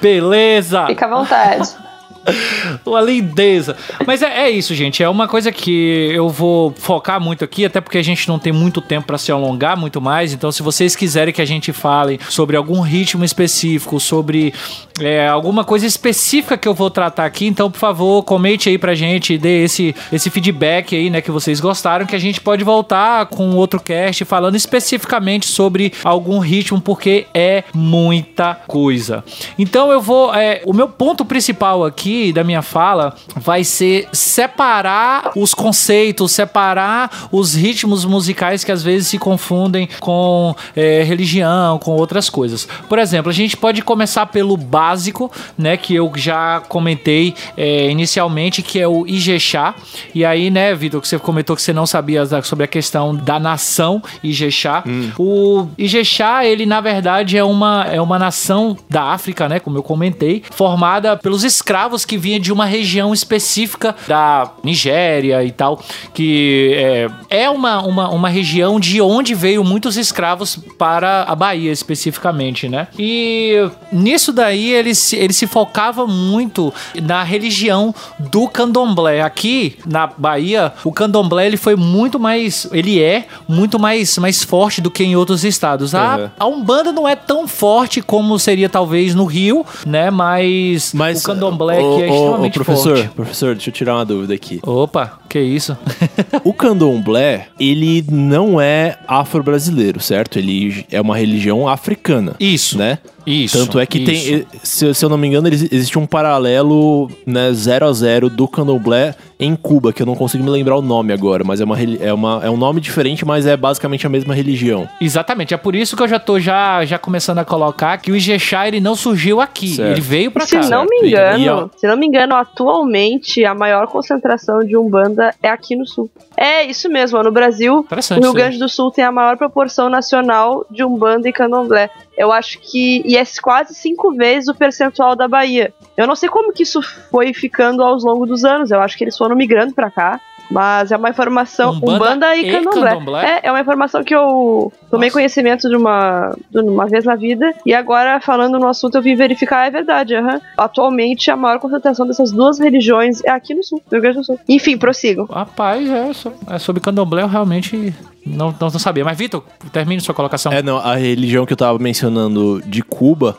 Beleza! 0.00 0.86
Fica 0.86 1.06
à 1.06 1.18
vontade. 1.18 1.68
Uma 2.84 3.00
lindeza. 3.00 3.76
Mas 4.06 4.22
é, 4.22 4.46
é 4.46 4.50
isso, 4.50 4.74
gente. 4.74 5.02
É 5.02 5.08
uma 5.08 5.26
coisa 5.26 5.50
que 5.50 6.10
eu 6.12 6.28
vou 6.28 6.72
focar 6.76 7.20
muito 7.20 7.44
aqui, 7.44 7.64
até 7.64 7.80
porque 7.80 7.98
a 7.98 8.02
gente 8.02 8.28
não 8.28 8.38
tem 8.38 8.52
muito 8.52 8.80
tempo 8.80 9.06
para 9.06 9.18
se 9.18 9.32
alongar 9.32 9.76
muito 9.76 10.00
mais. 10.00 10.32
Então, 10.32 10.50
se 10.52 10.62
vocês 10.62 10.94
quiserem 10.94 11.32
que 11.32 11.42
a 11.42 11.46
gente 11.46 11.72
fale 11.72 12.20
sobre 12.28 12.56
algum 12.56 12.80
ritmo 12.80 13.24
específico, 13.24 13.98
sobre 13.98 14.54
é, 15.00 15.28
alguma 15.28 15.64
coisa 15.64 15.86
específica 15.86 16.56
que 16.56 16.68
eu 16.68 16.74
vou 16.74 16.90
tratar 16.90 17.24
aqui, 17.24 17.46
então, 17.46 17.70
por 17.70 17.78
favor, 17.78 18.22
comente 18.22 18.68
aí 18.68 18.78
pra 18.78 18.94
gente, 18.94 19.36
dê 19.38 19.64
esse, 19.64 19.94
esse 20.12 20.30
feedback 20.30 20.94
aí, 20.94 21.10
né, 21.10 21.20
que 21.20 21.30
vocês 21.30 21.60
gostaram, 21.60 22.06
que 22.06 22.16
a 22.16 22.20
gente 22.20 22.40
pode 22.40 22.62
voltar 22.64 23.26
com 23.26 23.54
outro 23.56 23.80
cast 23.80 24.24
falando 24.24 24.56
especificamente 24.56 25.46
sobre 25.46 25.92
algum 26.04 26.38
ritmo, 26.38 26.80
porque 26.80 27.26
é 27.34 27.64
muita 27.74 28.54
coisa. 28.54 29.24
Então, 29.58 29.90
eu 29.90 30.00
vou. 30.00 30.34
é, 30.34 30.62
o 30.64 30.72
meu 30.72 30.88
ponto 30.88 31.24
principal 31.24 31.84
aqui 31.84 32.11
da 32.32 32.44
minha 32.44 32.62
fala 32.62 33.14
vai 33.36 33.64
ser 33.64 34.08
separar 34.12 35.32
os 35.36 35.54
conceitos, 35.54 36.32
separar 36.32 37.28
os 37.30 37.54
ritmos 37.54 38.04
musicais 38.04 38.64
que 38.64 38.72
às 38.72 38.82
vezes 38.82 39.08
se 39.08 39.18
confundem 39.18 39.88
com 40.00 40.54
é, 40.76 41.02
religião, 41.02 41.78
com 41.78 41.92
outras 41.92 42.28
coisas. 42.28 42.66
Por 42.88 42.98
exemplo, 42.98 43.30
a 43.30 43.34
gente 43.34 43.56
pode 43.56 43.82
começar 43.82 44.26
pelo 44.26 44.56
básico, 44.56 45.30
né, 45.56 45.76
que 45.76 45.94
eu 45.94 46.10
já 46.16 46.60
comentei 46.68 47.34
é, 47.56 47.90
inicialmente, 47.90 48.62
que 48.62 48.80
é 48.80 48.86
o 48.86 49.06
Ijexá. 49.06 49.74
E 50.14 50.24
aí, 50.24 50.50
né, 50.50 50.74
Vitor, 50.74 51.00
que 51.00 51.08
você 51.08 51.18
comentou 51.18 51.56
que 51.56 51.62
você 51.62 51.72
não 51.72 51.86
sabia 51.86 52.24
sobre 52.42 52.64
a 52.64 52.68
questão 52.68 53.14
da 53.14 53.38
nação 53.38 54.02
Ijexá. 54.22 54.84
O 55.18 55.68
Ijexá, 55.78 56.44
ele 56.44 56.66
na 56.66 56.80
verdade 56.80 57.36
é 57.36 57.44
uma, 57.44 57.84
é 57.90 58.00
uma 58.00 58.18
nação 58.18 58.76
da 58.88 59.04
África, 59.04 59.48
né, 59.48 59.60
como 59.60 59.78
eu 59.78 59.82
comentei, 59.82 60.42
formada 60.50 61.16
pelos 61.16 61.44
escravos 61.44 62.01
que 62.04 62.16
vinham 62.18 62.40
de 62.40 62.52
uma 62.52 62.64
região 62.66 63.12
específica 63.12 63.94
da 64.06 64.50
Nigéria 64.62 65.42
e 65.44 65.50
tal, 65.50 65.82
que 66.14 66.72
é, 66.74 67.10
é 67.44 67.50
uma, 67.50 67.82
uma, 67.82 68.08
uma 68.10 68.28
região 68.28 68.78
de 68.78 69.00
onde 69.00 69.34
veio 69.34 69.64
muitos 69.64 69.96
escravos 69.96 70.56
para 70.78 71.22
a 71.22 71.34
Bahia 71.34 71.72
especificamente, 71.72 72.68
né? 72.68 72.88
E 72.98 73.68
nisso 73.92 74.32
daí 74.32 74.72
ele 74.72 74.94
se, 74.94 75.16
ele 75.16 75.32
se 75.32 75.46
focava 75.46 76.06
muito 76.06 76.72
na 77.02 77.22
religião 77.22 77.94
do 78.18 78.48
candomblé. 78.48 79.22
Aqui 79.22 79.76
na 79.86 80.06
Bahia, 80.06 80.72
o 80.84 80.92
candomblé 80.92 81.46
ele 81.46 81.56
foi 81.56 81.76
muito 81.76 82.18
mais, 82.18 82.68
ele 82.72 83.00
é 83.00 83.26
muito 83.48 83.78
mais, 83.78 84.18
mais 84.18 84.42
forte 84.42 84.80
do 84.80 84.90
que 84.90 85.02
em 85.04 85.16
outros 85.16 85.44
estados. 85.44 85.94
A, 85.94 86.02
Uhum. 86.12 86.30
a 86.38 86.46
Umbanda 86.46 86.92
não 86.92 87.08
é 87.08 87.14
tão 87.16 87.46
forte 87.48 88.02
como 88.02 88.38
seria 88.38 88.68
talvez 88.68 89.14
no 89.14 89.24
Rio, 89.24 89.64
né? 89.86 90.10
Mas, 90.10 90.92
o 91.24 91.26
candomblé 91.26 91.80
ô, 91.80 91.91
aqui 91.96 92.04
é 92.04 92.08
ô, 92.08 92.12
ô, 92.12 92.16
extremamente 92.16 92.54
professor, 92.54 92.96
forte. 92.96 93.14
professor, 93.14 93.54
deixa 93.54 93.70
eu 93.70 93.74
tirar 93.74 93.94
uma 93.96 94.04
dúvida 94.04 94.34
aqui. 94.34 94.60
Opa, 94.62 95.18
que 95.28 95.40
isso? 95.40 95.76
O 96.44 96.52
candomblé, 96.52 97.48
ele 97.58 98.04
não 98.10 98.60
é 98.60 98.98
afro-brasileiro, 99.06 100.00
certo? 100.00 100.38
Ele 100.38 100.84
é 100.90 101.00
uma 101.00 101.16
religião 101.16 101.68
africana. 101.68 102.34
Isso. 102.40 102.76
Né? 102.76 102.98
Isso. 103.26 103.58
Tanto 103.58 103.78
é 103.78 103.86
que 103.86 103.98
isso. 103.98 104.06
tem, 104.06 104.46
se, 104.62 104.94
se 104.94 105.04
eu 105.04 105.08
não 105.08 105.16
me 105.18 105.28
engano, 105.28 105.48
existe 105.48 105.98
um 105.98 106.06
paralelo, 106.06 107.10
né, 107.26 107.52
0 107.52 107.86
a 107.86 107.92
0 107.92 108.28
do 108.30 108.48
candomblé 108.48 109.14
em 109.38 109.56
Cuba, 109.56 109.92
que 109.92 110.00
eu 110.02 110.06
não 110.06 110.14
consigo 110.14 110.44
me 110.44 110.50
relevar 110.50 110.76
o 110.76 110.82
nome 110.82 111.12
agora, 111.12 111.42
mas 111.44 111.60
é, 111.60 111.64
uma, 111.64 111.76
é, 111.80 112.12
uma, 112.12 112.40
é 112.44 112.50
um 112.50 112.56
nome 112.56 112.80
diferente, 112.80 113.24
mas 113.24 113.44
é 113.44 113.56
basicamente 113.56 114.06
a 114.06 114.10
mesma 114.10 114.32
religião. 114.34 114.88
Exatamente, 115.00 115.52
é 115.52 115.56
por 115.56 115.74
isso 115.74 115.96
que 115.96 116.02
eu 116.02 116.06
já 116.08 116.18
tô 116.20 116.38
já, 116.38 116.84
já 116.84 116.96
começando 116.98 117.38
a 117.38 117.44
colocar 117.44 117.98
que 117.98 118.12
o 118.12 118.16
Ijexá 118.16 118.68
ele 118.68 118.80
não 118.80 118.94
surgiu 118.94 119.40
aqui, 119.40 119.74
Certo. 119.74 119.90
ele 119.90 120.00
veio 120.00 120.30
pra 120.30 120.46
Se 120.46 120.56
cá. 120.56 120.68
não 120.68 120.84
me 120.84 121.02
E- 121.02 121.08
engano, 121.08 121.38
e, 121.44 121.48
ó- 121.48 121.68
se 121.76 121.86
não 121.88 121.96
me 121.96 122.06
engano, 122.06 122.34
atualmente 122.36 123.44
a 123.44 123.54
maior 123.54 123.86
concentração 123.88 124.64
de 124.64 124.76
Umbanda 124.76 125.34
é 125.42 125.48
aqui 125.48 125.74
no 125.74 125.86
sul. 125.86 126.08
É 126.44 126.64
isso 126.64 126.88
mesmo, 126.88 127.22
no 127.22 127.30
Brasil, 127.30 127.84
o. 127.84 128.32
Rio. 128.32 128.32
Grande 128.32 128.58
do 128.58 128.68
Sul 128.68 128.90
tem 128.90 129.04
a 129.04 129.12
maior 129.12 129.36
proporção 129.36 129.88
nacional 129.88 130.66
de 130.68 130.82
Umbanda 130.82 131.28
e 131.28 131.32
Candomblé. 131.32 131.88
Eu 132.18 132.32
acho 132.32 132.58
que. 132.58 133.00
E 133.06 133.16
é 133.16 133.22
quase 133.40 133.76
cinco 133.76 134.12
vezes 134.12 134.48
o 134.48 134.54
percentual 134.54 135.14
da 135.14 135.28
Bahia. 135.28 135.72
Eu 135.96 136.04
não 136.04 136.16
sei 136.16 136.28
como 136.28 136.52
que 136.52 136.64
isso 136.64 136.82
foi 137.12 137.32
ficando 137.32 137.80
ao 137.80 137.94
longo 137.94 138.26
dos 138.26 138.44
anos. 138.44 138.72
Eu 138.72 138.80
acho 138.80 138.98
que 138.98 139.04
eles 139.04 139.16
foram 139.16 139.36
migrando 139.36 139.72
pra 139.72 139.88
cá. 139.88 140.20
Mas 140.50 140.92
é 140.92 140.96
uma 140.96 141.08
informação. 141.08 141.72
Umbanda 141.72 141.94
Umbanda, 141.94 142.36
e, 142.36 142.48
e 142.48 142.52
candomblé. 142.52 142.90
candomblé? 142.90 143.24
É, 143.42 143.48
é 143.48 143.50
uma 143.50 143.60
informação 143.60 144.04
que 144.04 144.14
eu 144.14 144.70
tomei 144.90 145.08
Nossa. 145.08 145.18
conhecimento 145.18 145.68
de 145.68 145.76
uma, 145.76 146.36
de 146.50 146.60
uma 146.60 146.86
vez 146.86 147.04
na 147.04 147.14
vida. 147.16 147.54
E 147.64 147.72
agora, 147.72 148.20
falando 148.20 148.58
no 148.58 148.68
assunto, 148.68 148.96
eu 148.96 149.02
vim 149.02 149.14
verificar, 149.14 149.66
é 149.66 149.70
verdade. 149.70 150.14
aham. 150.14 150.40
Atualmente, 150.58 151.30
a 151.30 151.36
maior 151.36 151.58
concentração 151.58 152.06
dessas 152.06 152.30
duas 152.32 152.58
religiões 152.58 153.24
é 153.24 153.30
aqui 153.30 153.54
no 153.54 153.62
sul, 153.64 153.80
no 153.86 153.92
Rio 153.92 154.02
Grande 154.02 154.18
do 154.18 154.24
Sul. 154.24 154.38
Enfim, 154.48 154.76
prossigam. 154.76 155.24
Rapaz, 155.26 155.88
é, 155.88 156.12
so- 156.12 156.32
é 156.50 156.58
sobre 156.58 156.82
candomblé 156.82 157.22
eu 157.22 157.28
realmente 157.28 157.94
não, 158.26 158.48
não, 158.48 158.68
não 158.68 158.70
sabia. 158.78 159.04
Mas, 159.04 159.16
Vitor, 159.16 159.42
termine 159.72 160.00
sua 160.02 160.14
colocação. 160.14 160.52
É, 160.52 160.62
não, 160.62 160.76
a 160.76 160.96
religião 160.96 161.46
que 161.46 161.52
eu 161.54 161.56
tava 161.56 161.78
mencionando 161.78 162.60
de 162.66 162.82
Cuba 162.82 163.36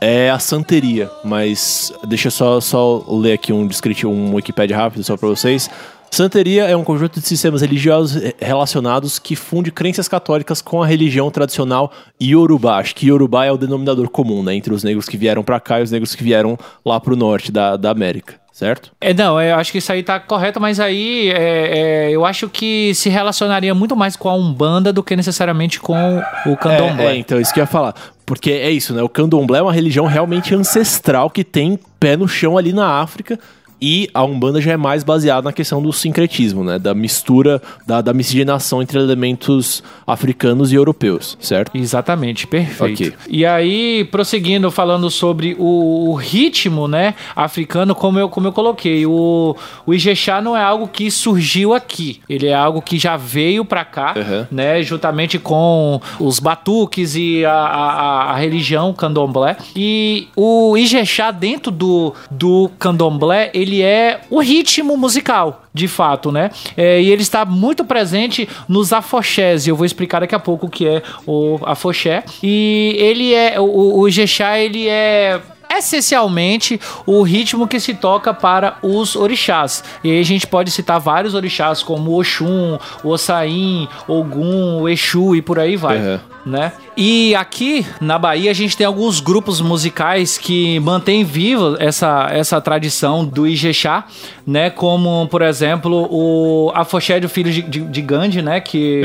é 0.00 0.30
a 0.30 0.38
santeria, 0.38 1.10
mas 1.24 1.92
deixa 2.06 2.28
eu 2.28 2.30
só, 2.30 2.60
só 2.60 3.02
ler 3.08 3.32
aqui 3.32 3.52
um 3.52 3.66
descritivo, 3.66 4.10
um 4.12 4.34
Wikipedia 4.34 4.76
rápido 4.76 5.02
só 5.04 5.16
pra 5.16 5.28
vocês. 5.28 5.70
Santeria 6.10 6.64
é 6.64 6.76
um 6.76 6.84
conjunto 6.84 7.20
de 7.20 7.26
sistemas 7.26 7.60
religiosos 7.60 8.22
eh, 8.22 8.34
relacionados 8.40 9.18
que 9.18 9.36
funde 9.36 9.70
crenças 9.70 10.08
católicas 10.08 10.62
com 10.62 10.82
a 10.82 10.86
religião 10.86 11.30
tradicional 11.30 11.92
Yorubá. 12.22 12.78
Acho 12.78 12.94
que 12.94 13.08
Yorubá 13.08 13.44
é 13.44 13.52
o 13.52 13.56
denominador 13.56 14.08
comum, 14.08 14.42
né? 14.42 14.54
Entre 14.54 14.72
os 14.72 14.82
negros 14.82 15.08
que 15.08 15.16
vieram 15.16 15.42
pra 15.42 15.60
cá 15.60 15.80
e 15.80 15.82
os 15.82 15.90
negros 15.90 16.14
que 16.14 16.22
vieram 16.22 16.58
lá 16.84 16.98
pro 17.00 17.16
norte 17.16 17.52
da, 17.52 17.76
da 17.76 17.90
América, 17.90 18.34
certo? 18.52 18.92
É, 19.00 19.12
não, 19.12 19.40
eu 19.40 19.56
acho 19.56 19.72
que 19.72 19.78
isso 19.78 19.92
aí 19.92 20.02
tá 20.02 20.18
correto, 20.18 20.60
mas 20.60 20.80
aí 20.80 21.30
é, 21.30 22.08
é, 22.08 22.10
eu 22.10 22.24
acho 22.24 22.48
que 22.48 22.94
se 22.94 23.08
relacionaria 23.08 23.74
muito 23.74 23.96
mais 23.96 24.16
com 24.16 24.28
a 24.28 24.34
Umbanda 24.34 24.92
do 24.92 25.02
que 25.02 25.16
necessariamente 25.16 25.80
com 25.80 26.22
o 26.46 26.56
candomblé. 26.56 27.06
É, 27.06 27.12
é, 27.12 27.16
então, 27.16 27.40
isso 27.40 27.52
que 27.52 27.60
eu 27.60 27.64
ia 27.64 27.68
falar. 27.68 27.94
Porque 28.24 28.50
é 28.50 28.70
isso, 28.70 28.92
né? 28.92 29.02
O 29.02 29.08
candomblé 29.08 29.60
é 29.60 29.62
uma 29.62 29.72
religião 29.72 30.06
realmente 30.06 30.54
ancestral 30.54 31.30
que 31.30 31.44
tem 31.44 31.78
pé 32.00 32.16
no 32.16 32.26
chão 32.26 32.58
ali 32.58 32.72
na 32.72 33.00
África. 33.00 33.38
E 33.80 34.08
a 34.14 34.24
Umbanda 34.24 34.60
já 34.60 34.72
é 34.72 34.76
mais 34.76 35.04
baseada 35.04 35.42
na 35.42 35.52
questão 35.52 35.82
do 35.82 35.92
sincretismo, 35.92 36.64
né? 36.64 36.78
Da 36.78 36.94
mistura, 36.94 37.60
da, 37.86 38.00
da 38.00 38.12
miscigenação 38.14 38.80
entre 38.80 38.98
elementos 38.98 39.82
africanos 40.06 40.72
e 40.72 40.74
europeus, 40.76 41.36
certo? 41.40 41.76
Exatamente, 41.76 42.46
perfeito. 42.46 43.02
Ok. 43.04 43.12
E 43.28 43.44
aí, 43.44 44.04
prosseguindo, 44.10 44.70
falando 44.70 45.10
sobre 45.10 45.54
o, 45.58 46.10
o 46.10 46.14
ritmo, 46.14 46.86
né, 46.88 47.14
africano, 47.34 47.94
como 47.94 48.18
eu, 48.18 48.28
como 48.28 48.46
eu 48.46 48.52
coloquei, 48.52 49.04
o, 49.06 49.56
o 49.86 49.92
Ijexá 49.94 50.40
não 50.40 50.56
é 50.56 50.62
algo 50.62 50.88
que 50.88 51.10
surgiu 51.10 51.74
aqui, 51.74 52.20
ele 52.28 52.46
é 52.46 52.54
algo 52.54 52.80
que 52.80 52.98
já 52.98 53.16
veio 53.16 53.64
pra 53.64 53.84
cá, 53.84 54.14
Uhum. 54.16 54.46
né, 54.50 54.82
juntamente 54.82 55.38
com 55.38 56.00
os 56.20 56.38
batuques 56.38 57.14
e 57.16 57.44
a, 57.44 57.52
a, 57.52 57.90
a- 57.90 58.30
a 58.32 58.36
religião 58.36 58.92
candomblé. 58.94 59.56
E 59.74 60.28
o 60.36 60.76
Ijexá 60.76 61.30
dentro 61.30 61.70
do, 61.70 62.14
do 62.30 62.70
candomblé, 62.78 63.50
ele 63.52 63.65
é 63.82 64.20
o 64.30 64.40
ritmo 64.40 64.96
musical, 64.96 65.64
de 65.72 65.88
fato, 65.88 66.32
né? 66.32 66.50
É, 66.76 67.00
e 67.00 67.10
ele 67.10 67.22
está 67.22 67.44
muito 67.44 67.84
presente 67.84 68.48
nos 68.68 68.92
afoxés, 68.92 69.66
e 69.66 69.70
eu 69.70 69.76
vou 69.76 69.86
explicar 69.86 70.20
daqui 70.20 70.34
a 70.34 70.38
pouco 70.38 70.66
o 70.66 70.70
que 70.70 70.86
é 70.86 71.02
o 71.26 71.58
afoxé. 71.64 72.24
E 72.42 72.96
ele 72.98 73.34
é, 73.34 73.60
o, 73.60 73.98
o 73.98 74.08
Ijexá, 74.08 74.58
ele 74.58 74.88
é 74.88 75.40
essencialmente 75.70 76.80
o 77.04 77.22
ritmo 77.22 77.66
que 77.66 77.80
se 77.80 77.94
toca 77.94 78.32
para 78.32 78.76
os 78.82 79.16
orixás. 79.16 79.82
E 80.02 80.10
aí 80.10 80.20
a 80.20 80.24
gente 80.24 80.46
pode 80.46 80.70
citar 80.70 80.98
vários 81.00 81.34
orixás 81.34 81.82
como 81.82 82.18
Oxum, 82.18 82.78
Ossain, 83.04 83.88
Ogum, 84.06 84.88
Exu 84.88 85.34
e 85.34 85.42
por 85.42 85.58
aí 85.58 85.76
vai. 85.76 85.98
Uhum. 85.98 86.35
Né? 86.46 86.72
E 86.96 87.34
aqui 87.34 87.84
na 88.00 88.16
Bahia 88.16 88.52
a 88.52 88.54
gente 88.54 88.76
tem 88.76 88.86
alguns 88.86 89.18
grupos 89.18 89.60
musicais 89.60 90.38
que 90.38 90.78
mantêm 90.78 91.24
viva 91.24 91.76
essa, 91.80 92.28
essa 92.30 92.60
tradição 92.60 93.24
do 93.24 93.48
Ijexá, 93.48 94.04
né? 94.46 94.70
Como, 94.70 95.26
por 95.26 95.42
exemplo, 95.42 96.06
o 96.08 96.70
Afoxé 96.72 97.18
do 97.18 97.28
Filho 97.28 97.50
de, 97.50 97.62
de, 97.62 97.80
de 97.80 98.00
Gandhi, 98.00 98.42
né? 98.42 98.60
Que 98.60 99.02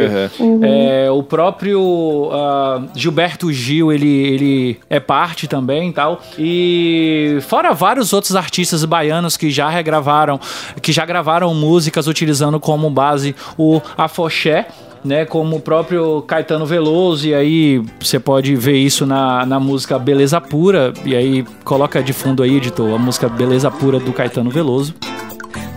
é, 0.62 1.10
o 1.10 1.24
próprio 1.24 2.30
ah, 2.32 2.84
Gilberto 2.96 3.52
Gil, 3.52 3.92
ele, 3.92 4.08
ele 4.08 4.80
é 4.88 5.00
parte 5.00 5.48
também 5.48 5.90
e 5.90 5.94
tal. 5.94 6.22
E 6.38 7.40
fora 7.42 7.74
vários 7.74 8.14
outros 8.14 8.36
artistas 8.36 8.86
baianos 8.86 9.36
que 9.36 9.50
já 9.50 9.68
regravaram, 9.68 10.40
que 10.80 10.92
já 10.92 11.08
gravaram 11.08 11.52
músicas 11.56 12.06
utilizando 12.06 12.60
como 12.60 12.88
base 12.88 13.36
o 13.58 13.82
Afoxé 13.98 14.68
né, 15.04 15.26
como 15.26 15.58
o 15.58 15.60
próprio 15.60 16.22
Caetano 16.24 16.66
Veloso, 16.66 17.28
e 17.28 17.34
aí 17.34 17.84
você 18.00 18.20
pode 18.20 18.56
ver 18.56 18.78
isso 18.78 19.06
na, 19.06 19.46
na 19.46 19.60
música 19.60 19.98
Beleza 19.98 20.40
Pura, 20.40 20.94
e 21.06 21.16
aí 21.16 21.44
coloca 21.64 22.02
de 22.02 22.14
fundo 22.14 22.44
aí, 22.44 22.58
editor, 22.58 22.94
a 22.94 22.98
música 22.98 23.28
Beleza 23.28 23.70
Pura 23.72 24.00
do 24.00 24.14
Caetano 24.14 24.50
Veloso. 24.50 24.94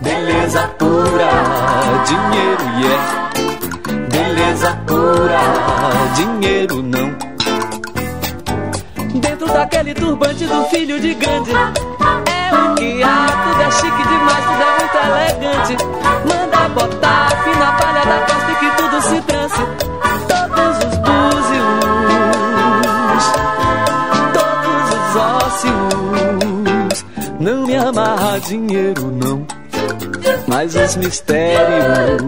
Beleza 0.01 0.67
pura, 0.77 1.29
dinheiro 2.05 2.63
yeah. 2.79 3.29
Beleza 4.11 4.75
pura, 4.85 5.39
dinheiro 6.15 6.83
não. 6.83 7.15
Dentro 9.19 9.47
daquele 9.47 9.93
turbante 9.93 10.45
do 10.45 10.65
filho 10.65 10.99
de 10.99 11.13
Gandhi 11.15 11.51
É 11.53 12.53
o 12.53 12.75
que 12.75 13.01
há, 13.01 13.27
tudo 13.27 13.61
é 13.61 13.71
chique 13.71 14.03
demais, 14.07 14.45
tudo 14.45 14.61
é 14.61 14.69
muito 14.79 14.97
elegante 15.07 15.77
Manda 16.27 16.69
botar 16.69 17.43
se 19.05 19.21
transe 19.21 19.61
Todos 20.27 20.77
os 20.77 20.95
búzios, 21.05 21.75
todos 24.33 24.85
os 24.93 25.15
ósseos. 25.43 27.05
Não 27.39 27.65
me 27.65 27.75
amarra 27.77 28.39
dinheiro 28.39 29.11
não 29.11 29.45
Mas 30.47 30.75
os 30.75 30.95
mistérios 30.95 32.23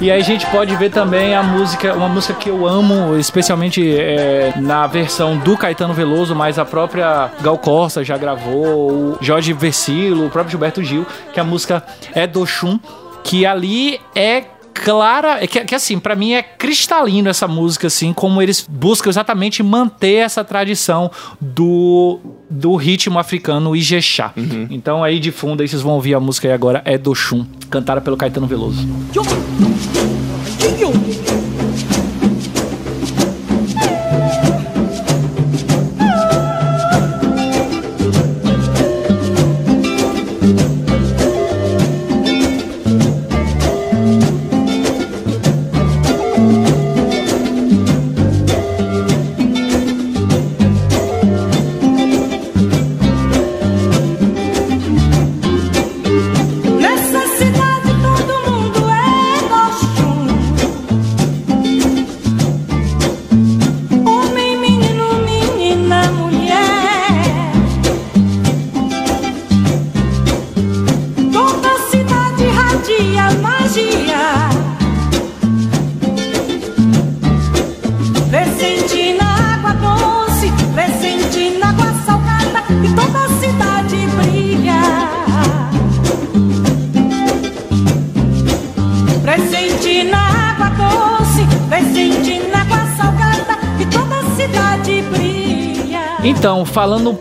E 0.00 0.12
aí 0.12 0.20
a 0.20 0.24
gente 0.24 0.46
pode 0.46 0.76
ver 0.76 0.90
também 0.90 1.34
a 1.34 1.42
música, 1.42 1.92
uma 1.92 2.08
música 2.08 2.32
que 2.34 2.48
eu 2.48 2.68
amo, 2.68 3.16
especialmente 3.16 3.82
é, 3.98 4.52
na 4.56 4.86
versão 4.86 5.36
do 5.38 5.56
Caetano 5.56 5.92
Veloso, 5.92 6.36
mas 6.36 6.56
a 6.56 6.64
própria 6.64 7.32
Gal 7.40 7.58
Costa 7.58 8.04
já 8.04 8.16
gravou, 8.16 8.92
o 8.92 9.18
Jorge 9.20 9.52
Versilo, 9.52 10.26
o 10.26 10.30
próprio 10.30 10.52
Gilberto 10.52 10.84
Gil, 10.84 11.04
que 11.32 11.40
a 11.40 11.44
música 11.44 11.82
é 12.14 12.28
do 12.28 12.46
Chum, 12.46 12.78
que 13.24 13.44
ali 13.44 14.00
é 14.14 14.44
clara, 14.78 15.42
é 15.42 15.46
que, 15.46 15.64
que 15.64 15.74
assim, 15.74 15.98
pra 15.98 16.14
mim 16.14 16.32
é 16.32 16.42
cristalino 16.42 17.28
essa 17.28 17.46
música, 17.46 17.86
assim, 17.86 18.12
como 18.12 18.40
eles 18.40 18.66
buscam 18.68 19.10
exatamente 19.10 19.62
manter 19.62 20.16
essa 20.16 20.44
tradição 20.44 21.10
do, 21.40 22.18
do 22.48 22.76
ritmo 22.76 23.18
africano 23.18 23.74
Ijexá. 23.76 24.32
Então 24.70 25.04
aí 25.04 25.18
de 25.18 25.30
fundo 25.30 25.60
aí 25.62 25.68
vocês 25.68 25.82
vão 25.82 25.94
ouvir 25.94 26.14
a 26.14 26.20
música 26.20 26.48
aí 26.48 26.54
agora, 26.54 26.82
é 26.84 26.96
do 26.96 27.14
Chum, 27.14 27.44
cantada 27.70 28.00
pelo 28.00 28.16
Caetano 28.16 28.46
Veloso. 28.46 28.86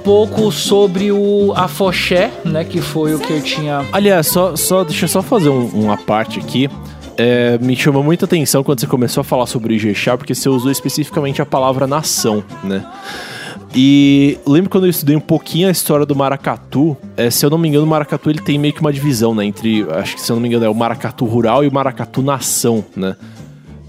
Pouco 0.08 0.50
sobre 0.54 1.12
o 1.12 1.52
afoxé, 1.54 2.32
né, 2.46 2.64
que 2.64 2.80
foi 2.80 3.14
o 3.14 3.20
que 3.20 3.34
eu 3.34 3.42
tinha 3.42 3.84
Aliás, 3.92 4.28
só, 4.28 4.56
só, 4.56 4.86
deixa 4.86 5.04
eu 5.04 5.10
só 5.10 5.22
fazer 5.22 5.50
um- 5.50 5.68
uma 5.68 5.98
parte 5.98 6.40
aqui. 6.40 6.70
É, 7.18 7.58
me 7.58 7.76
chamou 7.76 8.02
muita 8.02 8.24
atenção 8.24 8.64
quando 8.64 8.80
você 8.80 8.88
começou 8.88 9.20
a 9.20 9.24
falar 9.26 9.48
sobre 9.48 9.74
Ijexá, 9.76 10.16
porque 10.18 10.34
você 10.34 10.48
usou 10.48 10.72
especificamente 10.72 11.42
a 11.42 11.46
palavra 11.46 11.86
nação, 11.86 12.42
né? 12.64 12.86
E 13.76 14.38
lembro 14.48 14.70
quando 14.70 14.86
eu 14.86 14.90
estudei 14.90 15.16
um 15.16 15.20
pouquinho 15.20 15.68
a 15.68 15.72
história 15.72 16.06
do 16.06 16.16
maracatu, 16.16 16.96
é, 17.18 17.30
se 17.30 17.46
eu 17.46 17.50
não 17.50 17.58
me 17.58 17.68
engano, 17.68 17.84
o 17.84 17.88
maracatu 17.90 18.30
ele 18.30 18.40
tem 18.40 18.58
meio 18.58 18.74
que 18.74 18.80
uma 18.80 18.94
divisão, 18.94 19.36
né? 19.36 19.44
Entre, 19.46 19.86
acho 19.92 20.16
que 20.16 20.22
se 20.22 20.32
eu 20.32 20.36
não 20.38 20.42
me 20.42 20.48
engano, 20.48 20.64
é 20.66 20.70
o 20.70 20.74
maracatu 20.76 21.26
rural 21.26 21.66
e 21.66 21.68
o 21.68 21.74
maracatu 21.74 22.22
nação, 22.22 22.84
né? 22.96 23.16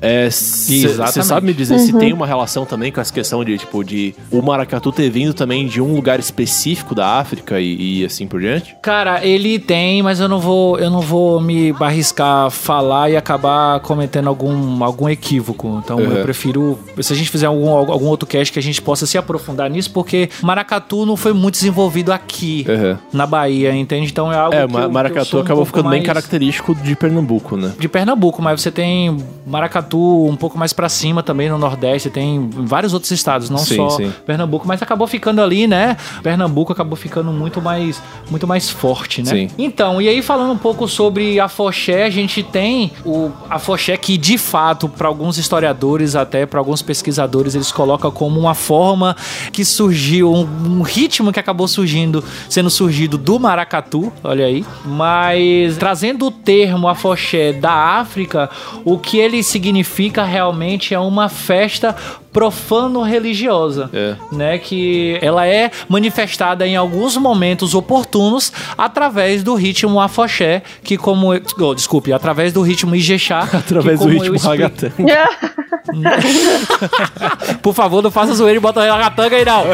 Você 0.01 0.87
Exatamente. 0.87 1.27
sabe 1.27 1.47
me 1.47 1.53
dizer 1.55 1.79
se 1.79 1.93
tem 1.93 2.13
uma 2.13 2.27
relação 2.27 2.65
também 2.65 2.93
com 2.93 3.01
essa 3.01 3.13
questão 3.13 3.45
de, 3.45 3.59
tipo, 3.59 3.83
de 3.85 4.15
o 4.31 4.41
maracatu 4.41 4.93
ter 4.93 5.11
vindo 5.11 5.35
também 5.35 5.67
de 5.67 5.81
um 5.81 5.95
lugar 5.95 6.19
específico 6.21 6.95
da 6.95 7.19
África 7.19 7.61
e, 7.61 8.01
e 8.01 8.05
assim 8.05 8.27
por 8.27 8.41
diante? 8.41 8.77
Cara, 8.81 9.25
ele 9.27 9.59
tem, 9.59 10.03
mas 10.03 10.21
eu 10.21 10.29
não 10.29 10.39
vou, 10.41 10.79
eu 10.79 10.91
não 10.91 11.01
vou 11.01 11.41
me 11.41 11.75
arriscar 11.81 12.47
a 12.47 12.51
falar 12.51 13.11
e 13.11 13.17
acabar 13.17 13.81
cometendo 13.81 14.29
algum, 14.29 14.83
algum 14.85 15.09
equívoco. 15.09 15.81
Então 15.85 15.99
Uhum. 15.99 16.13
eu 16.13 16.23
prefiro, 16.23 16.79
se 17.01 17.13
a 17.13 17.17
gente 17.17 17.31
fizer 17.31 17.47
algum, 17.47 17.69
algum 17.71 18.07
outro 18.07 18.27
cast 18.27 18.53
que 18.53 18.59
a 18.59 18.63
gente 18.63 18.81
possa 18.81 19.05
se 19.07 19.19
aprofundar 19.19 19.69
nisso, 19.69 19.91
porque 19.91 20.29
maracatu 20.43 21.05
não 21.05 21.17
foi 21.17 21.33
muito 21.33 21.55
desenvolvido 21.55 22.13
aqui 22.13 22.65
Uhum. 22.69 22.97
na 23.13 23.27
Bahia, 23.27 23.75
entende? 23.75 24.11
Então 24.11 24.33
é 24.33 24.37
algo 24.37 24.55
É, 24.55 24.67
que 24.67 24.73
Ma- 24.73 24.79
eu- 24.81 24.83
que 24.85 24.89
eu 24.89 24.93
Maracatu 24.93 25.37
um 25.37 25.41
acabou 25.41 25.65
pouco 25.65 25.67
ficando 25.79 25.91
bem 25.91 26.01
mais 26.01 26.07
característico 26.07 26.75
de 26.75 26.95
Pernambuco, 26.95 27.57
né? 27.57 27.73
de 27.79 27.89
Pernambuco, 27.89 28.41
mas 28.43 28.61
você 28.61 28.71
tem 28.71 29.17
maracatu 29.47 29.88
um 29.97 30.37
pouco 30.37 30.59
mais 30.59 30.73
pra 30.73 30.89
cima 30.89 31.23
também 31.23 31.49
no 31.49 31.59
Nordeste, 31.59 32.11
tem 32.11 32.37
em 32.37 32.49
vários 32.67 32.93
outros 32.93 33.11
estados, 33.11 33.49
não 33.49 33.59
Sim, 33.59 33.77
só 33.77 33.91
sim. 33.91 34.13
Pernambuco, 34.27 34.67
mas 34.67 34.83
acabou 34.83 35.07
ficando 35.07 35.41
ali, 35.41 35.67
né? 35.67 35.97
Pernambuco 36.23 36.73
acabou 36.73 36.97
ficando 36.97 37.33
muito 37.33 37.61
mais 37.61 38.03
muito 38.31 38.47
mais 38.47 38.69
forte, 38.69 39.23
né? 39.23 39.31
Sim. 39.31 39.51
Então, 39.59 40.01
e 40.01 40.09
aí 40.09 40.23
falando 40.23 40.53
um 40.53 40.59
pouco 40.59 40.87
sobre 40.87 41.41
a 41.41 41.49
Foché, 41.49 42.05
a 42.05 42.11
gente 42.11 42.43
tem 42.43 42.93
o 43.05 43.31
a 43.49 43.59
Foché 43.59 43.97
que 43.97 44.17
de 44.19 44.37
fato 44.37 44.89
para 44.89 45.09
alguns 45.09 45.39
historiadores 45.39 46.15
até 46.15 46.47
para 46.47 46.59
alguns 46.59 46.83
pesquisadores 46.83 47.55
eles 47.55 47.73
colocam 47.73 48.11
como 48.11 48.39
uma 48.39 48.55
forma 48.55 49.17
que 49.53 49.65
surgiu 49.65 50.33
um, 50.33 50.79
um 50.79 50.83
ritmo 50.83 51.33
que 51.33 51.41
acabou 51.41 51.69
surgindo, 51.69 52.23
sendo 52.49 52.71
surgido 52.71 53.17
do 53.17 53.39
maracatu, 53.39 54.13
olha 54.23 54.47
aí. 54.47 54.65
Mas 54.85 55.77
trazendo 55.77 56.27
o 56.27 56.31
termo 56.31 56.89
afoxé 56.89 57.53
da 57.53 57.73
África, 57.73 58.51
o 58.85 58.99
que 58.99 59.19
ele 59.19 59.43
significa 59.43 59.78
realmente 60.25 60.95
é 60.95 60.99
uma 60.99 61.29
festa 61.29 61.95
profano-religiosa, 62.33 63.91
É. 63.93 64.15
né? 64.31 64.59
Que 64.59 65.19
ela 65.23 65.47
é 65.47 65.71
manifestada 65.89 66.67
em 66.67 66.77
alguns 66.77 67.17
momentos 67.17 67.75
oportunos 67.75 68.53
através 68.77 69.43
do 69.43 69.55
ritmo 69.55 70.01
afoxé, 70.01 70.63
que 70.85 70.97
como... 70.97 71.35
eu- 71.35 71.43
oh, 71.61 71.75
desculpe, 71.75 72.13
através 72.13 72.53
do 72.53 72.63
ritmo 72.63 72.95
ijexá. 72.95 73.41
Através 73.53 74.01
do 74.01 74.09
ritmo 74.09 74.39
ragatanga. 74.39 74.95
Por 77.63 77.75
favor, 77.75 78.03
não 78.03 78.11
faça 78.11 78.35
zoeira 78.35 78.59
e 78.59 78.61
bota 78.61 78.81
a 78.83 78.93
ragatanga 78.93 79.37
aí 79.37 79.45
não. 79.45 79.65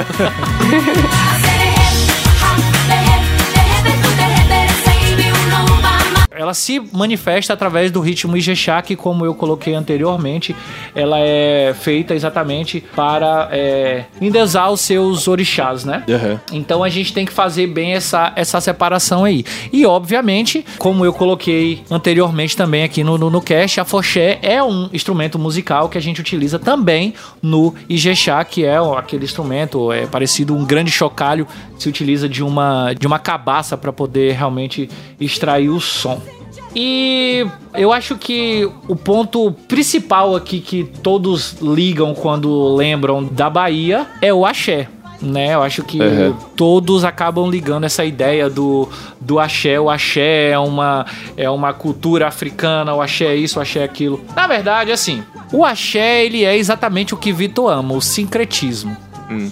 Ela 6.45 6.53
se 6.53 6.79
manifesta 6.93 7.55
através 7.55 7.91
do 7.91 8.01
ritmo 8.01 8.37
Ijexá, 8.37 8.83
que 8.83 8.95
como 8.95 9.25
eu 9.25 9.35
coloquei 9.35 9.75
anteriormente, 9.75 10.55
ela 10.95 11.19
é 11.19 11.75
feita 11.75 12.15
exatamente 12.15 12.85
para 12.95 13.49
é, 13.51 14.05
endeusar 14.21 14.71
os 14.71 14.83
seus 14.83 15.27
orixás, 15.27 15.87
né? 15.87 16.05
Aham. 16.07 16.39
Então 16.53 16.85
a 16.85 16.91
gente 16.91 17.15
tem 17.15 17.25
que 17.25 17.33
fazer 17.33 17.67
bem 17.67 17.95
essa, 17.95 18.31
essa 18.37 18.61
separação 18.61 19.25
aí. 19.25 19.43
E 19.73 19.87
obviamente, 19.87 20.63
como 20.77 21.03
eu 21.03 21.15
coloquei 21.15 21.83
anteriormente 21.91 22.55
também 22.55 22.85
aqui 22.85 23.03
no, 23.03 23.17
no, 23.17 23.31
no 23.31 23.41
cast, 23.41 23.81
a 23.81 23.85
foché 23.87 24.39
é 24.43 24.63
um 24.63 24.91
instrumento 24.93 25.39
musical 25.39 25.89
que 25.89 25.97
a 25.97 26.03
gente 26.03 26.21
utiliza 26.21 26.59
também 26.59 27.15
no 27.41 27.75
Ijexá, 27.89 28.45
que 28.45 28.67
é 28.67 28.77
aquele 28.99 29.25
instrumento 29.25 29.91
é 29.91 30.07
parecido 30.07 30.55
um 30.55 30.63
grande 30.63 30.91
chocalho, 30.91 31.49
se 31.79 31.89
utiliza 31.89 32.29
de 32.29 32.43
uma 32.43 32.93
de 32.93 33.07
uma 33.07 33.19
cabaça 33.19 33.79
para 33.79 33.93
poder 33.93 34.35
realmente 34.35 34.91
extrair 35.19 35.71
o 35.71 35.81
som. 35.81 36.21
E 36.75 37.47
eu 37.75 37.93
acho 37.93 38.17
que 38.17 38.69
o 38.89 38.97
ponto 38.97 39.53
principal 39.69 40.35
aqui 40.35 40.61
que 40.61 40.85
todos 41.03 41.57
ligam 41.61 42.15
quando 42.15 42.75
lembram 42.75 43.25
da 43.25 43.49
Bahia 43.49 44.07
é 44.21 44.33
o 44.35 44.45
axé. 44.45 44.89
Né, 45.23 45.55
eu 45.55 45.63
acho 45.63 45.83
que 45.85 45.99
Uhum. 46.03 46.35
todos 46.55 47.03
acabam 47.03 47.49
ligando 47.49 47.85
essa 47.85 48.05
ideia 48.05 48.51
do, 48.51 48.87
do 49.19 49.39
axé. 49.39 49.81
O 49.81 49.89
axé 49.89 50.51
é 50.51 50.59
uma, 50.59 51.07
é 51.35 51.49
uma 51.49 51.73
cultura 51.73 52.27
africana, 52.29 52.93
o 52.93 53.01
axé 53.01 53.27
é 53.27 53.37
isso, 53.37 53.59
o 53.59 53.63
axé 53.63 53.81
é 53.81 53.85
aquilo. 53.85 54.21
Na 54.37 54.47
verdade, 54.47 54.93
assim, 54.93 55.23
o 55.51 55.65
axé 55.65 56.27
ele 56.27 56.45
é 56.45 56.55
exatamente 56.55 57.15
o 57.15 57.17
que 57.17 57.33
Vitor 57.33 57.71
ama, 57.71 57.95
o 57.95 58.03
sincretismo. 58.03 58.95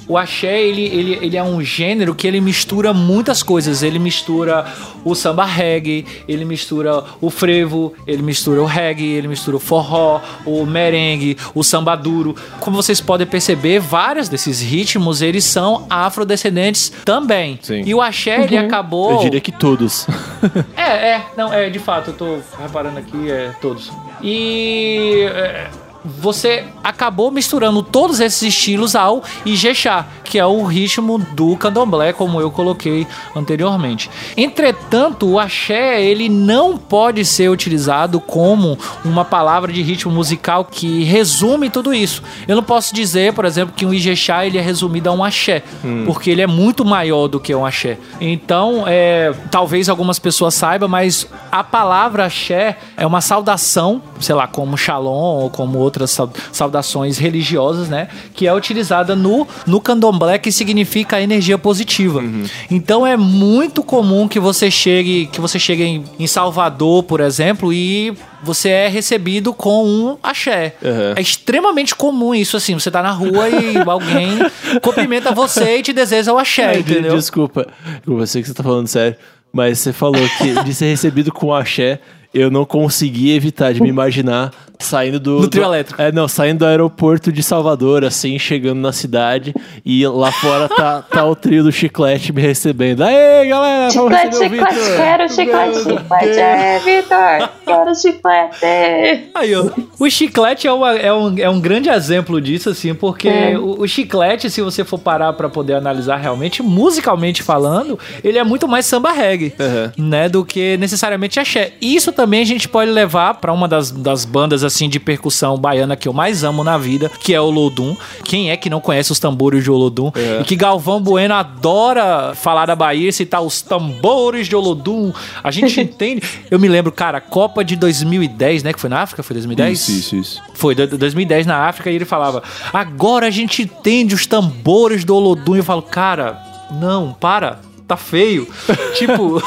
O 0.06 0.16
axé, 0.16 0.62
ele, 0.62 0.82
ele, 0.82 1.18
ele 1.22 1.36
é 1.36 1.42
um 1.42 1.62
gênero 1.62 2.14
que 2.14 2.26
ele 2.26 2.40
mistura 2.40 2.92
muitas 2.92 3.42
coisas. 3.42 3.82
Ele 3.82 3.98
mistura 3.98 4.66
o 5.04 5.14
samba 5.14 5.44
reggae, 5.44 6.04
ele 6.28 6.44
mistura 6.44 7.04
o 7.20 7.30
frevo, 7.30 7.92
ele 8.06 8.22
mistura 8.22 8.62
o 8.62 8.66
reggae, 8.66 9.04
ele 9.04 9.28
mistura 9.28 9.56
o 9.56 9.60
forró, 9.60 10.20
o 10.44 10.64
merengue, 10.66 11.36
o 11.54 11.62
samba 11.62 11.96
duro. 11.96 12.34
Como 12.60 12.76
vocês 12.76 13.00
podem 13.00 13.26
perceber, 13.26 13.80
vários 13.80 14.28
desses 14.28 14.60
ritmos, 14.60 15.22
eles 15.22 15.44
são 15.44 15.86
afrodescendentes 15.88 16.92
também. 17.04 17.58
Sim. 17.62 17.82
E 17.84 17.94
o 17.94 18.00
axé, 18.00 18.42
ele 18.42 18.56
acabou... 18.56 19.12
Eu 19.12 19.18
diria 19.18 19.40
que 19.40 19.52
todos. 19.52 20.06
É, 20.76 21.12
é, 21.12 21.26
não, 21.36 21.52
é, 21.52 21.70
de 21.70 21.78
fato, 21.78 22.10
eu 22.10 22.14
tô 22.14 22.38
reparando 22.60 22.98
aqui, 22.98 23.30
é, 23.30 23.52
todos. 23.60 23.90
E 24.22 25.26
é, 25.32 25.70
você 26.04 26.64
acabou 26.82 27.30
misturando 27.30 27.82
todos 27.82 28.20
esses 28.20 28.42
estilos 28.42 28.94
ao 28.94 29.22
Ijexá, 29.44 30.06
que 30.24 30.38
é 30.38 30.46
o 30.46 30.64
ritmo 30.64 31.18
do 31.18 31.56
candomblé, 31.56 32.12
como 32.12 32.40
eu 32.40 32.50
coloquei 32.50 33.06
anteriormente. 33.36 34.10
Entretanto, 34.36 35.28
o 35.28 35.38
axé, 35.38 36.02
ele 36.02 36.28
não 36.28 36.76
pode 36.76 37.24
ser 37.24 37.50
utilizado 37.50 38.20
como 38.20 38.78
uma 39.04 39.24
palavra 39.24 39.72
de 39.72 39.82
ritmo 39.82 40.12
musical 40.12 40.64
que 40.64 41.04
resume 41.04 41.70
tudo 41.70 41.92
isso. 41.92 42.22
Eu 42.48 42.56
não 42.56 42.62
posso 42.62 42.94
dizer, 42.94 43.32
por 43.32 43.44
exemplo, 43.44 43.74
que 43.76 43.84
um 43.84 43.92
Ijexá, 43.92 44.46
ele 44.46 44.58
é 44.58 44.60
resumido 44.60 45.08
a 45.08 45.12
um 45.12 45.22
axé, 45.22 45.62
porque 46.06 46.30
ele 46.30 46.42
é 46.42 46.46
muito 46.46 46.84
maior 46.84 47.28
do 47.28 47.38
que 47.38 47.54
um 47.54 47.64
axé. 47.64 47.98
Então, 48.20 48.84
é, 48.86 49.32
talvez 49.50 49.88
algumas 49.88 50.18
pessoas 50.18 50.54
saibam, 50.54 50.88
mas 50.88 51.26
a 51.50 51.62
palavra 51.62 52.24
axé 52.24 52.78
é 52.96 53.06
uma 53.06 53.20
saudação, 53.20 54.02
sei 54.20 54.34
lá, 54.34 54.46
como 54.46 54.76
shalom 54.76 55.42
ou 55.42 55.50
como 55.50 55.78
outras 55.92 56.10
sau- 56.10 56.32
saudações 56.50 57.18
religiosas, 57.18 57.88
né? 57.88 58.08
Que 58.34 58.46
é 58.46 58.54
utilizada 58.54 59.14
no, 59.14 59.46
no 59.66 59.80
candomblé, 59.80 60.38
que 60.38 60.50
significa 60.50 61.20
energia 61.20 61.58
positiva. 61.58 62.22
Então 62.70 63.06
é 63.06 63.16
muito 63.16 63.82
comum 63.82 64.26
que 64.26 64.40
você 64.40 64.70
chegue, 64.70 65.26
que 65.26 65.40
você 65.40 65.58
chegue 65.58 65.82
em, 65.82 66.04
em 66.18 66.26
Salvador, 66.26 67.02
por 67.02 67.20
exemplo, 67.20 67.72
e 67.72 68.14
você 68.42 68.70
é 68.70 68.88
recebido 68.88 69.52
com 69.52 69.84
um 69.86 70.16
axé. 70.22 70.74
Uhum. 70.82 71.12
É 71.16 71.20
extremamente 71.20 71.94
comum 71.94 72.34
isso, 72.34 72.56
assim. 72.56 72.74
Você 72.74 72.90
tá 72.90 73.02
na 73.02 73.10
rua 73.12 73.48
e 73.48 73.76
alguém 73.86 74.38
cumprimenta 74.80 75.32
você 75.32 75.78
e 75.78 75.82
te 75.82 75.92
deseja 75.92 76.32
o 76.32 76.38
axé, 76.38 76.78
entendeu? 76.78 77.14
Desculpa, 77.16 77.66
eu 78.06 78.26
sei 78.26 78.40
que 78.42 78.48
você 78.48 78.54
tá 78.54 78.62
falando 78.62 78.88
sério, 78.88 79.16
mas 79.52 79.78
você 79.78 79.92
falou 79.92 80.22
que 80.38 80.64
de 80.64 80.74
ser 80.74 80.86
recebido 80.86 81.30
com 81.30 81.52
axé, 81.54 82.00
eu 82.34 82.50
não 82.50 82.64
consegui 82.64 83.34
evitar 83.34 83.72
de 83.72 83.82
me 83.82 83.88
imaginar 83.88 84.50
saindo 84.78 85.20
do. 85.20 85.40
No 85.42 85.48
trio 85.48 85.62
do- 85.62 85.68
elétrico. 85.68 86.02
É, 86.02 86.10
não, 86.10 86.26
saindo 86.26 86.58
do 86.60 86.66
aeroporto 86.66 87.30
de 87.30 87.40
Salvador, 87.42 88.04
assim, 88.04 88.36
chegando 88.38 88.80
na 88.80 88.90
cidade, 88.92 89.54
e 89.84 90.04
lá 90.08 90.32
fora 90.32 90.68
tá, 90.68 91.02
tá 91.02 91.24
o 91.24 91.36
trio 91.36 91.62
do 91.62 91.70
chiclete 91.70 92.32
me 92.32 92.42
recebendo. 92.42 93.02
Aê, 93.02 93.46
galera! 93.46 93.90
vamos 93.92 94.12
Chiclete, 94.12 94.36
chiclete, 94.36 94.74
Vitor." 94.74 94.96
quero 94.96 95.28
chiclete, 95.32 95.78
chiclete, 95.78 96.38
é, 96.40 96.78
Vitor, 96.80 97.50
quero 97.64 97.94
chiclete. 97.94 99.30
Aí, 99.34 99.54
ó. 99.54 99.66
O 100.00 100.10
chiclete 100.10 100.66
é, 100.66 100.72
uma- 100.72 100.96
é 100.96 101.12
um, 101.12 101.38
é 101.38 101.48
um 101.48 101.60
grande 101.60 101.88
exemplo 101.88 102.40
disso, 102.40 102.70
assim, 102.70 102.92
porque 102.92 103.28
É. 103.28 103.56
o, 103.58 103.82
o 103.82 103.86
chiclete, 103.88 104.50
se 104.50 104.60
você 104.62 104.82
for 104.84 104.98
parar 104.98 105.32
pra 105.34 105.48
poder 105.48 105.74
analisar 105.74 106.16
realmente, 106.16 106.60
musicalmente 106.62 107.40
falando, 107.42 107.96
ele 108.24 108.38
é 108.38 108.42
muito 108.44 108.66
mais 108.66 108.84
samba 108.86 109.12
reggae, 109.12 109.52
Uhum. 109.60 110.08
né, 110.08 110.28
do 110.28 110.44
que 110.44 110.76
necessariamente 110.78 111.38
axé. 111.38 111.72
Isso 111.80 112.10
também 112.10 112.21
a 112.22 112.44
gente 112.44 112.68
pode 112.68 112.90
levar 112.90 113.34
pra 113.34 113.52
uma 113.52 113.66
das, 113.68 113.90
das 113.90 114.24
bandas 114.24 114.62
assim 114.64 114.88
de 114.88 114.98
percussão 115.00 115.56
baiana 115.58 115.96
que 115.96 116.06
eu 116.08 116.12
mais 116.12 116.44
amo 116.44 116.62
na 116.64 116.76
vida, 116.78 117.10
que 117.20 117.34
é 117.34 117.40
o 117.40 117.44
Olodum. 117.44 117.96
Quem 118.24 118.50
é 118.50 118.56
que 118.56 118.68
não 118.70 118.80
conhece 118.80 119.10
os 119.12 119.18
tambores 119.18 119.62
de 119.64 119.70
Olodum? 119.70 120.10
É. 120.14 120.40
E 120.40 120.44
que 120.44 120.56
Galvão 120.56 121.00
Bueno 121.00 121.34
adora 121.34 122.34
falar 122.34 122.66
da 122.66 122.76
Bahia 122.76 123.08
e 123.08 123.12
citar 123.12 123.42
os 123.42 123.62
tambores 123.62 124.46
de 124.48 124.56
Olodum. 124.56 125.12
A 125.42 125.50
gente 125.50 125.78
entende. 125.80 126.22
Eu 126.50 126.58
me 126.58 126.68
lembro, 126.68 126.92
cara, 126.92 127.20
Copa 127.20 127.64
de 127.64 127.76
2010, 127.76 128.62
né? 128.62 128.72
Que 128.72 128.80
foi 128.80 128.90
na 128.90 129.00
África? 129.00 129.22
Foi 129.22 129.34
2010? 129.34 129.78
Isso, 129.78 129.90
isso, 129.92 130.16
isso. 130.16 130.42
Foi, 130.54 130.74
do- 130.74 130.98
2010 130.98 131.46
na 131.46 131.66
África, 131.68 131.90
e 131.90 131.94
ele 131.94 132.04
falava: 132.04 132.42
Agora 132.72 133.26
a 133.26 133.30
gente 133.30 133.62
entende 133.62 134.14
os 134.14 134.26
tambores 134.26 135.04
do 135.04 135.14
Olodum. 135.16 135.54
E 135.54 135.58
eu 135.58 135.64
falo, 135.64 135.82
cara, 135.82 136.38
não, 136.70 137.12
para. 137.18 137.60
Tá 137.92 137.96
feio. 137.96 138.48
tipo. 138.96 139.42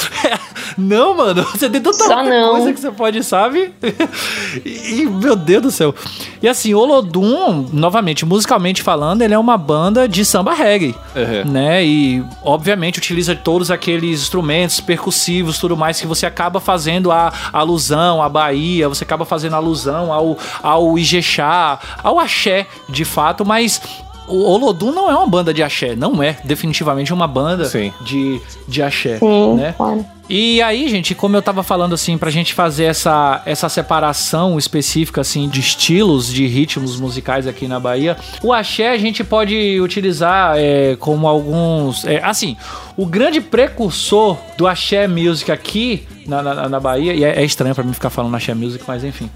não, 0.78 1.14
mano. 1.14 1.42
Você 1.42 1.68
tem 1.68 1.78
tanta 1.78 2.04
Só 2.04 2.24
não. 2.24 2.52
coisa 2.52 2.72
que 2.72 2.80
você 2.80 2.90
pode, 2.90 3.22
sabe? 3.22 3.70
e, 4.64 5.02
e, 5.02 5.06
meu 5.06 5.36
Deus 5.36 5.62
do 5.62 5.70
céu. 5.70 5.94
E 6.40 6.48
assim, 6.48 6.72
Olodum, 6.72 7.68
novamente, 7.70 8.24
musicalmente 8.24 8.82
falando, 8.82 9.20
ele 9.20 9.34
é 9.34 9.38
uma 9.38 9.58
banda 9.58 10.08
de 10.08 10.24
samba 10.24 10.54
reggae. 10.54 10.94
Uhum. 11.14 11.52
Né? 11.52 11.84
E, 11.84 12.24
obviamente, 12.42 12.98
utiliza 12.98 13.34
todos 13.34 13.70
aqueles 13.70 14.22
instrumentos 14.22 14.80
percussivos, 14.80 15.58
tudo 15.58 15.76
mais, 15.76 16.00
que 16.00 16.06
você 16.06 16.24
acaba 16.24 16.60
fazendo 16.60 17.12
a 17.12 17.30
alusão 17.52 18.22
à 18.22 18.28
Bahia, 18.28 18.88
você 18.88 19.04
acaba 19.04 19.26
fazendo 19.26 19.54
alusão 19.54 20.10
ao, 20.10 20.38
ao 20.62 20.98
Ijexá, 20.98 21.78
ao 22.02 22.18
axé, 22.18 22.66
de 22.88 23.04
fato, 23.04 23.44
mas. 23.44 23.82
O 24.28 24.42
Olodum 24.50 24.92
não 24.92 25.10
é 25.10 25.14
uma 25.14 25.26
banda 25.26 25.54
de 25.54 25.62
axé, 25.62 25.94
não 25.94 26.22
é 26.22 26.36
definitivamente 26.44 27.12
uma 27.12 27.26
banda 27.26 27.64
Sim. 27.66 27.92
de, 28.00 28.40
de 28.66 28.82
axé, 28.82 29.18
Sim, 29.18 29.54
né? 29.54 29.74
claro. 29.76 30.04
E 30.28 30.60
aí, 30.60 30.88
gente, 30.88 31.14
como 31.14 31.36
eu 31.36 31.42
tava 31.42 31.62
falando 31.62 31.94
assim, 31.94 32.18
pra 32.18 32.30
gente 32.30 32.52
fazer 32.52 32.84
essa, 32.84 33.42
essa 33.46 33.68
separação 33.68 34.58
específica 34.58 35.20
assim 35.20 35.48
de 35.48 35.60
estilos, 35.60 36.32
de 36.32 36.46
ritmos 36.48 36.98
musicais 36.98 37.46
aqui 37.46 37.68
na 37.68 37.78
Bahia, 37.78 38.16
o 38.42 38.52
axé 38.52 38.90
a 38.90 38.98
gente 38.98 39.22
pode 39.22 39.80
utilizar 39.80 40.54
é, 40.56 40.96
como 40.96 41.28
alguns. 41.28 42.04
é, 42.04 42.20
assim, 42.24 42.56
o 42.96 43.06
grande 43.06 43.40
precursor 43.40 44.36
do 44.58 44.66
axé 44.66 45.06
music 45.06 45.52
aqui 45.52 46.08
na, 46.26 46.42
na, 46.42 46.68
na 46.68 46.80
Bahia, 46.80 47.14
e 47.14 47.22
é, 47.22 47.40
é 47.40 47.44
estranho 47.44 47.74
pra 47.74 47.84
mim 47.84 47.92
ficar 47.92 48.10
falando 48.10 48.34
axé 48.34 48.52
music, 48.52 48.82
mas 48.86 49.04
enfim. 49.04 49.30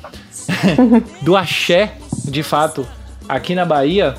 do 1.23 1.37
axé, 1.37 1.95
de 2.25 2.43
fato, 2.43 2.85
aqui 3.29 3.55
na 3.55 3.65
Bahia, 3.65 4.17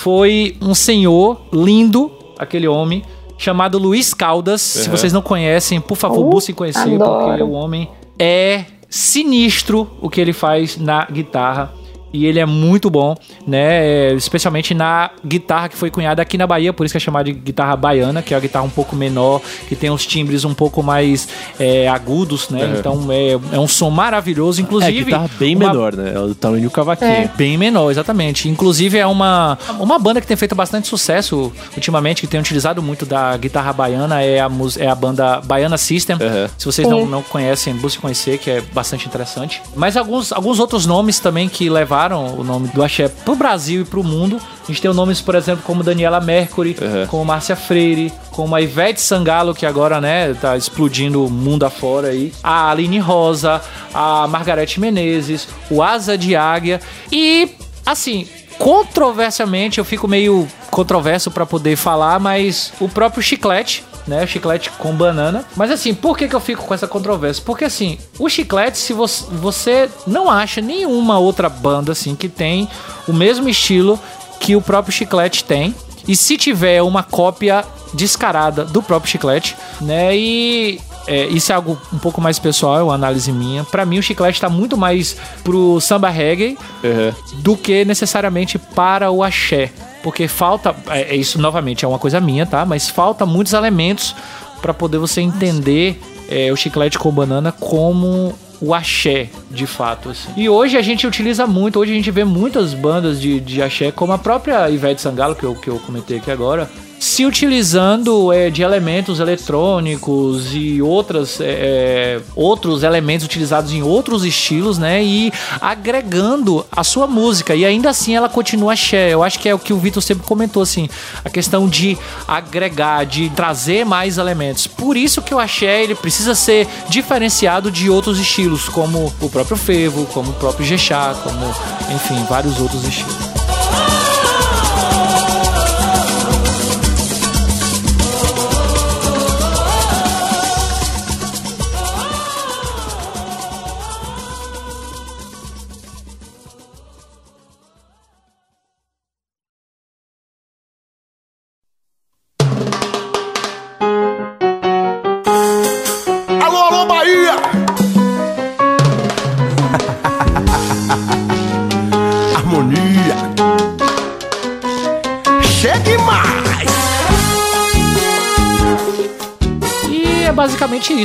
foi 0.00 0.56
um 0.62 0.74
senhor 0.74 1.42
lindo, 1.52 2.10
aquele 2.38 2.66
homem, 2.66 3.02
chamado 3.36 3.76
Luiz 3.76 4.14
Caldas. 4.14 4.62
Se 4.62 4.88
Uhum. 4.88 4.96
vocês 4.96 5.12
não 5.12 5.20
conhecem, 5.20 5.78
por 5.78 5.94
favor, 5.96 6.24
Uh, 6.26 6.30
busquem 6.30 6.54
conhecer, 6.54 6.94
adoro. 6.94 7.26
porque 7.26 7.42
o 7.42 7.50
homem 7.50 7.86
é 8.18 8.64
sinistro 8.88 9.90
o 10.00 10.08
que 10.08 10.18
ele 10.18 10.32
faz 10.32 10.78
na 10.78 11.04
guitarra. 11.04 11.74
E 12.12 12.26
ele 12.26 12.40
é 12.40 12.46
muito 12.46 12.90
bom, 12.90 13.14
né? 13.46 14.10
É, 14.10 14.12
Especialmente 14.14 14.74
na 14.74 15.10
guitarra 15.24 15.68
que 15.68 15.76
foi 15.76 15.90
cunhada 15.90 16.20
aqui 16.20 16.36
na 16.36 16.46
Bahia, 16.46 16.72
por 16.72 16.84
isso 16.84 16.92
que 16.92 16.96
é 16.96 17.00
chamada 17.00 17.24
de 17.24 17.32
guitarra 17.32 17.76
baiana, 17.76 18.20
que 18.22 18.34
é 18.34 18.36
a 18.36 18.40
guitarra 18.40 18.64
um 18.64 18.70
pouco 18.70 18.96
menor, 18.96 19.40
que 19.68 19.76
tem 19.76 19.90
os 19.90 20.04
timbres 20.04 20.44
um 20.44 20.52
pouco 20.54 20.82
mais 20.82 21.28
é, 21.58 21.88
agudos, 21.88 22.48
né? 22.50 22.64
Uhum. 22.64 22.74
Então 22.78 23.06
é, 23.12 23.32
é 23.56 23.58
um 23.58 23.68
som 23.68 23.90
maravilhoso, 23.90 24.60
É, 24.60 24.64
inclusive. 24.64 25.04
que 25.04 25.10
tava 25.10 25.30
bem 25.38 25.54
uma- 25.54 25.68
menor, 25.68 25.94
né? 25.94 26.12
É 26.14 26.18
o 26.18 26.34
tamanho 26.34 26.64
do 26.64 26.70
cavaquinho. 26.70 27.30
Bem 27.36 27.56
menor, 27.56 27.90
exatamente. 27.90 28.48
Inclusive 28.48 28.98
é 28.98 29.06
uma, 29.06 29.56
uma 29.78 29.98
banda 29.98 30.20
que 30.20 30.26
tem 30.26 30.36
feito 30.36 30.54
bastante 30.54 30.88
sucesso 30.88 31.52
ultimamente, 31.76 32.20
que 32.22 32.26
tem 32.26 32.40
utilizado 32.40 32.82
muito 32.82 33.06
da 33.06 33.36
guitarra 33.36 33.72
baiana, 33.72 34.20
é 34.22 34.40
a, 34.40 34.48
mus- 34.48 34.76
é 34.76 34.88
a 34.88 34.94
banda 34.94 35.40
Baiana 35.42 35.78
System. 35.78 36.16
Uhum. 36.16 36.48
Se 36.58 36.66
vocês 36.66 36.88
não, 36.88 37.06
não 37.06 37.22
conhecem, 37.22 37.72
busquem 37.74 38.00
conhecer, 38.00 38.38
que 38.38 38.50
é 38.50 38.60
bastante 38.60 39.06
interessante. 39.06 39.62
Mas 39.76 39.96
alguns, 39.96 40.32
alguns 40.32 40.58
outros 40.58 40.86
nomes 40.86 41.20
também 41.20 41.48
que 41.48 41.68
levaram 41.70 41.99
o 42.08 42.42
nome 42.42 42.68
do 42.68 42.82
axé 42.82 43.08
pro 43.08 43.34
Brasil 43.34 43.82
e 43.82 43.84
pro 43.84 44.02
mundo. 44.02 44.40
A 44.64 44.66
gente 44.66 44.80
tem 44.80 44.92
nomes, 44.94 45.20
por 45.20 45.34
exemplo, 45.34 45.62
como 45.64 45.82
Daniela 45.82 46.20
Mercury, 46.20 46.76
Uhum. 46.80 47.06
como 47.06 47.24
Márcia 47.24 47.56
Freire, 47.56 48.12
como 48.30 48.54
a 48.54 48.60
Ivete 48.62 49.00
Sangalo, 49.00 49.54
que 49.54 49.66
agora, 49.66 50.00
né, 50.00 50.32
tá 50.34 50.56
explodindo 50.56 51.24
o 51.24 51.30
mundo 51.30 51.64
afora 51.66 52.08
aí. 52.08 52.32
A 52.42 52.70
Aline 52.70 52.98
Rosa, 52.98 53.60
a 53.92 54.26
Margarete 54.28 54.80
Menezes, 54.80 55.46
o 55.70 55.82
Asa 55.82 56.16
de 56.16 56.34
Águia. 56.36 56.80
E, 57.12 57.50
assim, 57.84 58.26
controversialmente, 58.60 59.78
eu 59.78 59.84
fico 59.86 60.06
meio 60.06 60.46
controverso 60.70 61.30
pra 61.30 61.46
poder 61.46 61.76
falar, 61.76 62.20
mas 62.20 62.74
o 62.78 62.90
próprio 62.90 63.22
Chiclete, 63.22 63.82
né? 64.06 64.26
Chiclete 64.26 64.70
com 64.70 64.92
banana. 64.92 65.46
Mas 65.56 65.70
assim, 65.70 65.94
por 65.94 66.16
que, 66.16 66.28
que 66.28 66.36
eu 66.36 66.40
fico 66.40 66.64
com 66.64 66.74
essa 66.74 66.86
controvérsia? 66.86 67.42
Porque 67.44 67.64
assim, 67.64 67.98
o 68.18 68.28
chiclete, 68.28 68.76
se 68.76 68.92
você, 68.92 69.24
você 69.32 69.90
não 70.06 70.30
acha 70.30 70.60
nenhuma 70.60 71.18
outra 71.18 71.48
banda 71.48 71.92
assim 71.92 72.14
que 72.14 72.28
tem 72.28 72.68
o 73.08 73.12
mesmo 73.12 73.48
estilo 73.48 73.98
que 74.38 74.54
o 74.54 74.60
próprio 74.60 74.92
chiclete 74.92 75.44
tem. 75.44 75.74
E 76.06 76.16
se 76.16 76.36
tiver 76.36 76.82
uma 76.82 77.02
cópia 77.02 77.64
descarada 77.94 78.64
do 78.64 78.82
próprio 78.82 79.10
chiclete, 79.10 79.56
né? 79.80 80.16
E 80.16 80.80
é, 81.06 81.26
isso 81.26 81.50
é 81.50 81.54
algo 81.54 81.80
um 81.92 81.98
pouco 81.98 82.20
mais 82.20 82.38
pessoal, 82.38 82.78
é 82.78 82.82
uma 82.82 82.94
análise 82.94 83.32
minha. 83.32 83.64
Pra 83.64 83.84
mim, 83.84 83.98
o 83.98 84.02
chiclete 84.02 84.40
tá 84.40 84.48
muito 84.48 84.76
mais 84.76 85.16
pro 85.42 85.80
samba 85.80 86.08
reggae 86.08 86.56
Uhum. 86.82 87.12
do 87.42 87.56
que 87.56 87.84
necessariamente 87.84 88.58
para 88.58 89.10
o 89.10 89.22
axé. 89.22 89.70
Porque 90.02 90.26
falta, 90.28 90.74
é, 90.88 91.14
é 91.14 91.16
isso 91.16 91.38
novamente 91.40 91.84
é 91.84 91.88
uma 91.88 91.98
coisa 91.98 92.20
minha, 92.20 92.46
tá? 92.46 92.64
Mas 92.64 92.88
falta 92.88 93.26
muitos 93.26 93.52
elementos 93.52 94.14
para 94.62 94.72
poder 94.72 94.98
você 94.98 95.20
entender 95.20 96.00
é, 96.28 96.50
o 96.52 96.56
chiclete 96.56 96.98
com 96.98 97.10
banana 97.10 97.52
como 97.52 98.34
o 98.60 98.74
axé, 98.74 99.28
de 99.50 99.66
fato. 99.66 100.10
assim. 100.10 100.28
E 100.36 100.48
hoje 100.48 100.76
a 100.76 100.82
gente 100.82 101.06
utiliza 101.06 101.46
muito, 101.46 101.78
hoje 101.78 101.92
a 101.92 101.94
gente 101.94 102.10
vê 102.10 102.24
muitas 102.24 102.72
bandas 102.74 103.20
de, 103.20 103.40
de 103.40 103.62
axé, 103.62 103.90
como 103.90 104.12
a 104.12 104.18
própria 104.18 104.68
Ivete 104.70 105.00
Sangalo, 105.00 105.34
que 105.34 105.44
eu, 105.44 105.54
que 105.54 105.68
eu 105.68 105.78
comentei 105.80 106.18
aqui 106.18 106.30
agora, 106.30 106.70
se 107.10 107.26
utilizando 107.26 108.32
é, 108.32 108.50
de 108.50 108.62
elementos 108.62 109.18
eletrônicos 109.18 110.54
e 110.54 110.80
outras, 110.80 111.40
é, 111.40 111.44
é, 111.44 112.20
outros 112.36 112.84
elementos 112.84 113.26
utilizados 113.26 113.72
em 113.72 113.82
outros 113.82 114.24
estilos, 114.24 114.78
né? 114.78 115.02
E 115.02 115.32
agregando 115.60 116.64
a 116.70 116.84
sua 116.84 117.08
música. 117.08 117.52
E 117.52 117.64
ainda 117.64 117.90
assim 117.90 118.14
ela 118.14 118.28
continua 118.28 118.74
axé. 118.74 119.12
Eu 119.12 119.24
acho 119.24 119.40
que 119.40 119.48
é 119.48 119.54
o 119.54 119.58
que 119.58 119.72
o 119.72 119.78
Vitor 119.78 120.00
sempre 120.00 120.24
comentou, 120.24 120.62
assim. 120.62 120.88
A 121.24 121.28
questão 121.28 121.68
de 121.68 121.98
agregar, 122.28 123.04
de 123.04 123.28
trazer 123.30 123.84
mais 123.84 124.16
elementos. 124.16 124.68
Por 124.68 124.96
isso 124.96 125.20
que 125.20 125.34
o 125.34 125.38
axé 125.40 125.82
ele 125.82 125.96
precisa 125.96 126.36
ser 126.36 126.68
diferenciado 126.88 127.72
de 127.72 127.90
outros 127.90 128.20
estilos, 128.20 128.68
como 128.68 129.12
o 129.20 129.28
próprio 129.28 129.56
Fevo, 129.56 130.06
como 130.06 130.30
o 130.30 130.34
próprio 130.34 130.64
Jexá, 130.64 131.16
como, 131.24 131.44
enfim, 131.92 132.24
vários 132.28 132.60
outros 132.60 132.84
estilos. 132.84 134.09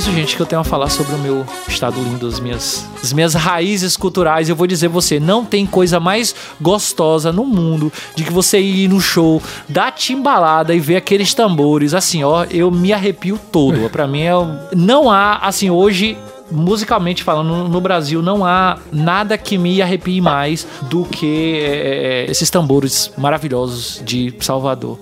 Isso, 0.06 0.14
gente, 0.14 0.36
que 0.36 0.42
eu 0.42 0.46
tenho 0.46 0.60
a 0.62 0.64
falar 0.64 0.90
sobre 0.90 1.16
o 1.16 1.18
meu 1.18 1.44
estado 1.68 2.00
lindo, 2.00 2.28
as 2.28 2.40
minhas, 2.40 2.88
as 3.02 3.12
minhas 3.12 3.34
raízes 3.34 3.98
culturais. 3.98 4.48
Eu 4.48 4.56
vou 4.56 4.68
dizer 4.68 4.88
você, 4.88 5.20
não 5.20 5.44
tem 5.44 5.66
coisa 5.66 6.00
mais 6.00 6.36
gostosa 6.62 7.32
no 7.32 7.44
mundo 7.44 7.92
de 8.16 8.24
que 8.24 8.32
você 8.32 8.60
ir 8.60 8.88
no 8.88 9.02
show, 9.02 9.42
dar 9.68 9.92
timbalada 9.92 10.76
e 10.76 10.80
ver 10.80 10.98
aqueles 10.98 11.34
tambores. 11.34 11.96
Assim, 11.96 12.24
ó, 12.24 12.44
eu 12.52 12.70
me 12.70 12.94
arrepio 12.94 13.40
todo. 13.52 13.90
Pra 13.90 14.06
mim, 14.08 14.22
é, 14.22 14.32
não 14.76 15.10
há, 15.10 15.38
assim, 15.38 15.72
hoje 15.72 16.16
musicalmente 16.52 17.24
falando, 17.24 17.48
no- 17.48 17.68
no 17.68 17.82
Brasil 17.82 18.22
não 18.22 18.46
há 18.46 18.78
nada 18.92 19.36
que 19.36 19.58
me 19.58 19.82
arrepie 19.82 20.22
mais 20.22 20.68
do 20.84 21.04
que 21.04 21.58
é, 21.60 22.26
é, 22.28 22.32
esses 22.32 22.52
tambores 22.52 23.12
maravilhosos 23.18 24.00
de 24.06 24.32
Salvador. 24.40 25.00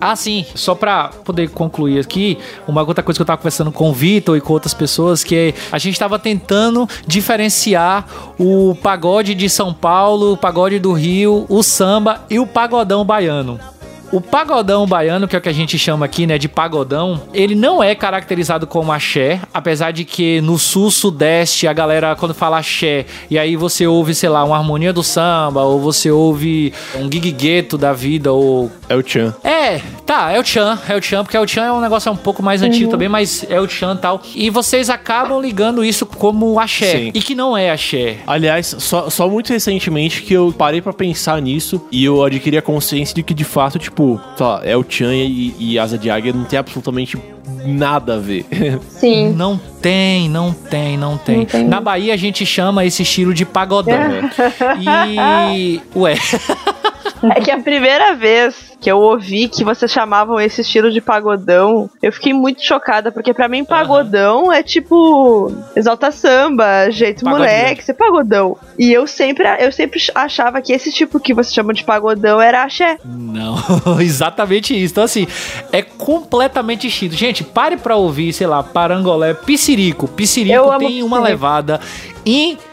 Ah, 0.00 0.16
sim. 0.16 0.44
Só 0.54 0.74
pra 0.74 1.08
poder 1.24 1.50
concluir 1.50 2.00
aqui, 2.00 2.38
uma 2.66 2.82
outra 2.82 3.02
coisa 3.02 3.18
que 3.18 3.22
eu 3.22 3.26
tava 3.26 3.38
conversando 3.38 3.72
com 3.72 3.90
o 3.90 3.92
Vitor 3.92 4.36
e 4.36 4.40
com 4.40 4.52
outras 4.52 4.74
pessoas, 4.74 5.24
que 5.24 5.34
é, 5.34 5.54
a 5.72 5.78
gente 5.78 5.98
tava 5.98 6.18
tentando 6.18 6.88
diferenciar 7.06 8.06
o 8.38 8.74
pagode 8.82 9.34
de 9.34 9.48
São 9.48 9.72
Paulo, 9.72 10.32
o 10.32 10.36
pagode 10.36 10.78
do 10.78 10.92
Rio, 10.92 11.46
o 11.48 11.62
samba 11.62 12.24
e 12.30 12.38
o 12.38 12.46
pagodão 12.46 13.04
baiano. 13.04 13.58
O 14.10 14.20
pagodão 14.20 14.86
baiano, 14.86 15.28
que 15.28 15.36
é 15.36 15.38
o 15.38 15.42
que 15.42 15.48
a 15.50 15.52
gente 15.52 15.78
chama 15.78 16.06
aqui, 16.06 16.26
né, 16.26 16.38
de 16.38 16.48
pagodão, 16.48 17.20
ele 17.34 17.54
não 17.54 17.82
é 17.82 17.94
caracterizado 17.94 18.66
como 18.66 18.90
axé, 18.90 19.40
apesar 19.52 19.90
de 19.90 20.04
que 20.04 20.40
no 20.40 20.58
sul, 20.58 20.90
sudeste, 20.90 21.66
a 21.68 21.72
galera, 21.74 22.16
quando 22.16 22.32
fala 22.32 22.58
axé, 22.58 23.04
e 23.30 23.38
aí 23.38 23.54
você 23.54 23.86
ouve, 23.86 24.14
sei 24.14 24.30
lá, 24.30 24.42
uma 24.44 24.56
harmonia 24.56 24.92
do 24.94 25.02
samba, 25.02 25.62
ou 25.62 25.78
você 25.78 26.10
ouve 26.10 26.72
um 26.96 27.10
gigueto 27.12 27.76
da 27.76 27.92
vida, 27.92 28.32
ou 28.32 28.70
É 28.88 28.96
o 28.96 29.06
Chan. 29.06 29.34
é, 29.44 29.80
tá, 30.06 30.32
é 30.32 30.40
o 30.40 30.44
Chan, 30.44 30.78
é 30.88 30.96
o 30.96 31.02
Chan, 31.02 31.22
porque 31.22 31.36
o 31.36 31.46
Chan 31.46 31.64
é 31.64 31.72
um 31.72 31.80
negócio 31.80 32.10
um 32.10 32.16
pouco 32.16 32.42
mais 32.42 32.62
antigo 32.62 32.90
também, 32.90 33.10
mas 33.10 33.44
é 33.50 33.60
o 33.60 33.68
Chan 33.68 33.94
e 33.94 33.98
tal. 33.98 34.22
E 34.34 34.48
vocês 34.48 34.88
acabam 34.88 35.38
ligando 35.38 35.84
isso 35.84 36.06
como 36.06 36.58
axé, 36.58 36.92
Sim. 36.92 37.10
e 37.12 37.20
que 37.20 37.34
não 37.34 37.54
é 37.54 37.70
axé. 37.70 38.18
Aliás, 38.26 38.74
só, 38.78 39.10
só 39.10 39.28
muito 39.28 39.52
recentemente 39.52 40.22
que 40.22 40.32
eu 40.32 40.54
parei 40.56 40.80
pra 40.80 40.94
pensar 40.94 41.42
nisso 41.42 41.78
e 41.92 42.04
eu 42.04 42.24
adquiri 42.24 42.56
a 42.56 42.62
consciência 42.62 43.14
de 43.14 43.22
que 43.22 43.34
de 43.34 43.44
fato, 43.44 43.78
tipo, 43.78 43.97
sei 44.36 44.46
lá, 44.46 44.60
é 44.64 44.76
o 44.76 44.84
Chan 44.88 45.14
e, 45.14 45.54
e 45.58 45.78
Asa 45.78 45.98
de 45.98 46.10
Águia 46.10 46.32
não 46.32 46.44
tem 46.44 46.58
absolutamente 46.58 47.18
nada 47.64 48.14
a 48.14 48.18
ver. 48.18 48.46
Sim. 48.88 49.32
Não 49.32 49.58
tem, 49.80 50.28
não 50.28 50.52
tem, 50.52 50.96
não 50.96 51.16
tem. 51.16 51.38
Não 51.38 51.44
tem. 51.44 51.64
Na 51.64 51.80
Bahia 51.80 52.14
a 52.14 52.16
gente 52.16 52.44
chama 52.46 52.84
esse 52.84 53.02
estilo 53.02 53.34
de 53.34 53.44
pagodão. 53.44 53.98
E. 54.80 55.80
Ué. 55.96 56.14
É 57.34 57.40
que 57.40 57.50
a 57.50 57.60
primeira 57.60 58.14
vez 58.14 58.76
que 58.80 58.90
eu 58.90 58.98
ouvi 58.98 59.48
que 59.48 59.64
vocês 59.64 59.90
chamavam 59.90 60.40
esse 60.40 60.60
estilo 60.60 60.90
de 60.90 61.00
pagodão, 61.00 61.90
eu 62.02 62.12
fiquei 62.12 62.32
muito 62.32 62.62
chocada, 62.62 63.10
porque 63.10 63.34
pra 63.34 63.48
mim 63.48 63.64
pagodão 63.64 64.52
é 64.52 64.62
tipo 64.62 65.52
exalta 65.74 66.10
samba, 66.10 66.90
jeito 66.90 67.24
Pagodinho. 67.24 67.48
moleque, 67.48 67.82
isso 67.82 67.90
é 67.90 67.94
pagodão. 67.94 68.56
E 68.78 68.92
eu 68.92 69.06
sempre, 69.06 69.46
eu 69.58 69.72
sempre 69.72 70.00
achava 70.14 70.62
que 70.62 70.72
esse 70.72 70.92
tipo 70.92 71.18
que 71.18 71.34
vocês 71.34 71.52
chamam 71.54 71.72
de 71.72 71.84
pagodão 71.84 72.40
era 72.40 72.62
axé. 72.62 72.98
Não, 73.04 73.56
exatamente 74.00 74.80
isso. 74.80 74.94
Então, 74.94 75.04
assim, 75.04 75.26
é 75.72 75.82
completamente 75.82 76.86
distinto. 76.88 77.14
Gente, 77.14 77.42
pare 77.42 77.76
pra 77.76 77.96
ouvir, 77.96 78.32
sei 78.32 78.46
lá, 78.46 78.62
Parangolé, 78.62 79.34
Piscirico. 79.34 80.06
Piscirico 80.08 80.78
tem 80.78 81.02
uma 81.02 81.20
levada 81.20 81.80
incrível. 82.24 82.67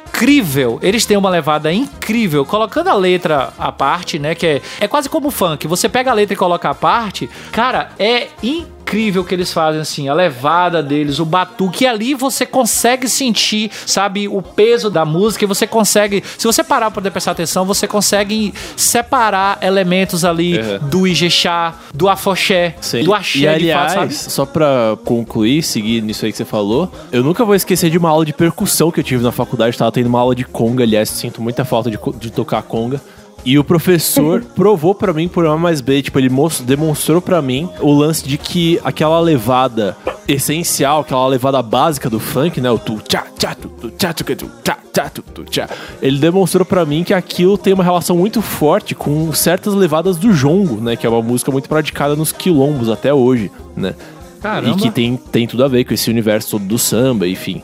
Eles 0.82 1.06
têm 1.06 1.18
uma 1.18 1.30
levada 1.30 1.72
incrível. 1.72 2.46
Colocando 2.46 2.88
a 2.88 2.94
letra 2.94 3.54
à 3.60 3.72
parte, 3.72 4.18
né? 4.18 4.34
Que 4.34 4.48
é, 4.48 4.62
é 4.80 4.88
quase 4.88 5.10
como 5.10 5.30
funk. 5.30 5.68
Você 5.68 5.90
pega 5.90 6.12
a 6.12 6.14
letra 6.14 6.34
e 6.34 6.38
coloca 6.38 6.70
à 6.70 6.74
parte, 6.74 7.30
cara, 7.52 7.92
é 8.00 8.28
incrível 8.42 8.75
o 9.20 9.24
que 9.24 9.34
eles 9.34 9.52
fazem, 9.52 9.82
assim, 9.82 10.08
a 10.08 10.14
levada 10.14 10.82
deles, 10.82 11.20
o 11.20 11.26
batuque, 11.26 11.84
e 11.84 11.88
ali 11.88 12.14
você 12.14 12.46
consegue 12.46 13.10
sentir, 13.10 13.70
sabe, 13.86 14.28
o 14.28 14.42
peso 14.42 14.90
da 14.90 15.04
música, 15.04 15.44
e 15.44 15.48
você 15.48 15.68
consegue, 15.68 16.24
se 16.38 16.46
você 16.48 16.64
parar 16.64 16.86
pra 16.86 16.96
poder 16.96 17.12
prestar 17.12 17.32
atenção, 17.32 17.66
você 17.66 17.88
consegue 17.88 18.54
separar 18.78 19.58
elementos 19.62 20.24
ali 20.24 20.58
Uhum. 20.60 20.90
do 20.90 21.08
Ijexá, 21.08 21.74
do 21.94 22.08
afoxé, 22.08 22.76
Sim. 22.80 23.04
do 23.04 23.14
axé, 23.14 23.40
e 23.40 23.48
aliás, 23.48 23.94
fato, 23.94 24.14
só 24.14 24.46
pra 24.46 24.98
concluir, 25.04 25.64
seguir 25.64 26.02
nisso 26.02 26.26
aí 26.26 26.32
que 26.32 26.38
você 26.38 26.46
falou, 26.46 26.92
eu 27.12 27.24
nunca 27.24 27.44
vou 27.44 27.56
esquecer 27.56 27.90
de 27.90 27.98
uma 27.98 28.10
aula 28.10 28.26
de 28.26 28.34
percussão 28.34 28.92
que 28.92 29.00
eu 29.00 29.04
tive 29.04 29.24
na 29.24 29.32
faculdade. 29.32 29.78
Tava 29.78 29.92
tendo 29.92 30.08
uma 30.08 30.20
aula 30.20 30.36
de 30.36 30.44
conga, 30.46 30.84
aliás, 30.84 31.10
sinto 31.10 31.42
muita 31.42 31.66
falta 31.66 31.90
de, 31.90 31.98
de 32.18 32.32
tocar 32.32 32.62
conga. 32.64 33.02
E 33.46 33.60
o 33.60 33.64
professor 33.64 34.44
provou 34.56 34.96
pra 34.96 35.14
mim 35.14 35.28
por 35.28 35.46
A 35.46 35.56
mais 35.58 35.82
B, 35.82 36.02
tipo, 36.02 36.18
ele 36.18 36.32
demonstrou 36.66 37.22
pra 37.22 37.42
mim 37.42 37.70
o 37.80 37.94
lance 37.94 38.28
de 38.28 38.38
que 38.38 38.80
aquela 38.84 39.20
levada 39.20 39.96
essencial, 40.28 41.02
aquela 41.02 41.28
levada 41.28 41.62
básica 41.62 42.10
do 42.10 42.20
funk, 42.20 42.60
né, 42.60 42.72
o 42.72 42.80
tu 42.80 43.00
tchá 43.08 43.26
tchá 43.38 43.54
tu 43.54 43.70
tu 43.70 43.92
tchá 43.92 44.14
tu 44.14 44.24
tu 44.24 44.52
tchá 44.64 44.78
tchá 44.92 45.10
tu 45.10 45.22
tu 45.22 45.44
tchá. 45.44 45.70
Ele 46.02 46.18
demonstrou 46.18 46.66
pra 46.66 46.86
mim 46.86 47.04
que 47.04 47.14
aquilo 47.14 47.58
tem 47.58 47.74
uma 47.74 47.84
relação 47.84 48.18
muito 48.18 48.42
forte 48.42 48.96
com 48.96 49.32
certas 49.34 49.74
levadas 49.74 50.18
do 50.18 50.34
jongo, 50.34 50.82
né, 50.82 50.96
que 50.96 51.06
é 51.06 51.10
uma 51.10 51.22
música 51.22 51.52
muito 51.52 51.70
praticada 51.70 52.16
nos 52.16 52.32
quilombos 52.32 52.90
até 52.90 53.14
hoje, 53.14 53.52
né? 53.76 53.94
Caramba. 54.42 54.78
E 54.78 54.82
que 54.82 54.92
tem, 54.92 55.18
tem 55.18 55.48
tudo 55.48 55.64
a 55.64 55.68
ver 55.68 55.86
com 55.86 55.94
esse 55.94 56.10
universo 56.10 56.52
todo 56.52 56.66
do 56.66 56.78
samba, 56.78 57.28
enfim. 57.28 57.62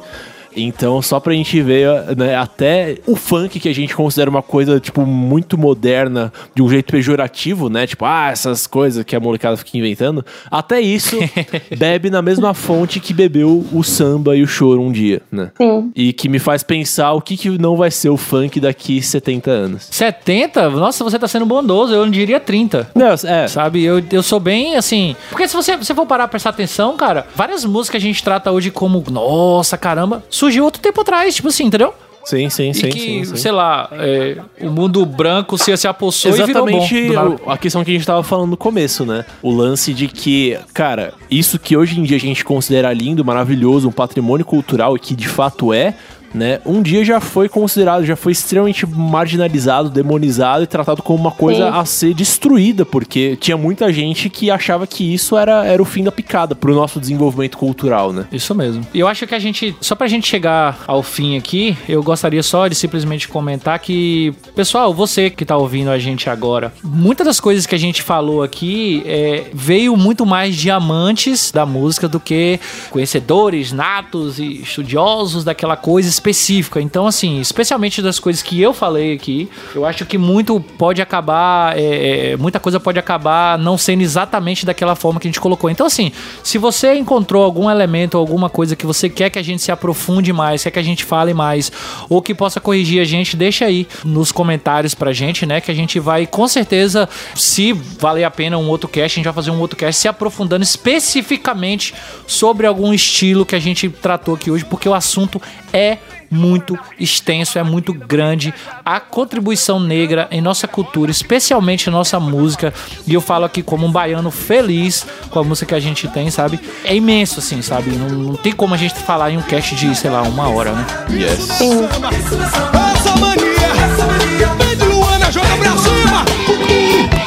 Então, 0.56 1.02
só 1.02 1.20
pra 1.20 1.34
gente 1.34 1.62
ver, 1.62 2.16
né, 2.18 2.36
até 2.36 2.98
o 3.06 3.16
funk 3.16 3.60
que 3.60 3.70
a 3.70 3.74
gente 3.74 3.96
considera 3.96 4.30
uma 4.30 4.42
coisa, 4.42 4.80
tipo, 4.80 5.06
muito 5.06 5.58
moderna, 5.58 6.32
de 6.54 6.62
um 6.62 6.70
jeito 6.70 6.92
pejorativo, 6.92 7.70
né? 7.70 7.88
Tipo, 7.88 8.06
ah, 8.06 8.30
essas 8.32 8.68
coisas 8.68 9.04
que 9.04 9.16
a 9.16 9.20
molecada 9.20 9.58
fica 9.58 9.78
inventando. 9.78 10.26
Até 10.50 10.82
isso 10.82 11.18
bebe 11.78 12.10
na 12.10 12.22
mesma 12.22 12.54
fonte 12.54 13.00
que 13.00 13.14
bebeu 13.14 13.66
o 13.72 13.84
samba 13.84 14.36
e 14.36 14.44
o 14.44 14.48
choro 14.48 14.82
um 14.82 14.92
dia, 14.92 15.22
né? 15.32 15.52
Sim. 15.58 15.92
E 15.96 16.14
que 16.14 16.28
me 16.28 16.40
faz 16.40 16.64
pensar 16.64 17.14
o 17.14 17.22
que, 17.22 17.38
que 17.38 17.50
não 17.50 17.76
vai 17.76 17.92
ser 17.92 18.10
o 18.10 18.18
funk 18.18 18.60
daqui 18.60 19.02
70 19.02 19.52
anos. 19.52 19.88
70? 19.92 20.70
Nossa, 20.72 21.04
você 21.04 21.18
tá 21.18 21.28
sendo 21.28 21.46
bondoso, 21.46 21.94
eu 21.94 22.04
não 22.04 22.12
diria 22.12 22.40
30. 22.40 22.92
Não, 22.96 23.08
é, 23.08 23.48
Sabe, 23.48 23.84
eu, 23.84 24.02
eu 24.12 24.24
sou 24.24 24.40
bem 24.40 24.76
assim. 24.76 25.16
Porque 25.30 25.48
se 25.48 25.56
você, 25.56 25.78
você 25.78 25.94
for 25.94 26.06
parar 26.06 26.24
pra 26.24 26.32
prestar 26.32 26.52
atenção, 26.52 26.96
cara, 26.96 27.28
várias 27.36 27.66
músicas 27.66 27.92
que 27.92 27.98
a 27.98 28.10
gente 28.10 28.24
trata 28.24 28.52
hoje 28.52 28.72
como, 28.72 29.04
nossa, 29.10 29.78
caramba, 29.78 30.24
surgiu 30.42 30.64
outro 30.64 30.82
tempo 30.82 31.00
atrás, 31.02 31.36
tipo 31.36 31.50
assim, 31.50 31.66
entendeu? 31.66 31.94
sim, 32.24 32.50
sim, 32.50 32.74
sim, 32.74 32.88
e 32.88 32.90
que, 32.90 33.00
sim, 33.00 33.26
sim. 33.26 33.36
sei 33.36 33.52
lá, 33.52 33.90
é, 33.94 34.38
o 34.62 34.70
mundo 34.70 35.06
branco 35.06 35.58
se, 35.58 35.76
se 35.76 35.88
apossou 35.88 36.32
e 36.32 36.44
virou 36.44 36.66
bom. 36.66 36.84
Exatamente 36.84 37.42
a 37.48 37.58
questão 37.58 37.84
que 37.84 37.92
a 37.92 37.94
gente 37.94 38.06
tava 38.06 38.24
falando 38.24 38.52
no 38.52 38.58
começo, 38.58 39.06
né? 39.06 39.26
O 39.42 39.52
lance 39.52 39.94
de 39.94 40.08
que, 40.08 40.58
cara, 40.74 41.14
isso 41.30 41.58
que 41.58 41.76
hoje 41.76 42.00
em 42.00 42.04
dia 42.04 42.18
a 42.18 42.20
gente 42.20 42.46
considera 42.46 42.94
lindo, 42.94 43.26
maravilhoso, 43.26 43.90
um 43.90 43.92
patrimônio 43.92 44.46
cultural 44.46 44.96
e 44.96 45.00
que 45.00 45.16
de 45.16 45.28
fato 45.28 45.74
é, 45.74 45.96
né? 46.34 46.60
Um 46.66 46.82
dia 46.82 47.04
já 47.04 47.20
foi 47.20 47.50
considerado, 47.50 48.06
já 48.06 48.16
foi 48.16 48.32
extremamente 48.32 48.86
marginalizado, 48.86 49.90
demonizado 49.90 50.64
e 50.64 50.68
tratado 50.68 51.02
como 51.02 51.20
uma 51.20 51.32
coisa 51.32 51.72
Sim. 51.72 51.78
a 51.78 51.86
ser 51.86 52.14
destruída, 52.14 52.86
porque 52.86 53.38
tinha 53.40 53.58
muita 53.58 53.92
gente 53.92 54.30
que 54.30 54.50
achava 54.50 54.88
que 54.88 55.14
isso 55.14 55.38
era, 55.38 55.66
era 55.66 55.82
o 55.82 55.86
fim 55.86 56.04
da 56.04 56.12
picada 56.12 56.56
pro 56.56 56.74
nosso 56.74 57.00
desenvolvimento 57.00 57.58
cultural, 57.58 58.14
né? 58.14 58.26
Isso 58.32 58.54
mesmo. 58.56 58.86
E 58.94 59.00
eu 59.00 59.08
acho 59.08 59.28
que 59.28 59.36
a 59.36 59.40
gente, 59.40 59.76
só 59.82 59.96
pra 59.96 60.08
gente 60.08 60.28
chegar 60.28 60.84
ao 60.88 61.04
fim 61.04 61.38
aqui, 61.38 61.78
eu 61.88 62.02
gostaria 62.04 62.44
só 62.44 62.68
de 62.68 62.76
simplesmente 62.76 63.28
comentar 63.28 63.78
que, 63.80 64.34
pessoal, 64.56 64.94
você 64.94 65.30
que 65.30 65.46
tá 65.46 65.58
ouvindo 65.58 65.90
a 65.90 66.00
gente 66.00 66.30
agora, 66.30 66.74
muitas 66.84 67.26
das 67.26 67.40
coisas 67.40 67.66
que 67.66 67.76
a 67.76 67.80
gente 67.80 68.02
falou 68.02 68.44
aqui 68.44 69.04
é, 69.06 69.46
veio 69.54 69.96
muito 69.98 70.26
mais 70.26 70.56
de 70.56 70.70
amantes 70.70 71.52
da 71.52 71.66
música 71.66 72.08
do 72.08 72.20
que 72.20 72.60
conhecedores 72.90 73.72
natos 73.72 74.40
e 74.40 74.62
estudiosos 74.62 75.44
daquela 75.44 75.76
coisa 75.76 76.08
específica. 76.22 76.80
Então, 76.80 77.08
assim, 77.08 77.40
especialmente 77.40 78.02
das 78.02 78.20
coisas 78.20 78.44
que 78.44 78.62
eu 78.62 78.74
falei 78.74 79.14
aqui, 79.14 79.50
eu 79.74 79.86
acho 79.86 80.06
que 80.06 80.18
muito 80.18 80.60
pode 80.78 81.02
acabar, 81.02 81.78
é, 81.78 82.34
é, 82.34 82.38
muita 82.38 82.60
coisa 82.60 82.80
pode 82.80 83.00
acabar 83.00 83.58
não 83.58 83.78
sendo 83.78 84.02
exatamente 84.02 84.66
daquela 84.66 84.96
forma 84.96 85.20
que 85.20 85.28
a 85.28 85.30
gente 85.30 85.42
colocou. 85.42 85.70
Então, 85.70 85.88
assim, 85.88 86.12
se 86.44 86.60
você 86.60 86.94
encontrou 86.94 87.44
algum 87.44 87.70
elemento, 87.70 88.18
alguma 88.18 88.50
coisa 88.50 88.76
que 88.76 88.86
você 88.86 89.10
quer 89.10 89.32
que 89.32 89.40
a 89.40 89.44
gente 89.44 89.62
se 89.64 89.72
aprofunde 89.72 90.32
mais, 90.32 90.64
quer 90.64 90.72
que 90.72 90.80
a 90.80 90.84
gente 90.84 91.04
fale 91.04 91.34
mais, 91.34 91.72
ou 92.08 92.22
que 92.22 92.36
possa 92.36 92.60
corrigir 92.60 93.02
a 93.02 93.06
gente, 93.06 93.36
deixa 93.36 93.66
aí 93.66 93.88
nos 94.06 94.32
comentários 94.32 94.94
pra 94.94 95.12
gente, 95.12 95.46
né? 95.46 95.60
Que 95.60 95.72
a 95.72 95.76
gente 95.76 96.00
vai, 96.00 96.28
com 96.28 96.48
certeza, 96.48 97.10
se 97.36 97.74
valer 97.74 98.24
a 98.24 98.32
pena 98.32 98.58
um 98.58 98.70
outro 98.70 98.88
cast, 98.88 99.16
a 99.16 99.20
gente 99.20 99.26
vai 99.26 99.34
fazer 99.34 99.52
um 99.52 99.60
outro 99.60 99.78
cast 99.78 100.00
se 100.00 100.08
aprofundando 100.08 100.64
especificamente 100.64 101.94
sobre 102.28 102.68
algum 102.68 102.94
estilo 102.94 103.46
que 103.46 103.56
a 103.56 103.60
gente 103.60 103.90
tratou 103.90 104.36
aqui 104.36 104.52
hoje, 104.52 104.66
porque 104.66 104.88
o 104.88 104.94
assunto 104.94 105.42
é 105.74 105.98
muito 106.30 106.80
extenso, 106.98 107.60
é 107.60 107.64
muito 107.64 107.94
grande. 107.94 108.54
A 108.86 109.00
contribuição 109.00 109.80
negra 109.80 110.28
em 110.32 110.42
nossa 110.42 110.68
cultura, 110.68 111.12
especialmente 111.12 111.88
em 111.88 111.92
nossa 111.92 112.20
música, 112.20 112.74
e 113.06 113.14
eu 113.14 113.22
falo 113.22 113.46
aqui 113.46 113.62
como 113.62 113.86
um 113.86 113.92
baiano 113.92 114.32
feliz 114.32 115.06
com 115.30 115.40
a 115.40 115.44
música 115.44 115.68
que 115.68 115.76
a 115.76 115.80
gente 115.80 116.08
tem, 116.08 116.32
sabe? 116.32 116.60
É 116.84 116.96
imenso, 116.96 117.40
assim, 117.40 117.62
sabe? 117.62 117.92
Não, 117.92 118.10
não 118.10 118.36
tem 118.36 118.54
como 118.54 118.74
a 118.74 118.78
gente 118.78 118.96
falar 118.96 119.32
em 119.32 119.38
um 119.38 119.42
cast 119.42 119.76
de, 119.76 119.94
sei 119.96 120.10
lá, 120.10 120.22
uma 120.22 120.50
hora, 120.50 120.72
né? 120.72 120.86
Yes. 121.10 121.50
Essa 121.50 123.16
mania, 123.18 124.48
vem 124.58 124.78
de 124.78 124.86
Luana, 124.86 125.32
joga 125.32 125.56
pra 125.58 125.72
cima. 125.78 127.21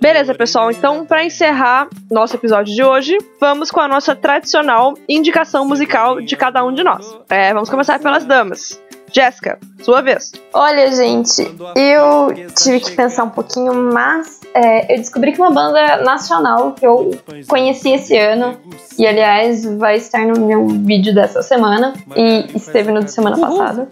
Beleza, 0.00 0.32
tua 0.32 0.38
pessoal. 0.38 0.70
Então, 0.70 1.04
pra 1.04 1.24
encerrar 1.24 1.88
nosso 2.10 2.36
episódio 2.36 2.74
de 2.74 2.82
hoje, 2.82 3.18
vamos 3.40 3.70
com 3.70 3.80
a 3.80 3.88
nossa 3.88 4.16
tradicional 4.16 4.94
indicação 5.08 5.66
musical 5.66 6.20
de 6.20 6.36
cada 6.36 6.64
um 6.64 6.72
de 6.72 6.82
nós. 6.82 7.18
É, 7.28 7.52
vamos 7.52 7.68
começar 7.68 7.98
pelas 7.98 8.24
damas. 8.24 8.80
Jéssica, 9.12 9.58
sua 9.84 10.00
vez. 10.00 10.32
Olha, 10.52 10.90
gente, 10.92 11.42
eu 11.76 12.28
tive 12.56 12.80
que 12.80 12.92
pensar 12.92 13.24
um 13.24 13.30
pouquinho, 13.30 13.74
mas 13.92 14.40
é, 14.54 14.92
eu 14.94 14.98
descobri 14.98 15.32
que 15.32 15.40
uma 15.40 15.50
banda 15.50 15.98
nacional 15.98 16.72
que 16.72 16.86
eu 16.86 17.10
conheci 17.48 17.90
esse 17.92 18.16
ano, 18.16 18.56
e 18.98 19.06
aliás 19.06 19.64
vai 19.76 19.96
estar 19.96 20.24
no 20.26 20.40
meu 20.46 20.66
vídeo 20.68 21.14
dessa 21.14 21.42
semana, 21.42 21.92
e 22.16 22.46
esteve 22.56 22.90
no 22.92 23.04
de 23.04 23.10
semana 23.12 23.36
passada, 23.38 23.88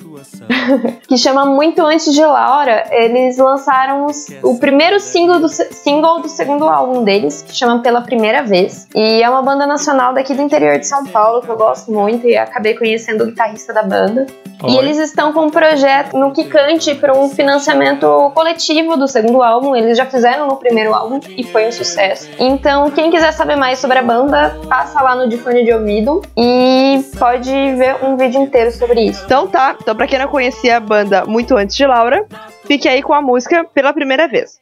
que 1.06 1.16
chama 1.18 1.44
Muito 1.44 1.82
Antes 1.84 2.12
de 2.12 2.24
Laura. 2.24 2.84
Eles 2.90 3.36
lançaram 3.38 4.06
os- 4.06 4.26
o 4.42 4.58
primeiro 4.58 4.98
single 5.00 5.40
do, 5.40 5.48
single 5.48 6.20
do 6.22 6.28
segundo 6.28 6.64
álbum 6.68 7.04
deles, 7.04 7.42
que 7.42 7.54
chama 7.54 7.80
Pela 7.80 8.00
Primeira 8.00 8.42
Vez. 8.42 8.86
E 8.94 9.22
é 9.22 9.28
uma 9.28 9.42
banda 9.42 9.66
nacional 9.66 10.14
daqui 10.14 10.32
do 10.34 10.42
interior 10.42 10.78
de 10.78 10.86
São 10.86 11.04
Paulo, 11.06 11.42
que 11.42 11.48
eu 11.50 11.56
gosto 11.56 11.90
muito, 11.92 12.26
e 12.26 12.36
acabei 12.36 12.74
conhecendo 12.74 13.24
o 13.24 13.26
guitarrista 13.26 13.72
da 13.72 13.82
banda. 13.82 14.26
E 14.64 14.76
eles 14.76 14.96
estão 14.96 15.32
com 15.32 15.46
um 15.46 15.50
projeto 15.50 15.81
no 16.14 16.32
Kikante 16.32 16.94
para 16.94 17.16
um 17.16 17.28
financiamento 17.28 18.30
coletivo 18.34 18.96
do 18.96 19.08
segundo 19.08 19.42
álbum. 19.42 19.74
Eles 19.74 19.96
já 19.96 20.06
fizeram 20.06 20.46
no 20.46 20.56
primeiro 20.56 20.94
álbum 20.94 21.20
e 21.36 21.42
foi 21.44 21.66
um 21.66 21.72
sucesso. 21.72 22.28
Então, 22.38 22.90
quem 22.90 23.10
quiser 23.10 23.32
saber 23.32 23.56
mais 23.56 23.78
sobre 23.78 23.98
a 23.98 24.02
banda, 24.02 24.56
passa 24.68 25.00
lá 25.02 25.14
no 25.14 25.28
de 25.28 25.36
fone 25.38 25.64
de 25.64 25.72
ouvido 25.72 26.22
e 26.36 27.02
pode 27.18 27.50
ver 27.50 27.96
um 28.02 28.16
vídeo 28.16 28.40
inteiro 28.40 28.70
sobre 28.72 29.02
isso. 29.02 29.24
Então 29.24 29.46
tá, 29.46 29.76
então 29.80 29.94
pra 29.94 30.06
quem 30.06 30.18
não 30.18 30.28
conhecia 30.28 30.76
a 30.76 30.80
banda 30.80 31.24
muito 31.24 31.56
antes 31.56 31.76
de 31.76 31.86
Laura, 31.86 32.24
fique 32.64 32.88
aí 32.88 33.02
com 33.02 33.12
a 33.12 33.22
música 33.22 33.64
pela 33.72 33.92
primeira 33.92 34.28
vez. 34.28 34.61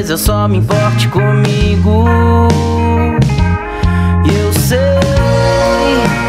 Talvez 0.00 0.08
eu 0.08 0.16
só 0.16 0.48
me 0.48 0.56
importe 0.56 1.08
comigo. 1.08 2.06
E 4.24 4.34
eu 4.34 4.50
sei, 4.54 4.78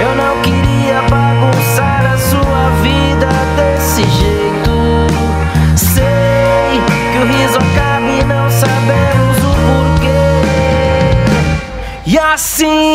eu 0.02 0.14
não 0.14 0.42
queria 0.42 1.02
bagunçar 1.04 2.06
a 2.14 2.18
sua 2.18 2.70
vida 2.82 3.30
desse 3.56 4.04
jeito. 4.04 5.08
Sei 5.78 6.82
que 7.14 7.18
o 7.18 7.26
riso 7.26 7.58
acaba 7.60 8.10
e 8.10 8.24
não 8.26 8.52
sabemos 8.52 9.38
o 9.38 9.56
porquê. 9.96 10.34
E 12.08 12.20
assim, 12.20 12.91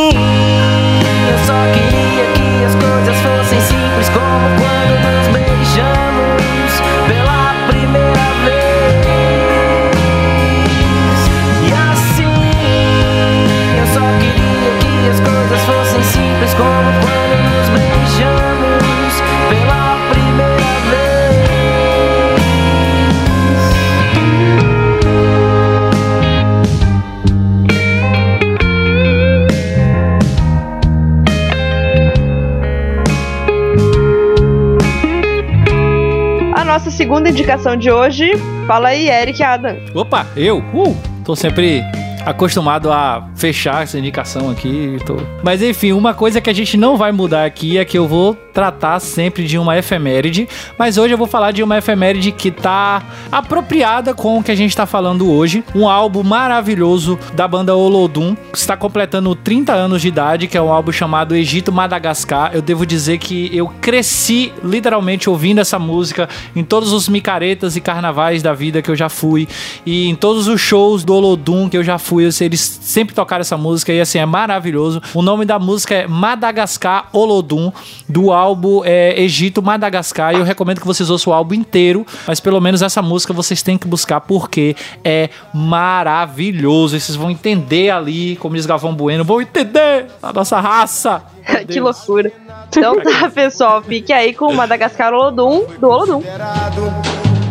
nossa 36.66 36.90
segunda 36.90 37.30
indicação 37.30 37.76
de 37.76 37.90
hoje, 37.90 38.32
fala 38.66 38.88
aí, 38.88 39.08
Eric 39.08 39.42
Adam. 39.42 39.76
Opa, 39.94 40.26
eu? 40.36 40.58
Uh, 40.74 40.96
tô 41.24 41.36
sempre 41.36 41.82
acostumado 42.26 42.90
a 42.90 43.30
fechar 43.36 43.84
essa 43.84 43.96
indicação 43.96 44.50
aqui. 44.50 44.98
Tô... 45.06 45.16
Mas 45.44 45.62
enfim, 45.62 45.92
uma 45.92 46.12
coisa 46.12 46.40
que 46.40 46.50
a 46.50 46.52
gente 46.52 46.76
não 46.76 46.96
vai 46.96 47.12
mudar 47.12 47.44
aqui 47.44 47.78
é 47.78 47.84
que 47.84 47.96
eu 47.96 48.08
vou 48.08 48.36
tratar 48.56 49.00
sempre 49.00 49.44
de 49.44 49.58
uma 49.58 49.76
efeméride, 49.76 50.48
mas 50.78 50.96
hoje 50.96 51.12
eu 51.12 51.18
vou 51.18 51.26
falar 51.26 51.50
de 51.50 51.62
uma 51.62 51.76
efeméride 51.76 52.32
que 52.32 52.50
tá 52.50 53.02
apropriada 53.30 54.14
com 54.14 54.38
o 54.38 54.42
que 54.42 54.50
a 54.50 54.54
gente 54.54 54.74
tá 54.74 54.86
falando 54.86 55.30
hoje. 55.30 55.62
Um 55.74 55.86
álbum 55.86 56.22
maravilhoso 56.22 57.18
da 57.34 57.46
banda 57.46 57.76
Olodum, 57.76 58.34
que 58.34 58.56
está 58.56 58.74
completando 58.74 59.34
30 59.34 59.74
anos 59.74 60.00
de 60.00 60.08
idade, 60.08 60.46
que 60.46 60.56
é 60.56 60.62
um 60.62 60.72
álbum 60.72 60.90
chamado 60.90 61.36
Egito 61.36 61.70
Madagascar. 61.70 62.52
Eu 62.54 62.62
devo 62.62 62.86
dizer 62.86 63.18
que 63.18 63.54
eu 63.54 63.68
cresci 63.82 64.50
literalmente 64.64 65.28
ouvindo 65.28 65.60
essa 65.60 65.78
música 65.78 66.26
em 66.54 66.64
todos 66.64 66.94
os 66.94 67.10
micaretas 67.10 67.76
e 67.76 67.80
carnavais 67.82 68.42
da 68.42 68.54
vida 68.54 68.80
que 68.80 68.90
eu 68.90 68.96
já 68.96 69.10
fui 69.10 69.46
e 69.84 70.08
em 70.08 70.14
todos 70.14 70.48
os 70.48 70.62
shows 70.62 71.04
do 71.04 71.12
Olodum 71.12 71.68
que 71.68 71.76
eu 71.76 71.84
já 71.84 71.98
fui, 71.98 72.24
eles 72.40 72.60
sempre 72.80 73.14
tocaram 73.14 73.42
essa 73.42 73.58
música 73.58 73.92
e 73.92 74.00
assim 74.00 74.18
é 74.18 74.24
maravilhoso. 74.24 75.02
O 75.12 75.20
nome 75.20 75.44
da 75.44 75.58
música 75.58 75.94
é 75.94 76.06
Madagascar 76.06 77.10
Olodum 77.12 77.70
do 78.08 78.32
álbum 78.32 78.45
é, 78.84 79.20
Egito 79.20 79.62
Madagascar 79.62 80.34
e 80.34 80.38
eu 80.38 80.44
recomendo 80.44 80.80
que 80.80 80.86
vocês 80.86 81.08
ouçam 81.08 81.32
o 81.32 81.36
álbum 81.36 81.54
inteiro, 81.54 82.06
mas 82.26 82.40
pelo 82.40 82.60
menos 82.60 82.82
essa 82.82 83.00
música 83.00 83.32
vocês 83.32 83.62
têm 83.62 83.78
que 83.78 83.86
buscar 83.86 84.20
porque 84.20 84.76
é 85.04 85.30
maravilhoso. 85.54 86.96
E 86.96 87.00
vocês 87.00 87.16
vão 87.16 87.30
entender 87.30 87.90
ali, 87.90 88.36
como 88.36 88.54
diz 88.54 88.66
Galvão 88.66 88.94
Bueno, 88.94 89.24
vão 89.24 89.40
entender 89.40 90.06
a 90.22 90.32
nossa 90.32 90.60
raça. 90.60 91.22
Que 91.68 91.80
loucura. 91.80 92.32
Então 92.68 93.00
tá, 93.00 93.30
pessoal, 93.30 93.80
fique 93.80 94.12
aí 94.12 94.34
com 94.34 94.46
o 94.46 94.54
Madagascar 94.54 95.14
Olodum, 95.14 95.64
do 95.80 95.88
Olodum. 95.88 96.22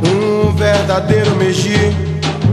Um 0.03 0.53
verdadeiro 0.55 1.33
Meji 1.37 1.95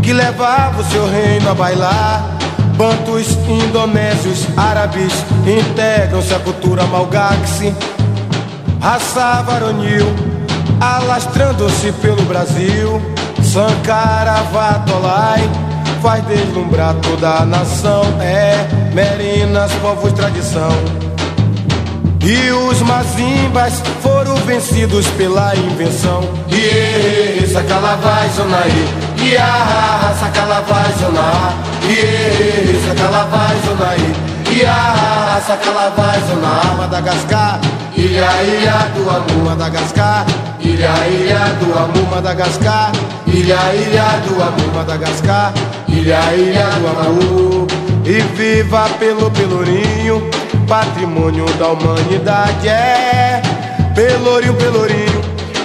que 0.03 0.13
levava 0.13 0.81
o 0.81 0.85
seu 0.85 1.07
reino 1.07 1.51
a 1.51 1.55
bailar. 1.55 2.39
Bantus, 2.77 3.37
indonésios, 3.49 4.47
árabes 4.57 5.13
integram-se 5.47 6.35
à 6.35 6.39
cultura 6.39 6.85
malgaxe. 6.85 7.73
Raça 8.83 9.43
varonil, 9.43 10.05
alastrando-se 10.81 11.93
pelo 12.03 12.21
Brasil. 12.23 13.01
Sankara 13.41 14.43
Vatolai 14.53 15.49
faz 16.03 16.25
deslumbrar 16.25 16.97
toda 16.97 17.29
a 17.29 17.47
nação. 17.47 18.03
É, 18.21 18.67
Merinas, 18.93 19.71
povos 19.75 20.13
tradição. 20.15 20.73
E 22.25 22.51
os 22.51 22.81
mazimbas 22.83 23.81
foram 24.03 24.35
vencidos 24.39 25.07
pela 25.11 25.55
invenção. 25.55 26.21
Iê, 26.51 27.47
sacalavai, 27.47 28.29
zonaí. 28.31 28.89
Iá, 29.31 30.13
sacalavai, 30.19 30.93
zoná. 30.99 31.53
Iê, 31.89 32.81
sacalavai, 32.89 33.57
zonaí. 33.65 34.61
Iá, 34.61 35.41
sacalavai, 35.47 36.21
zoná. 36.29 36.75
Madagascar. 36.79 37.61
Ilha, 38.03 38.43
ilha 38.43 38.91
do 38.97 39.09
amor, 39.09 39.45
Madagascar. 39.45 40.27
Ilha, 40.59 41.07
ilha 41.07 41.55
do 41.61 41.73
amor, 41.79 42.11
Madagascar. 42.11 42.91
Ilha, 43.29 43.75
ilha 43.75 44.21
do 44.27 44.43
amor, 44.43 44.75
Madagascar. 44.75 45.53
Ilha, 45.87 46.35
ilha 46.35 46.67
do 46.81 46.89
amor. 46.89 47.67
E 48.05 48.21
viva 48.37 48.89
pelo 48.99 49.31
Pelourinho, 49.31 50.29
patrimônio 50.67 51.47
da 51.61 51.69
humanidade. 51.69 52.67
É 52.69 53.41
Pelourinho, 53.95 54.55
Pelourinho, 54.55 55.22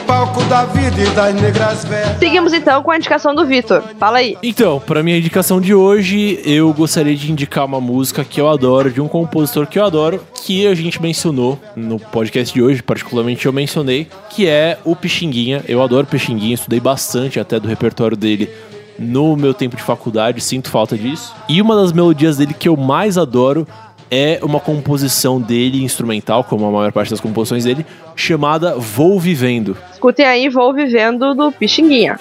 palco 0.08 0.42
da 0.46 0.64
vida 0.64 1.02
e 1.02 1.10
das 1.10 1.36
negras 1.36 1.84
velhas. 1.84 2.18
Seguimos 2.18 2.54
então 2.54 2.82
com 2.82 2.90
a 2.90 2.96
indicação 2.96 3.36
do 3.36 3.46
Vitor. 3.46 3.84
Fala 4.00 4.20
aí. 4.20 4.38
Então, 4.42 4.80
pra 4.80 5.04
minha 5.04 5.18
indicação 5.18 5.60
de 5.60 5.76
hoje, 5.76 6.40
eu 6.46 6.74
gostaria 6.74 7.14
de 7.14 7.30
indicar 7.30 7.66
uma 7.66 7.82
música 7.82 8.24
que 8.24 8.40
eu 8.40 8.48
adoro, 8.48 8.90
de 8.90 9.02
um 9.02 9.08
compositor 9.08 9.68
que 9.68 9.78
eu 9.78 9.84
adoro, 9.84 10.22
que 10.46 10.66
a 10.66 10.74
gente 10.74 11.02
mencionou 11.02 11.60
no 11.76 12.00
podcast 12.00 12.54
de 12.54 12.64
hoje, 12.64 12.82
particularmente 12.82 13.46
eu 13.46 13.52
mencionei, 13.52 14.08
que 14.30 14.48
é 14.48 14.80
o 14.86 14.96
Pixinguinha. 14.96 15.62
Eu 15.68 15.84
adoro 15.84 16.08
Pixinguinha, 16.08 16.56
estudei 16.56 16.80
bastante 16.80 17.38
até 17.38 17.60
do 17.60 17.68
repertório 17.68 18.16
dele 18.16 18.50
no 18.98 19.36
meu 19.36 19.54
tempo 19.54 19.76
de 19.76 19.84
faculdade, 19.84 20.42
sinto 20.42 20.70
falta 20.70 20.98
disso. 20.98 21.36
E 21.48 21.62
uma 21.62 21.76
das 21.76 21.92
melodias 21.92 22.38
dele 22.38 22.54
que 22.54 22.68
eu 22.68 22.78
mais 22.78 23.18
adoro 23.18 23.68
é 24.10 24.40
uma 24.42 24.60
composição 24.60 25.40
dele 25.40 25.84
instrumental, 25.84 26.44
como 26.44 26.66
a 26.66 26.72
maior 26.72 26.92
parte 26.92 27.10
das 27.12 27.22
composições 27.22 27.64
dele, 27.64 27.86
chamada 28.16 28.76
Vou 28.76 29.20
Vivendo. 29.20 29.78
Escutem 29.92 30.26
aí, 30.26 30.50
vou 30.50 30.74
vivendo 30.74 31.34
do 31.34 31.52
Pixinguinha. 31.52 32.18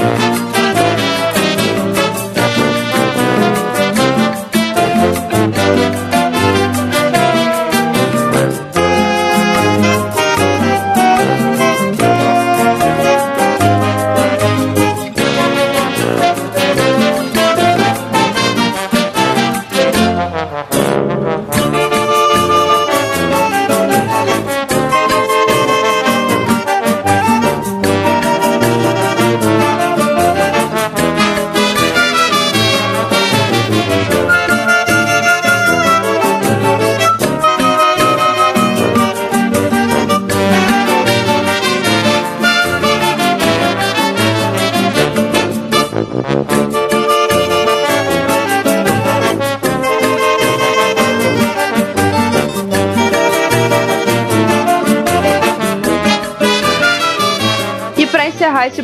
encerrar 0.00 0.39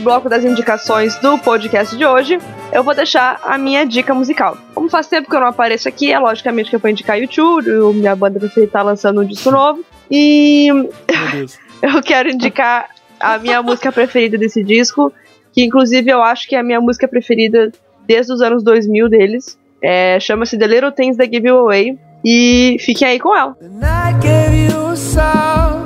bloco 0.07 0.29
das 0.29 0.45
indicações 0.45 1.17
do 1.17 1.37
podcast 1.37 1.97
de 1.97 2.07
hoje, 2.07 2.39
eu 2.71 2.85
vou 2.85 2.95
deixar 2.95 3.41
a 3.43 3.59
minha 3.59 3.85
dica 3.85 4.15
musical. 4.15 4.57
Como 4.73 4.89
faz 4.89 5.09
tempo 5.09 5.29
que 5.29 5.35
eu 5.35 5.41
não 5.41 5.49
apareço 5.49 5.89
aqui, 5.89 6.13
é 6.13 6.19
logicamente 6.21 6.71
que 6.71 6.77
eu 6.77 6.79
vou 6.79 6.89
indicar 6.89 7.19
YouTube, 7.19 7.69
minha 7.93 8.15
banda 8.15 8.39
preferida 8.39 8.71
tá 8.71 8.83
lançando 8.83 9.21
um 9.21 9.25
disco 9.25 9.51
novo. 9.51 9.85
E 10.09 10.71
Meu 10.73 10.93
Deus. 11.33 11.59
eu 11.83 12.01
quero 12.05 12.31
indicar 12.31 12.89
a 13.19 13.37
minha 13.39 13.61
música 13.61 13.91
preferida 13.91 14.39
desse 14.39 14.63
disco, 14.63 15.13
que 15.53 15.65
inclusive 15.65 16.09
eu 16.09 16.23
acho 16.23 16.47
que 16.47 16.55
é 16.55 16.61
a 16.61 16.63
minha 16.63 16.81
música 16.81 17.09
preferida 17.09 17.73
desde 18.07 18.33
os 18.33 18.41
anos 18.41 18.63
2000 18.63 19.09
deles. 19.09 19.59
É, 19.83 20.21
Chama-se 20.21 20.57
The 20.57 20.69
Little 20.69 20.93
Things 20.93 21.17
That 21.17 21.35
Give 21.35 21.49
You 21.49 21.59
Away. 21.59 21.99
E 22.25 22.77
fiquem 22.79 23.09
aí 23.09 23.19
com 23.19 23.37
ela. 23.37 23.55
The 23.55 23.69
night 23.71 24.21
gave 24.21 24.69
you 24.69 24.87
a 24.87 24.97
song. 24.97 25.85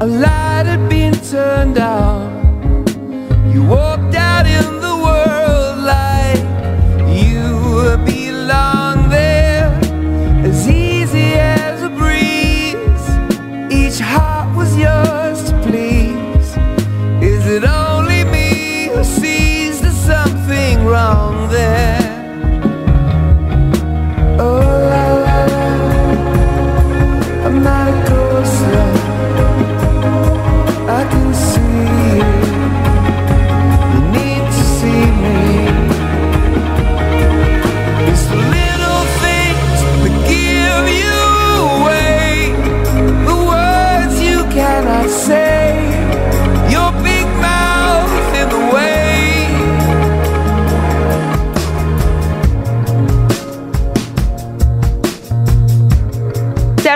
A 0.00 0.04
light 0.04 0.68
had 0.68 0.88
been 0.88 1.12
turned. 1.28 2.41
You 3.52 3.62
walked 3.64 4.14
out 4.14 4.46
in 4.46 4.81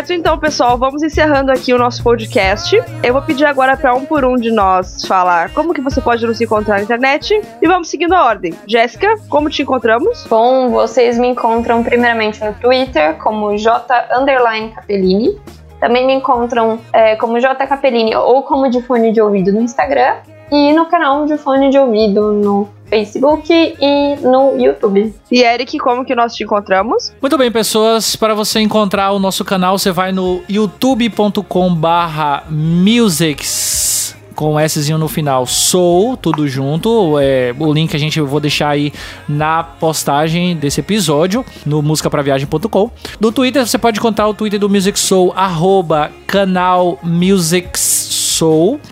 Certo, 0.07 0.21
então, 0.21 0.39
pessoal, 0.39 0.79
vamos 0.79 1.03
encerrando 1.03 1.51
aqui 1.51 1.75
o 1.75 1.79
nosso 1.79 2.01
podcast. 2.01 2.81
Eu 3.03 3.13
vou 3.13 3.23
pedir 3.23 3.45
agora 3.45 3.77
para 3.77 3.93
um 3.93 4.05
por 4.05 4.25
um 4.25 4.37
de 4.37 4.53
nós 4.53 5.05
falar 5.05 5.53
como 5.53 5.75
que 5.75 5.81
você 5.81 6.01
pode 6.01 6.25
nos 6.25 6.41
encontrar 6.41 6.77
na 6.77 6.85
internet 6.85 7.41
e 7.61 7.67
vamos 7.67 7.89
seguindo 7.89 8.13
a 8.13 8.25
ordem. 8.25 8.55
Jéssica, 8.69 9.17
como 9.29 9.51
te 9.51 9.63
encontramos? 9.63 10.25
Bom, 10.29 10.71
vocês 10.71 11.19
me 11.19 11.27
encontram 11.27 11.83
primeiramente 11.83 12.45
no 12.45 12.55
Twitter 12.55 13.17
como 13.17 13.57
J 13.59 13.81
Capellini. 14.75 15.41
Também 15.81 16.07
me 16.07 16.15
encontram 16.15 16.79
é, 16.93 17.17
como 17.17 17.41
J 17.41 17.67
Capellini 17.67 18.15
ou 18.15 18.45
como 18.45 18.71
de 18.71 18.81
fone 18.83 19.11
de 19.11 19.21
ouvido 19.21 19.53
no 19.53 19.61
Instagram. 19.61 20.19
E 20.51 20.73
no 20.73 20.87
canal 20.87 21.27
de 21.27 21.37
fone 21.37 21.71
de 21.71 21.79
ouvido 21.79 22.33
no 22.33 22.69
Facebook 22.89 23.53
e 23.53 24.17
no 24.23 24.57
YouTube. 24.57 25.15
E 25.31 25.43
Eric, 25.43 25.79
como 25.79 26.05
que 26.05 26.15
nós 26.15 26.35
te 26.35 26.45
encontramos? 26.45 27.13
Muito 27.21 27.37
bem, 27.37 27.51
pessoas. 27.51 28.15
Para 28.17 28.35
você 28.35 28.61
encontrar 28.61 29.13
o 29.13 29.19
nosso 29.19 29.45
canal, 29.45 29.79
você 29.79 29.91
vai 29.91 30.13
no 30.13 30.43
youtube.com 30.49 31.75
barra 31.75 32.45
musics 32.49 33.87
com 34.37 34.57
Szinho 34.69 34.99
no 34.99 35.09
final, 35.09 35.47
sou, 35.47 36.15
tudo 36.15 36.47
junto. 36.47 37.19
É, 37.19 37.55
o 37.59 37.73
link 37.73 37.97
a 37.97 37.99
gente 37.99 38.19
eu 38.19 38.27
vou 38.27 38.39
deixar 38.39 38.69
aí 38.69 38.93
na 39.27 39.65
postagem 39.65 40.55
desse 40.55 40.81
episódio, 40.81 41.45
no 41.65 41.81
musicapraviagem.com. 41.81 42.91
No 43.19 43.33
Twitter, 43.33 43.67
você 43.67 43.79
pode 43.79 43.99
encontrar 43.99 44.29
o 44.29 44.35
Twitter 44.35 44.61
do 44.61 44.69
Music 44.69 44.99
Soul, 44.99 45.33
arroba 45.35 46.13
canal 46.27 46.99
Musics 47.03 47.81
Soul. 47.81 48.26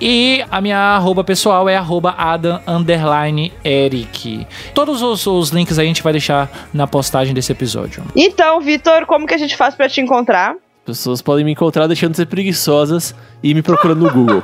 E 0.01 0.43
a 0.51 0.61
minha 0.61 0.79
arroba 0.79 1.23
pessoal 1.23 1.69
é 1.69 1.77
arroba 1.77 2.15
Adam 2.17 2.61
underline 2.67 3.53
Eric. 3.63 4.47
Todos 4.75 5.03
os, 5.03 5.27
os 5.27 5.51
links 5.51 5.79
aí 5.79 5.85
a 5.85 5.89
gente 5.89 6.03
vai 6.03 6.13
deixar 6.13 6.51
na 6.73 6.87
postagem 6.87 7.35
desse 7.35 7.53
episódio. 7.53 8.03
Então, 8.17 8.61
Vitor, 8.61 9.05
como 9.05 9.27
que 9.27 9.35
a 9.35 9.39
gente 9.39 9.55
faz 9.55 9.75
para 9.75 9.89
te 9.89 10.01
encontrar? 10.01 10.55
Pessoas 10.87 11.21
podem 11.21 11.45
me 11.45 11.53
encontrar 11.53 11.87
deixando 11.87 12.13
de 12.13 12.19
ser 12.19 12.27
preguiçosas 12.27 13.15
e 13.43 13.53
me 13.55 13.61
procurando 13.61 14.05
no 14.05 14.11
Google. 14.11 14.43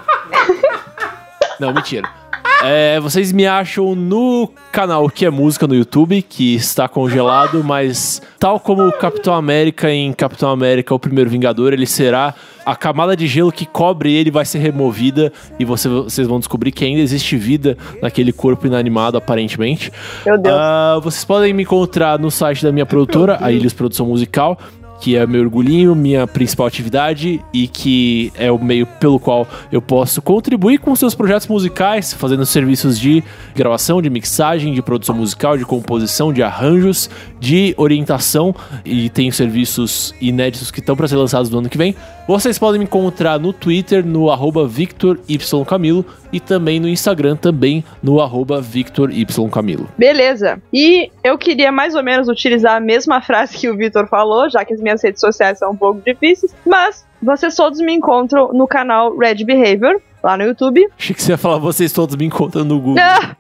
Não, 1.59 1.73
mentira. 1.73 2.20
É, 2.63 3.01
vocês 3.01 3.33
me 3.33 3.47
acham 3.47 3.95
no 3.95 4.47
canal 4.71 5.09
que 5.09 5.25
é 5.25 5.31
música 5.31 5.67
no 5.67 5.75
YouTube, 5.75 6.21
que 6.21 6.55
está 6.57 6.87
congelado, 6.87 7.65
mas 7.65 8.21
tal 8.39 8.61
como 8.61 8.87
o 8.87 8.93
Capitão 8.93 9.33
América 9.33 9.91
em 9.91 10.13
Capitão 10.13 10.51
América, 10.51 10.95
o 10.95 10.99
primeiro 10.99 11.31
Vingador, 11.31 11.73
ele 11.73 11.87
será 11.87 12.35
a 12.67 12.77
camada 12.77 13.17
de 13.17 13.27
gelo 13.27 13.51
que 13.51 13.65
cobre 13.65 14.13
ele 14.13 14.31
vai 14.31 14.45
ser 14.45 14.59
removida 14.59 15.33
e 15.59 15.65
você- 15.65 15.89
vocês 15.89 16.29
vão 16.29 16.39
descobrir 16.39 16.71
que 16.71 16.85
ainda 16.85 17.01
existe 17.01 17.35
vida 17.35 17.79
naquele 18.03 18.31
corpo 18.31 18.67
inanimado, 18.67 19.17
aparentemente. 19.17 19.91
Meu 20.27 20.37
Deus. 20.37 20.55
Ah, 20.59 21.01
vocês 21.03 21.25
podem 21.25 21.55
me 21.55 21.63
encontrar 21.63 22.19
no 22.19 22.31
site 22.31 22.63
da 22.63 22.71
minha 22.71 22.85
produtora, 22.85 23.39
a 23.41 23.51
Ilhos 23.51 23.73
Produção 23.73 24.05
Musical, 24.07 24.59
que 25.01 25.17
é 25.17 25.27
meu 25.27 25.43
orgulhinho, 25.43 25.95
minha 25.95 26.27
principal 26.27 26.67
atividade 26.67 27.43
e 27.53 27.67
que 27.67 28.33
é 28.37 28.53
o 28.53 28.59
meio 28.63 28.87
pelo 28.87 29.19
qual 29.19 29.49
eu 29.73 29.81
posso 29.81 30.21
contribuir 30.21 30.79
com 30.79 30.95
seus 30.95 31.15
projetos 31.15 31.49
musicais, 31.49 32.13
fazendo 32.13 32.45
serviços 32.45 32.99
de 32.99 33.25
gravação, 33.55 34.03
de 34.03 34.11
mixagem, 34.11 34.75
de 34.75 34.83
produção 34.83 35.15
musical, 35.15 35.57
de 35.57 35.65
composição, 35.65 36.33
de 36.33 36.43
arranjos, 36.43 37.09
de 37.41 37.75
orientação 37.77 38.55
e 38.85 39.09
tenho 39.09 39.33
serviços 39.33 40.15
inéditos 40.21 40.71
que 40.71 40.81
estão 40.81 40.95
para 40.95 41.09
ser 41.09 41.17
lançados 41.17 41.51
no 41.51 41.59
ano 41.59 41.69
que 41.69 41.79
vem. 41.79 41.97
Vocês 42.29 42.59
podem 42.59 42.79
me 42.79 42.85
encontrar 42.85 43.41
no 43.41 43.53
Twitter, 43.53 44.05
no 44.05 44.31
arroba 44.31 44.69
Victor 44.69 45.19
Y 45.29 45.65
Camilo 45.65 46.05
e 46.33 46.41
também 46.41 46.81
no 46.81 46.89
Instagram, 46.89 47.37
também 47.37 47.85
no 48.03 48.21
arroba 48.21 48.61
Victor 48.61 49.11
Y 49.11 49.49
Camilo. 49.51 49.89
Beleza. 49.97 50.61
E 50.73 51.11
eu 51.23 51.37
queria 51.37 51.73
mais 51.73 51.95
ou 51.95 52.03
menos 52.03 52.29
utilizar 52.29 52.77
a 52.77 52.81
mesma 52.81 53.21
frase 53.21 53.57
que 53.57 53.69
o 53.69 53.77
Vitor 53.77 54.07
falou, 54.07 54.49
já 54.49 54.65
que 54.65 54.75
as 54.75 54.81
minhas 54.81 55.03
redes 55.03 55.21
sociais 55.21 55.59
são 55.59 55.73
um 55.73 55.77
pouco 55.77 56.01
difíceis, 56.05 56.55
mas 56.67 57.07
vocês 57.23 57.55
todos 57.55 57.81
me 57.81 57.93
encontram 57.93 58.53
no 58.53 58.67
canal 58.67 59.17
Red 59.17 59.45
Behavior, 59.45 60.01
lá 60.23 60.37
no 60.37 60.45
YouTube. 60.45 60.87
Achei 60.99 61.15
que 61.15 61.23
você 61.23 61.33
ia 61.33 61.39
falar, 61.39 61.59
vocês 61.59 61.93
todos 61.93 62.17
me 62.17 62.25
encontram 62.25 62.65
no 62.65 62.81
Google. 62.81 63.03
Ah! 63.03 63.37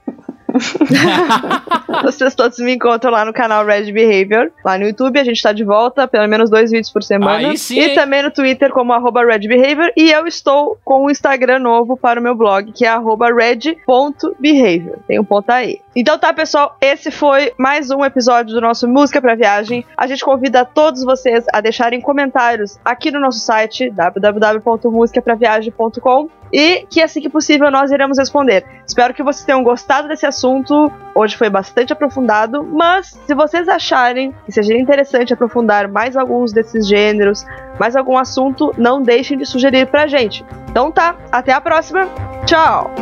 Vocês 2.03 2.35
todos 2.35 2.59
me 2.59 2.74
encontram 2.74 3.11
lá 3.11 3.24
no 3.24 3.32
canal 3.32 3.65
Red 3.65 3.93
Behavior, 3.93 4.51
lá 4.65 4.78
no 4.78 4.85
YouTube. 4.85 5.19
A 5.19 5.24
gente 5.24 5.43
tá 5.43 5.53
de 5.53 5.65
volta, 5.65 6.07
pelo 6.07 6.28
menos 6.28 6.51
dois 6.51 6.70
vídeos 6.70 6.91
por 6.91 7.03
semana. 7.03 7.57
Sim, 7.57 7.78
e 7.78 7.89
hein? 7.91 7.95
também 7.95 8.23
no 8.23 8.31
Twitter 8.31 8.70
como 8.70 8.93
arroba 8.93 9.24
Red 9.24 9.41
Behavior. 9.41 9.93
E 9.97 10.11
eu 10.11 10.27
estou 10.27 10.78
com 10.85 11.07
um 11.07 11.11
Instagram 11.11 11.59
novo 11.59 11.97
para 11.97 12.20
o 12.20 12.23
meu 12.23 12.35
blog, 12.35 12.73
que 12.73 12.85
é 12.85 12.89
arroba 12.89 13.32
red.behavior. 13.35 14.99
Tem 15.07 15.19
um 15.19 15.24
ponto 15.24 15.51
aí. 15.51 15.81
Então 15.95 16.17
tá, 16.17 16.33
pessoal, 16.33 16.75
esse 16.81 17.11
foi 17.11 17.53
mais 17.59 17.91
um 17.91 18.03
episódio 18.05 18.55
do 18.55 18.61
nosso 18.61 18.87
Música 18.87 19.21
pra 19.21 19.35
Viagem. 19.35 19.85
A 19.97 20.07
gente 20.07 20.25
convida 20.25 20.65
todos 20.65 21.03
vocês 21.03 21.45
a 21.53 21.61
deixarem 21.61 22.01
comentários 22.01 22.79
aqui 22.85 23.11
no 23.11 23.19
nosso 23.19 23.41
site, 23.41 23.91
www.musicapraviagem.com 23.91 26.29
e 26.53 26.87
que 26.89 27.03
assim 27.03 27.21
que 27.21 27.29
possível 27.29 27.73
nós 27.73 27.91
iremos 27.91 28.19
responder. 28.19 28.65
Espero 28.87 29.12
que 29.12 29.23
vocês 29.23 29.45
tenham 29.45 29.65
gostado 29.65 30.07
desse 30.07 30.27
assunto. 30.27 30.93
Hoje 31.12 31.37
foi 31.37 31.51
bastante 31.51 31.93
aprofundado, 31.93 32.62
mas 32.62 33.19
se 33.27 33.35
vocês 33.35 33.69
acharem 33.69 34.33
que 34.47 34.53
seja 34.53 34.77
interessante 34.77 35.33
aprofundar 35.33 35.89
mais 35.89 36.17
alguns 36.17 36.53
desses 36.53 36.87
gêneros, 36.87 37.45
mais 37.81 37.97
algum 37.97 38.17
assunto, 38.17 38.73
não 38.79 39.03
deixem 39.03 39.37
de 39.37 39.45
sugerir 39.45 39.89
pra 39.89 40.07
gente. 40.07 40.45
Então 40.69 40.93
tá, 40.93 41.17
até 41.33 41.53
a 41.53 41.61
próxima. 41.61 42.09
Tchau. 42.47 42.93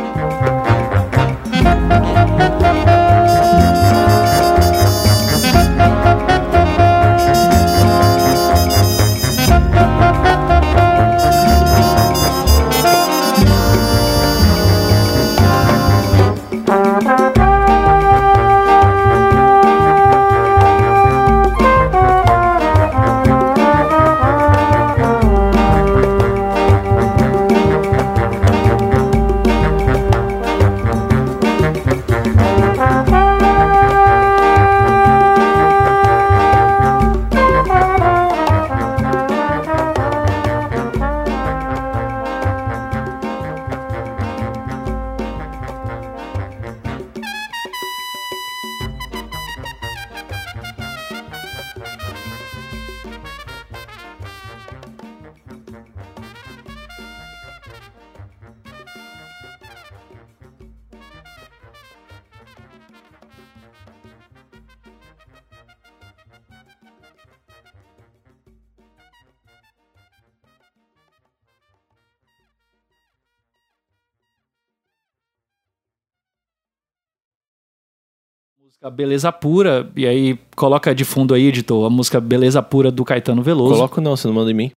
Música 78.79 78.89
Beleza 78.89 79.31
Pura, 79.31 79.89
e 79.93 80.07
aí 80.07 80.39
coloca 80.55 80.95
de 80.95 81.03
fundo 81.03 81.33
aí, 81.33 81.47
editor, 81.47 81.85
a 81.85 81.89
música 81.89 82.21
Beleza 82.21 82.61
Pura 82.61 82.89
do 82.89 83.03
Caetano 83.03 83.43
Veloso. 83.43 83.73
Coloco 83.73 83.99
não, 83.99 84.15
você 84.15 84.25
não 84.27 84.33
manda 84.33 84.51
em 84.51 84.53
mim. 84.53 84.71